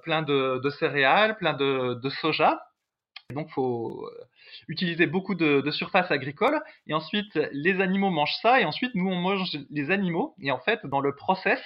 plein 0.03 0.22
de, 0.22 0.70
céréales, 0.78 1.36
plein 1.36 1.55
de, 1.55 2.09
soja. 2.20 2.61
donc, 3.34 3.49
il 3.51 3.53
faut 3.53 4.09
utiliser 4.68 5.07
beaucoup 5.07 5.34
de, 5.34 5.61
de, 5.61 5.70
surface 5.70 6.11
agricole. 6.11 6.61
Et 6.86 6.94
ensuite, 6.94 7.38
les 7.53 7.80
animaux 7.80 8.11
mangent 8.11 8.38
ça. 8.42 8.61
Et 8.61 8.64
ensuite, 8.64 8.94
nous, 8.94 9.09
on 9.09 9.16
mange 9.16 9.59
les 9.70 9.90
animaux. 9.90 10.34
Et 10.40 10.51
en 10.51 10.59
fait, 10.59 10.80
dans 10.86 11.01
le 11.01 11.14
process, 11.14 11.62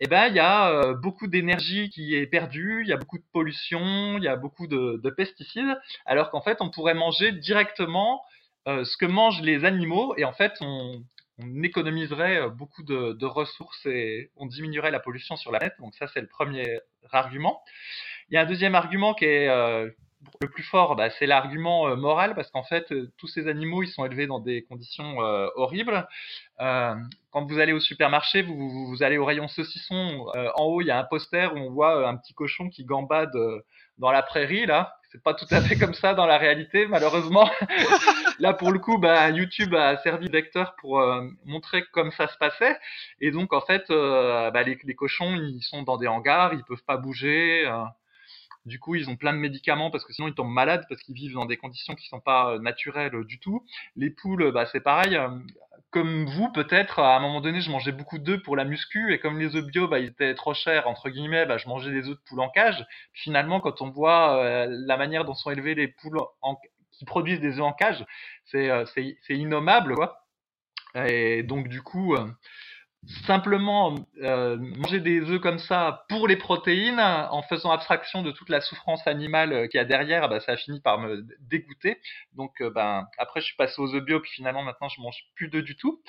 eh 0.00 0.06
ben, 0.08 0.26
il 0.26 0.34
y 0.34 0.40
a 0.40 0.92
beaucoup 0.94 1.26
d'énergie 1.26 1.90
qui 1.90 2.14
est 2.14 2.26
perdue, 2.26 2.82
il 2.82 2.88
y 2.88 2.92
a 2.92 2.96
beaucoup 2.96 3.18
de 3.18 3.24
pollution, 3.32 4.18
il 4.18 4.24
y 4.24 4.28
a 4.28 4.36
beaucoup 4.36 4.66
de, 4.66 5.00
de 5.02 5.10
pesticides. 5.10 5.78
Alors 6.06 6.30
qu'en 6.30 6.42
fait, 6.42 6.58
on 6.60 6.70
pourrait 6.70 6.94
manger 6.94 7.32
directement 7.32 8.22
euh, 8.68 8.84
ce 8.84 8.96
que 8.96 9.06
mangent 9.06 9.42
les 9.42 9.64
animaux 9.64 10.14
et 10.16 10.24
en 10.24 10.32
fait 10.32 10.52
on, 10.60 11.02
on 11.42 11.62
économiserait 11.62 12.38
euh, 12.38 12.48
beaucoup 12.48 12.82
de, 12.82 13.24
ressources 13.24 13.86
et 13.86 14.30
on 14.36 14.46
diminuerait 14.46 14.90
la 14.90 15.00
pollution 15.00 15.36
sur 15.36 15.52
la 15.52 15.58
planète. 15.58 15.76
Donc 15.80 15.94
ça 15.94 16.06
c'est 16.08 16.20
le 16.20 16.26
premier 16.26 16.80
argument. 17.10 17.62
Il 18.28 18.34
y 18.34 18.36
a 18.36 18.42
un 18.42 18.46
deuxième 18.46 18.74
argument 18.74 19.14
qui 19.14 19.24
est 19.24 19.48
euh, 19.48 19.90
le 20.40 20.48
plus 20.48 20.62
fort, 20.62 20.94
bah, 20.94 21.10
c'est 21.10 21.26
l'argument 21.26 21.96
moral 21.96 22.34
parce 22.34 22.50
qu'en 22.50 22.62
fait 22.62 22.92
tous 23.16 23.26
ces 23.26 23.48
animaux 23.48 23.82
ils 23.82 23.88
sont 23.88 24.04
élevés 24.04 24.28
dans 24.28 24.38
des 24.38 24.62
conditions 24.62 25.18
horribles. 25.56 26.06
quand 26.58 27.46
vous 27.48 27.58
allez 27.58 27.72
au 27.72 27.80
supermarché, 27.80 28.42
vous, 28.42 28.86
vous 28.86 29.02
allez 29.02 29.18
au 29.18 29.24
rayon 29.24 29.48
saucisson, 29.48 30.26
en 30.54 30.64
haut 30.64 30.80
il 30.80 30.86
y 30.86 30.92
a 30.92 30.98
un 30.98 31.04
poster 31.04 31.52
où 31.52 31.58
on 31.58 31.70
voit 31.70 32.08
un 32.08 32.16
petit 32.16 32.34
cochon 32.34 32.68
qui 32.68 32.84
gambade 32.84 33.36
dans 33.98 34.12
la 34.12 34.22
prairie 34.22 34.64
là 34.64 34.94
c'est 35.12 35.22
pas 35.22 35.34
tout 35.34 35.46
à 35.50 35.60
fait 35.60 35.76
comme 35.76 35.92
ça 35.92 36.14
dans 36.14 36.24
la 36.24 36.38
réalité, 36.38 36.86
malheureusement. 36.86 37.48
Là, 38.38 38.54
pour 38.54 38.72
le 38.72 38.78
coup, 38.78 38.96
bah, 38.96 39.28
YouTube 39.28 39.74
a 39.74 39.98
servi 39.98 40.28
vecteur 40.28 40.74
pour 40.76 41.00
euh, 41.00 41.28
montrer 41.44 41.84
comme 41.92 42.10
ça 42.12 42.28
se 42.28 42.38
passait. 42.38 42.78
Et 43.20 43.30
donc, 43.30 43.52
en 43.52 43.60
fait, 43.60 43.90
euh, 43.90 44.50
bah, 44.50 44.62
les, 44.62 44.78
les, 44.82 44.94
cochons, 44.94 45.36
ils 45.36 45.62
sont 45.62 45.82
dans 45.82 45.98
des 45.98 46.06
hangars, 46.06 46.54
ils 46.54 46.64
peuvent 46.64 46.84
pas 46.84 46.96
bouger. 46.96 47.66
Euh. 47.66 47.84
du 48.64 48.78
coup, 48.78 48.94
ils 48.94 49.10
ont 49.10 49.16
plein 49.16 49.34
de 49.34 49.38
médicaments 49.38 49.90
parce 49.90 50.04
que 50.04 50.14
sinon 50.14 50.28
ils 50.28 50.34
tombent 50.34 50.52
malades 50.52 50.86
parce 50.88 51.02
qu'ils 51.02 51.14
vivent 51.14 51.34
dans 51.34 51.46
des 51.46 51.58
conditions 51.58 51.94
qui 51.94 52.08
sont 52.08 52.20
pas 52.20 52.58
naturelles 52.58 53.24
du 53.24 53.38
tout. 53.38 53.66
Les 53.96 54.10
poules, 54.10 54.50
bah, 54.50 54.64
c'est 54.72 54.80
pareil 54.80 55.18
comme 55.92 56.24
vous, 56.24 56.50
peut-être, 56.50 57.00
à 57.00 57.16
un 57.16 57.20
moment 57.20 57.42
donné, 57.42 57.60
je 57.60 57.70
mangeais 57.70 57.92
beaucoup 57.92 58.18
d'œufs 58.18 58.42
pour 58.42 58.56
la 58.56 58.64
muscu, 58.64 59.12
et 59.12 59.20
comme 59.20 59.38
les 59.38 59.54
œufs 59.54 59.64
bio, 59.64 59.88
bah, 59.88 59.98
ils 59.98 60.06
étaient 60.06 60.34
trop 60.34 60.54
chers, 60.54 60.88
entre 60.88 61.10
guillemets, 61.10 61.44
bah, 61.44 61.58
je 61.58 61.68
mangeais 61.68 61.90
des 61.92 62.08
œufs 62.08 62.16
de 62.16 62.22
poule 62.26 62.40
en 62.40 62.48
cage. 62.48 62.84
Finalement, 63.12 63.60
quand 63.60 63.82
on 63.82 63.90
voit 63.90 64.42
euh, 64.42 64.66
la 64.70 64.96
manière 64.96 65.26
dont 65.26 65.34
sont 65.34 65.50
élevées 65.50 65.74
les 65.74 65.88
poules 65.88 66.18
qui 66.92 67.04
produisent 67.04 67.40
des 67.40 67.58
œufs 67.58 67.64
en 67.64 67.74
cage, 67.74 68.04
c'est 68.46 68.70
euh, 68.70 68.84
innommable, 69.28 69.94
quoi. 69.94 70.26
Et 70.94 71.42
donc, 71.42 71.68
du 71.68 71.82
coup, 71.82 72.14
euh, 72.14 72.26
simplement 73.26 73.94
euh, 74.22 74.56
manger 74.58 75.00
des 75.00 75.20
œufs 75.22 75.40
comme 75.40 75.58
ça 75.58 76.04
pour 76.08 76.28
les 76.28 76.36
protéines, 76.36 77.00
en 77.00 77.42
faisant 77.42 77.70
abstraction 77.70 78.22
de 78.22 78.30
toute 78.30 78.48
la 78.48 78.60
souffrance 78.60 79.06
animale 79.06 79.52
euh, 79.52 79.66
qu'il 79.66 79.78
y 79.78 79.80
a 79.80 79.84
derrière, 79.84 80.28
bah, 80.28 80.40
ça 80.40 80.52
a 80.52 80.56
fini 80.56 80.80
par 80.80 80.98
me 80.98 81.24
dégoûter. 81.40 82.00
Donc, 82.34 82.60
euh, 82.60 82.70
ben, 82.70 83.06
après, 83.18 83.40
je 83.40 83.46
suis 83.46 83.56
passé 83.56 83.80
aux 83.80 83.94
œufs 83.94 84.04
bio, 84.04 84.20
puis 84.20 84.30
finalement, 84.30 84.62
maintenant, 84.62 84.88
je 84.88 85.00
mange 85.00 85.18
plus 85.34 85.48
d'œufs 85.48 85.64
du 85.64 85.76
tout. 85.76 86.00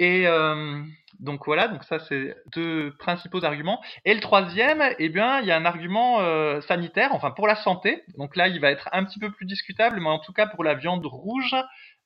Et 0.00 0.28
euh, 0.28 0.80
donc 1.18 1.44
voilà, 1.46 1.66
donc 1.66 1.82
ça 1.82 1.98
c'est 1.98 2.36
deux 2.54 2.94
principaux 3.00 3.44
arguments. 3.44 3.82
Et 4.04 4.14
le 4.14 4.20
troisième, 4.20 4.80
eh 5.00 5.08
bien, 5.08 5.40
il 5.40 5.46
y 5.46 5.50
a 5.50 5.56
un 5.56 5.64
argument 5.64 6.20
sanitaire, 6.60 7.12
enfin 7.14 7.32
pour 7.32 7.48
la 7.48 7.56
santé. 7.56 8.04
Donc 8.16 8.36
là, 8.36 8.46
il 8.46 8.60
va 8.60 8.70
être 8.70 8.88
un 8.92 9.04
petit 9.04 9.18
peu 9.18 9.32
plus 9.32 9.44
discutable, 9.44 9.98
mais 9.98 10.08
en 10.08 10.20
tout 10.20 10.32
cas 10.32 10.46
pour 10.46 10.62
la 10.62 10.74
viande 10.74 11.04
rouge, 11.04 11.56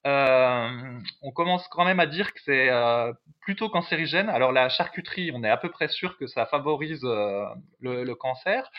on 0.05 1.31
commence 1.35 1.67
quand 1.69 1.85
même 1.85 2.01
à 2.01 2.07
dire 2.07 2.33
que 2.33 2.41
c'est 2.45 2.69
euh, 2.71 3.13
plutôt 3.41 3.69
cancérigène. 3.69 4.29
Alors 4.29 4.53
la 4.53 4.69
charcuterie, 4.69 5.31
on 5.35 5.45
est 5.45 5.51
à 5.51 5.57
peu 5.57 5.71
près 5.71 5.89
sûr 5.89 6.17
que 6.19 6.27
ça 6.27 6.47
favorise 6.47 7.05
euh, 7.05 7.47
le, 7.81 8.15
cancer. 8.15 8.71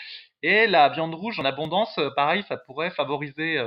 Et 0.42 0.68
la 0.68 0.90
viande 0.90 1.16
rouge 1.16 1.40
en 1.40 1.46
abondance, 1.46 2.00
pareil, 2.16 2.44
ça 2.50 2.58
pourrait 2.58 2.92
favoriser, 2.92 3.58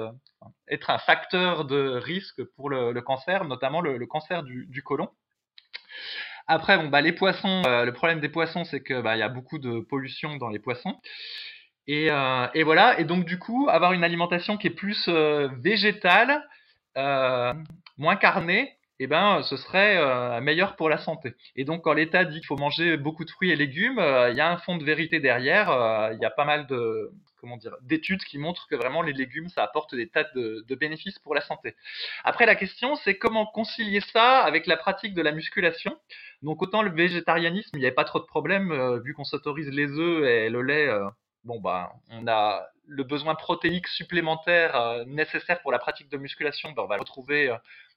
être 0.69 0.91
un 0.91 0.99
facteur 0.99 1.65
de 1.65 1.99
risque 2.03 2.45
pour 2.57 2.69
le, 2.69 3.01
cancer, 3.01 3.45
notamment 3.45 3.81
le, 3.81 4.07
cancer 4.07 4.43
du, 4.43 4.67
du 4.69 4.83
côlon. 4.83 5.09
Après, 6.47 6.77
bon, 6.77 6.89
bah, 6.89 7.01
les 7.01 7.13
poissons, 7.13 7.63
le 7.65 7.91
problème 7.93 8.21
des 8.21 8.29
poissons, 8.29 8.65
c'est 8.65 8.83
que 8.83 9.01
bah, 9.01 9.17
y 9.17 9.23
a 9.23 9.29
beaucoup 9.31 9.59
de 9.59 9.81
pollution 9.81 10.37
dans 10.37 10.51
les 10.51 10.59
poissons. 10.59 11.01
Et, 11.87 12.09
et, 12.55 12.63
voilà. 12.63 13.01
Et 13.01 13.05
donc 13.05 13.25
du 13.25 13.39
coup, 13.39 13.69
avoir 13.71 13.95
une 13.95 14.05
alimentation 14.05 14.59
qui 14.59 14.67
est 14.67 14.71
plus 14.71 15.09
végétale, 15.09 16.43
euh, 16.97 17.53
moins 17.99 18.17
carné, 18.17 18.77
eh 18.99 19.07
ben, 19.07 19.43
ce 19.43 19.57
serait 19.57 19.97
euh, 19.99 20.41
meilleur 20.41 20.77
pour 20.77 20.89
la 20.89 20.99
santé. 20.99 21.35
Et 21.55 21.65
donc, 21.65 21.83
quand 21.83 21.93
l'État 21.93 22.25
dit 22.25 22.39
qu'il 22.39 22.47
faut 22.47 22.57
manger 22.57 22.97
beaucoup 22.97 23.25
de 23.25 23.31
fruits 23.31 23.51
et 23.51 23.57
légumes, 23.57 23.99
euh, 23.99 24.31
il 24.31 24.37
y 24.37 24.41
a 24.41 24.51
un 24.51 24.57
fond 24.57 24.77
de 24.77 24.85
vérité 24.85 25.21
derrière. 25.21 25.71
Euh, 25.71 26.13
il 26.15 26.19
y 26.21 26.25
a 26.25 26.31
pas 26.31 26.45
mal 26.45 26.67
de 26.67 27.11
comment 27.41 27.59
dire 27.59 27.77
d'études 27.83 28.25
qui 28.25 28.39
montrent 28.39 28.67
que 28.69 28.75
vraiment 28.75 29.03
les 29.03 29.13
légumes, 29.13 29.49
ça 29.51 29.63
apporte 29.63 29.95
des 29.95 30.09
tas 30.09 30.25
de, 30.35 30.65
de 30.67 30.75
bénéfices 30.75 31.19
pour 31.19 31.35
la 31.35 31.43
santé. 31.43 31.77
Après, 32.25 32.47
la 32.47 32.55
question, 32.55 32.97
c'est 32.97 33.19
comment 33.19 33.47
concilier 33.47 34.01
ça 34.01 34.41
avec 34.41 34.67
la 34.67 34.79
pratique 34.79 35.15
de 35.15 35.23
la 35.23 35.33
musculation. 35.33 35.97
Donc, 36.43 36.63
autant 36.63 36.83
le 36.83 36.91
végétarianisme, 36.91 37.77
il 37.77 37.81
n'y 37.81 37.87
avait 37.87 37.95
pas 37.95 38.05
trop 38.05 38.21
de 38.21 38.25
problèmes 38.25 39.01
vu 39.05 39.13
qu'on 39.13 39.25
s'autorise 39.25 39.69
les 39.69 39.91
œufs 39.91 40.27
et 40.27 40.49
le 40.49 40.63
lait. 40.63 40.89
Bon, 41.47 41.61
bah, 41.61 41.93
on 42.11 42.27
a 42.29 42.67
le 42.87 43.03
besoin 43.03 43.35
protéique 43.35 43.89
supplémentaire 43.89 45.05
nécessaire 45.07 45.61
pour 45.63 45.73
la 45.73 45.79
pratique 45.79 46.11
de 46.11 46.19
musculation, 46.19 46.73
ben, 46.73 46.83
on 46.83 46.87
va 46.87 46.97
le 46.97 47.01
retrouver 47.01 47.57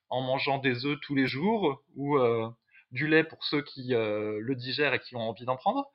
en 0.09 0.21
mangeant 0.21 0.57
des 0.57 0.85
œufs 0.85 0.99
tous 1.01 1.15
les 1.15 1.27
jours 1.27 1.83
ou 1.95 2.17
euh, 2.17 2.49
du 2.91 3.07
lait 3.07 3.23
pour 3.23 3.43
ceux 3.45 3.61
qui 3.61 3.93
euh, 3.93 4.39
le 4.41 4.55
digèrent 4.55 4.93
et 4.93 4.99
qui 4.99 5.15
ont 5.15 5.29
envie 5.29 5.45
d'en 5.45 5.55
prendre. 5.55 5.91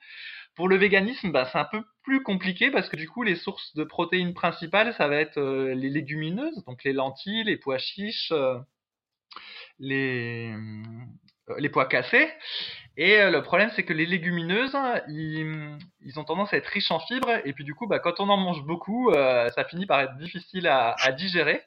Pour 0.54 0.68
le 0.68 0.76
véganisme, 0.76 1.32
bah, 1.32 1.48
c'est 1.50 1.58
un 1.58 1.64
peu 1.64 1.82
plus 2.02 2.22
compliqué 2.22 2.70
parce 2.70 2.88
que 2.88 2.96
du 2.96 3.08
coup, 3.08 3.22
les 3.24 3.34
sources 3.34 3.74
de 3.74 3.84
protéines 3.84 4.34
principales, 4.34 4.94
ça 4.94 5.08
va 5.08 5.16
être 5.16 5.38
euh, 5.38 5.74
les 5.74 5.90
légumineuses, 5.90 6.64
donc 6.64 6.84
les 6.84 6.92
lentilles, 6.92 7.44
les 7.44 7.56
pois 7.56 7.78
chiches, 7.78 8.32
les 9.78 10.54
pois 11.72 11.86
cassés. 11.86 12.28
Et 12.96 13.28
le 13.28 13.42
problème, 13.42 13.70
c'est 13.74 13.82
que 13.82 13.92
les 13.92 14.06
légumineuses, 14.06 14.76
ils, 15.08 15.76
ils, 16.02 16.18
ont 16.20 16.24
tendance 16.24 16.52
à 16.52 16.56
être 16.56 16.68
riches 16.68 16.92
en 16.92 17.00
fibres, 17.00 17.40
et 17.44 17.52
puis 17.52 17.64
du 17.64 17.74
coup, 17.74 17.88
bah, 17.88 17.98
quand 17.98 18.20
on 18.20 18.28
en 18.28 18.36
mange 18.36 18.62
beaucoup, 18.64 19.12
ça 19.12 19.64
finit 19.68 19.86
par 19.86 20.00
être 20.00 20.16
difficile 20.16 20.68
à, 20.68 20.94
à 21.02 21.10
digérer. 21.10 21.60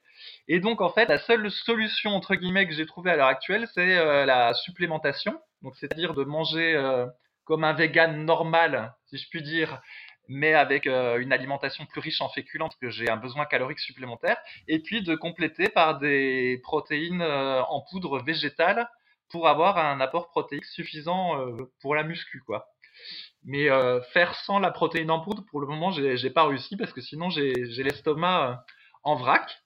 Et 0.48 0.60
donc 0.60 0.82
en 0.82 0.90
fait, 0.90 1.08
la 1.08 1.20
seule 1.20 1.50
solution 1.52 2.12
entre 2.12 2.36
guillemets 2.36 2.68
que 2.68 2.74
j'ai 2.74 2.86
trouvée 2.86 3.12
à 3.12 3.16
l'heure 3.16 3.28
actuelle, 3.28 3.68
c'est 3.74 3.98
euh, 3.98 4.26
la 4.26 4.54
supplémentation. 4.54 5.40
Donc 5.62 5.76
c'est-à-dire 5.78 6.14
de 6.14 6.24
manger 6.24 6.76
euh, 6.76 7.06
comme 7.46 7.64
un 7.64 7.74
vegan 7.74 8.26
normal, 8.26 8.94
si 9.08 9.18
je 9.18 9.30
puis 9.30 9.42
dire, 9.42 9.82
mais 10.28 10.54
avec 10.54 10.88
euh, 10.88 11.20
une 11.20 11.32
alimentation 11.32 11.86
plus 11.86 12.02
riche 12.02 12.22
en 12.22 12.30
féculents 12.30 12.68
parce 12.68 12.80
que 12.80 12.90
j'ai 12.90 13.10
un 13.10 13.18
besoin 13.18 13.46
calorique 13.46 13.80
supplémentaire, 13.80 14.38
et 14.68 14.80
puis 14.80 15.02
de 15.02 15.16
compléter 15.16 15.70
par 15.70 16.00
des 16.00 16.60
protéines 16.64 17.22
en 17.22 17.82
poudre 17.90 18.20
végétale 18.20 18.90
pour 19.30 19.48
avoir 19.48 19.78
un 19.78 20.00
apport 20.00 20.30
protéique 20.30 20.66
suffisant 20.66 21.36
pour 21.82 21.96
la 21.96 22.04
muscu, 22.04 22.42
quoi. 22.46 22.68
Mais 23.44 23.68
faire 24.14 24.36
sans 24.36 24.60
la 24.60 24.72
protéine 24.72 25.12
en 25.12 25.20
poudre, 25.20 25.44
pour 25.50 25.60
le 25.60 25.68
moment, 25.68 25.92
j'ai 25.92 26.30
pas 26.30 26.46
réussi 26.46 26.78
parce 26.78 26.94
que 26.94 27.02
sinon 27.02 27.30
j'ai 27.30 27.54
l'estomac 27.54 28.64
en 29.04 29.16
vrac. 29.16 29.62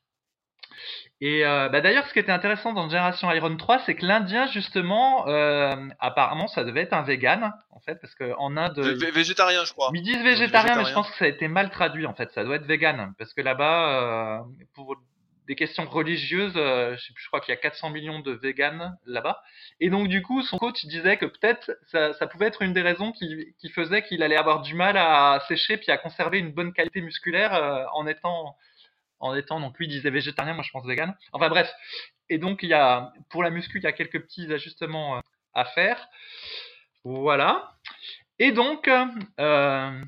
Et 1.24 1.46
euh, 1.46 1.70
bah 1.70 1.82
d'ailleurs, 1.82 2.08
ce 2.08 2.14
qui 2.14 2.20
était 2.20 2.32
intéressant 2.32 2.74
dans 2.74 2.90
Génération 2.90 3.32
Iron 3.32 3.56
3, 3.56 3.80
c'est 3.86 3.94
que 3.94 4.06
l'Indien, 4.06 4.48
justement, 4.48 5.28
euh, 5.28 5.76
apparemment, 6.00 6.48
ça 6.48 6.64
devait 6.64 6.82
être 6.82 6.94
un 6.94 7.04
vegan, 7.04 7.54
en 7.70 7.80
fait, 7.80 7.96
parce 8.02 8.16
qu'en 8.16 8.58
Inde... 8.58 8.80
végétarien, 8.80 9.64
je 9.64 9.74
crois. 9.74 9.92
Ils 9.94 10.02
disent 10.02 10.24
végétarien, 10.24 10.76
mais 10.76 10.86
je 10.86 10.94
pense 10.94 11.10
que 11.12 11.18
ça 11.18 11.26
a 11.26 11.28
été 11.28 11.48
mal 11.48 11.70
traduit, 11.70 12.08
en 12.08 12.16
fait. 12.16 12.32
Ça 12.32 12.44
doit 12.44 12.56
être 12.56 12.66
vegan, 12.66 13.14
parce 13.20 13.34
que 13.36 13.42
là-bas, 13.42 14.40
euh, 14.40 14.40
pour 14.74 14.96
des 15.48 15.56
questions 15.56 15.86
religieuses, 15.86 16.54
plus, 16.54 17.24
je 17.24 17.28
crois 17.28 17.42
qu'il 17.42 17.54
y 17.54 17.58
a 17.58 17.60
400 17.60 17.90
millions 17.90 18.20
de 18.20 18.32
véganes 18.32 18.98
là-bas. 19.06 19.42
Et 19.80 19.90
donc, 19.90 20.08
du 20.08 20.22
coup, 20.22 20.42
son 20.42 20.58
coach 20.58 20.86
disait 20.86 21.18
que 21.18 21.26
peut-être 21.26 21.72
ça, 21.92 22.28
pouvait 22.28 22.48
être 22.48 22.62
une 22.62 22.74
des 22.74 22.82
raisons 22.82 23.12
qui, 23.12 23.54
faisait 23.74 24.04
qu'il 24.04 24.24
allait 24.24 24.38
avoir 24.38 24.62
du 24.62 24.76
mal 24.76 24.98
à 24.98 25.44
sécher 25.48 25.78
puis 25.78 25.92
à 25.92 25.98
conserver 25.98 26.40
une 26.40 26.52
bonne 26.52 26.74
qualité 26.74 27.02
musculaire 27.02 27.88
en 27.94 28.08
étant 28.08 28.56
en 29.22 29.36
étant, 29.36 29.60
donc 29.60 29.78
lui 29.78 29.88
disait 29.88 30.10
végétarien, 30.10 30.54
moi 30.54 30.64
je 30.64 30.72
pense 30.72 30.86
vegan. 30.86 31.16
Enfin 31.32 31.48
bref. 31.50 31.72
Et 32.30 32.38
donc 32.38 32.64
il 32.64 32.70
y 32.70 32.74
a, 32.74 33.14
pour 33.30 33.44
la 33.44 33.50
muscu, 33.50 33.78
il 33.78 33.84
y 33.84 33.88
a 33.88 33.92
quelques 33.92 34.22
petits 34.22 34.52
ajustements 34.52 35.18
euh, 35.18 35.22
à 35.54 35.66
faire. 35.66 36.08
Voilà. 37.04 37.74
Et 38.40 38.52
donc, 38.52 38.88
euh, 38.88 40.02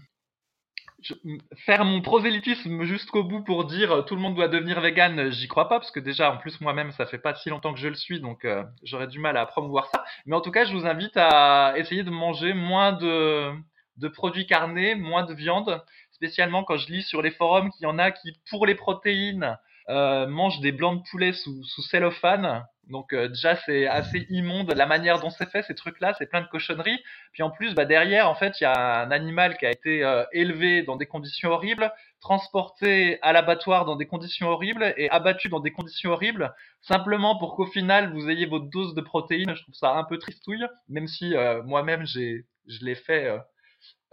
faire 1.66 1.86
mon 1.86 2.02
prosélytisme 2.02 2.84
jusqu'au 2.84 3.24
bout 3.24 3.44
pour 3.44 3.66
dire 3.66 3.92
euh, 3.92 4.02
tout 4.02 4.16
le 4.16 4.22
monde 4.22 4.36
doit 4.36 4.48
devenir 4.48 4.82
vegan, 4.82 5.32
j'y 5.32 5.48
crois 5.48 5.70
pas, 5.70 5.80
parce 5.80 5.92
que 5.92 6.00
déjà, 6.00 6.32
en 6.32 6.38
plus, 6.38 6.62
moi-même, 6.62 6.92
ça 6.92 7.06
fait 7.06 7.18
pas 7.18 7.36
si 7.36 7.50
longtemps 7.50 7.74
que 7.74 7.80
je 7.80 7.88
le 7.88 7.96
suis, 7.96 8.20
donc 8.20 8.48
j'aurais 8.84 9.08
du 9.08 9.20
mal 9.20 9.38
à 9.38 9.46
promouvoir 9.46 9.88
ça. 9.88 10.04
Mais 10.26 10.36
en 10.36 10.42
tout 10.42 10.52
cas, 10.52 10.66
je 10.66 10.74
vous 10.74 10.86
invite 10.86 11.18
à 11.18 11.74
essayer 11.78 12.04
de 12.04 12.10
manger 12.10 12.54
moins 12.54 12.94
de, 12.94 13.52
de 13.98 14.08
produits 14.08 14.46
carnés, 14.46 14.96
moins 14.96 15.24
de 15.24 15.34
viande, 15.34 15.84
spécialement 16.12 16.64
quand 16.64 16.78
je 16.78 16.92
lis 16.92 17.04
sur 17.04 17.22
les 17.22 17.32
forums 17.32 17.70
qu'il 17.72 17.84
y 17.84 17.88
en 17.88 18.00
a 18.00 18.12
qui, 18.12 18.34
pour 18.50 18.66
les 18.66 18.76
protéines, 18.76 19.58
euh, 19.90 20.28
mangent 20.28 20.62
des 20.62 20.72
blancs 20.72 21.04
de 21.04 21.10
poulet 21.10 21.34
sous, 21.34 21.64
sous 21.64 21.82
cellophane. 21.82 22.66
Donc 22.90 23.14
euh, 23.14 23.30
déjà 23.30 23.56
c'est 23.56 23.88
assez 23.88 24.26
immonde 24.30 24.74
la 24.74 24.86
manière 24.86 25.20
dont 25.20 25.30
c'est 25.30 25.50
fait 25.50 25.64
ces 25.64 25.76
trucs-là, 25.76 26.14
c'est 26.18 26.30
plein 26.30 26.42
de 26.42 26.48
cochonneries. 26.48 27.02
Puis 27.32 27.44
en 27.44 27.50
plus 27.50 27.74
bah, 27.74 27.86
derrière 27.86 28.30
en 28.30 28.36
fait 28.36 28.60
il 28.60 28.64
y 28.64 28.68
a 28.68 29.02
un 29.02 29.12
animal 29.12 29.58
qui 29.58 29.66
a 29.66 29.72
été 29.72 30.04
euh, 30.04 30.24
élevé 30.34 30.84
dans 30.84 30.96
des 30.96 31.06
conditions 31.06 31.52
horribles, 31.52 31.92
transporté 32.20 33.20
à 33.22 33.34
l'abattoir 33.34 33.86
dans 33.86 33.96
des 33.96 34.08
conditions 34.08 34.50
horribles 34.50 34.94
et 34.98 35.10
abattu 35.10 35.50
dans 35.50 35.60
des 35.60 35.72
conditions 35.72 36.12
horribles 36.12 36.54
simplement 36.82 37.38
pour 37.38 37.56
qu'au 37.56 37.66
final 37.66 38.12
vous 38.14 38.30
ayez 38.30 38.46
votre 38.46 38.70
dose 38.70 38.96
de 38.96 39.02
protéines. 39.02 39.56
Je 39.56 39.62
trouve 39.64 39.76
ça 39.76 39.94
un 39.94 40.04
peu 40.04 40.18
tristouille, 40.18 40.66
même 40.90 41.08
si 41.08 41.34
moi-même 41.66 42.06
j'ai 42.06 42.46
je 42.68 42.86
l'ai 42.86 42.96
fait 42.96 43.38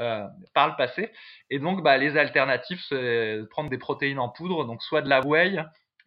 euh, 0.01 0.27
par 0.55 0.69
le 0.69 0.77
passé. 0.77 1.11
Et 1.51 1.59
donc, 1.59 1.83
bah, 1.83 1.99
les 1.99 2.17
alternatives, 2.17 2.81
c'est 2.89 3.41
prendre 3.51 3.69
des 3.69 3.77
protéines 3.77 4.19
en 4.19 4.31
poudre, 4.31 4.65
donc 4.65 4.83
soit 4.83 5.03
de 5.03 5.11
la 5.11 5.21
whey, 5.21 5.63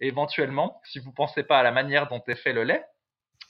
éventuellement, 0.08 0.82
si 0.86 0.99
vous 0.99 1.12
pensez 1.12 1.43
pas 1.43 1.60
à 1.60 1.64
la 1.64 1.72
manière 1.72 2.08
dont 2.08 2.24
est 2.28 2.36
fait 2.36 2.54
le 2.54 2.64
lait, 2.64 2.84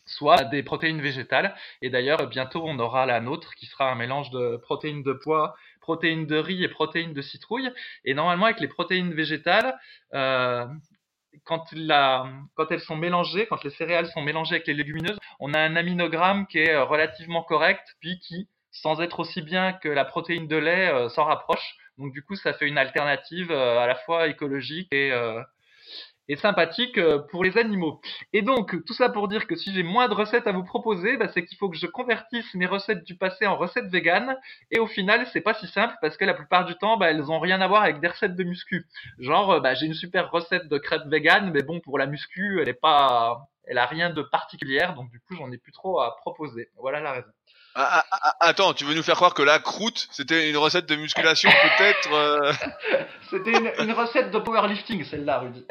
soit 0.06 0.43
des 0.45 0.64
protéines 0.64 1.01
végétales. 1.01 1.56
Et 1.82 1.89
d'ailleurs, 1.89 2.28
bientôt, 2.28 2.64
on 2.66 2.78
aura 2.80 3.06
la 3.06 3.22
nôtre, 3.22 3.56
qui 3.56 3.66
sera 3.66 3.91
un 3.91 3.95
mélange 3.95 4.30
de 4.32 4.58
protéines 4.58 5.04
de 5.04 5.14
pois, 5.14 5.56
protéines 5.82 6.26
de 6.26 6.38
riz 6.38 6.64
et 6.64 6.68
protéines 6.68 7.14
de 7.14 7.22
citrouille. 7.22 7.72
Et 8.06 8.14
normalement, 8.14 8.45
avec 8.45 8.60
les 8.60 8.68
protéines 8.68 9.14
végétales, 9.14 9.78
euh, 10.14 10.66
quand, 11.45 11.66
elles 11.74 12.80
sont 12.82 12.95
mélangées, 12.95 13.47
quand 13.47 13.64
les 13.64 13.70
céréales 13.72 14.08
sont 14.08 14.22
mélangées 14.22 14.56
avec 14.56 14.68
les 14.68 14.74
légumineuses, 14.74 15.20
on 15.39 15.54
a 15.54 15.60
un 15.60 15.76
aminogramme 15.76 16.47
qui 16.47 16.60
est 16.60 16.78
relativement 16.78 17.43
correct, 17.43 17.95
puis 17.99 18.20
qui 18.20 18.47
sans 18.74 18.99
être 19.01 19.20
aussi 19.20 19.41
bien 19.41 19.74
que 19.74 19.88
la 19.88 20.04
protéine 20.04 20.47
de 20.47 20.58
lait 20.58 20.91
euh, 20.91 21.08
s'en 21.10 21.26
rapproche. 21.26 21.76
Donc 21.97 22.12
du 22.12 22.24
coup, 22.24 22.36
ça 22.36 22.54
fait 22.54 22.68
une 22.68 22.78
alternative 22.78 23.51
euh, 23.51 23.80
à 23.80 23.88
la 23.88 23.95
fois 23.95 24.28
écologique 24.28 24.88
et, 24.91 25.12
euh, 25.12 25.41
et 26.30 26.36
sympathique 26.36 26.99
pour 27.32 27.43
les 27.43 27.57
animaux. 27.57 28.01
Et 28.32 28.41
donc, 28.41 28.84
tout 28.86 28.93
ça 28.93 29.09
pour 29.09 29.28
dire 29.28 29.47
que 29.47 29.55
si 29.55 29.74
j'ai 29.74 29.84
moins 29.84 30.07
de 30.07 30.13
recettes 30.13 30.47
à 30.47 30.51
vous 30.51 30.63
proposer, 30.63 31.17
bah, 31.17 31.28
c'est 31.34 31.45
qu'il 31.45 31.57
faut 31.57 31.69
que 31.69 31.78
je 31.78 31.88
convertisse 31.88 32.53
mes 32.55 32.65
recettes 32.65 33.03
du 33.03 33.15
passé 33.15 33.45
en 33.45 33.55
recettes 33.57 33.88
véganes. 33.88 34.38
Et 34.71 34.80
au 34.80 34.88
final, 34.88 35.28
c'est 35.34 35.41
pas 35.41 35.53
si 35.53 35.67
simple 35.67 35.95
parce 36.01 36.17
que 36.17 36.26
la 36.26 36.34
plupart 36.34 36.65
du 36.65 36.76
temps, 36.76 36.97
bah, 36.97 37.09
elles 37.11 37.32
ont 37.32 37.39
rien 37.39 37.61
à 37.61 37.67
voir 37.67 37.84
avec 37.84 37.99
des 37.99 38.07
recettes 38.07 38.36
de 38.36 38.43
muscu. 38.43 38.86
Genre, 39.19 39.61
bah, 39.61 39.74
j'ai 39.74 39.86
une 39.86 39.93
super 39.93 40.32
recette 40.32 40.67
de 40.67 40.78
crêpes 40.78 41.07
véganes, 41.07 41.51
mais 41.51 41.63
bon, 41.63 41.80
pour 41.80 41.97
la 41.97 42.05
muscu, 42.05 42.61
elle 42.61 42.69
est 42.69 42.74
pas, 42.74 43.47
elle 43.65 43.78
a 43.78 43.86
rien 43.86 44.09
de 44.09 44.21
particulière. 44.21 44.95
Donc 44.95 45.09
du 45.11 45.19
coup, 45.19 45.36
j'en 45.36 45.51
ai 45.51 45.57
plus 45.57 45.71
trop 45.71 45.99
à 46.01 46.15
proposer. 46.17 46.69
Voilà 46.78 47.00
la 47.01 47.12
raison. 47.13 47.32
Ah, 47.75 48.05
ah, 48.12 48.20
ah, 48.21 48.36
attends, 48.39 48.74
tu 48.74 48.86
veux 48.86 48.93
nous 48.93 49.01
faire 49.01 49.16
croire 49.16 49.33
que 49.33 49.41
la 49.41 49.58
croûte, 49.58 50.08
c'était 50.12 50.50
une 50.50 50.58
recette 50.58 50.86
de 50.86 50.95
musculation 50.95 51.50
peut-être 51.50 52.13
euh 52.13 52.54
C'était 53.32 53.51
une, 53.51 53.91
recette 53.93 54.29
de 54.29 54.37
powerlifting, 54.37 55.04
celle-là, 55.04 55.39
Rudy. 55.39 55.66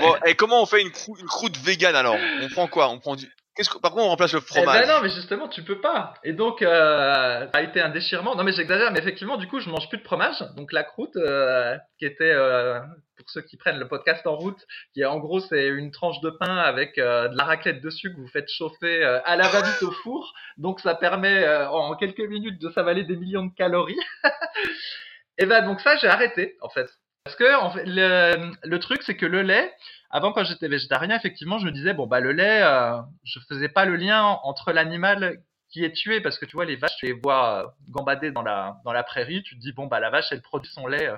bon, 0.00 0.16
et 0.24 0.34
comment 0.34 0.62
on 0.62 0.66
fait 0.66 0.80
une, 0.80 0.92
une 1.18 1.26
croûte 1.26 1.58
végane 1.58 1.94
alors? 1.94 2.16
On 2.40 2.48
prend 2.48 2.68
quoi? 2.68 2.88
On 2.88 3.00
prend 3.00 3.16
du... 3.16 3.30
Qu'est-ce 3.54 3.70
que, 3.70 3.78
par 3.78 3.92
contre, 3.92 4.06
on 4.06 4.08
remplace 4.08 4.32
le 4.32 4.40
fromage 4.40 4.80
eh 4.82 4.86
ben 4.86 4.94
non, 4.94 5.00
mais 5.00 5.10
justement, 5.10 5.46
tu 5.46 5.62
peux 5.62 5.80
pas. 5.80 6.14
Et 6.24 6.32
donc, 6.32 6.60
euh, 6.60 7.46
ça 7.52 7.58
a 7.58 7.62
été 7.62 7.80
un 7.80 7.88
déchirement. 7.88 8.34
Non, 8.34 8.42
mais 8.42 8.52
j'exagère, 8.52 8.90
mais 8.90 8.98
effectivement, 8.98 9.36
du 9.36 9.46
coup, 9.46 9.60
je 9.60 9.70
mange 9.70 9.88
plus 9.88 9.98
de 9.98 10.02
fromage. 10.02 10.40
Donc, 10.56 10.72
la 10.72 10.82
croûte, 10.82 11.14
euh, 11.14 11.76
qui 11.98 12.04
était, 12.04 12.32
euh, 12.32 12.80
pour 13.16 13.30
ceux 13.30 13.42
qui 13.42 13.56
prennent 13.56 13.78
le 13.78 13.86
podcast 13.86 14.26
en 14.26 14.34
route, 14.34 14.58
qui 14.92 15.04
en 15.04 15.20
gros, 15.20 15.38
c'est 15.38 15.68
une 15.68 15.92
tranche 15.92 16.20
de 16.20 16.30
pain 16.30 16.56
avec 16.56 16.98
euh, 16.98 17.28
de 17.28 17.36
la 17.36 17.44
raclette 17.44 17.80
dessus 17.80 18.12
que 18.12 18.20
vous 18.20 18.26
faites 18.26 18.50
chauffer 18.50 19.04
euh, 19.04 19.20
à 19.24 19.36
la 19.36 19.46
va-vite 19.46 19.82
au 19.84 19.92
four. 19.92 20.34
Donc, 20.56 20.80
ça 20.80 20.96
permet 20.96 21.46
en 21.68 21.94
quelques 21.94 22.28
minutes 22.28 22.60
de 22.60 22.70
s'avaler 22.70 23.04
des 23.04 23.16
millions 23.16 23.44
de 23.44 23.54
calories. 23.54 24.00
Et 25.38 25.46
ben, 25.46 25.64
donc 25.64 25.80
ça, 25.80 25.96
j'ai 25.96 26.08
arrêté, 26.08 26.56
en 26.60 26.70
fait. 26.70 26.90
Parce 27.24 27.36
que 27.36 27.54
en 27.54 27.70
fait, 27.70 27.84
le, 27.86 28.52
le 28.64 28.78
truc, 28.80 29.02
c'est 29.02 29.16
que 29.16 29.24
le 29.24 29.40
lait, 29.40 29.72
avant, 30.14 30.32
quand 30.32 30.44
j'étais 30.44 30.68
végétarien, 30.68 31.16
effectivement, 31.16 31.58
je 31.58 31.66
me 31.66 31.72
disais, 31.72 31.92
bon, 31.92 32.06
bah, 32.06 32.20
le 32.20 32.30
lait, 32.30 32.62
euh, 32.62 33.00
je 33.24 33.40
faisais 33.48 33.68
pas 33.68 33.84
le 33.84 33.96
lien 33.96 34.22
entre 34.44 34.70
l'animal 34.70 35.42
qui 35.68 35.84
est 35.84 35.90
tué, 35.90 36.20
parce 36.20 36.38
que 36.38 36.46
tu 36.46 36.52
vois, 36.52 36.66
les 36.66 36.76
vaches, 36.76 36.94
tu 36.98 37.06
les 37.06 37.12
vois 37.14 37.64
euh, 37.64 37.68
gambader 37.88 38.30
dans 38.30 38.42
la, 38.42 38.76
dans 38.84 38.92
la 38.92 39.02
prairie, 39.02 39.42
tu 39.42 39.56
te 39.56 39.60
dis, 39.60 39.72
bon, 39.72 39.88
bah, 39.88 39.98
la 39.98 40.10
vache, 40.10 40.28
elle 40.30 40.40
produit 40.40 40.70
son 40.70 40.86
lait 40.86 41.08
euh, 41.08 41.16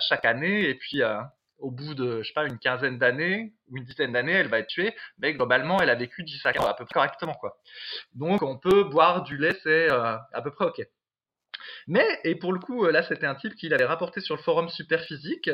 chaque, 0.00 0.24
année, 0.24 0.68
et 0.68 0.74
puis, 0.74 1.02
euh, 1.02 1.20
au 1.60 1.70
bout 1.70 1.94
de, 1.94 2.20
je 2.22 2.26
sais 2.26 2.34
pas, 2.34 2.46
une 2.46 2.58
quinzaine 2.58 2.98
d'années, 2.98 3.54
ou 3.68 3.76
une 3.76 3.84
dizaine 3.84 4.12
d'années, 4.12 4.32
elle 4.32 4.48
va 4.48 4.58
être 4.58 4.66
tuée, 4.66 4.96
mais 5.18 5.32
globalement, 5.32 5.80
elle 5.80 5.90
a 5.90 5.94
vécu 5.94 6.24
10 6.24 6.46
à 6.46 6.52
15 6.52 6.66
à 6.66 6.74
peu 6.74 6.84
près 6.84 6.94
correctement, 6.94 7.34
quoi. 7.34 7.56
Donc, 8.16 8.42
on 8.42 8.58
peut 8.58 8.82
boire 8.82 9.22
du 9.22 9.36
lait, 9.38 9.56
c'est 9.62 9.88
à 9.88 10.42
peu 10.42 10.50
près 10.50 10.64
OK. 10.64 10.82
Mais, 11.86 12.06
et 12.24 12.34
pour 12.34 12.52
le 12.52 12.58
coup, 12.58 12.84
là, 12.86 13.02
c'était 13.02 13.26
un 13.26 13.34
type 13.34 13.54
qui 13.54 13.68
l'avait 13.68 13.84
rapporté 13.84 14.20
sur 14.20 14.36
le 14.36 14.42
forum 14.42 14.68
Superphysique, 14.68 15.50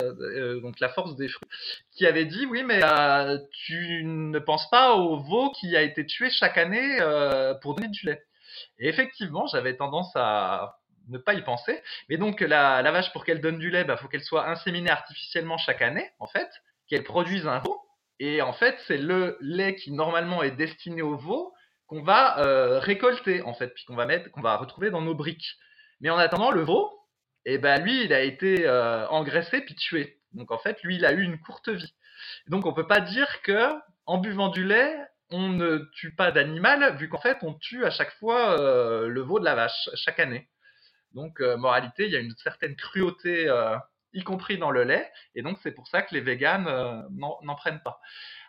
donc 0.63 0.81
la 0.81 0.89
force 0.89 1.17
des 1.17 1.29
fruits, 1.29 1.49
qui 1.93 2.07
avait 2.07 2.25
dit, 2.25 2.47
oui, 2.47 2.63
mais 2.65 2.81
tu 3.53 4.03
ne 4.05 4.39
penses 4.39 4.69
pas 4.71 4.95
au 4.95 5.19
veau 5.19 5.51
qui 5.51 5.77
a 5.77 5.83
été 5.83 6.07
tué 6.07 6.31
chaque 6.31 6.59
année 6.59 6.99
pour 7.61 7.75
donner 7.75 7.89
du 7.89 8.07
lait. 8.07 8.23
Et 8.79 8.89
effectivement, 8.89 9.47
j'avais 9.47 9.77
tendance 9.77 10.11
à 10.15 10.79
ne 11.09 11.19
pas 11.19 11.35
y 11.35 11.43
penser. 11.43 11.83
Mais 12.09 12.17
donc, 12.17 12.41
la, 12.41 12.83
vache, 12.91 13.13
pour 13.13 13.25
qu'elle 13.25 13.41
donne 13.41 13.59
du 13.59 13.71
lait, 13.71 13.83
il 13.83 13.87
bah, 13.87 13.97
faut 13.97 14.09
qu'elle 14.09 14.23
soit 14.23 14.49
inséminée 14.49 14.91
artificiellement 14.91 15.59
chaque 15.59 15.83
année, 15.83 16.11
en 16.19 16.27
fait, 16.27 16.49
qu'elle 16.89 17.05
produise 17.05 17.47
un 17.47 17.59
veau. 17.59 17.81
Et 18.19 18.43
en 18.43 18.53
fait, 18.53 18.77
c'est 18.87 18.99
le 18.99 19.37
lait 19.41 19.75
qui 19.75 19.93
normalement 19.93 20.43
est 20.43 20.53
destiné 20.53 21.03
au 21.03 21.17
veau 21.17 21.53
qu'on 21.87 22.03
va 22.03 22.39
euh, 22.39 22.79
récolter, 22.79 23.43
en 23.43 23.55
fait, 23.55 23.69
puis 23.75 23.85
qu'on 23.85 23.97
va 23.97 24.07
mettre, 24.07 24.31
qu'on 24.31 24.41
va 24.41 24.57
retrouver 24.57 24.91
dans 24.91 25.03
nos 25.03 25.15
briques. 25.15 25.57
Mais 26.03 26.11
en 26.11 26.19
attendant, 26.19 26.51
le 26.51 26.63
veau, 26.63 26.91
eh 27.45 27.59
ben 27.59 27.83
lui, 27.83 28.05
il 28.05 28.13
a 28.13 28.21
été 28.21 28.67
euh, 28.67 29.07
engraissé 29.09 29.61
puis 29.63 29.75
tué. 29.77 30.21
Donc 30.33 30.51
en 30.51 30.59
fait, 30.59 30.83
lui, 30.83 30.97
il 30.97 31.07
a 31.07 31.13
eu 31.13 31.23
une 31.23 31.41
courte 31.41 31.69
vie. 31.69 31.95
Donc 32.49 32.67
on 32.67 32.75
peut 32.75 32.87
pas 32.87 33.01
dire 33.01 33.41
que 33.43 33.73
en 34.05 34.19
buvant 34.19 34.49
du 34.49 34.65
lait, 34.65 34.97
on 35.31 35.49
ne 35.49 35.79
tue 35.95 36.15
pas 36.15 36.33
d'animal, 36.33 36.97
vu 36.97 37.09
qu'en 37.09 37.21
fait, 37.21 37.39
on 37.43 37.55
tue 37.55 37.85
à 37.85 37.91
chaque 37.91 38.13
fois 38.19 38.61
euh, 38.61 39.09
le 39.09 39.21
veau 39.23 39.39
de 39.39 39.45
la 39.45 39.55
vache 39.55 39.89
chaque 39.95 40.19
année. 40.19 40.49
Donc, 41.15 41.41
euh, 41.41 41.57
moralité, 41.57 42.07
il 42.07 42.13
y 42.13 42.17
a 42.17 42.21
une 42.21 42.35
certaine 42.37 42.77
cruauté, 42.77 43.51
y 44.13 44.25
compris 44.25 44.59
dans 44.59 44.71
le 44.71 44.85
lait, 44.85 45.11
et 45.35 45.43
donc 45.43 45.59
c'est 45.63 45.73
pour 45.73 45.87
ça 45.89 46.03
que 46.03 46.15
les 46.15 46.21
véganes 46.21 46.69
n'en 47.11 47.55
prennent 47.55 47.83
pas. 47.83 48.01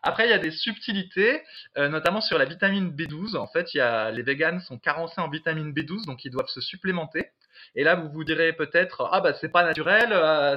Après, 0.03 0.27
il 0.27 0.29
y 0.29 0.33
a 0.33 0.39
des 0.39 0.51
subtilités, 0.51 1.41
notamment 1.77 2.21
sur 2.21 2.37
la 2.37 2.45
vitamine 2.45 2.91
B12. 2.91 3.37
En 3.37 3.47
fait, 3.47 3.73
il 3.73 3.77
y 3.77 3.81
a, 3.81 4.11
les 4.11 4.21
véganes 4.21 4.59
sont 4.59 4.77
carencés 4.77 5.21
en 5.21 5.29
vitamine 5.29 5.71
B12, 5.71 6.05
donc 6.05 6.25
ils 6.25 6.31
doivent 6.31 6.49
se 6.49 6.61
supplémenter. 6.61 7.29
Et 7.75 7.83
là, 7.83 7.95
vous 7.95 8.09
vous 8.09 8.23
direz 8.23 8.53
peut-être, 8.53 9.09
ah 9.11 9.21
bah 9.21 9.33
c'est 9.33 9.51
pas 9.51 9.63
naturel, 9.63 10.09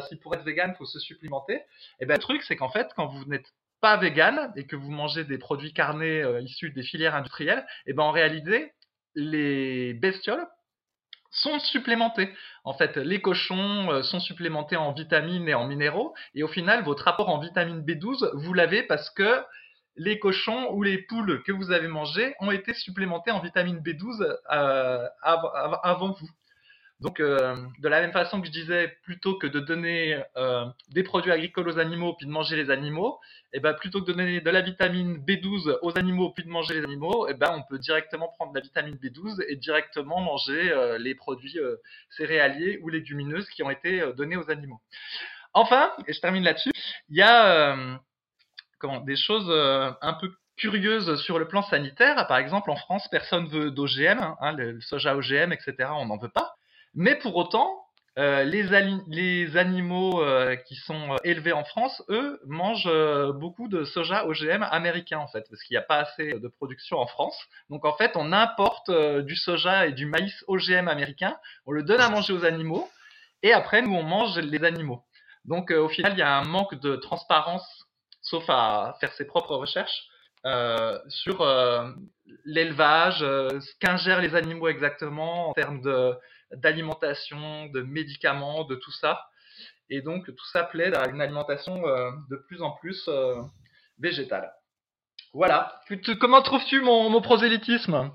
si 0.08 0.16
pour 0.16 0.34
être 0.34 0.44
vegan, 0.44 0.74
faut 0.76 0.84
se 0.84 0.98
supplémenter. 0.98 1.54
Et 1.54 1.62
eh 2.00 2.06
ben 2.06 2.14
le 2.14 2.20
truc, 2.20 2.42
c'est 2.42 2.56
qu'en 2.56 2.70
fait, 2.70 2.90
quand 2.96 3.06
vous 3.06 3.24
n'êtes 3.26 3.52
pas 3.80 3.96
vegan 3.96 4.52
et 4.56 4.66
que 4.66 4.74
vous 4.74 4.90
mangez 4.90 5.24
des 5.24 5.38
produits 5.38 5.72
carnés 5.72 6.24
issus 6.42 6.70
des 6.70 6.82
filières 6.82 7.14
industrielles, 7.14 7.64
et 7.86 7.90
eh 7.90 7.92
ben 7.92 8.02
en 8.02 8.10
réalité, 8.10 8.72
les 9.14 9.94
bestioles 9.94 10.46
sont 11.36 11.58
supplémentés. 11.58 12.32
En 12.64 12.74
fait, 12.74 12.96
les 12.96 13.20
cochons 13.20 13.90
euh, 13.90 14.02
sont 14.02 14.20
supplémentés 14.20 14.76
en 14.76 14.92
vitamines 14.92 15.48
et 15.48 15.54
en 15.54 15.66
minéraux, 15.66 16.14
et 16.34 16.42
au 16.42 16.48
final, 16.48 16.84
votre 16.84 17.04
rapport 17.04 17.28
en 17.28 17.38
vitamine 17.38 17.82
B12, 17.82 18.30
vous 18.34 18.54
l'avez 18.54 18.82
parce 18.82 19.10
que 19.10 19.42
les 19.96 20.18
cochons 20.18 20.72
ou 20.72 20.82
les 20.82 20.98
poules 20.98 21.42
que 21.44 21.52
vous 21.52 21.70
avez 21.70 21.88
mangés 21.88 22.34
ont 22.40 22.50
été 22.50 22.74
supplémentés 22.74 23.30
en 23.30 23.40
vitamine 23.40 23.78
B12 23.78 24.22
euh, 24.52 25.06
avant 25.22 26.12
vous. 26.12 26.28
Donc, 27.00 27.20
euh, 27.20 27.54
de 27.78 27.88
la 27.88 28.00
même 28.00 28.12
façon 28.12 28.40
que 28.40 28.46
je 28.46 28.52
disais, 28.52 28.96
plutôt 29.02 29.36
que 29.36 29.46
de 29.46 29.60
donner 29.60 30.18
euh, 30.36 30.64
des 30.88 31.02
produits 31.02 31.30
agricoles 31.30 31.68
aux 31.68 31.78
animaux 31.78 32.14
puis 32.14 32.26
de 32.26 32.30
manger 32.30 32.56
les 32.56 32.70
animaux, 32.70 33.20
et 33.52 33.58
eh 33.58 33.60
ben 33.60 33.74
plutôt 33.74 34.00
que 34.00 34.06
de 34.06 34.12
donner 34.12 34.40
de 34.40 34.50
la 34.50 34.62
vitamine 34.62 35.18
B12 35.18 35.78
aux 35.82 35.98
animaux 35.98 36.30
puis 36.30 36.44
de 36.44 36.48
manger 36.48 36.74
les 36.74 36.84
animaux, 36.84 37.28
et 37.28 37.32
eh 37.32 37.34
ben 37.34 37.52
on 37.52 37.62
peut 37.62 37.78
directement 37.78 38.28
prendre 38.28 38.54
la 38.54 38.62
vitamine 38.62 38.94
B12 38.94 39.44
et 39.46 39.56
directement 39.56 40.22
manger 40.22 40.72
euh, 40.72 40.96
les 40.96 41.14
produits 41.14 41.58
céréaliers 42.10 42.78
ou 42.82 42.88
légumineuses 42.88 43.48
qui 43.50 43.62
ont 43.62 43.70
été 43.70 44.02
donnés 44.16 44.36
aux 44.36 44.50
animaux. 44.50 44.80
Enfin, 45.52 45.92
et 46.06 46.14
je 46.14 46.20
termine 46.20 46.44
là-dessus, 46.44 46.70
il 47.10 47.16
y 47.16 47.22
a 47.22 47.76
comment 48.78 49.00
des 49.00 49.16
choses 49.16 49.50
un 49.50 50.14
peu 50.14 50.32
curieuses 50.56 51.16
sur 51.22 51.38
le 51.38 51.46
plan 51.46 51.62
sanitaire. 51.62 52.26
Par 52.26 52.38
exemple, 52.38 52.70
en 52.70 52.76
France, 52.76 53.06
personne 53.10 53.46
veut 53.48 53.70
d'OGM, 53.70 54.34
hein, 54.40 54.52
le 54.52 54.80
soja 54.80 55.16
OGM, 55.16 55.52
etc. 55.52 55.90
On 55.92 56.06
n'en 56.06 56.16
veut 56.16 56.30
pas. 56.30 56.56
Mais 56.96 57.14
pour 57.14 57.36
autant, 57.36 57.86
euh, 58.18 58.44
les, 58.44 59.56
animaux 59.58 60.22
euh, 60.22 60.56
qui 60.56 60.74
sont 60.74 61.12
euh, 61.12 61.16
élevés 61.22 61.52
en 61.52 61.64
France, 61.64 62.02
eux, 62.08 62.40
mangent 62.46 62.90
beaucoup 63.34 63.68
de 63.68 63.84
soja 63.84 64.26
OGM 64.26 64.62
américain 64.62 65.18
en 65.18 65.28
fait, 65.28 65.44
parce 65.50 65.62
qu'il 65.62 65.74
n'y 65.74 65.78
a 65.78 65.82
pas 65.82 65.98
assez 65.98 66.32
de 66.32 66.48
production 66.48 66.96
en 66.98 67.06
France. 67.06 67.38
Donc 67.68 67.84
en 67.84 67.92
fait, 67.92 68.12
on 68.14 68.32
importe 68.32 68.90
du 68.90 69.36
soja 69.36 69.86
et 69.86 69.92
du 69.92 70.06
maïs 70.06 70.44
OGM 70.48 70.88
américain, 70.88 71.36
on 71.66 71.72
le 71.72 71.82
donne 71.82 72.00
à 72.00 72.08
manger 72.08 72.32
aux 72.32 72.46
animaux, 72.46 72.88
et 73.42 73.52
après 73.52 73.82
nous 73.82 73.94
on 73.94 74.02
mange 74.02 74.38
les 74.38 74.64
animaux. 74.64 75.02
Donc 75.44 75.70
au 75.70 75.90
final, 75.90 76.12
il 76.14 76.18
y 76.18 76.22
a 76.22 76.38
un 76.38 76.44
manque 76.44 76.80
de 76.80 76.96
transparence, 76.96 77.86
sauf 78.22 78.44
à 78.48 78.96
faire 79.00 79.12
ses 79.12 79.26
propres 79.26 79.56
recherches. 79.56 80.08
sur 81.08 81.44
l'élevage, 82.46 83.18
ce 83.18 83.78
qu'ingèrent 83.78 84.22
les 84.22 84.34
animaux 84.34 84.68
exactement 84.68 85.50
en 85.50 85.52
termes 85.52 85.82
de, 85.82 86.16
d'alimentation, 86.52 87.66
de 87.66 87.82
médicaments, 87.82 88.64
de 88.64 88.76
tout 88.76 88.92
ça. 88.92 89.26
Et 89.88 90.00
donc 90.02 90.26
tout 90.26 90.46
ça 90.52 90.64
plaide 90.64 90.94
à 90.94 91.08
une 91.08 91.20
alimentation 91.20 91.86
euh, 91.86 92.10
de 92.30 92.36
plus 92.48 92.62
en 92.62 92.72
plus 92.72 93.04
euh, 93.08 93.40
végétale. 93.98 94.52
Voilà. 95.32 95.80
Comment 96.20 96.42
trouves-tu 96.42 96.80
mon, 96.80 97.20
prosélytisme? 97.20 98.10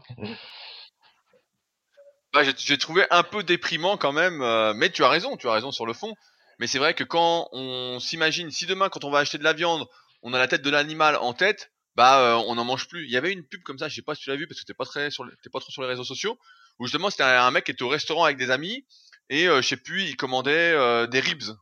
Bah, 2.34 2.42
J'ai 2.58 2.78
trouvé 2.78 3.06
un 3.10 3.24
peu 3.24 3.44
déprimant 3.44 3.98
quand 3.98 4.12
même, 4.12 4.42
euh, 4.42 4.74
mais 4.74 4.90
tu 4.90 5.04
as 5.04 5.10
raison, 5.10 5.38
tu 5.38 5.48
as 5.48 5.54
raison 5.54 5.72
sur 5.72 5.86
le 5.86 5.94
fond. 5.94 6.14
Mais 6.60 6.68
c'est 6.68 6.80
vrai 6.80 6.94
que 6.94 7.04
quand 7.04 7.50
on 7.52 8.00
s'imagine, 8.00 8.52
si 8.52 8.66
demain 8.66 8.90
quand 8.90 9.04
on 9.04 9.12
va 9.12 9.20
acheter 9.20 9.38
de 9.38 9.44
la 9.44 9.54
viande, 9.54 9.88
on 10.24 10.34
a 10.34 10.40
la 10.40 10.48
tête 10.48 10.62
de 10.62 10.70
l'animal 10.70 11.16
en 11.16 11.34
tête, 11.34 11.72
bah 11.96 12.38
on 12.48 12.56
n'en 12.56 12.66
mange 12.66 12.88
plus. 12.88 13.06
Il 13.06 13.12
y 13.12 13.18
avait 13.18 13.32
une 13.32 13.46
pub 13.46 13.62
comme 13.64 13.78
ça, 13.78 13.88
je 13.88 13.96
sais 13.96 14.02
pas 14.02 14.16
si 14.16 14.24
tu 14.24 14.30
l'as 14.30 14.36
vu 14.36 14.48
parce 14.48 14.62
que 14.62 14.66
t'es 14.66 14.74
pas 14.74 14.86
très 14.86 15.10
sur, 15.10 15.26
pas 15.52 15.60
trop 15.60 15.72
sur 15.72 15.82
les 15.82 15.88
réseaux 15.88 16.04
sociaux, 16.04 16.38
où 16.80 16.86
justement 16.86 17.10
c'était 17.10 17.24
un, 17.24 17.52
mec 17.52 17.66
qui 17.66 17.72
était 17.72 17.84
au 17.84 17.90
restaurant 17.90 18.24
avec 18.24 18.38
des 18.38 18.52
amis 18.52 18.86
et 19.32 19.48
euh, 19.48 19.62
je 19.62 19.68
sais 19.68 19.78
plus, 19.78 20.04
il 20.04 20.18
commandait 20.18 20.74
euh, 20.74 21.08
des 21.08 21.22
ribs. 21.22 21.56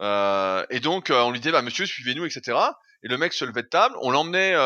Euh, 0.00 0.64
et 0.70 0.80
donc 0.80 1.10
on 1.10 1.30
lui 1.30 1.38
disait 1.38 1.52
bah 1.52 1.62
monsieur 1.62 1.86
suivez-nous 1.86 2.24
etc. 2.24 2.58
Et 3.04 3.08
le 3.08 3.16
mec 3.18 3.32
se 3.32 3.44
levait 3.44 3.62
de 3.62 3.68
table, 3.68 3.94
on 4.00 4.10
l'emmenait, 4.10 4.56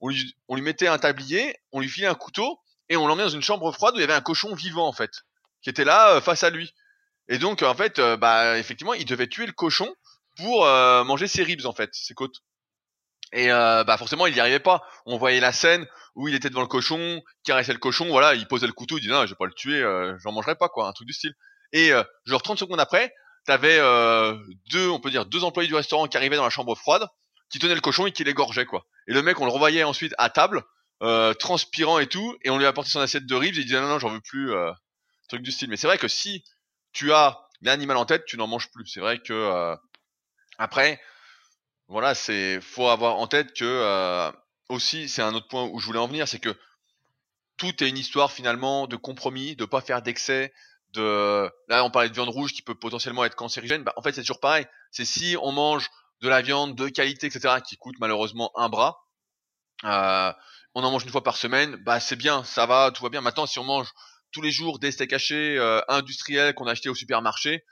on 0.00 0.08
lui 0.08 0.36
on 0.46 0.54
lui 0.54 0.62
mettait 0.62 0.86
un 0.86 0.98
tablier, 0.98 1.56
on 1.72 1.80
lui 1.80 1.88
filait 1.88 2.06
un 2.06 2.14
couteau 2.14 2.60
et 2.88 2.96
on 2.96 3.08
l'emmenait 3.08 3.24
dans 3.24 3.34
une 3.34 3.42
chambre 3.42 3.72
froide 3.72 3.94
où 3.94 3.98
il 3.98 4.02
y 4.02 4.04
avait 4.04 4.12
un 4.12 4.20
cochon 4.20 4.54
vivant 4.54 4.86
en 4.86 4.92
fait, 4.92 5.10
qui 5.62 5.70
était 5.70 5.84
là 5.84 6.20
face 6.20 6.44
à 6.44 6.50
lui. 6.50 6.72
Et 7.28 7.38
donc 7.38 7.62
en 7.62 7.74
fait 7.74 7.98
bah 8.00 8.58
effectivement 8.58 8.94
il 8.94 9.06
devait 9.06 9.26
tuer 9.26 9.46
le 9.46 9.52
cochon 9.52 9.92
pour 10.36 10.64
manger 10.66 11.26
ses 11.26 11.42
ribs 11.42 11.64
en 11.64 11.72
fait, 11.72 11.90
ses 11.94 12.14
côtes. 12.14 12.42
Et 13.34 13.48
bah 13.48 13.96
forcément 13.98 14.26
il 14.26 14.34
n'y 14.34 14.40
arrivait 14.40 14.60
pas. 14.60 14.82
On 15.06 15.18
voyait 15.18 15.40
la 15.40 15.52
scène 15.52 15.86
où 16.14 16.28
il 16.28 16.34
était 16.34 16.48
devant 16.48 16.62
le 16.62 16.68
cochon, 16.68 17.20
caressait 17.44 17.72
le 17.72 17.78
cochon, 17.78 18.06
voilà, 18.06 18.34
il 18.34 18.46
posait 18.46 18.66
le 18.66 18.72
couteau, 18.72 18.98
il 18.98 19.00
dit 19.00 19.08
non, 19.08 19.26
je 19.26 19.30
vais 19.30 19.36
pas 19.36 19.46
le 19.46 19.52
tuer, 19.52 19.82
euh, 19.82 20.16
j'en 20.18 20.32
mangerai 20.32 20.54
pas 20.54 20.68
quoi, 20.68 20.86
un 20.88 20.92
truc 20.92 21.06
du 21.06 21.12
style. 21.12 21.34
Et 21.72 21.92
euh, 21.92 22.04
genre 22.24 22.42
30 22.42 22.58
secondes 22.58 22.80
après, 22.80 23.12
t'avais 23.44 23.78
euh, 23.78 24.36
deux, 24.70 24.88
on 24.88 25.00
peut 25.00 25.10
dire 25.10 25.26
deux 25.26 25.44
employés 25.44 25.68
du 25.68 25.74
restaurant 25.74 26.06
qui 26.06 26.16
arrivaient 26.16 26.36
dans 26.36 26.44
la 26.44 26.50
chambre 26.50 26.74
froide, 26.76 27.06
qui 27.50 27.58
tenaient 27.58 27.74
le 27.74 27.80
cochon 27.80 28.06
et 28.06 28.12
qui 28.12 28.24
l'égorgeaient 28.24 28.66
quoi. 28.66 28.86
Et 29.08 29.12
le 29.12 29.22
mec, 29.22 29.40
on 29.40 29.44
le 29.44 29.50
revoyait 29.50 29.84
ensuite 29.84 30.14
à 30.18 30.30
table, 30.30 30.62
euh, 31.02 31.34
transpirant 31.34 31.98
et 31.98 32.06
tout, 32.06 32.36
et 32.44 32.50
on 32.50 32.58
lui 32.58 32.64
a 32.64 32.68
apporté 32.68 32.90
son 32.90 33.00
assiette 33.00 33.26
de 33.26 33.34
ribs, 33.34 33.56
et 33.56 33.60
il 33.60 33.64
disait 33.64 33.80
non 33.80 33.88
non, 33.88 33.98
j'en 33.98 34.10
veux 34.10 34.20
plus, 34.20 34.52
euh, 34.52 34.70
truc 35.28 35.42
du 35.42 35.50
style. 35.50 35.68
Mais 35.68 35.76
c'est 35.76 35.88
vrai 35.88 35.98
que 35.98 36.08
si 36.08 36.44
tu 36.92 37.12
as 37.12 37.40
l'animal 37.60 37.96
en 37.96 38.06
tête, 38.06 38.24
tu 38.24 38.36
n'en 38.36 38.46
manges 38.46 38.70
plus. 38.70 38.86
C'est 38.86 39.00
vrai 39.00 39.18
que 39.18 39.74
après, 40.58 41.00
voilà, 41.88 42.14
c'est 42.14 42.60
faut 42.60 42.88
avoir 42.88 43.16
en 43.16 43.26
tête 43.26 43.52
que 43.52 44.32
aussi, 44.68 45.08
c'est 45.08 45.22
un 45.22 45.34
autre 45.34 45.48
point 45.48 45.64
où 45.64 45.78
je 45.78 45.86
voulais 45.86 45.98
en 45.98 46.06
venir, 46.06 46.26
c'est 46.26 46.38
que 46.38 46.56
tout 47.56 47.82
est 47.82 47.88
une 47.88 47.98
histoire 47.98 48.32
finalement 48.32 48.86
de 48.86 48.96
compromis, 48.96 49.56
de 49.56 49.64
pas 49.64 49.80
faire 49.80 50.02
d'excès, 50.02 50.52
de 50.92 51.50
là 51.68 51.84
on 51.84 51.90
parlait 51.90 52.08
de 52.08 52.14
viande 52.14 52.28
rouge 52.28 52.52
qui 52.52 52.62
peut 52.62 52.74
potentiellement 52.74 53.24
être 53.24 53.36
cancérigène. 53.36 53.84
Bah, 53.84 53.92
en 53.96 54.02
fait 54.02 54.12
c'est 54.12 54.22
toujours 54.22 54.40
pareil. 54.40 54.66
C'est 54.90 55.04
si 55.04 55.36
on 55.40 55.52
mange 55.52 55.88
de 56.20 56.28
la 56.28 56.42
viande 56.42 56.74
de 56.74 56.88
qualité, 56.88 57.26
etc., 57.26 57.56
qui 57.66 57.76
coûte 57.76 57.96
malheureusement 58.00 58.50
un 58.56 58.68
bras, 58.68 59.04
euh, 59.84 60.32
on 60.74 60.82
en 60.82 60.90
mange 60.90 61.04
une 61.04 61.10
fois 61.10 61.22
par 61.22 61.36
semaine, 61.36 61.76
bah 61.84 62.00
c'est 62.00 62.16
bien, 62.16 62.44
ça 62.44 62.66
va, 62.66 62.90
tout 62.90 63.02
va 63.02 63.08
bien. 63.08 63.20
Maintenant 63.20 63.46
si 63.46 63.58
on 63.58 63.64
mange 63.64 63.88
tous 64.32 64.40
les 64.40 64.50
jours 64.50 64.78
des 64.78 64.90
steaks 64.90 65.12
hachés 65.12 65.58
euh, 65.58 65.80
industriels 65.88 66.54
qu'on 66.54 66.66
a 66.66 66.72
achetés 66.72 66.88
au 66.88 66.94
supermarché, 66.94 67.64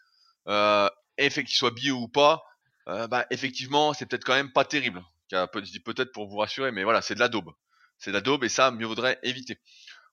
euh, 0.49 0.89
et 1.19 1.31
fait 1.31 1.45
qu'ils 1.45 1.57
soient 1.57 1.71
bio 1.71 1.97
ou 1.97 2.09
pas, 2.09 2.43
euh, 2.89 3.07
bah 3.07 3.27
effectivement 3.31 3.95
c'est 3.95 4.07
peut-être 4.07 4.25
quand 4.25 4.35
même 4.35 4.53
pas 4.53 4.65
terrible 4.65 5.03
je 5.33 5.71
dis 5.71 5.81
peut-être 5.81 6.13
pour 6.13 6.29
vous 6.29 6.37
rassurer, 6.37 6.73
mais 6.73 6.85
voilà, 6.85 7.03
c'est 7.03 7.15
de 7.15 7.21
la 7.21 7.29
daube. 7.29 7.51
C'est 7.99 8.11
de 8.11 8.17
la 8.17 8.21
daube 8.21 8.45
et 8.45 8.49
ça, 8.49 8.71
mieux 8.71 8.87
vaudrait 8.87 9.19
éviter. 9.23 9.61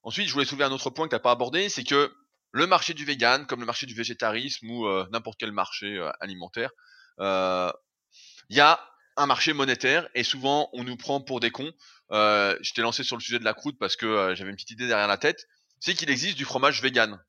Ensuite, 0.02 0.26
je 0.26 0.32
voulais 0.32 0.44
soulever 0.44 0.64
un 0.64 0.72
autre 0.72 0.90
point 0.90 1.06
que 1.06 1.10
tu 1.10 1.16
n'as 1.16 1.20
pas 1.20 1.32
abordé, 1.32 1.68
c'est 1.68 1.84
que 1.84 2.12
le 2.52 2.66
marché 2.66 2.94
du 2.94 3.04
vegan, 3.04 3.46
comme 3.46 3.60
le 3.60 3.66
marché 3.66 3.86
du 3.86 3.94
végétarisme 3.94 4.68
ou 4.70 4.86
euh, 4.86 5.06
n'importe 5.12 5.38
quel 5.38 5.52
marché 5.52 5.98
euh, 5.98 6.10
alimentaire, 6.20 6.70
il 7.18 8.56
y 8.56 8.60
a 8.60 8.80
un 9.16 9.26
marché 9.26 9.52
monétaire 9.52 10.08
et 10.14 10.24
souvent 10.24 10.70
on 10.72 10.84
nous 10.84 10.96
prend 10.96 11.20
pour 11.20 11.38
des 11.38 11.50
cons. 11.50 11.70
je 12.10 12.72
t'ai 12.72 12.80
lancé 12.80 13.04
sur 13.04 13.16
le 13.16 13.20
sujet 13.20 13.38
de 13.38 13.44
la 13.44 13.52
croûte 13.52 13.76
parce 13.78 13.94
que 13.94 14.34
j'avais 14.34 14.48
une 14.50 14.56
petite 14.56 14.70
idée 14.70 14.86
derrière 14.86 15.06
la 15.06 15.18
tête. 15.18 15.46
C'est 15.80 15.94
qu'il 15.94 16.08
existe 16.08 16.38
du 16.38 16.46
fromage 16.46 16.80
vegan, 16.80 17.22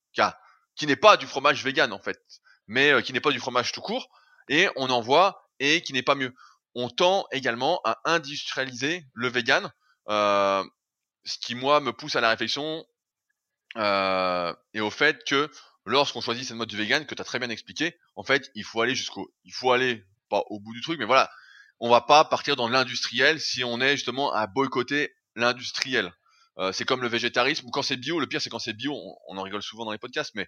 qui 0.75 0.87
n'est 0.87 0.95
pas 0.95 1.17
du 1.17 1.27
fromage 1.27 1.63
vegan 1.65 1.91
en 1.91 1.99
fait, 1.99 2.21
mais 2.67 3.03
qui 3.03 3.11
n'est 3.11 3.19
pas 3.19 3.31
du 3.31 3.39
fromage 3.39 3.73
tout 3.73 3.81
court, 3.81 4.09
et 4.49 4.67
on 4.75 4.89
en 4.89 5.01
voit 5.01 5.49
et 5.59 5.81
qui 5.81 5.93
n'est 5.93 6.03
pas 6.03 6.15
mieux 6.15 6.33
on 6.75 6.89
tend 6.89 7.25
également 7.31 7.81
à 7.83 7.99
industrialiser 8.05 9.05
le 9.13 9.27
vegan, 9.27 9.71
euh, 10.09 10.63
ce 11.23 11.37
qui 11.37 11.55
moi 11.55 11.79
me 11.79 11.91
pousse 11.93 12.15
à 12.15 12.21
la 12.21 12.29
réflexion 12.29 12.85
euh, 13.77 14.53
et 14.73 14.81
au 14.81 14.89
fait 14.89 15.23
que 15.25 15.49
lorsqu'on 15.85 16.21
choisit 16.21 16.45
cette 16.45 16.57
mode 16.57 16.69
du 16.69 16.77
vegan 16.77 17.05
que 17.05 17.15
tu 17.15 17.21
as 17.21 17.25
très 17.25 17.39
bien 17.39 17.49
expliqué, 17.49 17.97
en 18.15 18.23
fait, 18.23 18.49
il 18.55 18.63
faut 18.63 18.81
aller 18.81 18.95
jusqu'au, 18.95 19.33
il 19.43 19.53
faut 19.53 19.71
aller 19.71 20.05
pas 20.29 20.43
au 20.49 20.59
bout 20.59 20.73
du 20.73 20.81
truc, 20.81 20.99
mais 20.99 21.05
voilà, 21.05 21.29
on 21.79 21.89
va 21.89 22.01
pas 22.01 22.23
partir 22.25 22.55
dans 22.55 22.69
l'industriel 22.69 23.39
si 23.39 23.63
on 23.63 23.81
est 23.81 23.95
justement 23.97 24.33
à 24.33 24.47
boycotter 24.47 25.13
l'industriel. 25.35 26.13
Euh, 26.57 26.71
c'est 26.71 26.85
comme 26.85 27.01
le 27.01 27.07
végétarisme 27.07 27.69
quand 27.71 27.81
c'est 27.81 27.97
bio. 27.97 28.19
Le 28.19 28.27
pire, 28.27 28.41
c'est 28.41 28.49
quand 28.49 28.59
c'est 28.59 28.73
bio. 28.73 28.93
On, 29.29 29.37
en 29.37 29.41
rigole 29.41 29.63
souvent 29.63 29.85
dans 29.85 29.93
les 29.93 29.97
podcasts, 29.97 30.35
mais 30.35 30.47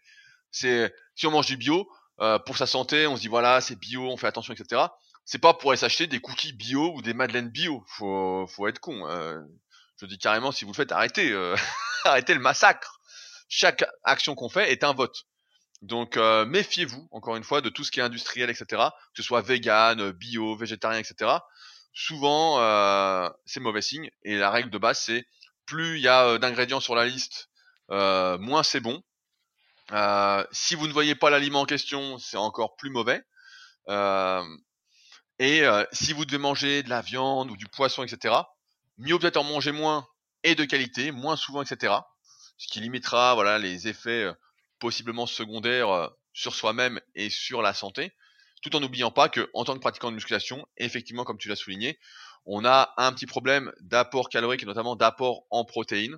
c'est 0.51 0.93
si 1.15 1.25
on 1.25 1.31
mange 1.31 1.47
du 1.47 1.57
bio 1.57 1.89
euh, 2.21 2.39
pour 2.39 2.57
sa 2.57 2.67
santé, 2.67 3.07
on 3.07 3.15
se 3.15 3.21
dit 3.21 3.27
voilà, 3.27 3.61
c'est 3.61 3.77
bio, 3.77 4.03
on 4.09 4.17
fait 4.17 4.27
attention, 4.27 4.53
etc. 4.53 4.81
C'est 5.25 5.39
pas 5.39 5.53
pour 5.53 5.71
aller 5.71 5.77
s'acheter 5.77 6.07
des 6.07 6.19
cookies 6.19 6.53
bio 6.53 6.93
ou 6.95 7.01
des 7.01 7.13
madeleines 7.13 7.49
bio. 7.49 7.83
Faut, 7.87 8.45
faut 8.47 8.67
être 8.67 8.79
con. 8.79 9.07
Euh, 9.07 9.39
je 10.03 10.05
dis 10.05 10.17
carrément, 10.17 10.51
si 10.51 10.65
vous 10.65 10.71
le 10.71 10.75
faites, 10.75 10.91
arrêtez, 10.91 11.31
euh, 11.31 11.55
arrêtez 12.03 12.33
le 12.33 12.41
massacre. 12.41 12.99
Chaque 13.47 13.85
action 14.03 14.35
qu'on 14.35 14.49
fait 14.49 14.71
est 14.71 14.83
un 14.83 14.93
vote. 14.93 15.25
Donc 15.81 16.17
euh, 16.17 16.45
méfiez-vous, 16.45 17.07
encore 17.11 17.35
une 17.35 17.43
fois, 17.43 17.61
de 17.61 17.69
tout 17.69 17.83
ce 17.83 17.91
qui 17.91 17.99
est 17.99 18.03
industriel, 18.03 18.49
etc. 18.49 18.65
Que 19.15 19.21
ce 19.21 19.23
soit 19.23 19.41
vegan, 19.41 20.11
bio, 20.11 20.55
végétarien, 20.55 20.99
etc. 20.99 21.31
Souvent, 21.93 22.59
euh, 22.59 23.29
c'est 23.45 23.59
mauvais 23.59 23.81
signe. 23.81 24.09
Et 24.23 24.37
la 24.37 24.49
règle 24.49 24.69
de 24.69 24.77
base, 24.77 24.99
c'est 24.99 25.25
plus 25.65 25.97
il 25.97 26.01
y 26.01 26.07
a 26.07 26.37
d'ingrédients 26.37 26.79
sur 26.81 26.95
la 26.95 27.05
liste, 27.05 27.49
moins 27.89 28.63
c'est 28.63 28.81
bon. 28.81 29.03
Si 30.51 30.75
vous 30.75 30.87
ne 30.87 30.93
voyez 30.93 31.15
pas 31.15 31.29
l'aliment 31.29 31.61
en 31.61 31.65
question, 31.65 32.17
c'est 32.17 32.37
encore 32.37 32.75
plus 32.75 32.89
mauvais. 32.89 33.21
et 35.39 35.63
si 35.91 36.13
vous 36.13 36.25
devez 36.25 36.37
manger 36.37 36.83
de 36.83 36.89
la 36.89 37.01
viande 37.01 37.51
ou 37.51 37.57
du 37.57 37.67
poisson, 37.67 38.03
etc., 38.03 38.35
mieux 38.97 39.17
peut-être 39.19 39.37
en 39.37 39.43
manger 39.43 39.71
moins 39.71 40.07
et 40.43 40.55
de 40.55 40.65
qualité, 40.65 41.11
moins 41.11 41.35
souvent, 41.35 41.61
etc. 41.61 41.93
Ce 42.57 42.67
qui 42.67 42.79
limitera 42.79 43.33
voilà 43.33 43.59
les 43.59 43.87
effets 43.87 44.29
possiblement 44.79 45.25
secondaires 45.25 46.11
sur 46.33 46.55
soi-même 46.55 46.99
et 47.15 47.29
sur 47.29 47.61
la 47.61 47.73
santé, 47.73 48.11
tout 48.61 48.75
en 48.75 48.79
n'oubliant 48.79 49.11
pas 49.11 49.29
que 49.29 49.49
en 49.53 49.63
tant 49.63 49.73
que 49.73 49.79
pratiquant 49.79 50.09
de 50.09 50.15
musculation, 50.15 50.65
effectivement, 50.77 51.23
comme 51.23 51.37
tu 51.37 51.47
l'as 51.47 51.55
souligné, 51.55 51.99
on 52.45 52.65
a 52.65 52.93
un 52.97 53.13
petit 53.13 53.25
problème 53.25 53.71
d'apport 53.79 54.29
calorique 54.29 54.63
et 54.63 54.65
notamment 54.65 54.95
d'apport 54.95 55.45
en 55.49 55.63
protéines 55.63 56.17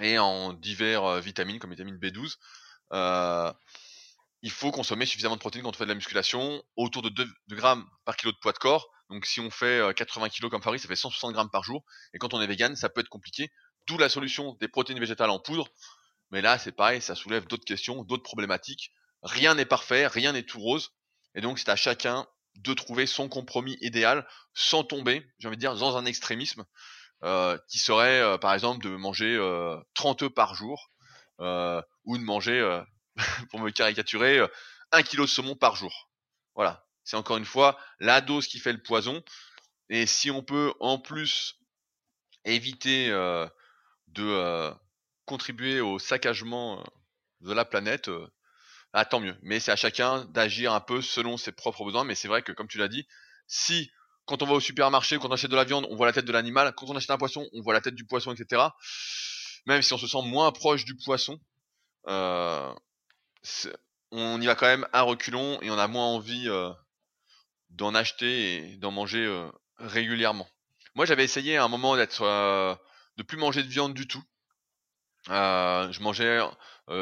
et 0.00 0.18
en 0.18 0.52
divers 0.52 1.20
vitamines 1.20 1.58
comme 1.58 1.70
vitamine 1.70 1.96
B12. 1.96 2.36
Euh, 2.92 3.52
il 4.42 4.50
faut 4.50 4.70
consommer 4.70 5.06
suffisamment 5.06 5.34
de 5.34 5.40
protéines 5.40 5.64
quand 5.64 5.70
on 5.70 5.72
fait 5.72 5.84
de 5.84 5.90
la 5.90 5.94
musculation, 5.94 6.62
autour 6.76 7.02
de 7.02 7.08
2, 7.08 7.28
grammes 7.50 7.84
par 8.04 8.16
kilo 8.16 8.32
de 8.32 8.38
poids 8.38 8.52
de 8.52 8.58
corps. 8.58 8.88
Donc 9.10 9.26
si 9.26 9.40
on 9.40 9.50
fait 9.50 9.80
80 9.96 10.28
kg 10.28 10.48
comme 10.48 10.62
Fabrice, 10.62 10.82
ça 10.82 10.88
fait 10.88 10.96
160 10.96 11.32
grammes 11.32 11.50
par 11.50 11.64
jour. 11.64 11.82
Et 12.14 12.18
quand 12.18 12.34
on 12.34 12.40
est 12.40 12.46
vegan, 12.46 12.76
ça 12.76 12.88
peut 12.88 13.00
être 13.00 13.08
compliqué. 13.08 13.50
D'où 13.86 13.98
la 13.98 14.08
solution 14.08 14.54
des 14.60 14.68
protéines 14.68 15.00
végétales 15.00 15.30
en 15.30 15.40
poudre. 15.40 15.66
Mais 16.30 16.42
là, 16.42 16.58
c'est 16.58 16.72
pareil, 16.72 17.00
ça 17.00 17.14
soulève 17.14 17.46
d'autres 17.46 17.64
questions, 17.64 18.04
d'autres 18.04 18.22
problématiques. 18.22 18.92
Rien 19.22 19.54
n'est 19.54 19.64
parfait, 19.64 20.06
rien 20.06 20.32
n'est 20.32 20.42
tout 20.44 20.60
rose. 20.60 20.92
Et 21.34 21.40
donc 21.40 21.58
c'est 21.58 21.70
à 21.70 21.76
chacun 21.76 22.26
de 22.56 22.74
trouver 22.74 23.06
son 23.06 23.28
compromis 23.28 23.76
idéal 23.80 24.26
sans 24.54 24.84
tomber, 24.84 25.26
j'ai 25.38 25.48
envie 25.48 25.56
de 25.56 25.60
dire, 25.60 25.74
dans 25.74 25.96
un 25.96 26.04
extrémisme 26.04 26.64
euh, 27.24 27.58
qui 27.68 27.78
serait 27.78 28.20
euh, 28.20 28.38
par 28.38 28.54
exemple 28.54 28.84
de 28.84 28.90
manger 28.90 29.36
euh, 29.36 29.76
30 29.94 30.22
œufs 30.24 30.34
par 30.34 30.54
jour 30.54 30.90
euh, 31.40 31.80
ou 32.08 32.18
de 32.18 32.22
manger 32.24 32.82
pour 33.50 33.60
me 33.60 33.70
caricaturer, 33.70 34.38
euh, 34.38 34.48
un 34.92 35.02
kilo 35.02 35.24
de 35.24 35.30
saumon 35.30 35.54
par 35.54 35.76
jour. 35.76 36.10
Voilà. 36.54 36.84
C'est 37.04 37.16
encore 37.16 37.36
une 37.36 37.44
fois 37.44 37.78
la 38.00 38.20
dose 38.20 38.46
qui 38.46 38.58
fait 38.58 38.72
le 38.72 38.82
poison. 38.82 39.22
Et 39.88 40.06
si 40.06 40.30
on 40.30 40.42
peut 40.42 40.74
en 40.80 40.98
plus 40.98 41.58
éviter 42.44 43.10
euh, 43.10 43.46
de 44.08 44.24
euh, 44.24 44.72
contribuer 45.24 45.80
au 45.80 45.98
saccagement 45.98 46.84
de 47.40 47.52
la 47.52 47.64
planète, 47.64 48.10
ah, 48.92 49.04
tant 49.04 49.20
mieux. 49.20 49.36
Mais 49.42 49.60
c'est 49.60 49.70
à 49.70 49.76
chacun 49.76 50.24
d'agir 50.26 50.72
un 50.72 50.80
peu 50.80 51.00
selon 51.00 51.36
ses 51.36 51.52
propres 51.52 51.84
besoins. 51.84 52.04
Mais 52.04 52.14
c'est 52.14 52.28
vrai 52.28 52.42
que, 52.42 52.52
comme 52.52 52.68
tu 52.68 52.78
l'as 52.78 52.88
dit, 52.88 53.06
si 53.46 53.90
quand 54.26 54.42
on 54.42 54.46
va 54.46 54.54
au 54.54 54.60
supermarché, 54.60 55.18
quand 55.18 55.28
on 55.28 55.32
achète 55.32 55.50
de 55.50 55.56
la 55.56 55.64
viande, 55.64 55.86
on 55.88 55.96
voit 55.96 56.06
la 56.06 56.12
tête 56.12 56.26
de 56.26 56.32
l'animal, 56.32 56.74
quand 56.74 56.90
on 56.90 56.96
achète 56.96 57.10
un 57.10 57.16
poisson, 57.16 57.48
on 57.54 57.62
voit 57.62 57.72
la 57.72 57.80
tête 57.80 57.94
du 57.94 58.04
poisson, 58.04 58.34
etc. 58.34 58.62
Même 59.66 59.80
si 59.80 59.92
on 59.94 59.98
se 59.98 60.06
sent 60.06 60.22
moins 60.24 60.52
proche 60.52 60.84
du 60.84 60.94
poisson, 60.96 61.34
euh, 61.34 61.38
on 64.10 64.40
y 64.40 64.46
va 64.46 64.54
quand 64.54 64.66
même 64.66 64.86
à 64.92 65.02
reculons 65.02 65.60
et 65.62 65.70
on 65.70 65.78
a 65.78 65.88
moins 65.88 66.06
envie 66.06 66.48
euh, 66.48 66.70
d'en 67.70 67.94
acheter 67.94 68.72
et 68.72 68.76
d'en 68.76 68.90
manger 68.90 69.24
euh, 69.24 69.50
régulièrement. 69.76 70.48
Moi, 70.94 71.06
j'avais 71.06 71.24
essayé 71.24 71.56
à 71.56 71.64
un 71.64 71.68
moment 71.68 71.96
d'être 71.96 72.22
euh, 72.22 72.74
de 73.16 73.22
plus 73.22 73.36
manger 73.36 73.62
de 73.62 73.68
viande 73.68 73.94
du 73.94 74.08
tout. 74.08 74.22
je 75.28 76.00
mangeais 76.00 76.40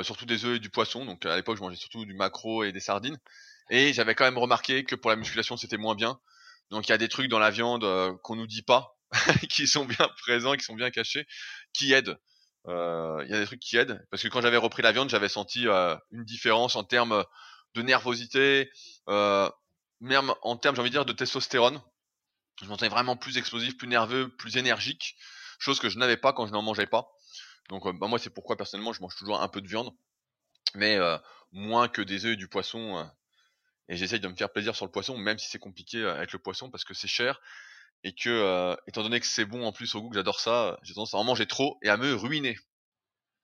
surtout 0.03 0.27
des 0.27 0.45
œufs 0.45 0.57
et 0.57 0.61
du 0.61 0.71
poisson, 0.71 1.05
donc 1.05 1.25
à 1.27 1.37
l'époque 1.37 1.57
je 1.57 1.63
mangeais 1.63 1.77
surtout 1.77 2.05
du 2.05 2.15
macro 2.15 2.65
et 2.65 2.73
des 2.73 2.81
sardines. 2.81 3.19
Et 3.71 3.93
j'avais 3.93 4.15
quand 4.15 4.25
même 4.25 4.39
remarqué 4.39 4.85
que 4.85 4.95
pour 4.95 5.11
la 5.11 5.17
musculation 5.17 5.57
c'était 5.57 5.77
moins 5.77 5.95
bien. 5.95 6.19
Donc 6.71 6.89
il 6.89 6.91
y 6.91 6.95
a 6.95 6.99
des 6.99 7.09
trucs 7.09 7.29
dans 7.29 7.39
la 7.39 7.51
viande 7.51 7.87
qu'on 8.23 8.37
nous 8.37 8.47
dit 8.47 8.63
pas, 8.63 8.99
qui 9.51 9.67
sont 9.67 9.85
bien 9.85 10.09
présents, 10.19 10.55
qui 10.55 10.65
sont 10.65 10.75
bien 10.75 10.91
cachés, 10.91 11.27
qui 11.73 11.93
aident. 11.93 12.19
Euh, 12.69 13.23
il 13.25 13.31
y 13.31 13.35
a 13.35 13.39
des 13.39 13.47
trucs 13.47 13.61
qui 13.61 13.77
aident 13.77 14.05
parce 14.11 14.23
que 14.23 14.29
quand 14.29 14.41
j'avais 14.41 14.57
repris 14.57 14.83
la 14.83 14.93
viande, 14.93 15.09
j'avais 15.09 15.29
senti 15.29 15.69
euh, 15.69 15.97
une 16.11 16.25
différence 16.25 16.77
en 16.77 16.85
termes 16.85 17.25
de 17.75 17.83
nervosité, 17.83 18.71
euh, 19.09 19.49
même 20.01 20.33
en 20.43 20.57
termes, 20.57 20.75
j'ai 20.75 20.81
envie 20.81 20.91
de 20.91 20.95
dire, 20.95 21.05
de 21.05 21.13
testostérone. 21.13 21.81
Je 22.61 22.67
m'entendais 22.67 22.89
vraiment 22.89 23.17
plus 23.17 23.39
explosif, 23.39 23.77
plus 23.77 23.89
nerveux, 23.89 24.35
plus 24.37 24.57
énergique, 24.57 25.17
chose 25.59 25.79
que 25.79 25.89
je 25.89 25.99
n'avais 25.99 26.17
pas 26.17 26.33
quand 26.33 26.47
je 26.47 26.53
n'en 26.53 26.63
mangeais 26.63 26.87
pas. 26.87 27.09
Donc 27.69 27.85
bah, 27.99 28.07
moi 28.07 28.19
c'est 28.19 28.31
pourquoi 28.31 28.57
personnellement 28.57 28.93
je 28.93 29.01
mange 29.01 29.17
toujours 29.17 29.41
un 29.41 29.49
peu 29.49 29.61
de 29.61 29.69
viande, 29.69 29.91
mais 30.75 30.99
moins 31.53 31.89
que 31.89 32.01
des 32.03 32.25
œufs 32.25 32.33
et 32.33 32.37
du 32.37 32.49
poisson. 32.49 33.09
et 33.89 33.97
j'essaye 33.97 34.21
de 34.21 34.29
me 34.29 34.35
faire 34.35 34.51
plaisir 34.51 34.75
sur 34.75 34.87
le 34.87 34.91
poisson, 34.91 35.19
même 35.19 35.39
si 35.39 35.49
c'est 35.49 35.59
compliqué 35.59 36.05
avec 36.05 36.33
le 36.33 36.39
poisson 36.39 36.71
parce 36.71 36.85
que 36.85 36.95
c'est 36.95 37.09
cher 37.09 37.41
et 38.07 38.13
que 38.13 38.31
euh, 38.31 38.77
étant 38.87 39.03
donné 39.03 39.19
que 39.19 39.27
c'est 39.27 39.45
bon 39.45 39.67
en 39.67 39.73
plus 39.73 39.97
au 39.97 40.01
goût 40.01 40.11
que 40.11 40.15
j'adore 40.15 40.39
ça, 40.39 40.79
j'ai 40.85 40.95
tendance 40.95 41.15
à 41.15 41.17
en 41.17 41.25
manger 41.25 41.47
trop 41.47 41.77
et 41.83 41.89
à 41.89 41.97
me 41.97 42.15
ruiner. 42.15 42.57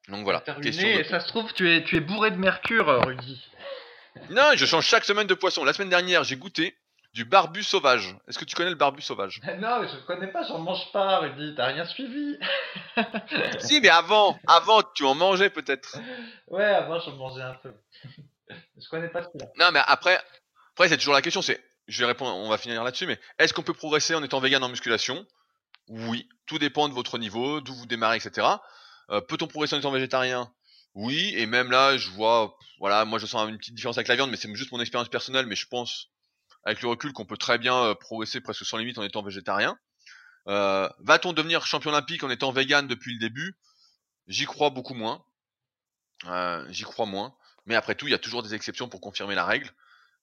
Donc 0.08 0.22
voilà. 0.22 0.44
Ruiner, 0.46 1.00
et 1.00 1.04
ça 1.04 1.18
se 1.18 1.26
trouve 1.26 1.52
tu 1.52 1.68
es 1.68 1.82
tu 1.82 1.96
es 1.96 2.00
bourré 2.00 2.30
de 2.30 2.36
mercure, 2.36 2.88
euh, 2.88 3.00
Rudy. 3.00 3.44
Non, 4.30 4.50
je 4.54 4.66
change 4.66 4.84
chaque 4.84 5.06
semaine 5.06 5.26
de 5.26 5.32
poisson. 5.32 5.64
La 5.64 5.72
semaine 5.72 5.88
dernière, 5.88 6.22
j'ai 6.22 6.36
goûté 6.36 6.76
du 7.14 7.24
barbu 7.24 7.62
sauvage. 7.62 8.14
Est-ce 8.28 8.38
que 8.38 8.44
tu 8.44 8.54
connais 8.54 8.68
le 8.68 8.76
barbu 8.76 9.00
sauvage? 9.00 9.40
Non, 9.58 9.82
je 9.82 10.06
connais 10.06 10.26
pas, 10.26 10.46
j'en 10.46 10.58
mange 10.58 10.92
pas, 10.92 11.20
Rudy. 11.20 11.54
T'as 11.56 11.68
rien 11.68 11.86
suivi. 11.86 12.36
si, 13.58 13.80
mais 13.80 13.88
avant, 13.88 14.38
avant, 14.46 14.82
tu 14.94 15.04
en 15.04 15.14
mangeais 15.14 15.50
peut-être. 15.50 15.98
Ouais, 16.46 16.62
avant, 16.62 17.00
j'en 17.00 17.16
mangeais 17.16 17.42
un 17.42 17.54
peu. 17.54 17.72
je 18.50 18.88
connais 18.90 19.08
pas 19.08 19.22
celui-là. 19.22 19.46
Non, 19.58 19.70
mais 19.72 19.80
après, 19.86 20.20
après 20.74 20.88
c'est 20.88 20.98
toujours 20.98 21.14
la 21.14 21.22
question, 21.22 21.42
c'est 21.42 21.60
je 21.88 21.98
vais 21.98 22.06
répondre, 22.06 22.34
on 22.36 22.48
va 22.48 22.58
finir 22.58 22.82
là-dessus, 22.84 23.06
mais 23.06 23.18
est-ce 23.38 23.52
qu'on 23.52 23.62
peut 23.62 23.74
progresser 23.74 24.14
en 24.14 24.22
étant 24.22 24.40
vegan 24.40 24.62
en 24.62 24.68
musculation? 24.68 25.26
Oui, 25.88 26.28
tout 26.46 26.58
dépend 26.58 26.88
de 26.88 26.94
votre 26.94 27.18
niveau, 27.18 27.60
d'où 27.60 27.74
vous 27.74 27.86
démarrez, 27.86 28.16
etc. 28.16 28.46
Euh, 29.10 29.20
peut-on 29.20 29.46
progresser 29.46 29.74
en 29.74 29.78
étant 29.78 29.90
végétarien? 29.90 30.52
Oui, 30.94 31.32
et 31.36 31.46
même 31.46 31.70
là, 31.70 31.96
je 31.96 32.10
vois, 32.10 32.56
voilà, 32.78 33.04
moi 33.04 33.18
je 33.18 33.26
sens 33.26 33.48
une 33.48 33.58
petite 33.58 33.74
différence 33.74 33.98
avec 33.98 34.08
la 34.08 34.16
viande, 34.16 34.30
mais 34.30 34.36
c'est 34.36 34.54
juste 34.54 34.72
mon 34.72 34.80
expérience 34.80 35.08
personnelle, 35.08 35.46
mais 35.46 35.56
je 35.56 35.66
pense, 35.66 36.10
avec 36.64 36.82
le 36.82 36.88
recul, 36.88 37.12
qu'on 37.12 37.24
peut 37.24 37.36
très 37.36 37.58
bien 37.58 37.76
euh, 37.76 37.94
progresser 37.94 38.40
presque 38.40 38.64
sans 38.64 38.76
limite 38.76 38.98
en 38.98 39.02
étant 39.02 39.22
végétarien. 39.22 39.76
Euh, 40.48 40.88
va-t-on 41.00 41.32
devenir 41.32 41.66
champion 41.66 41.90
olympique 41.90 42.22
en 42.24 42.30
étant 42.30 42.52
vegan 42.52 42.86
depuis 42.86 43.14
le 43.14 43.18
début? 43.18 43.56
J'y 44.28 44.44
crois 44.44 44.70
beaucoup 44.70 44.94
moins. 44.94 45.24
J'y 46.68 46.84
crois 46.84 47.06
moins. 47.06 47.34
Mais 47.66 47.74
après 47.74 47.94
tout, 47.94 48.06
il 48.06 48.10
y 48.10 48.14
a 48.14 48.18
toujours 48.18 48.42
des 48.42 48.54
exceptions 48.54 48.88
pour 48.88 49.00
confirmer 49.00 49.34
la 49.34 49.44
règle. 49.44 49.70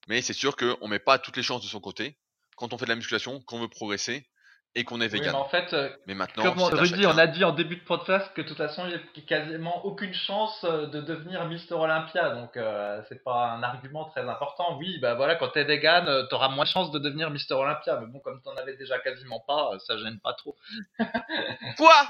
Mais 0.07 0.21
c'est 0.21 0.33
sûr 0.33 0.55
qu'on 0.55 0.87
met 0.87 0.99
pas 0.99 1.19
toutes 1.19 1.37
les 1.37 1.43
chances 1.43 1.61
de 1.61 1.67
son 1.67 1.79
côté 1.79 2.17
quand 2.59 2.73
on 2.73 2.77
fait 2.77 2.85
de 2.85 2.89
la 2.89 2.95
musculation, 2.95 3.39
qu'on 3.41 3.59
veut 3.59 3.69
progresser 3.69 4.27
et 4.75 4.83
qu'on 4.83 5.01
est 5.01 5.07
vegan. 5.07 5.31
mais 5.31 5.37
en 5.37 5.49
fait, 5.49 5.73
euh, 5.73 5.89
mais 6.05 6.13
maintenant, 6.13 6.43
comme 6.43 6.61
Rudy, 6.61 7.05
on 7.07 7.17
a 7.17 7.25
dit 7.25 7.43
en 7.43 7.53
début 7.53 7.77
de 7.77 7.83
podcast 7.83 8.31
que 8.35 8.41
de 8.41 8.47
toute 8.47 8.57
façon, 8.57 8.85
il 8.85 8.89
n'y 8.89 8.95
a 8.95 9.21
quasiment 9.25 9.83
aucune 9.85 10.13
chance 10.13 10.63
euh, 10.63 10.85
de 10.87 11.01
devenir 11.01 11.45
Mister 11.45 11.73
Olympia. 11.73 12.35
Donc, 12.35 12.55
euh, 12.55 13.01
c'est 13.09 13.23
pas 13.23 13.51
un 13.51 13.63
argument 13.63 14.05
très 14.05 14.21
important. 14.21 14.77
Oui, 14.77 14.99
bah 14.99 15.15
voilà, 15.15 15.35
quand 15.35 15.49
t'es 15.49 15.63
vegan, 15.63 16.27
tu 16.29 16.35
auras 16.35 16.49
moins 16.49 16.65
de 16.65 16.69
chances 16.69 16.91
de 16.91 16.99
devenir 16.99 17.31
Mister 17.31 17.55
Olympia. 17.55 17.99
Mais 17.99 18.07
bon, 18.07 18.19
comme 18.19 18.41
t'en 18.43 18.55
avais 18.55 18.75
déjà 18.75 18.99
quasiment 18.99 19.39
pas, 19.47 19.71
ça 19.87 19.97
gêne 19.97 20.19
pas 20.19 20.33
trop. 20.33 20.55
Quoi? 21.77 22.07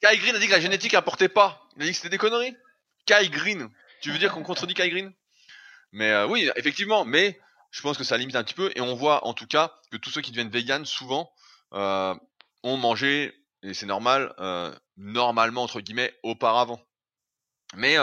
Kai 0.00 0.16
Green 0.18 0.34
a 0.34 0.38
dit 0.38 0.46
que 0.46 0.52
la 0.52 0.60
génétique 0.60 0.94
importait 0.94 1.28
pas. 1.28 1.62
Il 1.76 1.82
a 1.82 1.84
dit 1.84 1.90
que 1.90 1.96
c'était 1.96 2.08
des 2.08 2.18
conneries. 2.18 2.56
Kai 3.06 3.28
Green. 3.28 3.68
Tu 4.00 4.10
veux 4.10 4.18
dire 4.18 4.32
qu'on 4.32 4.42
contredit 4.42 4.74
Kai 4.74 4.90
Green? 4.90 5.12
Mais 5.92 6.10
euh, 6.10 6.26
oui, 6.26 6.50
effectivement, 6.56 7.04
mais 7.04 7.40
je 7.70 7.82
pense 7.82 7.96
que 7.96 8.04
ça 8.04 8.16
limite 8.16 8.36
un 8.36 8.44
petit 8.44 8.54
peu. 8.54 8.70
Et 8.74 8.80
on 8.80 8.94
voit 8.94 9.26
en 9.26 9.34
tout 9.34 9.46
cas 9.46 9.74
que 9.90 9.96
tous 9.96 10.10
ceux 10.10 10.20
qui 10.20 10.30
deviennent 10.30 10.50
vegan, 10.50 10.84
souvent, 10.84 11.32
euh, 11.72 12.14
ont 12.62 12.76
mangé, 12.76 13.34
et 13.62 13.74
c'est 13.74 13.86
normal, 13.86 14.34
euh, 14.38 14.74
normalement, 14.96 15.62
entre 15.62 15.80
guillemets, 15.80 16.14
auparavant. 16.22 16.80
Mais 17.74 17.96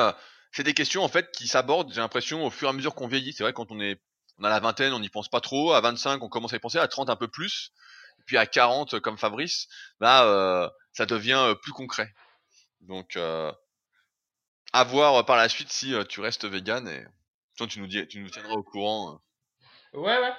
c'est 0.51 0.63
des 0.63 0.75
questions 0.75 1.03
en 1.03 1.07
fait 1.07 1.31
qui 1.31 1.47
s'abordent, 1.47 1.91
j'ai 1.91 2.01
l'impression, 2.01 2.45
au 2.45 2.51
fur 2.51 2.67
et 2.67 2.69
à 2.69 2.73
mesure 2.73 2.93
qu'on 2.93 3.07
vieillit. 3.07 3.33
C'est 3.33 3.43
vrai, 3.43 3.53
quand 3.53 3.71
on 3.71 3.79
est 3.79 3.99
on 4.37 4.43
a 4.43 4.49
la 4.49 4.59
vingtaine, 4.59 4.93
on 4.93 4.99
n'y 4.99 5.09
pense 5.09 5.29
pas 5.29 5.39
trop. 5.39 5.71
À 5.73 5.81
25, 5.81 6.21
on 6.21 6.27
commence 6.29 6.53
à 6.53 6.57
y 6.57 6.59
penser. 6.59 6.77
À 6.77 6.87
30, 6.87 7.09
un 7.09 7.15
peu 7.15 7.29
plus. 7.29 7.71
Et 8.19 8.23
puis 8.25 8.37
à 8.37 8.45
40, 8.45 8.99
comme 8.99 9.17
Fabrice, 9.17 9.67
bah, 9.99 10.71
ça 10.91 11.05
devient 11.05 11.55
plus 11.61 11.71
concret. 11.71 12.13
Donc, 12.81 13.17
à 14.73 14.83
voir 14.83 15.25
par 15.25 15.37
la 15.37 15.49
suite 15.49 15.71
si 15.71 15.95
tu 16.09 16.19
restes 16.19 16.45
vegan 16.45 16.87
et 16.87 17.05
dis, 17.87 18.07
tu 18.07 18.19
nous 18.19 18.29
tiendras 18.29 18.53
au 18.53 18.63
courant. 18.63 19.19
Ouais, 19.93 20.19
ouais. 20.19 20.33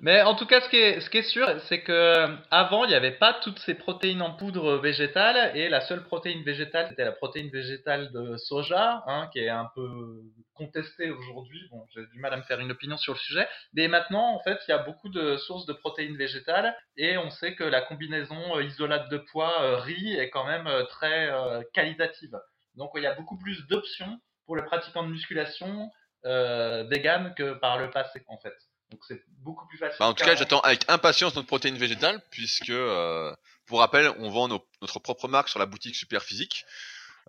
Mais 0.00 0.20
en 0.22 0.34
tout 0.34 0.46
cas, 0.46 0.60
ce 0.60 0.68
qui 0.68 0.76
est, 0.76 1.00
ce 1.00 1.08
qui 1.10 1.18
est 1.18 1.22
sûr, 1.22 1.48
c'est 1.68 1.82
que 1.82 1.92
euh, 1.92 2.36
avant, 2.50 2.84
il 2.84 2.88
n'y 2.88 2.94
avait 2.94 3.18
pas 3.18 3.34
toutes 3.34 3.60
ces 3.60 3.74
protéines 3.74 4.20
en 4.20 4.32
poudre 4.34 4.78
végétale, 4.78 5.56
et 5.56 5.68
la 5.68 5.80
seule 5.80 6.02
protéine 6.02 6.42
végétale, 6.42 6.88
c'était 6.88 7.04
la 7.04 7.12
protéine 7.12 7.50
végétale 7.50 8.10
de 8.10 8.36
soja, 8.36 9.04
hein, 9.06 9.28
qui 9.32 9.38
est 9.38 9.48
un 9.48 9.68
peu 9.76 10.22
contestée 10.54 11.10
aujourd'hui. 11.10 11.60
Bon, 11.70 11.86
j'ai 11.94 12.04
du 12.06 12.18
mal 12.18 12.32
à 12.34 12.36
me 12.36 12.42
faire 12.42 12.58
une 12.58 12.72
opinion 12.72 12.96
sur 12.96 13.12
le 13.12 13.18
sujet. 13.18 13.46
Mais 13.74 13.86
maintenant, 13.86 14.34
en 14.34 14.40
fait, 14.40 14.58
il 14.66 14.72
y 14.72 14.74
a 14.74 14.78
beaucoup 14.78 15.08
de 15.08 15.36
sources 15.36 15.66
de 15.66 15.72
protéines 15.72 16.16
végétales, 16.16 16.76
et 16.96 17.16
on 17.16 17.30
sait 17.30 17.54
que 17.54 17.64
la 17.64 17.80
combinaison 17.82 18.56
euh, 18.56 18.64
isolate 18.64 19.08
de 19.08 19.18
poids 19.18 19.62
euh, 19.62 19.76
riz 19.76 20.14
est 20.14 20.30
quand 20.30 20.46
même 20.46 20.68
très 20.88 21.30
qualitative. 21.74 22.36
Donc, 22.74 22.90
il 22.96 23.02
y 23.02 23.06
a 23.06 23.14
beaucoup 23.14 23.38
plus 23.38 23.66
d'options 23.68 24.18
pour 24.46 24.56
les 24.56 24.62
pratiquants 24.62 25.04
de 25.04 25.10
musculation 25.10 25.90
vegan 26.24 27.34
que 27.36 27.54
par 27.54 27.78
le 27.78 27.90
passé, 27.90 28.24
en 28.28 28.38
fait. 28.38 28.54
Donc 28.92 29.00
c'est 29.08 29.22
beaucoup 29.38 29.66
plus 29.66 29.78
facile. 29.78 29.96
Bah, 29.98 30.06
en 30.06 30.14
tout 30.14 30.24
cas, 30.24 30.36
j'attends 30.36 30.60
avec 30.60 30.84
impatience 30.88 31.34
notre 31.34 31.46
protéine 31.46 31.76
végétale, 31.76 32.22
puisque, 32.30 32.70
euh, 32.70 33.34
pour 33.66 33.80
rappel, 33.80 34.12
on 34.18 34.28
vend 34.28 34.48
notre 34.48 35.00
propre 35.00 35.28
marque 35.28 35.48
sur 35.48 35.58
la 35.58 35.66
boutique 35.66 35.96
Super 35.96 36.22
Physique, 36.22 36.66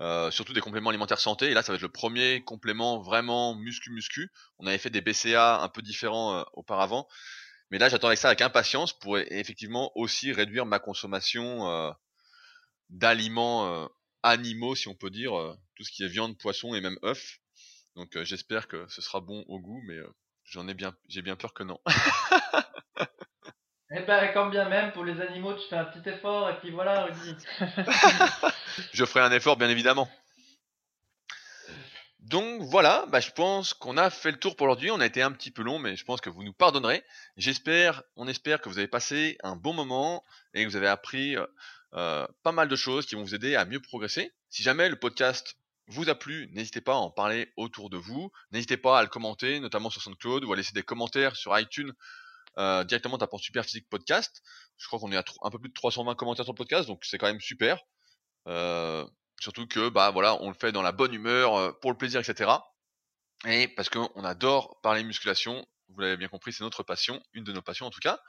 euh, 0.02 0.30
surtout 0.30 0.52
des 0.54 0.60
compléments 0.60 0.90
alimentaires 0.90 1.20
santé. 1.20 1.52
Et 1.52 1.54
là, 1.54 1.64
ça 1.64 1.72
va 1.72 1.78
être 1.78 1.82
le 1.82 1.90
premier 1.90 2.44
complément 2.44 3.00
vraiment 3.00 3.56
muscu-muscu. 3.56 4.30
On 4.60 4.68
avait 4.68 4.78
fait 4.78 4.90
des 4.90 5.02
BCA 5.02 5.62
un 5.62 5.70
peu 5.70 5.82
différents 5.82 6.40
euh, 6.40 6.44
auparavant. 6.52 7.08
Mais 7.72 7.78
là, 7.78 7.88
j'attends 7.88 8.08
avec 8.08 8.20
ça 8.20 8.28
avec 8.28 8.42
impatience 8.42 8.92
pour 8.92 9.18
effectivement 9.18 9.92
aussi 9.96 10.34
réduire 10.34 10.66
ma 10.66 10.80
consommation 10.80 11.96
d'aliments 12.90 13.90
animaux, 14.24 14.76
si 14.76 14.88
on 14.88 14.96
peut 14.96 15.10
dire, 15.10 15.34
tout 15.76 15.84
ce 15.84 15.92
qui 15.92 16.04
est 16.04 16.08
viande, 16.08 16.38
poisson 16.38 16.74
et 16.74 16.82
même 16.82 16.98
œufs. 17.04 17.40
Donc 17.96 18.18
j'espère 18.24 18.68
que 18.68 18.88
ce 18.88 19.02
sera 19.02 19.22
bon 19.22 19.44
au 19.48 19.60
goût, 19.60 19.82
mais 19.86 20.00
J'en 20.46 20.68
ai 20.68 20.74
bien, 20.74 20.94
j'ai 21.08 21.22
bien 21.22 21.36
peur 21.36 21.54
que 21.54 21.64
non. 21.64 21.80
Eh 23.96 24.02
ben, 24.08 24.32
quand 24.34 24.50
bien 24.50 24.68
même, 24.68 24.92
pour 24.92 25.06
les 25.06 25.22
animaux, 25.22 25.54
tu 25.54 25.68
fais 25.70 25.76
un 25.76 25.86
petit 25.86 26.10
effort, 26.10 26.50
et 26.50 26.58
puis 26.58 26.72
voilà, 26.72 27.04
Rudy. 27.04 27.36
je 28.92 29.06
ferai 29.06 29.20
un 29.20 29.32
effort, 29.32 29.56
bien 29.56 29.70
évidemment. 29.70 30.10
Donc 32.18 32.64
voilà, 32.64 33.06
bah, 33.10 33.20
je 33.20 33.30
pense 33.30 33.76
qu'on 33.76 33.98
a 33.98 34.10
fait 34.10 34.32
le 34.32 34.40
tour 34.40 34.56
pour 34.56 34.66
aujourd'hui. 34.66 34.90
On 34.90 35.00
a 35.00 35.06
été 35.06 35.22
un 35.22 35.32
petit 35.32 35.52
peu 35.52 35.62
long, 35.62 35.78
mais 35.78 35.96
je 35.96 36.04
pense 36.06 36.22
que 36.22 36.32
vous 36.32 36.44
nous 36.44 36.54
pardonnerez. 36.54 37.04
J'espère, 37.38 38.02
on 38.16 38.28
espère 38.28 38.62
que 38.62 38.70
vous 38.70 38.80
avez 38.80 38.88
passé 38.88 39.38
un 39.44 39.56
bon 39.56 39.74
moment 39.74 40.24
et 40.56 40.64
que 40.64 40.70
vous 40.70 40.76
avez 40.76 40.88
appris 40.88 41.36
euh, 41.96 42.26
pas 42.42 42.52
mal 42.52 42.68
de 42.68 42.76
choses 42.76 43.06
qui 43.06 43.16
vont 43.16 43.24
vous 43.24 43.36
aider 43.36 43.56
à 43.56 43.66
mieux 43.66 43.80
progresser. 43.80 44.32
Si 44.50 44.64
jamais 44.64 44.90
le 44.90 44.98
podcast 44.98 45.58
vous 45.88 46.10
a 46.10 46.16
plu, 46.16 46.50
n'hésitez 46.54 46.82
pas 46.82 46.94
à 46.94 46.98
en 46.98 47.12
parler 47.12 47.52
autour 47.58 47.90
de 47.90 47.98
vous. 47.98 48.32
N'hésitez 48.52 48.78
pas 48.78 49.00
à 49.00 49.04
le 49.04 49.10
commenter, 49.10 49.60
notamment 49.60 49.90
sur 49.90 50.02
SoundCloud, 50.02 50.44
ou 50.44 50.54
à 50.54 50.56
laisser 50.56 50.74
des 50.74 50.84
commentaires 50.84 51.36
sur 51.36 51.58
iTunes 51.58 51.94
euh, 52.58 52.84
directement 52.84 53.18
tapant 53.18 53.38
Super 53.38 53.64
Physique 53.66 53.90
Podcast. 53.90 54.42
Je 54.78 54.88
crois 54.88 55.00
qu'on 55.00 55.12
est 55.12 55.18
à 55.18 55.24
un 55.44 55.50
peu 55.50 55.60
plus 55.60 55.70
de 55.70 55.74
320 55.74 56.16
commentaires 56.16 56.46
sur 56.46 56.54
le 56.54 56.58
podcast, 56.58 56.88
donc 56.88 57.04
c'est 57.06 57.18
quand 57.18 57.28
même 57.28 57.42
super. 57.42 57.80
Euh, 58.48 59.06
surtout 59.40 59.68
que 59.68 59.90
bah 59.90 60.12
voilà, 60.12 60.42
on 60.42 60.50
le 60.50 60.56
fait 60.60 60.72
dans 60.72 60.82
la 60.82 60.92
bonne 60.92 61.14
humeur, 61.14 61.80
pour 61.80 61.92
le 61.92 61.98
plaisir, 61.98 62.20
etc. 62.20 62.52
Et 63.46 63.68
parce 63.68 63.90
qu'on 63.90 64.24
adore 64.24 64.80
parler 64.82 65.04
musculation, 65.04 65.66
vous 65.90 66.00
l'avez 66.00 66.18
bien 66.18 66.28
compris, 66.28 66.54
c'est 66.54 66.64
notre 66.64 66.84
passion, 66.84 67.22
une 67.34 67.44
de 67.44 67.52
nos 67.52 67.62
passions 67.62 67.86
en 67.86 67.92
tout 67.92 68.00
cas. 68.00 68.20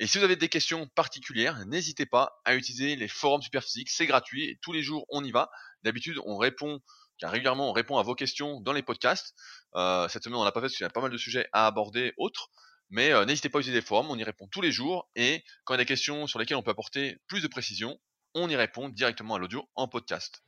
Et 0.00 0.06
si 0.06 0.16
vous 0.16 0.24
avez 0.24 0.36
des 0.36 0.48
questions 0.48 0.88
particulières, 0.88 1.66
n'hésitez 1.66 2.06
pas 2.06 2.40
à 2.46 2.54
utiliser 2.54 2.96
les 2.96 3.06
forums 3.06 3.42
Superphysique, 3.42 3.90
c'est 3.90 4.06
gratuit, 4.06 4.58
tous 4.62 4.72
les 4.72 4.82
jours 4.82 5.04
on 5.10 5.22
y 5.22 5.30
va. 5.30 5.50
D'habitude 5.82 6.18
on 6.24 6.38
répond, 6.38 6.80
car 7.18 7.30
régulièrement 7.30 7.68
on 7.68 7.72
répond 7.74 7.98
à 7.98 8.02
vos 8.02 8.14
questions 8.14 8.62
dans 8.62 8.72
les 8.72 8.82
podcasts. 8.82 9.34
Euh, 9.74 10.08
cette 10.08 10.24
semaine 10.24 10.38
on 10.38 10.44
l'a 10.44 10.52
pas 10.52 10.60
fait 10.60 10.68
parce 10.68 10.76
qu'il 10.76 10.84
y 10.84 10.86
a 10.86 10.90
pas 10.90 11.02
mal 11.02 11.10
de 11.10 11.18
sujets 11.18 11.46
à 11.52 11.66
aborder 11.66 12.14
autres. 12.16 12.48
Mais 12.88 13.12
euh, 13.12 13.26
n'hésitez 13.26 13.50
pas 13.50 13.58
à 13.58 13.60
utiliser 13.60 13.80
les 13.80 13.86
forums, 13.86 14.10
on 14.10 14.16
y 14.16 14.24
répond 14.24 14.48
tous 14.48 14.62
les 14.62 14.72
jours, 14.72 15.10
et 15.16 15.44
quand 15.64 15.74
il 15.74 15.76
y 15.76 15.80
a 15.80 15.84
des 15.84 15.86
questions 15.86 16.26
sur 16.26 16.38
lesquelles 16.38 16.56
on 16.56 16.62
peut 16.62 16.70
apporter 16.70 17.18
plus 17.28 17.42
de 17.42 17.46
précision, 17.46 18.00
on 18.34 18.48
y 18.48 18.56
répond 18.56 18.88
directement 18.88 19.34
à 19.34 19.38
l'audio 19.38 19.68
en 19.74 19.86
podcast. 19.86 20.42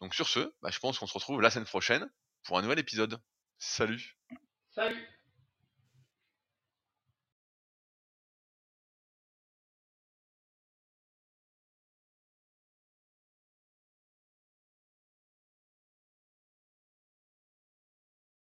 Donc 0.00 0.14
sur 0.14 0.26
ce, 0.26 0.54
bah, 0.62 0.70
je 0.72 0.78
pense 0.78 0.98
qu'on 0.98 1.06
se 1.06 1.14
retrouve 1.14 1.42
la 1.42 1.50
semaine 1.50 1.66
prochaine 1.66 2.10
pour 2.44 2.58
un 2.58 2.62
nouvel 2.62 2.78
épisode. 2.78 3.20
Salut 3.58 4.16
Salut 4.74 5.19